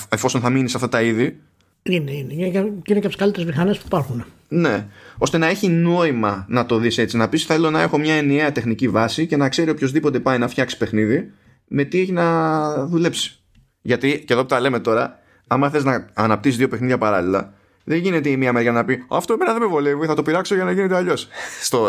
εφόσον 0.09 0.41
θα 0.41 0.51
μείνεις 0.51 0.71
σε 0.71 0.77
αυτά 0.77 0.89
τα 0.89 1.03
είδη. 1.03 1.41
Είναι, 1.83 2.13
είναι. 2.13 2.49
Και 2.49 2.59
είναι 2.59 2.81
και 2.85 2.93
από 2.93 3.07
τις 3.07 3.17
καλύτερες 3.17 3.49
μηχανές 3.49 3.79
που 3.79 3.85
υπάρχουν. 3.87 4.25
Ναι. 4.49 4.87
Ώστε 5.19 5.39
να 5.39 5.47
έχει 5.47 5.69
νόημα 5.69 6.47
να 6.49 6.67
το 6.67 6.79
δεις 6.79 6.99
έτσι. 6.99 7.17
Να 7.17 7.29
πεις: 7.29 7.45
Θέλω 7.45 7.71
να 7.71 7.83
έχω 7.83 7.99
μια 7.99 8.15
ενιαία 8.15 8.53
τεχνική 8.53 8.89
βάση 8.89 9.27
και 9.27 9.37
να 9.37 9.49
ξέρει 9.49 9.71
οποιοδήποτε 9.71 10.21
πάει 10.21 10.39
να 10.39 10.49
φτιάξει 10.49 10.77
παιχνίδι 10.77 11.33
με 11.69 11.85
τι 11.85 12.01
έχει 12.01 12.13
να 12.13 12.87
δουλέψει. 12.87 13.39
Γιατί, 13.81 14.25
και 14.27 14.33
εδώ 14.33 14.43
που 14.43 14.49
τα 14.49 14.61
λέμε 14.61 14.79
τώρα, 14.79 15.19
άμα 15.47 15.71
θες 15.71 15.85
να 15.85 16.07
αναπτύσσεις 16.15 16.59
δύο 16.59 16.69
παιχνίδια 16.69 16.99
παράλληλα, 16.99 17.55
δεν 17.89 17.99
γίνεται 17.99 18.29
η 18.29 18.37
μία 18.37 18.53
μεριά 18.53 18.73
να 18.73 18.85
πει 18.85 19.05
Αυτό 19.09 19.33
εμένα 19.33 19.53
δεν 19.53 19.63
με 19.63 19.69
βολεύει, 19.69 20.07
θα 20.07 20.15
το 20.15 20.23
πειράξω 20.23 20.55
για 20.55 20.65
να 20.65 20.73
γίνεται 20.73 20.97
αλλιώς 20.97 21.29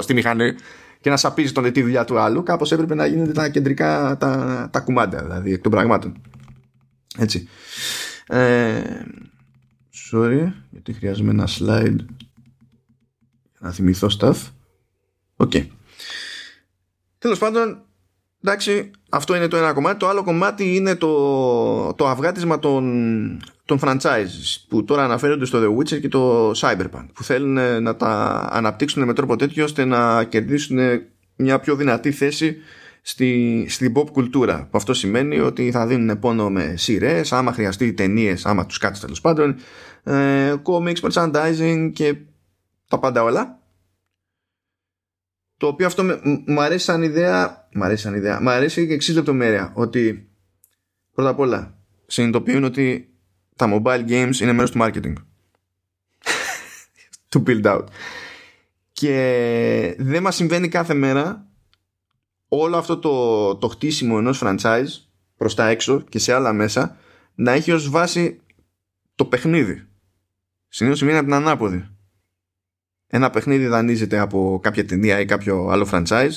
στη 0.02 0.14
μηχανή 0.14 0.56
και 1.02 1.10
να 1.10 1.18
σαπίζει 1.18 1.52
τον 1.52 1.72
τη 1.72 1.82
δουλειά 1.82 2.06
του 2.06 2.20
άλλου. 2.20 2.44
Κάπως 2.44 2.72
έπρεπε 2.72 2.96
να 2.96 3.06
γίνονται 3.06 3.32
τα 3.32 3.50
κεντρικά 3.50 4.18
τα, 4.20 4.70
τα 4.72 4.80
κουμάντα, 4.80 5.22
δηλαδή 5.22 5.54
εκ 5.54 5.62
των 5.62 5.72
πραγμάτων. 5.72 6.22
Έτσι. 7.18 7.48
Ε, 8.28 8.82
sorry, 10.12 10.52
γιατί 10.70 10.94
χρειάζομαι 10.94 11.32
ένα 11.32 11.48
slide 11.48 11.96
για 13.52 13.60
να 13.60 13.72
θυμηθώ 13.72 14.08
stuff. 14.20 14.36
OK. 15.36 15.52
Okay. 15.54 15.68
Τέλος 17.18 17.38
πάντων, 17.38 17.82
εντάξει, 18.44 18.92
αυτό 19.10 19.36
είναι 19.36 19.48
το 19.48 19.58
ένα 19.58 19.74
κομμάτι. 19.74 20.00
Το 20.00 20.08
άλλο 20.08 20.24
κομμάτι 20.24 20.76
είναι 20.76 20.96
το, 20.96 21.94
το 21.94 22.08
αυγάτισμα 22.08 22.60
των, 22.60 23.42
των 23.70 23.80
franchises 23.82 24.64
που 24.68 24.84
τώρα 24.84 25.04
αναφέρονται 25.04 25.46
στο 25.46 25.60
The 25.64 25.78
Witcher 25.78 26.00
και 26.02 26.08
το 26.08 26.52
Cyberpunk 26.52 27.06
που 27.14 27.24
θέλουν 27.24 27.82
να 27.84 27.96
τα 27.96 28.48
αναπτύξουν 28.52 29.04
με 29.04 29.14
τρόπο 29.14 29.36
τέτοιο 29.36 29.64
ώστε 29.64 29.86
να 29.86 30.24
κερδίσουν 30.24 30.78
μια 31.36 31.60
πιο 31.60 31.76
δυνατή 31.76 32.12
θέση 32.12 32.58
στη, 33.02 33.66
στην 33.70 33.94
pop 33.96 34.10
κουλτούρα. 34.12 34.70
Αυτό 34.72 34.94
σημαίνει 34.94 35.40
ότι 35.40 35.72
θα 35.72 35.88
δίνουν 35.88 36.20
πόνο 36.20 36.50
με 36.50 36.74
σειρές, 36.78 37.32
άμα 37.32 37.54
χρειαστεί 37.54 37.94
ταινίες, 37.94 38.46
άμα 38.46 38.66
τους 38.66 38.78
κάτσει 38.78 39.02
τέλος 39.02 39.22
πάντων, 39.22 39.56
ε, 40.04 40.54
comics, 40.64 41.10
merchandising 41.10 41.90
και 41.94 42.16
τα 42.88 43.00
πάντα 43.00 43.24
όλα. 43.24 43.60
Το 45.58 45.68
οποίο 45.68 45.86
αυτό 45.86 46.04
μου 46.46 46.62
αρέσει 46.62 46.86
σαν 46.86 47.04
ιδέα, 47.04 47.68
μου 47.74 47.84
αρέσει 47.84 48.04
σαν 48.04 48.14
ιδέα, 48.14 48.42
μου 48.42 48.50
αρέσει 48.50 48.88
και 48.88 48.94
εξή 48.94 49.14
λεπτομέρεια, 49.14 49.72
ότι 49.76 50.30
πρώτα 51.14 51.30
απ' 51.30 51.40
όλα 51.40 51.78
συνειδητοποιούν 52.06 52.64
ότι 52.64 53.09
τα 53.60 53.82
mobile 53.82 54.10
games 54.10 54.36
είναι 54.42 54.54
μέρος 54.54 54.72
του 54.72 54.80
marketing. 54.82 55.14
to 57.32 57.44
build 57.44 57.64
out. 57.64 57.84
Και 58.92 59.96
δεν 60.00 60.22
μας 60.22 60.36
συμβαίνει 60.36 60.68
κάθε 60.68 60.94
μέρα 60.94 61.48
όλο 62.48 62.78
αυτό 62.78 62.98
το, 62.98 63.56
το 63.56 63.68
χτίσιμο 63.68 64.16
ενός 64.18 64.42
franchise 64.44 64.88
προς 65.38 65.56
τα 65.56 65.68
έξω 65.68 66.02
και 66.02 66.20
σε 66.20 66.34
άλλα 66.34 66.54
μέσα 66.54 66.98
να 67.36 67.52
έχει 67.52 67.72
ως 67.72 67.90
βάση 67.90 68.42
το 69.16 69.26
παιχνίδι. 69.26 69.88
Συνήθως 70.68 70.98
συμβαίνει 71.00 71.20
από 71.20 71.28
την 71.28 71.36
ανάποδη. 71.36 71.88
Ένα 73.08 73.30
παιχνίδι 73.30 73.68
δανείζεται 73.68 74.20
από 74.20 74.60
κάποια 74.64 74.86
ταινία 74.86 75.20
ή 75.20 75.26
κάποιο 75.26 75.68
άλλο 75.70 75.88
franchise 75.92 76.34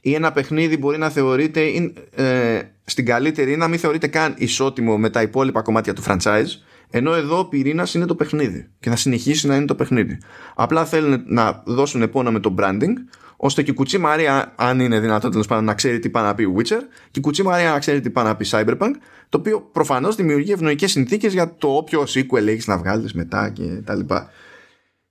ή 0.00 0.14
ένα 0.14 0.32
παιχνίδι 0.32 0.76
μπορεί 0.76 0.98
να 0.98 1.10
θεωρείται 1.10 1.92
ε, 2.14 2.62
στην 2.86 3.04
καλύτερη 3.04 3.52
ή 3.52 3.56
να 3.56 3.68
μην 3.68 3.78
θεωρείται 3.78 4.06
καν 4.06 4.34
ισότιμο 4.38 4.98
με 4.98 5.10
τα 5.10 5.22
υπόλοιπα 5.22 5.62
κομμάτια 5.62 5.92
του 5.92 6.02
franchise 6.06 6.48
ενώ 6.90 7.14
εδώ 7.14 7.38
ο 7.38 7.44
πυρήνας 7.44 7.94
είναι 7.94 8.06
το 8.06 8.14
παιχνίδι 8.14 8.70
και 8.80 8.90
θα 8.90 8.96
συνεχίσει 8.96 9.46
να 9.46 9.56
είναι 9.56 9.64
το 9.64 9.74
παιχνίδι. 9.74 10.18
Απλά 10.54 10.84
θέλουν 10.84 11.22
να 11.26 11.62
δώσουν 11.66 12.10
πόνο 12.10 12.32
με 12.32 12.40
το 12.40 12.54
branding 12.58 12.92
ώστε 13.36 13.62
και 13.62 13.70
η 13.70 13.74
Κουτσή 13.74 13.98
Μαρία, 13.98 14.52
αν 14.56 14.80
είναι 14.80 15.00
δυνατόν 15.00 15.30
τέλος 15.30 15.46
πάντων, 15.46 15.64
να 15.64 15.74
ξέρει 15.74 15.98
τι 15.98 16.10
πάει 16.10 16.24
να 16.24 16.34
πει 16.34 16.54
Witcher 16.56 16.80
και 17.10 17.18
η 17.18 17.20
Κουτσή 17.20 17.42
Μαρία 17.42 17.70
να 17.70 17.78
ξέρει 17.78 18.00
τι 18.00 18.10
πάει 18.10 18.24
να 18.24 18.36
πει 18.36 18.46
Cyberpunk, 18.50 18.90
το 19.28 19.38
οποίο 19.38 19.60
προφανώς 19.60 20.16
δημιουργεί 20.16 20.52
ευνοϊκές 20.52 20.90
συνθήκες 20.90 21.32
για 21.32 21.54
το 21.54 21.68
όποιο 21.68 22.04
sequel 22.08 22.46
έχεις 22.46 22.66
να 22.66 22.78
βγάλεις 22.78 23.12
μετά 23.12 23.50
και 23.50 23.62
τα 23.62 23.94
λοιπά. 23.94 24.30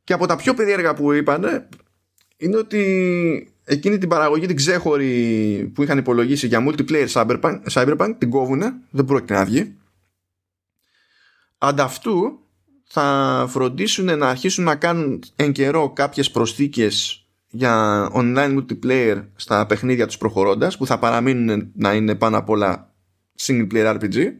Και 0.03 0.13
από 0.13 0.25
τα 0.25 0.35
πιο 0.35 0.53
περίεργα 0.53 0.93
που 0.93 1.11
είπαν 1.11 1.67
είναι 2.37 2.57
ότι 2.57 3.54
εκείνη 3.65 3.97
την 3.97 4.09
παραγωγή 4.09 4.45
την 4.45 4.55
ξέχωρη 4.55 5.71
που 5.73 5.83
είχαν 5.83 5.97
υπολογίσει 5.97 6.47
για 6.47 6.65
multiplayer 6.67 7.07
Cyberpunk, 7.07 7.59
Cyberpunk 7.71 8.15
την 8.17 8.29
κόβουνε, 8.29 8.73
δεν 8.89 9.05
πρόκειται 9.05 9.33
να 9.33 9.45
βγει. 9.45 9.75
Ανταυτού 11.57 12.39
θα 12.83 13.45
φροντίσουν 13.49 14.17
να 14.17 14.29
αρχίσουν 14.29 14.63
να 14.63 14.75
κάνουν 14.75 15.23
εν 15.35 15.51
καιρό 15.51 15.89
κάποιες 15.89 16.31
προσθήκες 16.31 17.25
για 17.47 18.09
online 18.13 18.59
multiplayer 18.59 19.23
στα 19.35 19.65
παιχνίδια 19.65 20.07
τους 20.07 20.17
προχωρώντας 20.17 20.77
που 20.77 20.85
θα 20.85 20.99
παραμείνουν 20.99 21.71
να 21.75 21.93
είναι 21.93 22.15
πάνω 22.15 22.37
απ' 22.37 22.49
όλα 22.49 22.93
single 23.39 23.67
player 23.73 23.99
RPG 23.99 24.35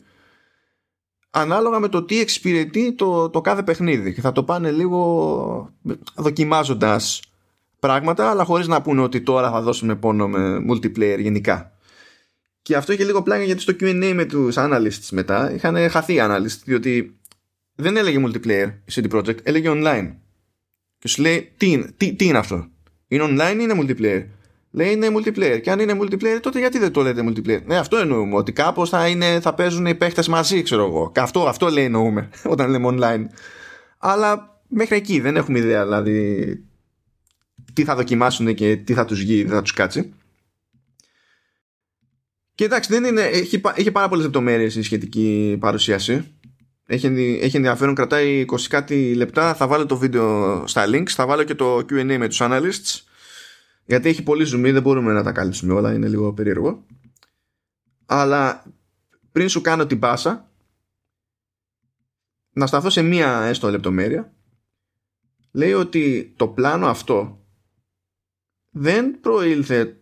ανάλογα 1.30 1.80
με 1.80 1.88
το 1.88 2.04
τι 2.04 2.20
εξυπηρετεί 2.20 2.94
το, 2.94 3.30
το 3.30 3.42
κάθε 3.42 3.64
παιχνίδι 3.64 4.14
και 4.14 4.22
θα 4.22 4.32
το 4.32 4.44
πάνε 4.44 4.72
λίγο 4.72 5.74
δοκιμάζοντας 6.16 7.22
πράγματα 7.86 8.30
αλλά 8.30 8.44
χωρίς 8.44 8.68
να 8.68 8.82
πούνε 8.82 9.02
ότι 9.02 9.22
τώρα 9.22 9.52
θα 9.52 9.62
δώσουμε 9.62 9.96
πόνο 9.96 10.28
με 10.28 10.66
multiplayer 10.70 11.18
γενικά 11.20 11.72
και 12.62 12.76
αυτό 12.76 12.94
είχε 12.94 13.04
λίγο 13.04 13.24
πλάκα 13.24 13.44
γιατί 13.44 13.62
στο 13.62 13.74
Q&A 13.80 14.12
με 14.16 14.26
τους 14.26 14.56
analysts 14.58 15.10
μετά 15.12 15.54
είχαν 15.54 15.90
χαθεί 15.90 16.14
οι 16.14 16.20
analysts 16.22 16.60
διότι 16.66 17.18
δεν 17.76 17.98
έλεγε 17.98 18.24
multiplayer 18.26 18.72
η 18.86 18.94
CD 18.94 19.16
Projekt, 19.16 19.38
έλεγε 19.44 19.72
online 19.72 20.14
και 21.00 21.08
σου 21.08 21.22
λέει 21.22 21.52
τι, 21.58 21.84
τι, 21.98 22.14
τι 22.14 22.26
είναι 22.26 22.38
αυτό; 22.38 22.68
Είναι 23.08 23.24
online 23.24 23.56
ή 23.56 23.58
είναι 23.60 23.74
multiplayer; 23.82 24.26
Λέει 24.72 24.92
είναι 24.92 25.08
multiplayer. 25.18 25.60
Και 25.62 25.72
αν 25.72 25.80
είναι 25.80 25.98
multiplayer, 26.02 26.40
τότε 26.42 26.60
γιατί 26.60 26.80
δεν 26.80 26.92
το 26.92 27.02
λέτε 27.02 27.24
multiplayer; 27.28 27.62
Ναι, 27.66 27.78
αυτό 27.78 27.98
εννοούμε. 27.98 28.36
Ότι 28.36 28.52
κάπως 28.52 28.90
θα, 28.90 29.06
θα 29.42 29.54
παίζουν 29.54 29.86
οι 29.86 29.96
παίχτε 29.96 30.24
μαζί, 30.28 30.62
ξέρω 30.62 30.86
εγώ. 30.86 31.12
Αυτό, 31.16 31.48
αυτό 31.48 31.68
λέει 31.68 31.84
εννοούμε 31.84 32.30
όταν 32.54 32.70
λέμε 32.70 32.88
online. 32.92 33.26
Αλλά 33.98 34.60
μέχρι 34.68 34.96
εκεί 34.96 35.20
δεν 35.20 35.36
έχουμε 35.36 35.60
ιδέα 35.60 35.84
δηλαδή 35.84 36.46
τι 37.76 37.84
θα 37.84 37.96
δοκιμάσουν 37.96 38.54
και 38.56 38.76
τι 38.76 38.94
θα 38.94 39.06
τους 39.06 39.20
βγει, 39.20 39.44
δεν 39.44 39.56
θα 39.56 39.62
τους 39.62 39.74
κάτσει. 39.74 40.14
Και 42.56 42.64
εντάξει, 42.64 42.90
δεν 42.90 43.04
είναι, 43.04 43.22
έχει, 43.22 43.62
έχει 43.76 43.92
πάρα 43.92 44.08
πολλές 44.10 44.24
λεπτομέρειες 44.24 44.76
η 44.76 44.82
σχετική 44.82 45.58
παρουσίαση. 45.60 46.34
Έχει, 46.86 47.08
έχει 47.42 47.56
ενδιαφέρον, 47.56 47.96
κρατάει 47.96 48.46
20 48.52 48.62
κάτι 48.70 49.14
λεπτά. 49.14 49.54
Θα 49.54 49.68
βάλω 49.68 49.86
το 49.86 49.98
βίντεο 49.98 50.64
στα 50.68 50.86
links, 50.88 51.10
θα 51.10 51.26
βάλω 51.26 51.44
και 51.44 51.56
το 51.56 51.78
QA 51.78 52.18
με 52.18 52.28
τους 52.28 52.40
analysts. 52.42 53.02
Γιατί 53.86 54.10
έχει 54.10 54.24
πολύ 54.24 54.46
zoom, 54.54 54.72
δεν 54.72 54.82
μπορούμε 54.82 55.14
να 55.14 55.24
τα 55.24 55.32
καλύψουμε 55.32 55.74
όλα, 55.74 55.94
είναι 55.94 56.08
λίγο 56.08 56.34
περίεργο. 56.34 56.86
Αλλά 58.06 58.64
πριν 59.32 59.50
σου 59.50 59.62
κάνω 59.62 59.86
την 59.86 60.00
πάσα, 60.00 60.52
να 62.54 62.68
σταθώ 62.68 62.90
σε 62.90 63.02
μία 63.02 63.42
έστω 63.42 63.70
λεπτομέρεια. 63.70 64.34
Λέει 65.52 65.74
ότι 65.74 66.34
το 66.36 66.48
πλάνο 66.48 66.88
αυτό 66.88 67.45
δεν 68.78 69.20
προήλθε 69.20 69.98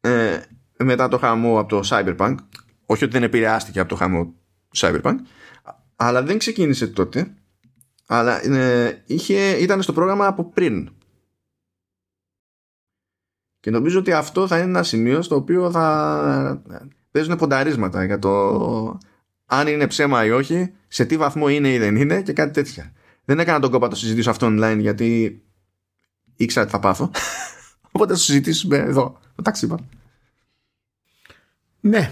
ε, 0.00 0.40
μετά 0.78 1.08
το 1.08 1.18
χαμό 1.18 1.58
από 1.58 1.68
το 1.68 1.88
Cyberpunk. 1.90 2.34
Όχι 2.86 3.04
ότι 3.04 3.12
δεν 3.12 3.22
επηρεάστηκε 3.22 3.80
από 3.80 3.88
το 3.88 3.94
χαμό 3.94 4.24
του 4.24 4.76
Cyberpunk 4.76 5.16
αλλά 5.96 6.22
δεν 6.22 6.38
ξεκίνησε 6.38 6.86
τότε 6.86 7.34
αλλά 8.06 8.44
ε, 8.44 9.02
είχε, 9.06 9.50
ήταν 9.50 9.82
στο 9.82 9.92
πρόγραμμα 9.92 10.26
από 10.26 10.44
πριν 10.44 10.90
και 13.60 13.70
νομίζω 13.70 13.98
ότι 13.98 14.12
αυτό 14.12 14.46
θα 14.46 14.56
είναι 14.56 14.64
ένα 14.64 14.82
σημείο 14.82 15.22
στο 15.22 15.36
οποίο 15.36 15.70
θα 15.70 16.62
παίζουν 17.10 17.36
πονταρίσματα 17.36 18.04
για 18.04 18.18
το 18.18 18.98
αν 19.46 19.66
είναι 19.66 19.86
ψέμα 19.86 20.24
ή 20.24 20.30
όχι, 20.30 20.72
σε 20.88 21.04
τι 21.04 21.16
βαθμό 21.16 21.48
είναι 21.48 21.72
ή 21.72 21.78
δεν 21.78 21.96
είναι 21.96 22.22
και 22.22 22.32
κάτι 22.32 22.52
τέτοια. 22.52 22.92
Δεν 23.24 23.38
έκανα 23.38 23.60
τον 23.60 23.70
κόπο 23.70 23.84
να 23.84 23.90
το 23.90 23.96
συζητήσω 23.96 24.30
αυτό 24.30 24.46
online 24.50 24.76
γιατί 24.78 25.42
ήξερα 26.36 26.66
τι 26.66 26.72
θα 26.72 26.78
πάθω. 26.78 27.10
Οπότε 27.92 28.12
θα 28.12 28.18
το 28.18 28.24
συζητήσουμε 28.24 28.76
εδώ, 28.76 29.18
το 29.34 29.42
ταξίπα. 29.42 29.78
Ναι, 31.80 32.10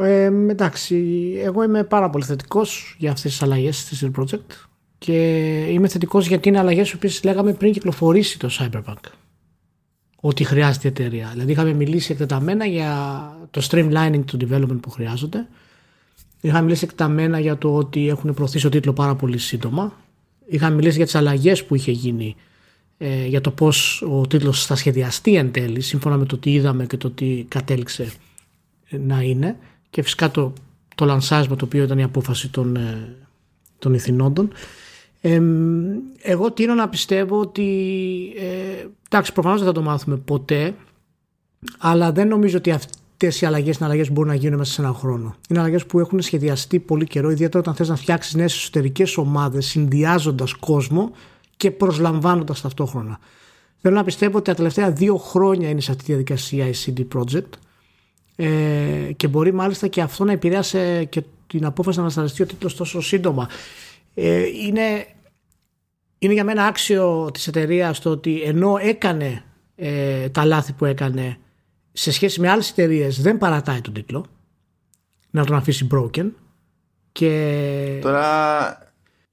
ε, 0.00 0.24
εντάξει, 0.24 0.96
εγώ 1.42 1.62
είμαι 1.62 1.84
πάρα 1.84 2.10
πολύ 2.10 2.24
θετικός 2.24 2.96
για 2.98 3.10
αυτές 3.10 3.30
τις 3.30 3.42
αλλαγές 3.42 3.78
στη 3.78 3.96
CD 4.00 4.20
Projekt 4.20 4.68
και 4.98 5.14
είμαι 5.70 5.88
θετικός 5.88 6.26
γιατί 6.26 6.48
είναι 6.48 6.58
αλλαγές 6.58 6.96
που 6.96 7.08
λέγαμε 7.22 7.52
πριν 7.52 7.72
κυκλοφορήσει 7.72 8.38
το 8.38 8.48
Cyberpunk. 8.58 9.10
Ότι 10.20 10.44
χρειάζεται 10.44 10.88
η 10.88 10.90
εταιρεία. 10.90 11.28
Δηλαδή, 11.32 11.52
είχαμε 11.52 11.72
μιλήσει 11.72 12.12
εκτεταμένα 12.12 12.64
για 12.64 12.92
το 13.50 13.66
streamlining 13.70 14.22
του 14.26 14.36
development 14.40 14.78
που 14.80 14.90
χρειάζονται. 14.90 15.48
Είχαμε 16.40 16.62
μιλήσει 16.62 16.84
εκτεταμένα 16.84 17.38
για 17.38 17.58
το 17.58 17.74
ότι 17.74 18.08
έχουν 18.08 18.34
προωθήσει 18.34 18.66
ο 18.66 18.70
τίτλο 18.70 18.92
πάρα 18.92 19.14
πολύ 19.14 19.38
σύντομα. 19.38 19.92
Είχαμε 20.46 20.74
μιλήσει 20.74 20.96
για 20.96 21.04
τις 21.04 21.14
αλλαγές 21.14 21.64
που 21.64 21.74
είχε 21.74 21.90
γίνει 21.90 22.36
ε, 22.98 23.26
για 23.26 23.40
το 23.40 23.50
πώς 23.50 24.02
ο 24.10 24.26
τίτλος 24.26 24.66
θα 24.66 24.74
σχεδιαστεί 24.74 25.34
εν 25.34 25.52
τέλει, 25.52 25.80
σύμφωνα 25.80 26.16
με 26.16 26.24
το 26.24 26.38
τι 26.38 26.52
είδαμε 26.52 26.86
και 26.86 26.96
το 26.96 27.10
τι 27.10 27.44
κατέληξε 27.48 28.12
να 28.90 29.20
είναι 29.20 29.56
και 29.90 30.02
φυσικά 30.02 30.30
το, 30.30 30.52
το 30.94 31.04
λανσάσμα 31.04 31.56
το 31.56 31.64
οποίο 31.64 31.82
ήταν 31.82 31.98
η 31.98 32.02
απόφαση 32.02 32.50
των, 32.50 32.76
ε, 32.76 33.16
των 33.78 33.94
ηθινόντων. 33.94 34.52
Ε, 35.20 35.42
εγώ 36.22 36.52
τίνω 36.52 36.74
να 36.74 36.88
πιστεύω 36.88 37.40
ότι 37.40 37.66
ε, 38.36 38.86
εντάξει 39.06 39.32
προφανώς 39.32 39.58
δεν 39.58 39.66
θα 39.66 39.74
το 39.74 39.82
μάθουμε 39.82 40.16
ποτέ 40.16 40.74
αλλά 41.78 42.12
δεν 42.12 42.28
νομίζω 42.28 42.56
ότι 42.56 42.70
αυτές 42.70 43.40
οι 43.40 43.46
αλλαγές 43.46 43.76
είναι 43.76 43.86
αλλαγές 43.86 44.06
που 44.06 44.12
μπορούν 44.12 44.30
να 44.30 44.36
γίνουν 44.36 44.58
μέσα 44.58 44.72
σε 44.72 44.80
έναν 44.80 44.94
χρόνο. 44.94 45.36
Είναι 45.48 45.58
αλλαγές 45.58 45.86
που 45.86 45.98
έχουν 45.98 46.20
σχεδιαστεί 46.20 46.78
πολύ 46.78 47.06
καιρό 47.06 47.30
ιδιαίτερα 47.30 47.58
όταν 47.58 47.74
θες 47.74 47.88
να 47.88 47.96
φτιάξεις 47.96 48.34
νέες 48.34 48.54
εσωτερικές 48.54 49.16
ομάδες 49.16 49.66
συνδυάζοντας 49.66 50.52
κόσμο 50.52 51.10
και 51.58 51.70
προσλαμβάνοντας 51.70 52.60
ταυτόχρονα. 52.60 53.18
Θέλω 53.76 53.94
να 53.94 54.04
πιστεύω 54.04 54.36
ότι 54.36 54.46
τα 54.50 54.54
τελευταία 54.54 54.90
δύο 54.90 55.16
χρόνια 55.16 55.68
είναι 55.68 55.80
σε 55.80 55.90
αυτή 55.90 56.04
τη 56.04 56.10
διαδικασία 56.10 56.66
η 56.66 56.72
CD 56.84 57.06
Projekt 57.14 57.50
ε, 58.36 59.12
και 59.16 59.28
μπορεί 59.28 59.52
μάλιστα 59.52 59.86
και 59.86 60.00
αυτό 60.00 60.24
να 60.24 60.32
επηρέασε 60.32 61.04
και 61.04 61.22
την 61.46 61.64
απόφαση 61.64 61.96
να 61.96 62.02
ανασταλιστεί 62.02 62.42
ο 62.42 62.46
τίτλος 62.46 62.76
τόσο 62.76 63.00
σύντομα. 63.00 63.48
Ε, 64.14 64.44
είναι, 64.46 65.06
είναι 66.18 66.32
για 66.32 66.44
μένα 66.44 66.64
άξιο 66.64 67.30
της 67.32 67.46
εταιρείας 67.46 68.00
το 68.00 68.10
ότι 68.10 68.42
ενώ 68.42 68.76
έκανε 68.80 69.44
ε, 69.76 70.28
τα 70.28 70.44
λάθη 70.44 70.72
που 70.72 70.84
έκανε 70.84 71.38
σε 71.92 72.12
σχέση 72.12 72.40
με 72.40 72.48
άλλες 72.48 72.70
εταιρείες 72.70 73.20
δεν 73.20 73.38
παρατάει 73.38 73.80
τον 73.80 73.92
τίτλο 73.92 74.26
να 75.30 75.44
τον 75.44 75.56
αφήσει 75.56 75.86
broken 75.94 76.30
και... 77.12 77.98
Τώρα, 78.02 78.87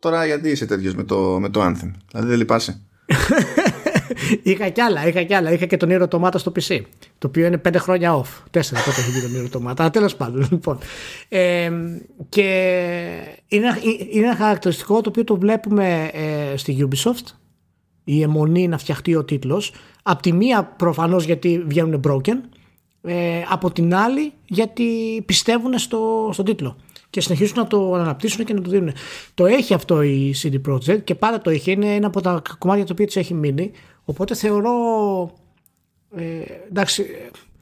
τώρα 0.05 0.25
γιατί 0.25 0.49
είσαι 0.49 0.65
τέτοιος 0.65 0.95
με 0.95 1.03
το, 1.03 1.37
με 1.39 1.49
το 1.49 1.61
Anthem; 1.61 1.91
Δηλαδή 2.11 2.27
δεν 2.27 2.37
λυπάσαι 2.37 2.81
είχα 4.43 4.69
κι 4.69 4.81
άλλα, 4.81 5.07
είχα 5.07 5.23
κι 5.23 5.33
άλλα. 5.33 5.51
Είχα 5.51 5.65
και 5.65 5.77
τον 5.77 5.89
Ήρωα 5.89 6.07
Τομάτα 6.07 6.37
στο 6.37 6.51
PC. 6.55 6.81
Το 7.17 7.27
οποίο 7.27 7.45
είναι 7.45 7.57
πέντε 7.57 7.77
χρόνια 7.77 8.21
off. 8.21 8.43
Τέσσερα 8.51 8.81
τότε 8.83 9.01
έχει 9.01 9.11
βγει 9.11 9.21
τον 9.21 9.35
Ήρωα 9.35 9.49
Τομάτα. 9.49 9.81
Αλλά 9.81 9.91
τέλος 9.91 10.15
πάντων, 10.15 10.47
λοιπόν. 10.51 10.77
Ε, 11.29 11.71
και 12.29 12.43
είναι, 13.47 13.79
είναι 14.11 14.25
ένα 14.25 14.35
χαρακτηριστικό 14.35 15.01
το 15.01 15.09
οποίο 15.09 15.23
το 15.23 15.37
βλέπουμε 15.37 16.09
ε, 16.13 16.57
στη 16.57 16.87
Ubisoft. 16.89 17.33
Η 18.03 18.21
αιμονή 18.21 18.67
να 18.67 18.77
φτιαχτεί 18.77 19.15
ο 19.15 19.23
τίτλος. 19.23 19.73
Απ' 20.03 20.21
τη 20.21 20.31
μία 20.33 20.63
προφανώς 20.63 21.25
γιατί 21.25 21.63
βγαίνουν 21.67 22.01
broken. 22.07 22.37
Ε, 23.01 23.41
από 23.49 23.71
την 23.71 23.95
άλλη 23.95 24.33
γιατί 24.45 24.83
πιστεύουν 25.25 25.77
στο, 25.77 26.29
στον 26.33 26.45
τίτλο 26.45 26.77
και 27.15 27.21
συνεχίζουν 27.21 27.57
να 27.57 27.67
το 27.67 27.93
αναπτύσσουν 27.93 28.45
και 28.45 28.53
να 28.53 28.61
το 28.61 28.69
δίνουν. 28.69 28.91
Το 29.33 29.45
έχει 29.45 29.73
αυτό 29.73 30.01
η 30.01 30.35
CD 30.41 30.61
Projekt 30.69 31.03
και 31.03 31.15
πάντα 31.15 31.41
το 31.41 31.51
είχε. 31.51 31.71
Είναι 31.71 31.95
ένα 31.95 32.07
από 32.07 32.21
τα 32.21 32.41
κομμάτια 32.57 32.85
τα 32.85 32.89
οποία 32.91 33.05
της 33.05 33.15
έχει 33.15 33.33
μείνει. 33.33 33.71
Οπότε 34.05 34.35
θεωρώ. 34.35 34.71
Ε, 36.15 36.23
εντάξει, 36.69 37.05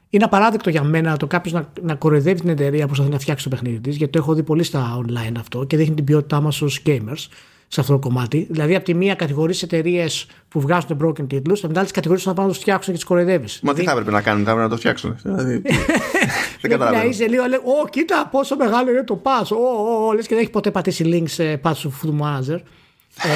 είναι 0.10 0.24
απαράδεκτο 0.24 0.70
για 0.70 0.84
μένα 0.84 1.18
το 1.18 1.28
κάποιος 1.28 1.54
να, 1.54 1.72
να 1.82 1.96
κοροϊδεύει 1.96 2.40
την 2.40 2.50
εταιρεία 2.50 2.82
που 2.82 2.86
προσπαθεί 2.88 3.12
να 3.12 3.20
φτιάξει 3.20 3.44
το 3.44 3.50
παιχνίδι 3.50 3.80
της, 3.80 3.96
γιατί 3.96 4.12
το 4.12 4.20
έχω 4.20 4.34
δει 4.34 4.44
πολύ 4.44 4.64
στα 4.64 5.02
online 5.02 5.38
αυτό 5.40 5.64
και 5.64 5.78
δείχνει 5.78 5.96
την 5.96 6.04
ποιότητά 6.04 6.42
μας 6.42 6.62
ως 6.62 6.82
gamers 6.86 7.28
σε 7.74 7.80
αυτό 7.80 7.94
το 7.94 8.00
κομμάτι. 8.00 8.48
Δηλαδή, 8.50 8.76
από 8.76 8.86
τη 8.86 8.94
μία 8.94 9.16
κατηγορείς 9.16 9.64
εταιρείες 9.64 10.26
που 10.50 10.62
βγάζουν 10.62 10.98
broken 11.04 11.28
τίτλους, 11.28 11.60
από 11.64 11.68
την 11.68 11.82
άλλη 11.82 11.92
κατηγορείς 11.92 12.26
να 12.26 12.34
πάνε 12.34 12.48
να 12.48 12.54
το 12.54 12.60
φτιάξουν 12.60 12.94
και 12.94 13.00
τις 13.00 13.08
κοροϊδεύεις. 13.08 13.60
Μα 13.62 13.74
τι 13.74 13.80
δηλαδή- 13.80 13.86
θα 13.86 13.92
έπρεπε 13.92 14.12
να 14.12 14.22
κάνουν, 14.22 14.44
θα 14.46 14.50
έπρεπε 14.52 14.68
να 14.68 14.74
το 14.74 14.80
φτιάξουν. 14.80 15.16
Δηλαδή, 15.24 15.62
δεν 16.62 16.72
καταλαβαίνω. 16.72 17.04
Να 17.04 17.10
είσαι 17.10 17.28
λίγο, 17.28 17.46
λέει, 17.46 17.58
Ω, 17.58 17.88
κοίτα 17.90 18.28
πόσο 18.32 18.56
μεγάλο 18.56 18.92
είναι 18.92 19.04
το 19.04 19.22
pass. 19.24 19.48
Ω, 20.08 20.14
λες 20.14 20.28
και 20.28 20.34
δεν 20.34 20.44
έχει 20.44 20.52
ποτέ 20.52 20.72
πατήσει 20.72 21.04
link 21.08 21.30
σε 21.30 21.62
pass 21.64 21.72
of 21.72 21.92
food 22.04 22.22
manager. 22.22 22.60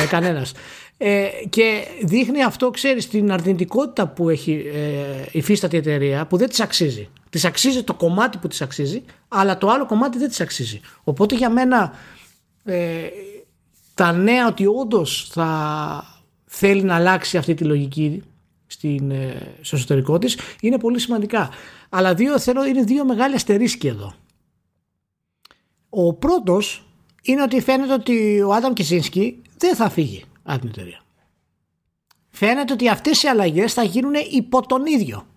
Ε, 0.04 0.06
Κανένας. 0.14 0.52
Ε, 0.98 1.26
και 1.50 1.88
δείχνει 2.04 2.44
αυτό, 2.44 2.70
ξέρεις, 2.70 3.10
την 3.10 3.32
αρνητικότητα 3.32 4.08
που 4.08 4.30
έχει 4.30 4.66
ε, 4.74 5.26
υφίστατη 5.32 5.76
η 5.76 5.80
εταιρεία 5.80 6.26
που 6.26 6.38
δεν 6.38 6.50
της 6.50 6.60
αξίζει. 6.60 7.10
Της 7.30 7.46
αξίζει 7.46 7.84
το 7.84 7.94
κομμάτι 7.94 8.38
που 8.38 8.48
της 8.48 8.62
αξίζει, 8.62 9.04
αλλά 9.28 9.58
το 9.58 9.70
άλλο 9.70 9.86
κομμάτι 9.86 10.18
δεν 10.18 10.28
της 10.28 10.42
αξίζει. 10.42 10.80
Οπότε 11.04 11.36
για 11.36 11.50
μένα 11.50 11.94
ε, 12.66 12.78
τα 13.98 14.12
νέα 14.12 14.48
ότι 14.48 14.66
όντως 14.66 15.28
θα 15.32 15.50
θέλει 16.46 16.84
να 16.84 16.96
αλλάξει 16.96 17.38
αυτή 17.38 17.54
τη 17.54 17.64
λογική 17.64 18.24
στην, 18.68 19.12
ε, 19.12 19.56
στο 19.62 19.76
εσωτερικό 19.76 20.18
της 20.18 20.38
είναι 20.62 20.80
πολύ 20.80 21.00
σημαντικά. 21.00 21.50
Αλλά 21.90 22.14
δύο, 22.14 22.40
θέλω, 22.40 22.66
είναι 22.66 22.84
δύο 22.84 23.06
μεγάλοι 23.06 23.36
αστερίσκοι 23.36 23.88
εδώ. 23.88 24.14
Ο 25.90 26.14
πρώτος 26.14 26.88
είναι 27.22 27.42
ότι 27.42 27.62
φαίνεται 27.62 27.94
ότι 27.94 28.42
ο 28.42 28.54
Άνταμ 28.54 28.74
Κισίνσκι 28.74 29.42
δεν 29.58 29.76
θα 29.76 29.90
φύγει 29.90 30.24
από 30.44 30.60
την 30.60 30.70
εταιρεία. 30.70 31.02
Φαίνεται 32.30 32.74
ότι 32.74 32.90
αυτές 32.90 33.24
οι 33.24 33.28
αλλαγές 33.28 33.74
θα 33.74 33.84
γίνουν 33.84 34.14
υπό 34.32 34.68
τον 34.68 34.86
ίδιο. 34.86 35.28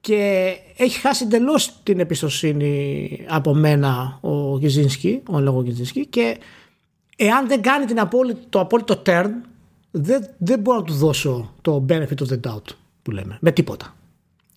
Και 0.00 0.52
έχει 0.76 0.98
χάσει 0.98 1.24
εντελώς 1.24 1.80
την 1.82 2.00
εμπιστοσύνη 2.00 3.26
από 3.28 3.54
μένα 3.54 4.18
ο 4.20 4.58
Κιζίνσκι, 4.58 5.22
ο 5.28 5.40
λόγο 5.40 5.62
Κιζίνσκι 5.64 6.06
και 6.06 6.38
εάν 7.24 7.48
δεν 7.48 7.62
κάνει 7.62 7.84
την 7.84 8.00
απόλυτο, 8.00 8.40
το 8.48 8.60
απόλυτο 8.60 9.02
turn 9.06 9.30
δεν, 9.90 10.26
δεν 10.38 10.60
μπορώ 10.60 10.78
να 10.78 10.84
του 10.84 10.92
δώσω 10.92 11.54
το 11.62 11.86
benefit 11.88 12.26
of 12.26 12.28
the 12.28 12.40
doubt 12.50 12.64
που 13.02 13.10
λέμε. 13.10 13.38
Με 13.40 13.52
τίποτα. 13.52 13.96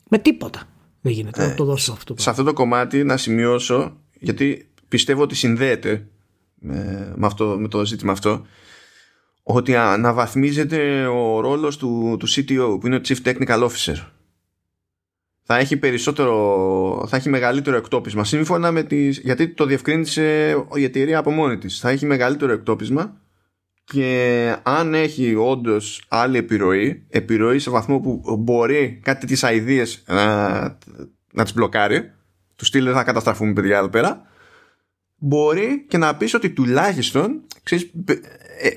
Με 0.10 0.18
τίποτα 0.18 0.64
δεν 1.02 1.12
γίνεται 1.12 1.44
ε, 1.44 1.48
να 1.48 1.56
το 1.56 1.64
δώσω 1.64 1.92
αυτό. 1.92 2.16
Σε 2.18 2.30
αυτό 2.30 2.44
το 2.44 2.54
κομμάτι 2.54 3.04
να 3.04 3.18
σημειώσω 3.18 3.98
γιατί 4.20 4.70
πιστεύω 4.88 5.22
ότι 5.22 5.36
συνδέεται 5.36 6.08
με, 6.56 7.14
με, 7.16 7.26
αυτό, 7.26 7.56
με 7.60 7.68
το 7.68 7.86
ζήτημα 7.86 8.12
αυτό 8.12 8.46
ότι 9.44 9.76
αναβαθμίζεται 9.76 11.06
ο 11.06 11.40
ρόλος 11.40 11.78
του, 11.78 12.18
του 12.20 12.30
CTO 12.30 12.78
που 12.80 12.88
είναι 12.88 12.96
ο 12.96 13.02
Chief 13.08 13.18
Technical 13.26 13.70
Officer 13.70 13.96
θα 15.44 15.58
έχει 15.58 15.78
περισσότερο 15.78 17.06
θα 17.08 17.16
έχει 17.16 17.30
μεγαλύτερο 17.30 17.78
εκτόπισμα. 17.78 18.24
Σύμφωνα 18.24 18.72
με 18.72 18.84
τις 18.84 19.20
γιατί 19.20 19.48
το 19.48 19.66
διευκρίνησε 19.66 20.56
η 20.74 20.84
εταιρεία 20.84 21.18
από 21.18 21.32
μόνη 21.32 21.58
της. 21.58 21.80
Θα 21.80 21.90
έχει 21.90 22.06
μεγαλύτερο 22.06 22.52
εκτόπισμα 22.52 23.18
και 23.84 24.56
αν 24.64 24.94
έχει 24.94 25.36
όντως 25.36 26.04
άλλη 26.08 26.38
επιρροή 26.38 27.06
επιρροή 27.10 27.60
σε 27.60 27.70
βαθμό 27.70 28.00
που 28.00 28.38
μπορεί 28.40 29.00
κάτι 29.04 29.26
τις 29.26 29.44
αηδίες 29.44 30.04
να, 30.08 30.60
να 31.34 31.44
τις 31.44 31.54
μπλοκάρει 31.54 32.12
του 32.56 32.66
στείλει 32.66 32.92
θα 32.92 33.04
καταστραφούμε 33.04 33.54
παιδιά 33.54 33.78
εδώ 33.78 33.90
πέρα 33.90 34.28
μπορεί 35.16 35.86
και 35.88 35.98
να 35.98 36.16
πεις 36.16 36.34
ότι 36.34 36.50
τουλάχιστον 36.50 37.42
ξέρεις, 37.64 37.92
ε, 38.06 38.14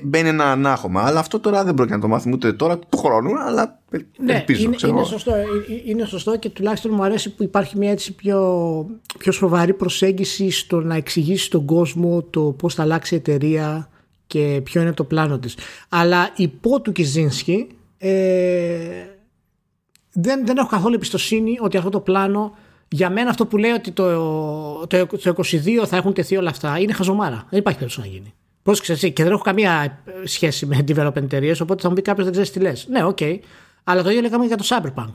μπαίνει 0.03 0.29
ένα 0.29 0.51
ανάχωμα. 0.51 1.01
Αλλά 1.01 1.19
αυτό 1.19 1.39
τώρα 1.39 1.63
δεν 1.63 1.73
πρόκειται 1.73 1.95
να 1.95 2.01
το 2.01 2.07
μάθουμε 2.07 2.35
ούτε 2.35 2.53
τώρα 2.53 2.79
του 2.79 2.97
χρόνου, 2.97 3.39
αλλά 3.39 3.79
ναι, 4.17 4.33
ελπίζω. 4.33 4.63
Είναι, 4.63 4.75
είναι, 4.87 5.03
σωστό, 5.03 5.35
ε, 5.35 5.41
ε, 5.41 5.45
είναι 5.85 6.05
σωστό 6.05 6.37
και 6.37 6.49
τουλάχιστον 6.49 6.91
μου 6.93 7.03
αρέσει 7.03 7.35
που 7.35 7.43
υπάρχει 7.43 7.77
μια 7.77 7.91
έτσι 7.91 8.13
πιο, 8.15 8.85
πιο 9.17 9.31
σοβαρή 9.31 9.73
προσέγγιση 9.73 10.49
στο 10.49 10.81
να 10.81 10.95
εξηγήσεις 10.95 11.45
στον 11.45 11.65
κόσμο 11.65 12.21
το 12.21 12.41
πώς 12.41 12.73
θα 12.73 12.83
αλλάξει 12.83 13.13
η 13.13 13.17
εταιρεία 13.17 13.89
και 14.27 14.61
ποιο 14.63 14.81
είναι 14.81 14.93
το 14.93 15.03
πλάνο 15.03 15.39
της. 15.39 15.57
Αλλά 15.89 16.29
υπό 16.35 16.81
του 16.81 16.91
Κιζίνσκι 16.91 17.67
ε, 17.97 18.77
δεν, 20.11 20.45
δεν 20.45 20.57
έχω 20.57 20.67
καθόλου 20.67 20.95
εμπιστοσύνη 20.95 21.57
ότι 21.61 21.77
αυτό 21.77 21.89
το 21.89 21.99
πλάνο 21.99 22.55
για 22.87 23.09
μένα 23.09 23.29
αυτό 23.29 23.45
που 23.45 23.57
λέει 23.57 23.71
ότι 23.71 23.91
το, 23.91 24.05
το, 24.87 25.05
το 25.05 25.35
22 25.37 25.85
θα 25.85 25.97
έχουν 25.97 26.13
τεθεί 26.13 26.37
όλα 26.37 26.49
αυτά 26.49 26.79
είναι 26.79 26.93
χαζομάρα. 26.93 27.45
Δεν 27.49 27.59
υπάρχει 27.59 27.79
περίπτωση 27.79 28.09
να 28.09 28.15
γίνει. 28.15 28.33
Πρόσεξε 28.67 28.91
εσύ, 28.91 29.11
και 29.11 29.23
δεν 29.23 29.31
έχω 29.31 29.41
καμία 29.41 30.03
σχέση 30.23 30.65
με 30.65 30.83
development 30.87 31.15
εταιρείες, 31.15 31.59
οπότε 31.59 31.81
θα 31.81 31.89
μου 31.89 31.95
πει 31.95 32.01
κάποιος 32.01 32.23
δεν 32.23 32.33
ξέρεις 32.33 32.51
τι 32.51 32.59
λες. 32.59 32.87
Ναι, 32.89 33.03
OK. 33.03 33.17
Okay. 33.19 33.39
Αλλά 33.83 34.03
το 34.03 34.09
ίδιο 34.09 34.21
λέγαμε 34.21 34.45
για 34.45 34.57
το 34.57 34.65
Cyberpunk 34.67 35.13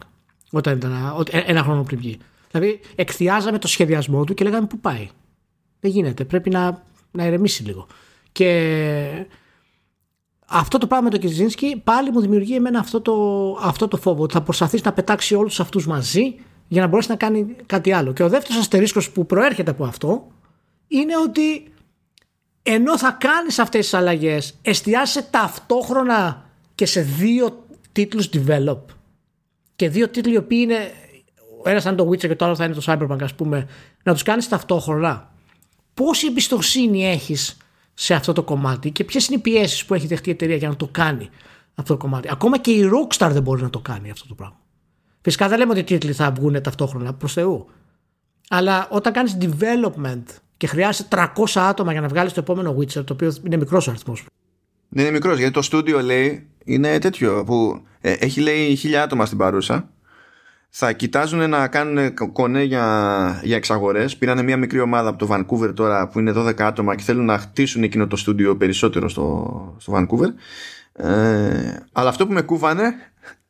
όταν 0.50 0.76
ήταν 0.76 1.24
ε, 1.30 1.38
ένα 1.38 1.62
χρόνο 1.62 1.82
πριν 1.82 1.98
βγει. 1.98 2.18
Δηλαδή, 2.50 2.80
εκθειάζαμε 2.94 3.58
το 3.58 3.68
σχεδιασμό 3.68 4.24
του 4.24 4.34
και 4.34 4.44
λέγαμε 4.44 4.66
πού 4.66 4.78
πάει; 4.78 5.08
Δεν 5.80 5.90
γίνεται. 5.90 6.24
Πρέπει 6.24 6.50
να, 6.50 6.82
να 7.10 7.26
ηρεμήσει 7.26 7.64
λίγο. 7.64 7.86
Και 8.32 9.26
αυτό 10.46 10.78
το 10.78 10.86
πράγμα 10.86 11.04
με 11.04 11.18
τον 11.18 11.20
Κιζίνσκι 11.28 11.80
πάλι 11.84 12.10
μου 12.10 12.20
δημιουργεί 12.20 12.54
εμένα 12.54 12.78
αυτό 12.78 13.00
το, 13.00 13.14
αυτό 13.62 13.88
το 13.88 13.96
φόβο. 13.96 14.22
Ότι 14.22 14.32
θα 14.32 14.42
προσπαθήσει 14.42 14.82
να 14.84 14.92
πετάξει 14.92 15.34
όλους 15.34 15.60
αυτούς 15.60 15.86
μαζί 15.86 16.34
για 16.68 16.82
να 16.82 16.86
μπορέσει 16.88 17.10
να 17.10 17.16
κάνει 17.16 17.56
κάτι 17.66 17.92
άλλο. 17.92 18.12
Και 18.12 18.22
ο 18.22 18.28
δεύτερος 18.28 18.60
αστερίσκος 18.60 19.10
που 19.10 19.26
προέρχεται 19.26 19.70
από 19.70 19.84
αυτό 19.84 20.26
είναι 20.88 21.12
ότι 21.16 21.72
ενώ 22.62 22.98
θα 22.98 23.10
κάνεις 23.20 23.58
αυτές 23.58 23.80
τις 23.80 23.94
αλλαγές 23.94 24.54
εστιάσαι 24.62 25.22
ταυτόχρονα 25.22 26.50
και 26.74 26.86
σε 26.86 27.00
δύο 27.00 27.66
τίτλους 27.92 28.28
develop. 28.32 28.78
Και 29.76 29.88
δύο 29.88 30.08
τίτλοι 30.08 30.32
οι 30.32 30.36
οποίοι 30.36 30.58
είναι 30.62 30.92
ο 31.64 31.68
ένας 31.68 31.82
θα 31.82 31.90
είναι 31.90 32.02
το 32.02 32.08
Witcher 32.08 32.18
και 32.18 32.36
το 32.36 32.44
άλλο 32.44 32.54
θα 32.54 32.64
είναι 32.64 32.74
το 32.74 32.82
Cyberpunk 32.86 33.22
ας 33.22 33.34
πούμε 33.34 33.68
να 34.02 34.12
τους 34.12 34.22
κάνεις 34.22 34.48
ταυτόχρονα. 34.48 35.32
Πόση 35.94 36.26
εμπιστοσύνη 36.26 37.06
έχεις 37.06 37.56
σε 37.94 38.14
αυτό 38.14 38.32
το 38.32 38.42
κομμάτι 38.42 38.90
και 38.90 39.04
ποιες 39.04 39.26
είναι 39.26 39.36
οι 39.36 39.40
πιέσεις 39.40 39.84
που 39.84 39.94
έχει 39.94 40.06
δεχτεί 40.06 40.28
η 40.28 40.32
εταιρεία 40.32 40.56
για 40.56 40.68
να 40.68 40.76
το 40.76 40.88
κάνει 40.90 41.30
αυτό 41.74 41.92
το 41.92 41.98
κομμάτι. 41.98 42.28
Ακόμα 42.30 42.58
και 42.58 42.70
η 42.70 42.90
Rockstar 42.92 43.28
δεν 43.32 43.42
μπορεί 43.42 43.62
να 43.62 43.70
το 43.70 43.78
κάνει 43.78 44.10
αυτό 44.10 44.28
το 44.28 44.34
πράγμα. 44.34 44.60
Φυσικά 45.20 45.48
δεν 45.48 45.58
λέμε 45.58 45.70
ότι 45.70 45.80
οι 45.80 45.84
τίτλοι 45.84 46.12
θα 46.12 46.30
βγουν 46.30 46.62
ταυτόχρονα 46.62 47.14
προς 47.14 47.32
Θεού. 47.32 47.66
Αλλά 48.48 48.88
όταν 48.90 49.12
κάνεις 49.12 49.36
development 49.40 50.22
και 50.62 50.68
χρειάζεται 50.68 51.30
300 51.36 51.44
άτομα 51.54 51.92
για 51.92 52.00
να 52.00 52.08
βγάλεις 52.08 52.32
το 52.32 52.40
επόμενο 52.40 52.76
Witcher, 52.78 53.04
το 53.04 53.12
οποίο 53.12 53.34
είναι 53.46 53.56
μικρός 53.56 53.88
αριθμός. 53.88 54.24
Δεν 54.88 55.04
είναι 55.04 55.12
μικρός, 55.12 55.38
γιατί 55.38 55.52
το 55.52 55.62
στούντιο 55.62 56.00
λέει 56.00 56.46
είναι 56.64 56.98
τέτοιο 56.98 57.44
που 57.46 57.82
ε, 58.00 58.12
έχει 58.12 58.40
λέει 58.40 58.76
χίλια 58.76 59.02
άτομα 59.02 59.26
στην 59.26 59.38
παρούσα. 59.38 59.88
θα 60.68 60.92
κοιτάζουν 60.92 61.50
να 61.50 61.68
κάνουν 61.68 62.14
κονέ 62.32 62.62
για, 62.62 63.40
για 63.42 63.56
εξαγορές. 63.56 64.16
Πήραν 64.16 64.44
μια 64.44 64.56
μικρή 64.56 64.80
ομάδα 64.80 65.08
από 65.08 65.26
το 65.26 65.34
Vancouver 65.34 65.74
τώρα 65.74 66.08
που 66.08 66.18
είναι 66.18 66.32
12 66.36 66.60
άτομα 66.60 66.94
και 66.94 67.02
θέλουν 67.02 67.24
να 67.24 67.38
χτίσουν 67.38 67.82
εκείνο 67.82 68.06
το 68.06 68.16
στούντιο 68.16 68.56
περισσότερο 68.56 69.08
στο, 69.08 69.76
στο 69.78 69.92
Vancouver. 69.96 70.28
Ε, 70.92 71.76
αλλά 71.92 72.08
αυτό 72.08 72.26
που 72.26 72.32
με 72.32 72.42
κούβανε, 72.42 72.94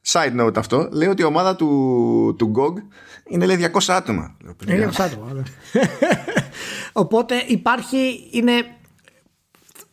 side 0.07 0.41
note 0.41 0.57
αυτό, 0.57 0.89
λέει 0.93 1.09
ότι 1.09 1.23
η 1.23 1.25
ομάδα 1.25 1.57
του, 1.57 2.35
του 2.39 2.53
GOG 2.57 2.83
είναι 3.29 3.47
λέει 3.47 3.71
200 3.73 3.81
άτομα. 3.89 4.37
Είναι 4.69 4.91
200 4.93 5.01
άτομα. 5.01 5.27
Ναι. 6.95 7.03
Οπότε 7.03 7.45
υπάρχει, 7.47 8.29
είναι 8.31 8.77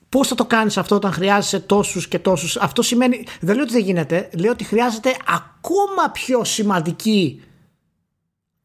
Πώς 0.10 0.28
θα 0.28 0.36
το 0.36 0.46
κάνεις 0.46 0.78
αυτό 0.78 0.96
όταν 0.96 1.12
χρειάζεσαι 1.12 1.60
τόσους 1.60 2.08
και 2.08 2.20
τόσους. 2.20 2.58
Αυτό 2.58 2.82
σημαίνει. 2.82 3.24
Δεν 3.40 3.56
λέω 3.56 3.64
ότι 3.64 3.74
δεν 3.74 3.84
γίνεται. 3.84 4.30
Λέω 4.38 4.52
ότι 4.52 4.64
χρειάζεται 4.64 5.16
ακόμα 5.28 6.12
πιο 6.14 6.44
σημαντική 6.44 7.42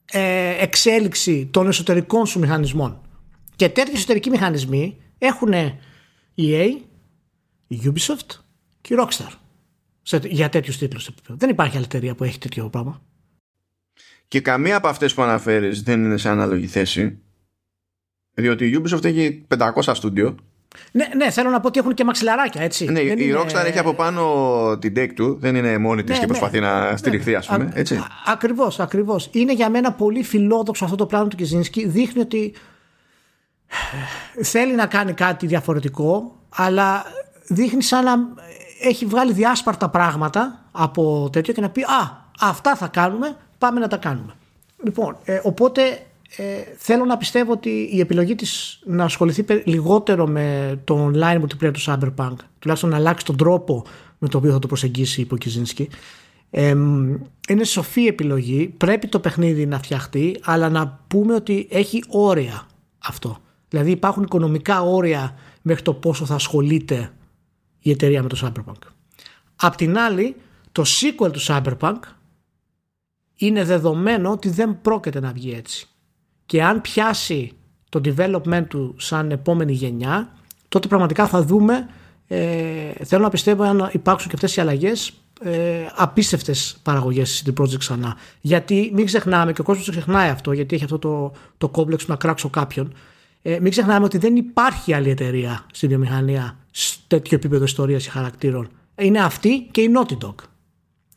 ε, 0.05 0.63
εξέλιξη 0.63 1.49
των 1.53 1.67
εσωτερικών 1.67 2.27
σου 2.27 2.39
μηχανισμών. 2.39 3.01
Και 3.57 3.69
τέτοιοι 3.69 3.93
εσωτερικοί 3.95 4.31
μηχανισμοί 4.31 4.97
έχουν 5.19 5.53
η 5.53 5.79
EA, 6.37 6.67
η 7.67 7.81
Ubisoft 7.85 8.39
και 8.81 8.95
η 8.95 8.97
Rockstar 9.01 9.33
σε, 10.03 10.21
για 10.25 10.49
τέτοιους 10.49 10.79
τίτλους. 10.79 11.11
Δεν 11.29 11.49
υπάρχει 11.51 11.77
άλλη 11.77 11.85
εταιρεία 11.85 12.15
που 12.15 12.25
έχει 12.25 12.39
τέτοιο 12.39 12.69
πράγμα. 12.69 13.03
Και 14.29 14.41
καμία 14.41 14.77
από 14.77 14.89
αυτές 14.89 15.15
που 15.15 15.23
αναφέρεις 15.23 15.83
δεν 15.83 16.05
είναι 16.05 16.17
σε 16.17 16.29
ανάλογη 16.29 16.67
θέση. 16.67 17.24
Διότι 18.35 18.67
η 18.67 18.83
Ubisoft 18.83 19.05
έχει 19.05 19.47
500 19.59 19.91
στούντιο 19.93 20.35
ναι, 20.93 21.09
ναι, 21.17 21.31
θέλω 21.31 21.51
να 21.51 21.61
πω 21.61 21.67
ότι 21.69 21.79
έχουν 21.79 21.95
και 21.95 22.05
μαξιλαράκια, 22.05 22.63
έτσι. 22.63 22.85
Ναι, 22.85 23.01
η 23.01 23.17
είναι... 23.19 23.41
Rockstar 23.41 23.65
έχει 23.67 23.79
από 23.79 23.95
πάνω 23.95 24.79
την 24.79 24.93
deck 24.97 25.09
του, 25.15 25.37
δεν 25.41 25.55
είναι 25.55 25.79
μόνη 25.79 26.03
της 26.03 26.11
ναι, 26.11 26.15
και 26.15 26.21
ναι. 26.21 26.27
προσπαθεί 26.27 26.61
να 26.61 26.97
στηριχθεί, 26.97 27.31
ναι. 27.31 27.37
ας 27.37 27.47
πούμε. 27.47 27.71
Έτσι. 27.75 28.05
Ακριβώς, 28.27 28.81
ακριβώς. 28.81 29.29
Είναι 29.33 29.53
για 29.53 29.71
μένα 29.71 29.93
πολύ 29.93 30.23
φιλόδοξο 30.23 30.85
αυτό 30.85 30.97
το 30.97 31.07
πλάνο 31.07 31.29
του 31.29 31.37
Κιζίνσκι. 31.37 31.87
Δείχνει 31.87 32.21
ότι 32.21 32.55
θέλει 34.43 34.75
να 34.75 34.87
κάνει 34.87 35.13
κάτι 35.13 35.47
διαφορετικό, 35.47 36.41
αλλά 36.49 37.05
δείχνει 37.47 37.83
σαν 37.83 38.05
να 38.05 38.15
έχει 38.83 39.07
βγάλει 39.07 39.33
διάσπαρτα 39.33 39.89
πράγματα 39.89 40.69
από 40.73 41.29
τέτοιο 41.33 41.53
και 41.53 41.61
να 41.61 41.71
πει 41.71 41.83
Α, 41.83 42.31
αυτά 42.41 42.77
θα 42.77 42.87
κάνουμε, 42.89 43.37
πάμε 43.59 43.81
να 43.81 43.89
τα 43.89 43.97
κάνουμε. 43.97 44.35
Λοιπόν, 44.85 45.17
ε, 45.25 45.41
οπότε 45.43 45.83
ε, 46.37 46.75
θέλω 46.77 47.05
να 47.05 47.17
πιστεύω 47.17 47.53
ότι 47.53 47.89
η 47.93 48.01
επιλογή 48.01 48.35
της 48.35 48.81
να 48.85 49.05
ασχοληθεί 49.05 49.45
λιγότερο 49.65 50.27
με 50.27 50.79
το 50.85 51.11
online 51.13 51.41
multiplayer 51.41 51.73
του 51.73 51.81
Cyberpunk 51.81 52.35
τουλάχιστον 52.59 52.91
να 52.91 52.97
αλλάξει 52.97 53.25
τον 53.25 53.37
τρόπο 53.37 53.85
με 54.19 54.29
τον 54.29 54.41
οποίο 54.41 54.53
θα 54.53 54.59
το 54.59 54.67
προσεγγίσει 54.67 55.21
η 55.21 55.25
Ποκιζίνσκι 55.25 55.89
ε, 56.51 56.77
είναι 57.49 57.65
σοφή 57.65 58.07
επιλογή 58.07 58.67
πρέπει 58.67 59.09
το 59.09 59.21
παιχνίδι 59.21 59.67
να 59.67 59.79
φτιαχτεί 59.79 60.41
αλλά 60.43 60.69
να 60.69 61.05
πούμε 61.07 61.35
ότι 61.35 61.69
έχει 61.71 62.05
όρια 62.09 62.67
αυτό. 62.99 63.39
Δηλαδή 63.69 63.91
υπάρχουν 63.91 64.23
οικονομικά 64.23 64.83
όρια 64.83 65.37
μέχρι 65.63 65.83
το 65.83 65.95
πόσο 65.95 66.25
θα 66.25 66.35
ασχολείται 66.35 67.13
η 67.79 67.91
εταιρεία 67.91 68.23
με 68.23 68.29
το 68.29 68.39
Cyberpunk. 68.43 68.89
Απ' 69.57 69.77
την 69.77 69.99
άλλη 69.99 70.37
το 70.73 70.83
sequel 70.83 71.33
του 71.33 71.41
Cyberpunk 71.41 71.99
είναι 73.37 73.65
δεδομένο 73.65 74.31
ότι 74.31 74.49
δεν 74.51 74.81
πρόκειται 74.83 75.21
να 75.21 75.33
βγει 75.33 75.53
έτσι 75.53 75.89
και 76.47 76.63
αν 76.63 76.81
πιάσει 76.81 77.53
το 77.89 78.01
development 78.05 78.65
του 78.69 78.95
σαν 78.99 79.31
επόμενη 79.31 79.73
γενιά 79.73 80.33
τότε 80.69 80.89
πραγματικά 80.89 81.27
θα 81.27 81.43
δούμε 81.43 81.89
ε, 82.27 82.91
θέλω 83.05 83.23
να 83.23 83.31
πιστεύω 83.31 83.63
αν 83.63 83.89
υπάρξουν 83.93 84.29
και 84.29 84.35
αυτές 84.35 84.57
οι 84.57 84.61
αλλαγές 84.61 85.13
ε, 85.43 85.87
απίστευτες 85.95 86.77
παραγωγές 86.83 87.39
στην 87.39 87.55
Project 87.61 87.79
ξανά. 87.79 88.17
Γιατί 88.41 88.91
μην 88.95 89.07
ξεχνάμε 89.07 89.53
και 89.53 89.61
ο 89.61 89.65
κόσμος 89.65 89.85
το 89.85 89.91
ξεχνάει 89.91 90.29
αυτό 90.29 90.53
γιατί 90.53 90.75
έχει 90.75 90.85
αυτό 90.85 90.99
το, 90.99 91.33
το 91.59 91.69
κόμπλεξ 91.69 92.07
να 92.07 92.17
κράξω 92.17 92.49
κάποιον 92.49 92.93
ε, 93.47 93.59
μην 93.61 93.71
ξεχνάμε 93.71 94.05
ότι 94.05 94.19
δεν 94.19 94.37
υπάρχει 94.37 94.93
άλλη 94.93 95.11
εταιρεία 95.11 95.67
στην 95.73 95.89
βιομηχανία 95.89 96.57
σε 96.71 96.97
τέτοιο 97.07 97.37
επίπεδο 97.37 97.65
ιστορίας 97.65 98.07
ή 98.07 98.11
χαρακτήρων. 98.11 98.69
Είναι 98.95 99.21
αυτή 99.21 99.69
και 99.71 99.81
η 99.81 99.91
Naughty 99.97 100.27
Dog. 100.27 100.35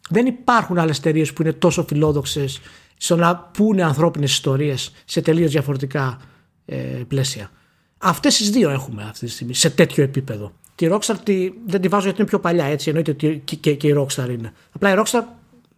Δεν 0.10 0.26
υπάρχουν 0.26 0.78
άλλες 0.78 0.98
εταιρείες 0.98 1.34
που 1.34 1.42
είναι 1.42 1.54
τόσο 1.54 1.86
φιλόδοξες 1.88 2.60
στο 2.98 3.16
να 3.16 3.38
πούνε 3.38 3.84
ανθρώπινες 3.84 4.32
ιστορίες 4.32 4.92
σε 5.06 5.22
τελείως 5.22 5.52
διαφορετικά 5.52 6.22
ε, 6.66 6.76
πλαίσια. 7.08 7.52
Αυτές 7.98 8.38
τις 8.38 8.50
δύο 8.50 8.70
έχουμε 8.70 9.04
αυτή 9.04 9.26
τη 9.26 9.32
στιγμή 9.32 9.54
σε 9.54 9.70
τέτοιο 9.70 10.04
επίπεδο. 10.04 10.52
Τη 10.76 10.88
Rockstar 10.92 11.16
τη, 11.24 11.52
δεν 11.66 11.82
τη 11.82 11.88
βάζω 11.88 12.04
γιατί 12.04 12.20
είναι 12.20 12.30
πιο 12.30 12.40
παλιά 12.40 12.66
έτσι 12.66 12.90
εννοείται 12.90 13.12
ότι 13.12 13.42
και, 13.46 13.56
και, 13.56 13.74
και 13.74 13.88
η 13.88 13.96
Rockstar 13.98 14.30
είναι. 14.30 14.54
Απλά 14.72 14.92
η 14.92 14.96
Rockstar 14.98 15.22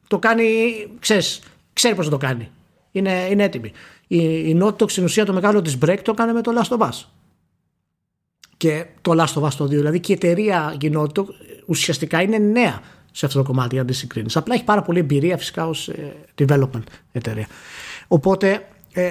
το 0.07 0.19
κάνει, 0.19 0.43
ξέρεις, 0.99 1.41
ξέρει 1.73 1.95
πώς 1.95 2.05
να 2.05 2.11
το 2.11 2.17
κάνει. 2.17 2.49
Είναι, 2.91 3.27
είναι 3.29 3.43
έτοιμη. 3.43 3.71
Η, 4.07 4.17
η 4.49 4.59
Naughty 4.63 4.91
στην 4.91 5.03
ουσία 5.03 5.25
το 5.25 5.33
μεγάλο 5.33 5.61
της 5.61 5.77
break 5.85 5.99
το 6.03 6.11
έκανε 6.11 6.33
με 6.33 6.41
το 6.41 6.51
Last 6.57 6.77
of 6.77 6.89
Us. 6.89 7.03
Και 8.57 8.85
το 9.01 9.11
Last 9.17 9.41
of 9.41 9.43
Us 9.43 9.53
το 9.57 9.63
2. 9.63 9.67
Δηλαδή 9.67 9.99
και 9.99 10.11
η 10.11 10.15
εταιρεία 10.15 10.75
η 10.81 10.91
Naughty 10.95 11.23
ουσιαστικά 11.65 12.21
είναι 12.21 12.37
νέα 12.37 12.81
σε 13.11 13.25
αυτό 13.25 13.37
το 13.37 13.45
κομμάτι 13.45 13.79
αν 13.79 13.85
τη 13.85 13.93
συγκρίνει. 13.93 14.29
Απλά 14.33 14.53
έχει 14.53 14.63
πάρα 14.63 14.81
πολλή 14.81 14.99
εμπειρία 14.99 15.37
φυσικά 15.37 15.67
ως 15.67 15.87
ε, 15.87 16.13
development 16.37 16.83
εταιρεία. 17.11 17.47
Οπότε 18.07 18.67
ε, 18.93 19.07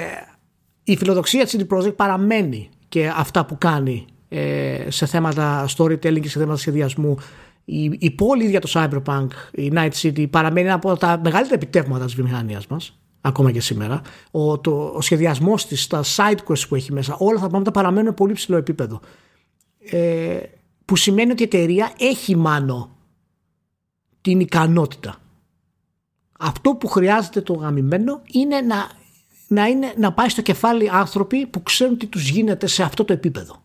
η 0.84 0.96
φιλοδοξία 0.96 1.44
της 1.44 1.56
CD 1.58 1.76
Projekt 1.76 1.96
παραμένει 1.96 2.68
και 2.88 3.12
αυτά 3.16 3.44
που 3.44 3.58
κάνει 3.58 4.06
ε, 4.28 4.86
σε 4.88 5.06
θέματα 5.06 5.68
storytelling 5.76 6.20
και 6.20 6.28
σε 6.28 6.38
θέματα 6.38 6.58
σχεδιασμού. 6.58 7.16
Η, 7.64 7.96
η 7.98 8.10
πόλη 8.10 8.44
για 8.44 8.60
το 8.60 8.70
Cyberpunk, 8.72 9.26
η 9.52 9.72
Night 9.74 9.90
City, 10.02 10.30
παραμένει 10.30 10.66
ένα 10.66 10.74
από 10.74 10.96
τα 10.96 11.20
μεγαλύτερα 11.24 11.54
επιτεύγματα 11.54 12.04
της 12.04 12.14
βιομηχανίας 12.14 12.66
μας. 12.66 12.98
Ακόμα 13.20 13.50
και 13.52 13.60
σήμερα. 13.60 14.00
Ο, 14.30 14.58
το, 14.58 14.92
ο 14.94 15.00
σχεδιασμός 15.00 15.66
της, 15.66 15.86
τα 15.86 16.02
side 16.16 16.38
quests 16.48 16.68
που 16.68 16.74
έχει 16.74 16.92
μέσα, 16.92 17.16
όλα 17.18 17.34
αυτά 17.34 17.40
τα 17.40 17.48
πράγματα 17.48 17.70
παραμένουν 17.70 18.14
πολύ 18.14 18.32
ψηλό 18.32 18.56
επίπεδο. 18.56 19.00
Ε, 19.90 20.38
που 20.84 20.96
σημαίνει 20.96 21.30
ότι 21.30 21.42
η 21.42 21.44
εταιρεία 21.44 21.92
έχει 21.98 22.36
μάνο 22.36 22.96
την 24.28 24.40
ικανότητα. 24.40 25.16
Αυτό 26.38 26.74
που 26.74 26.88
χρειάζεται 26.88 27.40
το 27.40 27.52
γαμημένο 27.52 28.22
είναι 28.32 28.60
να, 28.60 28.90
να, 29.48 29.66
είναι, 29.66 29.94
να 29.96 30.12
πάει 30.12 30.28
στο 30.28 30.42
κεφάλι 30.42 30.90
άνθρωποι 30.90 31.46
που 31.46 31.62
ξέρουν 31.62 31.98
τι 31.98 32.06
τους 32.06 32.28
γίνεται 32.28 32.66
σε 32.66 32.82
αυτό 32.82 33.05
το 33.05 33.12
επίπεδο. 33.12 33.62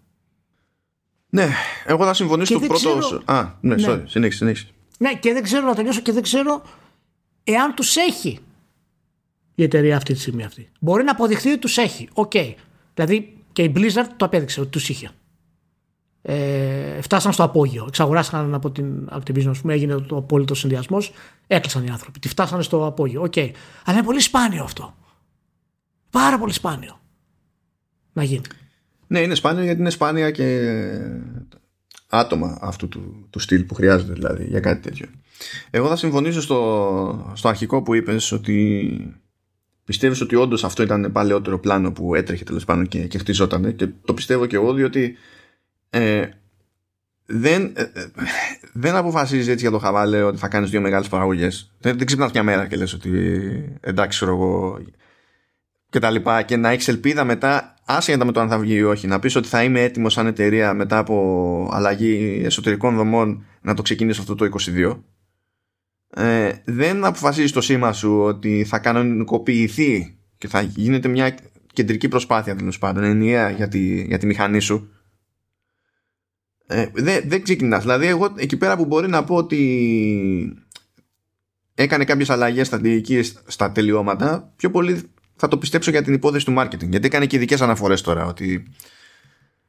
Ναι, 1.29 1.49
εγώ 1.85 2.05
θα 2.05 2.13
συμφωνήσω 2.13 2.57
στο 2.57 2.67
πρώτο... 2.67 2.97
Ξέρω... 2.97 3.21
Α, 3.25 3.51
ναι, 3.61 3.75
ναι. 3.75 3.83
sorry, 3.87 4.01
συνέχισε, 4.05 4.37
συνέχισε. 4.37 4.67
Ναι, 4.97 5.13
και 5.13 5.33
δεν 5.33 5.43
ξέρω 5.43 5.65
να 5.65 5.75
τελειώσω 5.75 6.01
και 6.01 6.11
δεν 6.11 6.23
ξέρω 6.23 6.61
εάν 7.43 7.73
τους 7.73 7.95
έχει 7.95 8.39
η 9.55 9.63
εταιρεία 9.63 9.97
αυτή 9.97 10.13
τη 10.13 10.19
στιγμή 10.19 10.43
αυτή. 10.43 10.71
Μπορεί 10.79 11.03
να 11.03 11.11
αποδειχθεί 11.11 11.49
ότι 11.49 11.59
τους 11.59 11.77
έχει. 11.77 12.09
OK. 12.13 12.31
Okay. 12.33 12.53
Δηλαδή 12.93 13.37
και 13.51 13.63
η 13.63 13.73
Blizzard 13.75 14.07
το 14.17 14.25
απέδειξε 14.25 14.59
ότι 14.59 14.69
τους 14.69 14.89
είχε 14.89 15.11
ε, 16.25 17.01
φτάσαν 17.01 17.33
στο 17.33 17.43
απόγειο. 17.43 17.85
Εξαγοράστηκαν 17.87 18.53
από 18.53 18.71
την 18.71 19.09
Activision, 19.11 19.47
ας 19.47 19.61
πούμε, 19.61 19.73
έγινε 19.73 19.95
το 19.95 20.17
απόλυτος 20.17 20.59
συνδυασμός. 20.59 21.13
Έκλεισαν 21.47 21.85
οι 21.85 21.89
άνθρωποι. 21.89 22.19
Τη 22.19 22.27
φτάσανε 22.27 22.63
στο 22.63 22.85
απόγειο. 22.85 23.21
OK. 23.21 23.33
Okay. 23.35 23.51
Αλλά 23.85 23.97
είναι 23.97 24.05
πολύ 24.05 24.19
σπάνιο 24.19 24.63
αυτό. 24.63 24.95
Πάρα 26.09 26.39
πολύ 26.39 26.53
σπάνιο 26.53 26.99
να 28.13 28.23
γίνει. 28.23 28.41
Ναι, 29.07 29.19
είναι 29.19 29.35
σπάνιο 29.35 29.63
γιατί 29.63 29.79
είναι 29.79 29.89
σπάνια 29.89 30.31
και 30.31 30.77
άτομα 32.07 32.57
αυτού 32.61 32.87
του, 32.87 33.27
του 33.29 33.39
στυλ 33.39 33.63
που 33.63 33.73
χρειάζεται 33.73 34.13
δηλαδή 34.13 34.45
για 34.45 34.59
κάτι 34.59 34.81
τέτοιο. 34.81 35.07
Εγώ 35.69 35.87
θα 35.87 35.95
συμφωνήσω 35.95 36.41
στο, 36.41 37.31
στο 37.35 37.47
αρχικό 37.47 37.81
που 37.81 37.93
είπες 37.93 38.31
ότι 38.31 38.89
πιστεύεις 39.85 40.21
ότι 40.21 40.35
όντως 40.35 40.63
αυτό 40.63 40.83
ήταν 40.83 41.11
παλαιότερο 41.11 41.59
πλάνο 41.59 41.91
που 41.91 42.15
έτρεχε 42.15 42.43
τέλος 42.43 42.65
πάντων 42.65 42.87
και, 42.87 43.07
και 43.07 43.17
χτιζόταν 43.17 43.75
και 43.75 43.87
το 44.05 44.13
πιστεύω 44.13 44.45
και 44.45 44.55
εγώ 44.55 44.73
διότι 44.73 45.15
ε, 45.93 46.29
δεν, 47.25 47.73
ε, 47.75 47.81
ε, 47.81 48.05
δεν 48.73 48.95
αποφασίζεις 48.95 49.47
έτσι 49.47 49.61
για 49.61 49.71
το 49.71 49.79
χαβάλε 49.79 50.23
ότι 50.23 50.37
θα 50.37 50.47
κάνεις 50.47 50.69
δύο 50.69 50.81
μεγάλες 50.81 51.07
παραγωγές. 51.07 51.71
Δεν, 51.79 51.97
δεν 51.97 52.05
ξυπνάς 52.05 52.31
μια 52.31 52.43
μέρα 52.43 52.67
και 52.67 52.75
λες 52.75 52.93
ότι 52.93 53.09
εντάξει, 53.81 54.17
ξέρω 54.17 54.31
εγώ. 54.31 54.81
Και 55.89 55.99
τα 55.99 56.09
λοιπά. 56.09 56.41
Και 56.41 56.57
να 56.57 56.69
έχεις 56.69 56.87
ελπίδα 56.87 57.23
μετά, 57.23 57.75
άσχετα 57.85 58.25
με 58.25 58.31
το 58.31 58.39
αν 58.39 58.49
θα 58.49 58.57
βγει 58.57 58.75
ή 58.75 58.83
όχι, 58.83 59.07
να 59.07 59.19
πεις 59.19 59.35
ότι 59.35 59.47
θα 59.47 59.63
είμαι 59.63 59.81
έτοιμος 59.81 60.13
σαν 60.13 60.27
εταιρεία 60.27 60.73
μετά 60.73 60.97
από 60.97 61.69
αλλαγή 61.71 62.41
εσωτερικών 62.45 62.95
δομών 62.95 63.45
να 63.61 63.73
το 63.73 63.81
ξεκινήσω 63.81 64.21
αυτό 64.21 64.35
το 64.35 64.49
22. 64.75 64.99
Ε, 66.15 66.51
δεν 66.65 67.05
αποφασίζεις 67.05 67.51
το 67.51 67.61
σήμα 67.61 67.93
σου 67.93 68.19
ότι 68.21 68.65
θα 68.67 68.79
κανονικοποιηθεί 68.79 70.17
και 70.37 70.47
θα 70.47 70.61
γίνεται 70.61 71.07
μια 71.07 71.35
κεντρική 71.73 72.07
προσπάθεια 72.07 72.55
τέλος 72.55 72.77
πάντων 72.77 73.03
ενιαία 73.03 73.49
για 73.49 73.67
τη, 73.67 74.03
για 74.03 74.17
τη 74.17 74.25
μηχανή 74.25 74.59
σου 74.59 74.92
ε, 76.67 76.85
δεν, 76.93 77.23
δεν 77.25 77.43
ξεκινάς. 77.43 77.81
Δηλαδή, 77.81 78.07
εγώ 78.07 78.33
εκεί 78.35 78.57
πέρα 78.57 78.77
που 78.77 78.85
μπορεί 78.85 79.07
να 79.09 79.23
πω 79.23 79.35
ότι 79.35 80.57
έκανε 81.75 82.05
κάποιες 82.05 82.29
αλλαγές 82.29 82.67
στρατηγική 82.67 83.21
στα 83.45 83.71
τελειώματα, 83.71 84.51
πιο 84.55 84.71
πολύ 84.71 85.01
θα 85.35 85.47
το 85.47 85.57
πιστέψω 85.57 85.91
για 85.91 86.01
την 86.01 86.13
υπόθεση 86.13 86.45
του 86.45 86.53
marketing. 86.57 86.89
Γιατί 86.89 87.05
έκανε 87.05 87.25
και 87.25 87.35
ειδικές 87.35 87.61
αναφορές 87.61 88.01
τώρα 88.01 88.25
ότι 88.25 88.67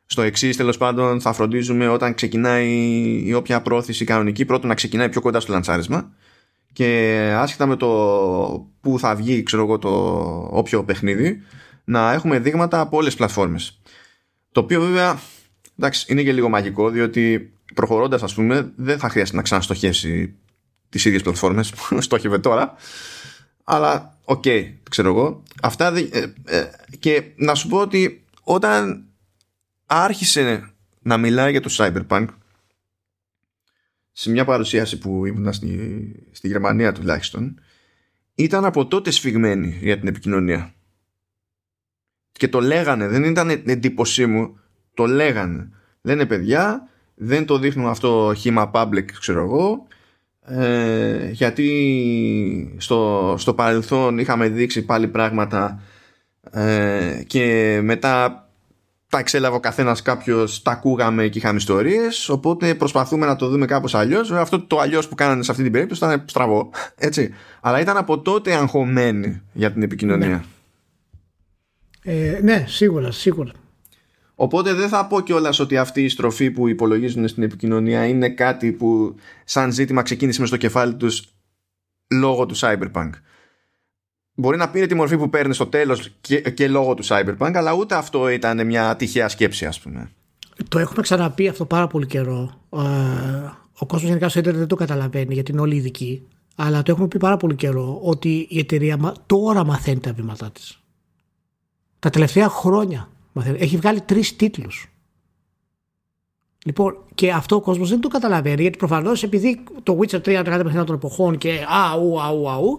στο 0.06 0.22
εξής 0.22 0.56
τέλος 0.56 0.76
πάντων 0.76 1.20
θα 1.20 1.32
φροντίζουμε 1.32 1.88
όταν 1.88 2.14
ξεκινάει 2.14 2.70
η 3.26 3.34
όποια 3.34 3.62
πρόθεση 3.62 4.04
κανονική 4.04 4.44
πρώτον 4.44 4.68
να 4.68 4.74
ξεκινάει 4.74 5.08
πιο 5.08 5.20
κοντά 5.20 5.40
στο 5.40 5.52
λαντσάρισμα 5.52 6.12
και 6.72 7.18
άσχετα 7.36 7.66
με 7.66 7.76
το 7.76 7.88
που 8.80 8.98
θα 8.98 9.14
βγει 9.14 9.42
ξέρω 9.42 9.62
εγώ 9.62 9.78
το 9.78 9.88
όποιο 10.50 10.84
παιχνίδι 10.84 11.42
να 11.84 12.12
έχουμε 12.12 12.38
δείγματα 12.38 12.80
από 12.80 12.96
όλες 12.96 13.08
τις 13.08 13.16
πλατφόρμες 13.16 13.80
το 14.52 14.60
οποίο 14.60 14.80
βέβαια 14.80 15.20
εντάξει, 15.78 16.12
είναι 16.12 16.22
και 16.22 16.32
λίγο 16.32 16.48
μαγικό 16.48 16.90
διότι 16.90 17.52
προχωρώντας 17.74 18.22
ας 18.22 18.34
πούμε 18.34 18.72
δεν 18.76 18.98
θα 18.98 19.08
χρειαστεί 19.08 19.36
να 19.36 19.42
ξαναστοχεύσει 19.42 20.34
τις 20.88 21.04
ίδιες 21.04 21.22
πλατφόρμες 21.22 21.70
που 21.70 22.00
στόχευε 22.08 22.38
τώρα. 22.38 22.74
Αλλά 23.64 24.18
OK, 24.24 24.42
okay, 24.44 24.72
ξέρω 24.90 25.08
εγώ. 25.08 25.42
Αυτά 25.62 25.92
ε, 25.96 26.32
ε, 26.44 26.70
και 26.98 27.22
να 27.36 27.54
σου 27.54 27.68
πω 27.68 27.78
ότι 27.78 28.24
όταν 28.42 29.04
άρχισε 29.86 30.74
να 31.00 31.16
μιλάει 31.16 31.50
για 31.50 31.60
το 31.60 31.74
Cyberpunk 31.78 32.26
σε 34.12 34.30
μια 34.30 34.44
παρουσίαση 34.44 34.98
που 34.98 35.26
ήμουν 35.26 35.52
στη, 35.52 36.28
στη 36.30 36.48
Γερμανία 36.48 36.92
τουλάχιστον 36.92 37.60
ήταν 38.34 38.64
από 38.64 38.86
τότε 38.86 39.10
σφιγμένη 39.10 39.78
για 39.80 39.98
την 39.98 40.08
επικοινωνία. 40.08 40.74
Και 42.32 42.48
το 42.48 42.60
λέγανε 42.60 43.08
δεν 43.08 43.24
ήταν 43.24 43.50
εντύπωσή 43.50 44.26
μου 44.26 44.58
το 44.94 45.06
λέγανε 45.06 45.68
λένε 46.02 46.26
παιδιά 46.26 46.88
δεν 47.14 47.46
το 47.46 47.58
δείχνουν 47.58 47.88
αυτό 47.88 48.32
χήμα 48.36 48.70
public 48.74 49.04
ξέρω 49.20 49.42
εγώ 49.42 49.86
ε, 50.46 51.28
γιατί 51.30 52.74
στο, 52.76 53.34
στο 53.38 53.54
παρελθόν 53.54 54.18
είχαμε 54.18 54.48
δείξει 54.48 54.84
πάλι 54.84 55.08
πράγματα 55.08 55.82
ε, 56.50 57.22
και 57.26 57.78
μετά 57.82 58.44
τα 59.14 59.20
εξέλαβε 59.20 59.56
ο 59.56 59.60
καθένας 59.60 60.02
κάποιος, 60.02 60.62
τα 60.62 60.70
ακούγαμε 60.70 61.28
και 61.28 61.38
είχαμε 61.38 61.56
ιστορίες. 61.56 62.28
Οπότε 62.28 62.74
προσπαθούμε 62.74 63.26
να 63.26 63.36
το 63.36 63.48
δούμε 63.48 63.66
κάπως 63.66 63.94
αλλιώς. 63.94 64.30
Αυτό 64.30 64.60
το 64.60 64.78
αλλιώς 64.78 65.08
που 65.08 65.14
κάνανε 65.14 65.42
σε 65.42 65.50
αυτή 65.50 65.62
την 65.62 65.72
περίπτωση 65.72 66.04
ήταν 66.04 66.24
στραβό. 66.26 66.70
Έτσι. 66.96 67.34
Αλλά 67.60 67.80
ήταν 67.80 67.96
από 67.96 68.20
τότε 68.20 68.54
αγχωμένοι 68.54 69.42
για 69.52 69.72
την 69.72 69.82
επικοινωνία. 69.82 70.44
Ναι, 72.04 72.12
ε, 72.12 72.40
ναι 72.42 72.64
σίγουρα, 72.68 73.10
σίγουρα. 73.10 73.50
Οπότε 74.34 74.72
δεν 74.72 74.88
θα 74.88 75.06
πω 75.06 75.20
κιόλας 75.20 75.58
ότι 75.58 75.76
αυτή 75.76 76.04
η 76.04 76.08
στροφή 76.08 76.50
που 76.50 76.68
υπολογίζουν 76.68 77.28
στην 77.28 77.42
επικοινωνία 77.42 78.06
είναι 78.06 78.28
κάτι 78.28 78.72
που 78.72 79.14
σαν 79.44 79.72
ζήτημα 79.72 80.02
ξεκίνησε 80.02 80.40
μες 80.40 80.48
στο 80.48 80.58
κεφάλι 80.58 80.94
τους 80.94 81.24
λόγω 82.08 82.46
του 82.46 82.56
Cyberpunk 82.56 83.10
μπορεί 84.34 84.56
να 84.56 84.70
πήρε 84.70 84.86
τη 84.86 84.94
μορφή 84.94 85.16
που 85.16 85.30
παίρνει 85.30 85.54
στο 85.54 85.66
τέλος 85.66 86.10
και, 86.20 86.40
και 86.40 86.68
λόγω 86.68 86.94
του 86.94 87.04
Cyberpunk 87.06 87.52
αλλά 87.54 87.72
ούτε 87.72 87.94
αυτό 87.94 88.28
ήταν 88.28 88.66
μια 88.66 88.96
τυχαία 88.96 89.28
σκέψη 89.28 89.66
ας 89.66 89.80
πούμε. 89.80 90.10
Το 90.68 90.78
έχουμε 90.78 91.02
ξαναπεί 91.02 91.48
αυτό 91.48 91.64
πάρα 91.64 91.86
πολύ 91.86 92.06
καιρό. 92.06 92.60
Ε, 92.70 92.78
ο 93.78 93.86
κόσμος 93.86 94.02
γενικά 94.02 94.28
στο 94.28 94.38
ίντερνετ 94.38 94.60
δεν 94.60 94.68
το 94.68 94.76
καταλαβαίνει 94.76 95.34
γιατί 95.34 95.52
είναι 95.52 95.60
όλοι 95.60 95.76
ειδικοί. 95.76 96.26
Αλλά 96.56 96.82
το 96.82 96.92
έχουμε 96.92 97.08
πει 97.08 97.18
πάρα 97.18 97.36
πολύ 97.36 97.54
καιρό 97.54 98.00
ότι 98.02 98.46
η 98.50 98.58
εταιρεία 98.58 99.14
τώρα 99.26 99.64
μαθαίνει 99.64 100.00
τα 100.00 100.12
βήματά 100.12 100.50
της. 100.50 100.78
Τα 101.98 102.10
τελευταία 102.10 102.48
χρόνια 102.48 103.08
μαθαίνει. 103.34 103.58
Έχει 103.60 103.76
βγάλει 103.76 104.00
τρεις 104.00 104.36
τίτλους. 104.36 104.88
Λοιπόν, 106.64 106.96
και 107.14 107.32
αυτό 107.32 107.56
ο 107.56 107.60
κόσμος 107.60 107.88
δεν 107.88 108.00
το 108.00 108.08
καταλαβαίνει 108.08 108.62
γιατί 108.62 108.78
προφανώς 108.78 109.22
επειδή 109.22 109.64
το 109.82 109.98
Witcher 110.00 110.20
3 110.20 110.26
είναι 110.26 110.42
κάτι 110.42 110.62
παιχνίδι 110.62 110.86
των 110.86 110.94
εποχών 110.94 111.38
και 111.38 111.64
αου, 111.68 112.20
αου, 112.20 112.50
αου, 112.50 112.78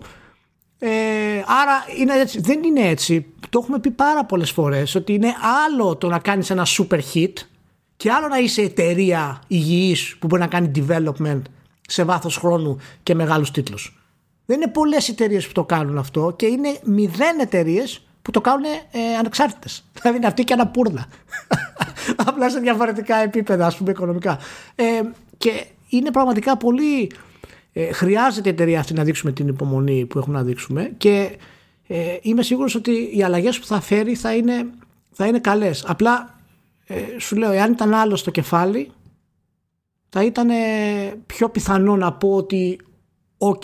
ε, 0.78 0.90
άρα 1.38 1.86
είναι 2.00 2.20
έτσι. 2.20 2.42
δεν 2.42 2.64
είναι 2.64 2.82
έτσι. 2.82 3.26
Το 3.50 3.60
έχουμε 3.64 3.80
πει 3.80 3.92
πάρα 3.92 4.26
πολλές 4.26 4.52
φορές 4.52 4.96
ότι 4.96 5.14
είναι 5.14 5.34
άλλο 5.66 5.96
το 5.96 6.08
να 6.08 6.20
κάνεις 6.20 6.50
ένα 6.50 6.66
super 6.66 7.00
hit 7.14 7.34
και 7.98 8.12
άλλο 8.12 8.28
να 8.28 8.38
είσαι 8.38 8.62
εταιρεία 8.62 9.42
υγιής 9.48 10.16
που 10.20 10.28
μπορεί 10.28 10.42
να 10.42 10.48
κάνει 10.48 10.72
development 10.76 11.42
σε 11.82 12.04
βάθος 12.04 12.38
χρόνου 12.38 12.78
και 13.04 13.16
μεγάλους 13.16 13.52
τίτλους. 13.52 14.00
Δεν 14.46 14.62
είναι 14.62 14.72
πολλές 14.72 15.10
εταιρείες 15.10 15.48
που 15.48 15.54
το 15.54 15.64
κάνουν 15.64 15.98
αυτό 15.98 16.34
και 16.36 16.46
είναι 16.46 16.80
μηδέν 16.84 17.40
εταιρείες 17.40 18.05
που 18.26 18.32
το 18.32 18.42
κάνουν 18.42 18.64
ε, 18.92 19.18
ανεξάρτητες. 19.20 19.84
Δηλαδή 20.02 20.18
είναι 20.18 20.28
αυτή 20.28 20.44
και 20.44 20.54
ένα 20.54 20.68
πούρλα. 20.68 21.06
Απλά 22.26 22.50
σε 22.50 22.60
διαφορετικά 22.60 23.16
επίπεδα 23.16 23.66
ας 23.66 23.78
πούμε 23.78 23.92
οικονομικά. 23.92 24.40
Ε, 24.76 24.84
και 25.38 25.66
είναι 25.90 26.12
πραγματικά 26.12 26.58
πολύ 26.58 27.12
ε, 27.74 27.92
χρειάζεται 27.92 28.50
η 28.50 28.52
εταιρεία 28.52 28.80
αυτή 28.80 28.94
να 28.94 29.04
δείξουμε 29.04 29.32
την 29.32 29.48
υπομονή 29.48 30.06
που 30.06 30.18
έχουμε 30.18 30.38
να 30.38 30.44
δείξουμε 30.44 30.92
και 30.98 31.38
ε, 31.88 32.18
είμαι 32.22 32.44
σίγουρος 32.44 32.76
ότι 32.76 33.10
οι 33.14 33.24
αλλαγές 33.24 33.60
που 33.60 33.66
θα 33.66 33.82
φέρει 33.82 34.16
θα 34.16 34.36
είναι, 34.36 34.66
θα 35.12 35.28
είναι 35.28 35.40
καλές. 35.40 35.86
Απλά 35.88 36.40
ε, 36.86 37.02
σου 37.20 37.36
λέω, 37.36 37.52
εάν 37.52 37.72
ήταν 37.72 37.94
άλλος 37.94 38.16
στο 38.16 38.32
κεφάλι 38.32 38.92
θα 40.10 40.24
ήταν 40.24 40.50
πιο 41.26 41.50
πιθανό 41.50 41.96
να 41.96 42.14
πω 42.14 42.36
ότι 42.36 42.80
οκ, 43.38 43.64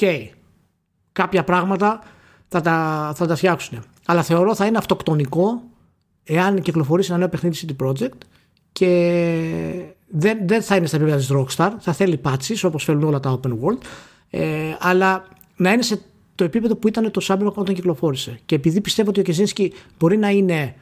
κάποια 1.11 1.43
πράγματα 1.43 2.03
θα 2.47 2.61
τα, 2.61 3.11
θα 3.15 3.27
τα 3.27 3.35
φτιάξουν. 3.35 3.83
Αλλά 4.05 4.23
θεωρώ 4.23 4.55
θα 4.55 4.65
είναι 4.65 4.77
αυτοκτονικό 4.77 5.61
εάν 6.23 6.61
κυκλοφορήσει 6.61 7.09
ένα 7.09 7.19
νέο 7.19 7.29
παιχνίδι 7.29 7.67
CD 7.67 7.85
Projekt 7.85 8.17
και 8.71 9.85
δεν, 10.07 10.37
δεν 10.47 10.61
θα 10.61 10.75
είναι 10.75 10.87
στα 10.87 10.95
επίπεδα 10.95 11.17
της 11.17 11.31
Rockstar, 11.33 11.71
θα 11.79 11.93
θέλει 11.93 12.21
patches 12.23 12.59
όπως 12.63 12.83
θέλουν 12.83 13.03
όλα 13.03 13.19
τα 13.19 13.39
open 13.39 13.49
world, 13.49 13.77
ε, 14.29 14.75
αλλά 14.79 15.27
να 15.55 15.71
είναι 15.71 15.81
σε 15.81 16.01
το 16.35 16.43
επίπεδο 16.43 16.75
που 16.75 16.87
ήταν 16.87 17.11
το 17.11 17.25
Cyberpunk 17.27 17.53
όταν 17.53 17.75
κυκλοφόρησε. 17.75 18.39
Και 18.45 18.55
επειδή 18.55 18.81
πιστεύω 18.81 19.09
ότι 19.09 19.19
ο 19.19 19.23
Κεζίνσκι 19.23 19.73
μπορεί 19.99 20.17
να 20.17 20.29
είναι 20.29 20.75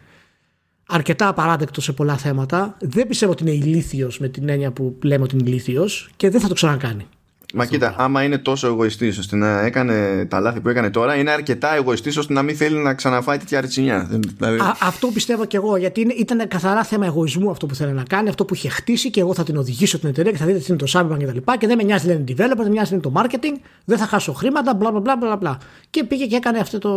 αρκετά 0.88 1.28
απαράδεκτος 1.28 1.84
σε 1.84 1.94
πολλά 1.94 2.18
θέματα, 2.18 2.78
δεν 2.82 3.08
πιστεύω 3.08 3.32
ότι 3.32 3.44
είναι 3.44 3.52
ηλίθιος 3.52 4.20
με 4.20 4.28
την 4.28 4.50
έννοια 4.50 4.72
που 4.72 4.98
λέμε 5.04 5.24
ότι 5.24 5.36
είναι 5.36 5.50
ηλίθιος 5.50 6.10
και 6.16 6.30
δεν 6.30 6.42
θα 6.42 6.48
το 6.48 6.54
ξανακάνει. 6.54 7.08
Μα 7.54 7.66
κοίτα, 7.66 7.96
άμα 7.98 8.24
είναι 8.24 8.38
τόσο 8.38 8.68
εγωιστής 8.68 9.18
ώστε 9.18 9.36
να 9.36 9.62
έκανε 9.62 10.26
τα 10.26 10.40
λάθη 10.40 10.60
που 10.62 10.70
έκανε 10.70 10.90
τώρα, 10.90 11.16
είναι 11.16 11.32
αρκετά 11.32 11.76
εγωιστής 11.76 12.18
ώστε 12.18 12.34
να 12.34 12.42
μην 12.42 12.56
θέλει 12.56 12.78
να 12.78 12.94
ξαναφάει 12.94 13.38
τέτοια 13.38 13.62
ρετσινιά. 13.62 14.10
Δηλαδή... 14.38 14.60
αυτό 14.82 15.08
πιστεύω 15.08 15.46
και 15.46 15.58
εγώ, 15.58 15.78
γιατί 15.78 16.02
ήταν 16.02 16.48
καθαρά 16.48 16.84
θέμα 16.84 17.06
εγωισμού 17.06 17.50
αυτό 17.50 17.66
που 17.66 17.76
θέλει 17.76 17.92
να 17.92 18.04
κάνει, 18.04 18.30
αυτό 18.30 18.46
που 18.46 18.54
είχε 18.54 18.70
χτίσει 18.70 19.10
και 19.10 19.20
εγώ 19.20 19.34
θα 19.34 19.44
την 19.44 19.58
οδηγήσω 19.58 20.00
την 20.00 20.10
εταιρεία 20.10 20.32
και 20.32 20.38
θα 20.38 20.46
δείτε 20.46 20.60
τι 20.60 20.66
είναι 20.70 20.78
το 20.78 20.86
Cyberpunk 20.94 21.18
και 21.18 21.26
τα 21.26 21.34
λοιπά. 21.34 21.58
Και 21.58 21.68
δεν 21.68 21.78
με 21.78 21.84
νοιάζει 21.84 22.08
λένε 22.08 22.24
developer, 22.28 22.36
δεν 22.36 22.58
με 22.58 22.70
νοιάζει 22.70 22.94
είναι 22.94 23.02
το 23.02 23.12
marketing, 23.16 23.60
δεν 23.86 23.98
θα 23.98 24.06
χάσω 24.06 24.34
χρήματα, 24.34 24.74
μπλα 24.74 24.92
μπλα 24.92 25.16
μπλα 25.16 25.36
μπλα. 25.36 25.58
Και 25.90 26.04
πήγε 26.04 26.26
και 26.26 26.36
έκανε 26.36 26.60
αυτό 26.60 26.78
το. 26.78 26.92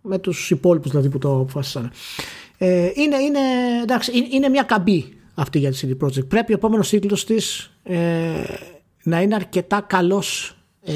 με 0.00 0.18
τους 0.18 0.50
υπόλοιπους 0.50 0.90
δηλαδή 0.90 1.08
που 1.08 1.18
το 1.18 1.32
αποφάσισαν. 1.32 1.92
Ε, 2.58 2.90
είναι, 2.94 3.16
είναι, 3.16 3.40
εντάξει, 3.82 4.10
είναι, 4.14 4.26
είναι 4.30 4.48
μια 4.48 4.62
καμπή 4.62 5.16
αυτή 5.34 5.58
για 5.58 5.70
τη 5.70 5.78
CD 5.82 6.06
Projekt. 6.06 6.28
Πρέπει 6.28 6.52
ο 6.52 6.54
επόμενος 6.54 6.88
τίτλο 6.88 7.18
της. 7.26 7.70
Ε, 7.82 7.96
να 9.06 9.22
είναι 9.22 9.34
αρκετά 9.34 9.80
καλός 9.80 10.56
ε, 10.82 10.92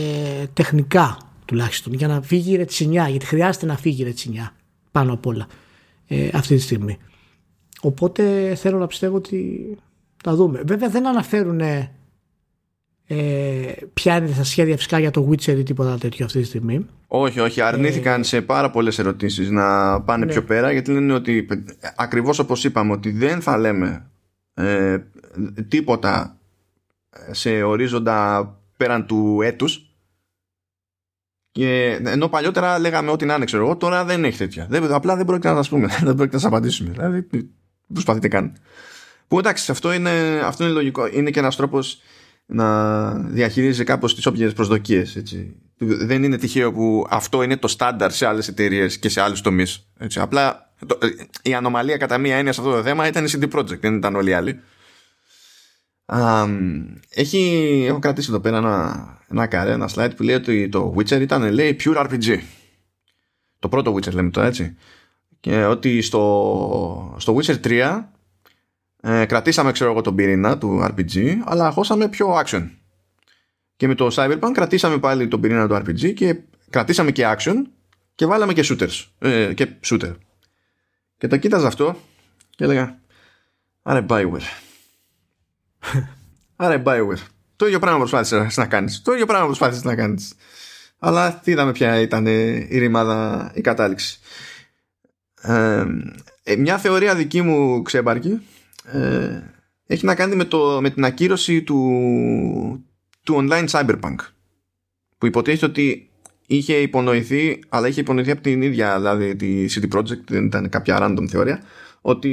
τεχνικά 0.53 1.19
τουλάχιστον 1.45 1.93
για 1.93 2.09
να 2.09 2.23
φύγει 2.23 2.53
η 2.53 2.57
ρετσινιά 2.57 3.09
γιατί 3.09 3.27
χρειάζεται 3.27 3.67
να 3.67 3.77
φύγει 3.77 4.03
η 4.03 4.05
ρετσινιά 4.05 4.53
πάνω 4.93 5.13
απ' 5.13 5.27
όλα 5.27 5.47
ε, 6.07 6.29
αυτή 6.33 6.55
τη 6.55 6.61
στιγμή 6.61 6.99
οπότε 7.81 8.55
θέλω 8.55 8.79
να 8.79 8.87
πιστεύω 8.87 9.17
ότι 9.17 9.61
θα 10.23 10.35
δούμε 10.35 10.63
βέβαια 10.67 10.89
δεν 10.89 11.07
αναφέρουν 11.07 11.61
ε, 11.61 11.91
ποια 13.93 14.17
είναι 14.17 14.31
τα 14.37 14.45
σχέδια 14.45 14.77
φυσικά 14.77 14.99
για 14.99 15.11
το 15.11 15.29
Witcher 15.31 15.59
ή 15.59 15.63
τίποτα 15.63 15.99
τέτοιο 15.99 16.25
αυτή 16.25 16.41
τη 16.41 16.47
στιγμή 16.47 16.87
όχι, 17.13 17.41
όχι. 17.41 17.61
Αρνήθηκαν 17.61 18.21
ε, 18.21 18.25
σε 18.25 18.41
πάρα 18.41 18.71
πολλές 18.71 18.99
ερωτήσεις 18.99 19.51
να 19.51 20.01
πάνε 20.01 20.25
ναι. 20.25 20.33
πιο 20.33 20.43
πέρα 20.43 20.73
γιατί 20.73 20.93
λένε 20.93 21.13
ότι 21.13 21.47
ακριβώς 21.97 22.39
όπως 22.39 22.65
είπαμε 22.65 22.93
ότι 22.93 23.11
δεν 23.11 23.41
θα 23.41 23.59
λέμε 23.59 24.11
ε, 24.55 24.99
τίποτα 25.69 26.37
σε 27.31 27.63
ορίζοντα 27.63 28.49
πέραν 28.77 29.07
του 29.07 29.41
έτους 29.43 29.91
και 31.53 32.01
ενώ 32.05 32.29
παλιότερα 32.29 32.79
λέγαμε 32.79 33.11
ό,τι 33.11 33.25
να 33.25 33.35
είναι, 33.35 33.45
ξέρω 33.45 33.65
εγώ, 33.65 33.77
τώρα 33.77 34.05
δεν 34.05 34.25
έχει 34.25 34.39
τέτοια. 34.39 34.67
Δεν, 34.71 34.93
απλά 34.93 35.17
δεν 35.17 35.27
πρόκειται 35.27 35.53
να 35.53 35.63
σα 35.63 35.71
πούμε, 35.71 35.87
δεν 36.03 36.15
πρόκειται 36.15 36.25
να 36.25 36.39
σας 36.39 36.45
απαντήσουμε. 36.45 36.91
Δηλαδή, 36.91 37.27
προσπαθείτε 37.93 38.29
καν. 38.29 38.57
Που 39.29 39.39
εντάξει, 39.39 39.71
αυτό 39.71 39.93
είναι, 39.93 40.41
αυτό 40.45 40.65
είναι 40.65 40.73
λογικό. 40.73 41.07
Είναι 41.07 41.31
και 41.31 41.39
ένας 41.39 41.57
τρόπος 41.57 42.01
να 42.47 43.13
διαχειρίζει 43.13 43.85
κάπως 43.85 44.15
τις 44.15 44.27
όποιες 44.27 44.53
προσδοκίες. 44.53 45.23
Δεν 45.79 46.23
είναι 46.23 46.37
τυχαίο 46.37 46.73
που 46.73 47.07
αυτό 47.11 47.43
είναι 47.43 47.57
το 47.57 47.69
στάνταρ 47.69 48.13
σε 48.13 48.27
άλλες 48.27 48.49
εταιρείες 48.49 48.99
και 48.99 49.09
σε 49.09 49.21
άλλους 49.21 49.41
τομείς. 49.41 49.87
Απλά 50.17 50.73
το, 50.87 50.99
η 51.43 51.55
ανομαλία 51.55 51.97
κατά 51.97 52.19
μία 52.19 52.37
έννοια 52.37 52.53
σε 52.53 52.61
αυτό 52.61 52.73
το 52.73 52.83
θέμα 52.83 53.07
ήταν 53.07 53.25
η 53.25 53.31
CD 53.33 53.59
Projekt, 53.59 53.81
δεν 53.81 53.97
ήταν 53.97 54.15
όλοι 54.15 54.31
οι 54.31 54.33
άλλοι 54.33 54.61
έχει, 57.11 57.85
έχω 57.89 57.99
κρατήσει 57.99 58.29
εδώ 58.31 58.41
πέρα 58.41 58.57
ένα, 58.57 59.07
ένα 59.31 59.47
καρέ, 59.47 59.73
ένα 59.73 59.91
slide 59.95 60.11
που 60.17 60.23
λέει 60.23 60.35
ότι 60.35 60.69
το 60.69 60.95
Witcher 60.97 61.21
ήταν 61.21 61.53
λέει 61.53 61.77
pure 61.85 62.07
RPG. 62.07 62.39
Το 63.59 63.69
πρώτο 63.69 63.95
Witcher 63.95 64.13
λέμε 64.13 64.31
το 64.31 64.41
έτσι. 64.41 64.77
Και 65.41 65.65
ότι 65.65 66.01
στο, 66.03 67.17
στο 67.19 67.37
Witcher 67.37 67.61
3 67.65 68.03
ε, 69.01 69.25
κρατήσαμε 69.25 69.73
ξέρω 69.73 69.91
εγώ 69.91 70.01
τον 70.01 70.15
πυρήνα 70.15 70.59
του 70.59 70.83
RPG 70.83 71.35
αλλά 71.45 71.71
χώσαμε 71.71 72.09
πιο 72.09 72.41
action. 72.45 72.69
Και 73.77 73.87
με 73.87 73.95
το 73.95 74.09
Cyberpunk 74.13 74.51
κρατήσαμε 74.53 74.99
πάλι 74.99 75.29
τον 75.29 75.41
πυρήνα 75.41 75.69
του 75.69 75.75
RPG 75.75 76.15
και 76.15 76.41
κρατήσαμε 76.71 77.11
και 77.11 77.37
action 77.37 77.55
και 78.15 78.27
βάλαμε 78.27 78.53
και 78.53 78.65
shooters. 78.65 79.07
Ε, 79.19 79.55
και 79.55 79.69
shooter. 79.85 80.15
Και 81.19 81.27
το 81.27 81.37
κοίταζα 81.37 81.67
αυτό 81.67 81.97
και 82.51 82.65
έλεγα 82.65 82.99
Άρα 83.83 84.07
Bioware 84.09 84.70
Άρα 86.57 86.75
η 86.75 86.83
Bioware. 86.85 87.23
Το 87.57 87.67
ίδιο 87.67 87.79
πράγμα 87.79 87.99
προσπάθησες 87.99 88.57
να 88.57 88.67
κάνεις. 88.67 89.03
Το 89.03 89.13
ίδιο 89.13 89.27
πράγμα 89.27 89.47
προσπάθησες 89.47 89.85
να 89.85 89.95
κάνεις. 89.95 90.35
Αλλά 90.99 91.41
είδαμε 91.45 91.73
ποια 91.73 92.01
ήταν 92.01 92.27
η 92.27 92.79
ρημάδα, 92.79 93.51
η 93.55 93.61
κατάληξη. 93.61 94.19
Ε, 95.43 95.85
ε, 96.43 96.57
μια 96.57 96.79
θεωρία 96.79 97.15
δική 97.15 97.43
μου 97.43 97.83
ξέμπαρκη 97.83 98.41
ε, 98.85 99.43
έχει 99.87 100.05
να 100.05 100.15
κάνει 100.15 100.35
με, 100.35 100.45
το, 100.45 100.79
με 100.81 100.91
την 100.91 101.05
ακύρωση 101.05 101.63
του, 101.63 102.85
του 103.23 103.47
online 103.49 103.69
cyberpunk 103.69 104.17
που 105.19 105.27
υποτίθεται 105.27 105.67
ότι 105.67 106.11
είχε 106.47 106.75
υπονοηθεί 106.75 107.63
αλλά 107.69 107.89
είχε 107.89 108.01
υπονοηθεί 108.01 108.31
από 108.31 108.41
την 108.41 108.63
ίδια 108.63 108.97
δηλαδή 108.97 109.37
τη 109.37 109.67
CD 109.69 109.97
Projekt 109.97 110.25
δεν 110.27 110.45
ήταν 110.45 110.69
κάποια 110.69 110.99
random 111.01 111.29
θεωρία 111.29 111.63
ότι 112.01 112.31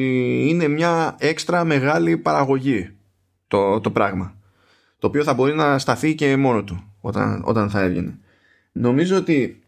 είναι 0.49 0.67
μια 0.67 1.15
έξτρα 1.19 1.63
μεγάλη 1.63 2.17
παραγωγή 2.17 2.96
το, 3.47 3.79
το 3.79 3.91
πράγμα. 3.91 4.35
Το 4.99 5.07
οποίο 5.07 5.23
θα 5.23 5.33
μπορεί 5.33 5.55
να 5.55 5.79
σταθεί 5.79 6.15
και 6.15 6.35
μόνο 6.37 6.63
του 6.63 6.93
όταν, 7.01 7.41
όταν 7.45 7.69
θα 7.69 7.81
έβγαινε. 7.81 8.19
Νομίζω 8.71 9.17
ότι 9.17 9.63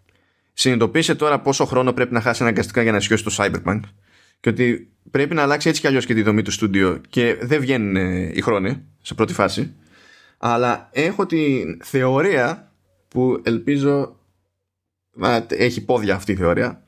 συνειδητοποίησε 0.54 1.16
τώρα 1.16 1.40
πόσο 1.40 1.66
χρόνο 1.66 1.94
πρέπει 1.94 2.14
να 2.14 2.22
χάσει 2.22 2.42
αναγκαστικά 2.42 2.82
για 2.82 2.92
να 2.92 3.00
σιώσει 3.00 3.24
το 3.24 3.36
Cyberpunk 3.38 3.80
και 4.40 4.50
ότι 4.50 4.92
πρέπει 5.12 5.34
να 5.34 5.42
αλλάξει 5.42 5.70
έτσι 5.70 5.82
κι 5.82 5.88
αλλιώς 5.88 6.06
και 6.06 6.14
τη 6.14 6.22
δομή 6.22 6.42
του 6.42 6.52
στούντιο 6.52 7.02
και 7.10 7.38
δεν 7.42 7.60
βγαίνουν 7.60 7.96
ε, 7.96 8.32
οι 8.34 8.42
χρόνοι 8.42 8.84
σε 9.02 9.14
πρώτη 9.14 9.34
φάση. 9.34 9.76
Αλλά 10.38 10.90
έχω 10.92 11.26
τη 11.26 11.64
θεωρία 11.84 12.72
που 13.08 13.42
ελπίζω 13.44 14.20
έχει 15.48 15.86
πόδια 15.86 16.16
αυτή 16.16 16.32
η 16.32 16.36
θεωρία 16.36 16.84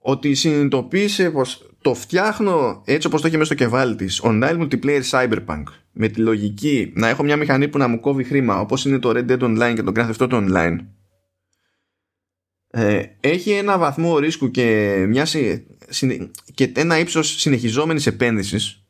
ότι 0.00 0.34
συνειδητοποίησε 0.34 1.30
πως 1.30 1.70
το 1.88 1.94
φτιάχνω 1.94 2.82
έτσι 2.84 3.06
όπως 3.06 3.20
το 3.20 3.26
έχει 3.26 3.36
μέσα 3.36 3.54
στο 3.54 3.64
κεφάλι 3.64 3.96
της. 3.96 4.20
Online 4.24 4.58
multiplayer 4.60 5.02
cyberpunk. 5.10 5.62
Με 5.92 6.08
τη 6.08 6.20
λογική 6.20 6.92
να 6.94 7.08
έχω 7.08 7.22
μια 7.22 7.36
μηχανή 7.36 7.68
που 7.68 7.78
να 7.78 7.88
μου 7.88 8.00
κόβει 8.00 8.24
χρήμα 8.24 8.60
όπως 8.60 8.84
είναι 8.84 8.98
το 8.98 9.10
Red 9.10 9.30
Dead 9.30 9.40
Online 9.40 9.72
και 9.74 9.82
το 9.82 9.92
Grand 9.94 10.10
Theft 10.10 10.28
Auto 10.28 10.48
Online. 10.48 10.76
Ε, 12.70 13.02
έχει 13.20 13.50
ένα 13.50 13.78
βαθμό 13.78 14.18
ρίσκου 14.18 14.50
και, 14.50 14.96
μια, 15.08 15.26
και 16.54 16.72
ένα 16.74 16.98
ύψος 16.98 17.40
συνεχιζόμενης 17.40 18.06
επένδυσης 18.06 18.84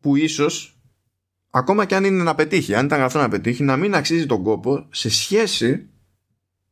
που 0.00 0.16
ίσως 0.16 0.80
ακόμα 1.50 1.84
και 1.84 1.94
αν 1.94 2.04
είναι 2.04 2.22
να 2.22 2.34
πετύχει 2.34 2.74
αν 2.74 2.84
ήταν 2.84 3.00
αυτό 3.00 3.18
να 3.18 3.28
πετύχει 3.28 3.62
να 3.62 3.76
μην 3.76 3.94
αξίζει 3.94 4.26
τον 4.26 4.42
κόπο 4.42 4.86
σε 4.90 5.10
σχέση 5.10 5.88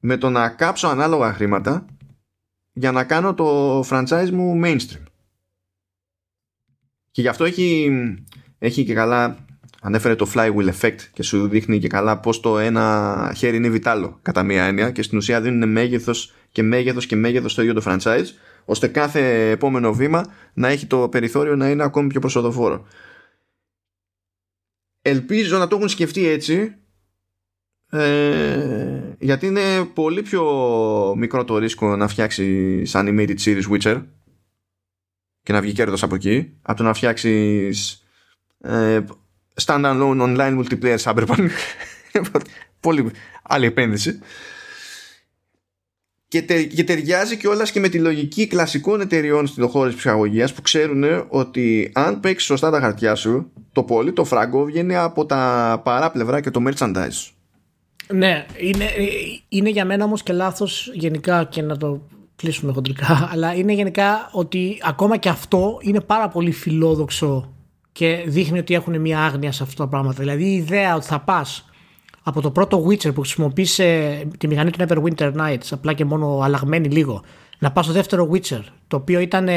με 0.00 0.16
το 0.16 0.30
να 0.30 0.48
κάψω 0.48 0.88
ανάλογα 0.88 1.32
χρήματα 1.32 1.86
για 2.72 2.92
να 2.92 3.05
κάνω 3.05 3.34
το 3.34 3.80
franchise 3.80 4.30
μου 4.32 4.60
mainstream 4.64 5.02
και 7.10 7.20
γι' 7.20 7.28
αυτό 7.28 7.44
έχει, 7.44 7.90
έχει 8.59 8.84
και 8.84 8.94
καλά 8.94 9.44
ανέφερε 9.80 10.14
το 10.14 10.30
flywheel 10.34 10.70
effect 10.80 11.01
και 11.12 11.22
σου 11.22 11.48
δείχνει 11.48 11.78
και 11.78 11.88
καλά 11.88 12.20
πως 12.20 12.40
το 12.40 12.59
ένα 12.59 13.32
χέρι 13.36 13.56
είναι 13.56 13.68
βιτάλο 13.68 14.18
κατά 14.22 14.42
μία 14.42 14.64
έννοια 14.64 14.90
και 14.90 15.02
στην 15.02 15.18
ουσία 15.18 15.40
δίνουν 15.40 15.68
μέγεθος 15.68 16.34
και 16.51 16.62
μέγεθος 16.62 17.06
και 17.06 17.16
μέγεθος 17.16 17.52
στο 17.52 17.62
ίδιο 17.62 17.74
το 17.74 17.82
franchise 17.84 18.26
ώστε 18.64 18.88
κάθε 18.88 19.51
επόμενο 19.51 19.92
βήμα 19.92 20.32
να 20.55 20.68
έχει 20.68 20.86
το 20.86 21.09
περιθώριο 21.09 21.56
να 21.56 21.70
είναι 21.70 21.82
ακόμη 21.82 22.09
πιο 22.09 22.20
προσοδοφόρο. 22.20 22.86
Ελπίζω 25.02 25.59
να 25.59 25.66
το 25.66 25.76
έχουν 25.76 25.88
σκεφτεί 25.88 26.26
έτσι 26.26 26.74
ε, 27.90 29.14
γιατί 29.18 29.46
είναι 29.46 29.84
πολύ 29.94 30.22
πιο 30.22 30.44
μικρό 31.16 31.44
το 31.44 31.58
ρίσκο 31.58 31.96
να 31.96 32.08
φτιάξει 32.08 32.82
animated 32.86 33.36
series 33.44 33.68
Witcher 33.72 34.02
και 35.42 35.52
να 35.52 35.60
βγει 35.60 35.72
κέρδος 35.72 36.02
από 36.02 36.14
εκεί 36.14 36.58
από 36.62 36.78
το 36.78 36.82
να 36.84 36.94
φτιάξεις 36.94 38.04
ε, 38.60 39.00
standalone 39.64 40.20
online 40.20 40.62
multiplayer 40.62 40.98
cyberpunk 40.98 41.48
πολύ 42.80 43.10
άλλη 43.42 43.66
επένδυση 43.66 44.20
και, 46.28 46.42
τε, 46.42 46.62
και 46.62 46.84
ταιριάζει 46.84 47.36
και 47.36 47.48
όλα 47.48 47.64
και 47.64 47.80
με 47.80 47.88
τη 47.88 47.98
λογική 47.98 48.46
κλασικών 48.46 49.00
εταιριών 49.00 49.46
στην 49.46 49.68
χώρο 49.68 49.90
ψυχαγωγίας 49.90 50.52
που 50.52 50.62
ξέρουν 50.62 51.04
ότι 51.28 51.90
αν 51.94 52.20
παίξεις 52.20 52.46
σωστά 52.46 52.70
τα 52.70 52.80
χαρτιά 52.80 53.14
σου, 53.14 53.52
το 53.72 53.82
πολύ 53.82 54.12
το 54.12 54.24
φράγκο 54.24 54.64
βγαίνει 54.64 54.96
από 54.96 55.26
τα 55.26 55.80
παράπλευρα 55.84 56.40
και 56.40 56.50
το 56.50 56.62
merchandise. 56.66 57.39
Ναι, 58.12 58.46
είναι, 58.56 58.84
είναι 59.48 59.70
για 59.70 59.84
μένα 59.84 60.04
όμως 60.04 60.22
και 60.22 60.32
λάθος 60.32 60.90
γενικά 60.94 61.44
και 61.44 61.62
να 61.62 61.76
το 61.76 62.00
κλείσουμε 62.36 62.72
χοντρικά, 62.72 63.28
αλλά 63.32 63.54
είναι 63.54 63.72
γενικά 63.72 64.28
ότι 64.32 64.78
ακόμα 64.82 65.16
και 65.16 65.28
αυτό 65.28 65.78
είναι 65.80 66.00
πάρα 66.00 66.28
πολύ 66.28 66.52
φιλόδοξο 66.52 67.52
και 67.92 68.24
δείχνει 68.26 68.58
ότι 68.58 68.74
έχουν 68.74 69.00
μια 69.00 69.20
άγνοια 69.20 69.52
σε 69.52 69.62
αυτά 69.62 69.82
τα 69.82 69.88
πράγματα. 69.88 70.18
Δηλαδή 70.18 70.44
η 70.44 70.54
ιδέα 70.54 70.94
ότι 70.94 71.06
θα 71.06 71.20
πας 71.20 71.64
από 72.22 72.40
το 72.40 72.50
πρώτο 72.50 72.86
Witcher 72.86 73.14
που 73.14 73.20
χρησιμοποίησε 73.20 74.20
τη 74.38 74.46
μηχανή 74.46 74.70
του 74.70 74.84
Neverwinter 74.86 75.32
Nights, 75.36 75.68
απλά 75.70 75.92
και 75.92 76.04
μόνο 76.04 76.40
αλλαγμένη 76.42 76.88
λίγο, 76.88 77.22
να 77.58 77.72
πας 77.72 77.84
στο 77.84 77.94
δεύτερο 77.94 78.30
Witcher, 78.32 78.62
το 78.88 78.96
οποίο 78.96 79.20
ήταν 79.20 79.48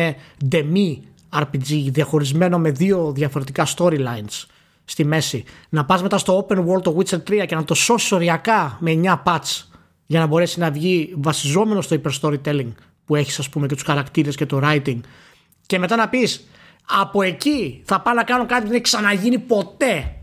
demi 0.51 0.97
RPG, 1.39 1.88
διαχωρισμένο 1.91 2.59
με 2.59 2.71
δύο 2.71 3.11
διαφορετικά 3.11 3.67
storylines 3.77 4.45
στη 4.85 5.05
μέση. 5.05 5.43
Να 5.69 5.85
πας 5.85 6.01
μετά 6.01 6.18
στο 6.18 6.47
open 6.47 6.57
world 6.57 6.81
το 6.81 6.97
Witcher 6.97 7.18
3 7.30 7.45
και 7.47 7.55
να 7.55 7.64
το 7.64 7.73
σώσεις 7.73 8.11
οριακά 8.11 8.77
με 8.80 9.01
9 9.03 9.23
patch 9.26 9.64
για 10.05 10.19
να 10.19 10.26
μπορέσει 10.26 10.60
να 10.60 10.72
βγει 10.72 11.14
βασιζόμενο 11.18 11.81
στο 11.81 12.01
hyper 12.03 12.19
storytelling 12.22 12.72
που 13.05 13.15
έχεις 13.15 13.39
ας 13.39 13.49
πούμε 13.49 13.68
και 13.68 13.73
τους 13.73 13.84
χαρακτήρες 13.84 14.35
και 14.35 14.45
το 14.45 14.60
writing 14.64 14.99
και 15.65 15.80
μετά 15.80 15.95
να 15.95 16.10
πεις 16.10 16.47
από 17.01 17.22
εκεί 17.22 17.81
θα 17.85 18.01
πάω 18.01 18.14
να 18.14 18.23
κάνω 18.23 18.45
κάτι 18.45 18.61
που 18.61 18.68
δεν 18.68 18.76
έχει 18.76 18.84
ξαναγίνει 18.84 19.39
ποτέ 19.39 20.15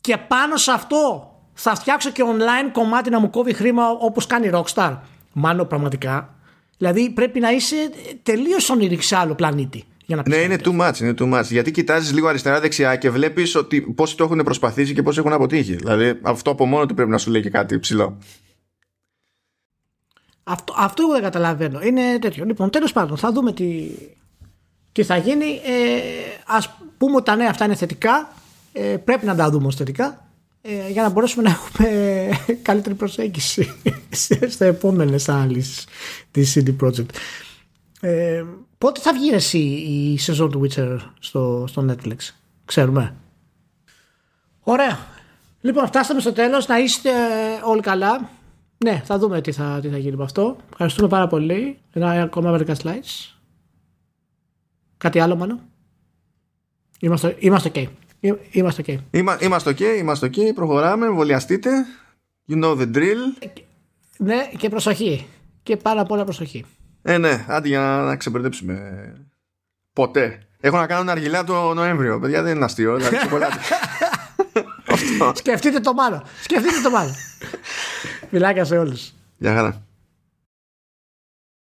και 0.00 0.16
πάνω 0.16 0.56
σε 0.56 0.70
αυτό 0.70 1.32
θα 1.54 1.74
φτιάξω 1.74 2.10
και 2.10 2.22
online 2.26 2.70
κομμάτι 2.72 3.10
να 3.10 3.20
μου 3.20 3.30
κόβει 3.30 3.52
χρήμα 3.52 3.90
όπως 3.90 4.26
κάνει 4.26 4.46
η 4.46 4.50
Rockstar. 4.54 4.96
Μάλλον 5.32 5.66
πραγματικά. 5.66 6.34
Δηλαδή 6.78 7.10
πρέπει 7.10 7.40
να 7.40 7.50
είσαι 7.50 7.76
τελείως 8.22 8.70
ονειρική 8.70 9.02
σε 9.02 9.16
άλλο 9.16 9.34
πλανήτη. 9.34 9.84
Για 10.08 10.16
να 10.16 10.22
ναι, 10.26 10.36
είναι 10.36 10.56
too 10.62 10.80
much, 10.80 11.00
είναι 11.00 11.14
too 11.18 11.32
much. 11.34 11.44
Γιατί 11.44 11.70
κοιτάζεις 11.70 12.12
λίγο 12.12 12.28
αριστερά-δεξιά 12.28 12.96
και 12.96 13.10
βλέπεις 13.10 13.54
ότι 13.54 13.80
πόσοι 13.80 14.16
το 14.16 14.24
έχουν 14.24 14.42
προσπαθήσει 14.42 14.94
και 14.94 15.02
πόσοι 15.02 15.18
έχουν 15.18 15.32
αποτύχει. 15.32 15.76
Δηλαδή 15.76 16.18
αυτό 16.22 16.50
από 16.50 16.66
μόνο 16.66 16.86
του 16.86 16.94
πρέπει 16.94 17.10
να 17.10 17.18
σου 17.18 17.30
λέει 17.30 17.42
και 17.42 17.50
κάτι 17.50 17.78
ψηλό. 17.78 18.18
Αυτό, 20.44 20.74
αυτό 20.76 21.02
εγώ 21.02 21.12
δεν 21.12 21.22
καταλαβαίνω. 21.22 21.80
Είναι 21.82 22.18
τέτοιο. 22.20 22.44
Λοιπόν, 22.44 22.70
τέλος 22.70 22.92
πάντων, 22.92 23.16
θα 23.16 23.32
δούμε 23.32 23.52
τι, 23.52 23.90
τι 24.92 25.02
θα 25.02 25.16
γίνει. 25.16 25.46
Ε, 25.46 26.00
ας 26.46 26.76
πούμε 26.98 27.14
ότι 27.16 27.24
τα 27.24 27.36
νέα 27.36 27.48
αυτά 27.50 27.64
είναι 27.64 27.74
θετικά. 27.74 28.32
Ε, 28.72 28.96
πρέπει 28.96 29.26
να 29.26 29.36
τα 29.36 29.50
δούμε 29.50 29.66
ως 29.66 29.76
θετικά 29.76 30.28
ε, 30.62 30.90
για 30.90 31.02
να 31.02 31.08
μπορέσουμε 31.08 31.42
να 31.42 31.50
έχουμε 31.50 32.28
καλύτερη 32.68 32.94
προσέγγιση 32.94 33.74
στα 34.54 34.64
επόμενες 34.64 35.28
αναλύσεις 35.28 35.86
της 36.30 36.56
CD 36.56 36.76
Projekt. 36.86 37.10
Ε, 38.00 38.44
πότε 38.78 39.00
θα 39.00 39.12
βγει 39.12 39.30
εσύ 39.30 39.58
η 39.58 40.18
σεζόν 40.18 40.50
του 40.50 40.60
Witcher 40.64 40.98
στο, 41.18 41.64
στο 41.68 41.86
Netflix, 41.88 42.16
ξέρουμε. 42.64 43.14
Ωραία. 44.60 44.98
Λοιπόν, 45.60 45.86
φτάσαμε 45.86 46.20
στο 46.20 46.32
τέλος. 46.32 46.66
Να 46.66 46.78
είστε 46.78 47.10
όλοι 47.64 47.80
καλά. 47.80 48.30
Ναι, 48.84 49.02
θα 49.04 49.18
δούμε 49.18 49.40
τι 49.40 49.52
θα, 49.52 49.78
τι 49.82 49.88
θα 49.88 49.98
γίνει 49.98 50.16
με 50.16 50.24
αυτό. 50.24 50.56
Ευχαριστούμε 50.70 51.08
πάρα 51.08 51.26
πολύ. 51.26 51.78
Ένα 51.92 52.10
ακόμα 52.10 52.50
μερικά 52.50 52.76
slides. 52.82 53.36
Κάτι 54.96 55.18
άλλο, 55.20 55.36
μάλλον. 55.36 55.60
Είμαστε, 57.00 57.36
είμαστε 57.38 57.70
ok. 57.74 57.86
Είμαστε 58.50 58.84
ok. 58.86 58.98
είμαστε 59.40 59.70
ok, 59.70 59.80
είμαστε 59.98 60.26
ok. 60.26 60.54
Προχωράμε, 60.54 61.06
εμβολιαστείτε. 61.06 61.70
You 62.50 62.64
know 62.64 62.78
the 62.78 62.94
drill. 62.94 63.48
Ναι, 64.18 64.50
και 64.58 64.68
προσοχή. 64.68 65.26
Και 65.62 65.76
πάρα 65.76 66.04
πολλά 66.04 66.24
προσοχή. 66.24 66.64
Ε, 67.02 67.18
ναι, 67.18 67.44
άντε 67.48 67.68
για 67.68 67.80
να, 67.80 68.02
να 68.02 68.16
ξεμπερδέψουμε. 68.16 69.12
Ποτέ. 69.92 70.42
Έχω 70.60 70.76
να 70.76 70.86
κάνω 70.86 71.00
ένα 71.00 71.12
αργιλά 71.12 71.44
το 71.44 71.74
Νοέμβριο. 71.74 72.20
Παιδιά 72.20 72.42
δεν 72.42 72.56
είναι 72.56 72.64
αστείο. 72.64 72.96
Δηλαδή, 72.96 73.16
Σκεφτείτε 75.34 75.80
το 75.80 75.92
μάλλον. 75.92 76.22
Σκεφτείτε 76.42 76.80
το 76.82 76.90
μάλλον. 76.90 77.14
Φιλάκια 78.30 78.64
σε 78.64 78.78
όλους. 78.78 79.12
Γεια 79.36 79.54
χαρά. 79.54 79.87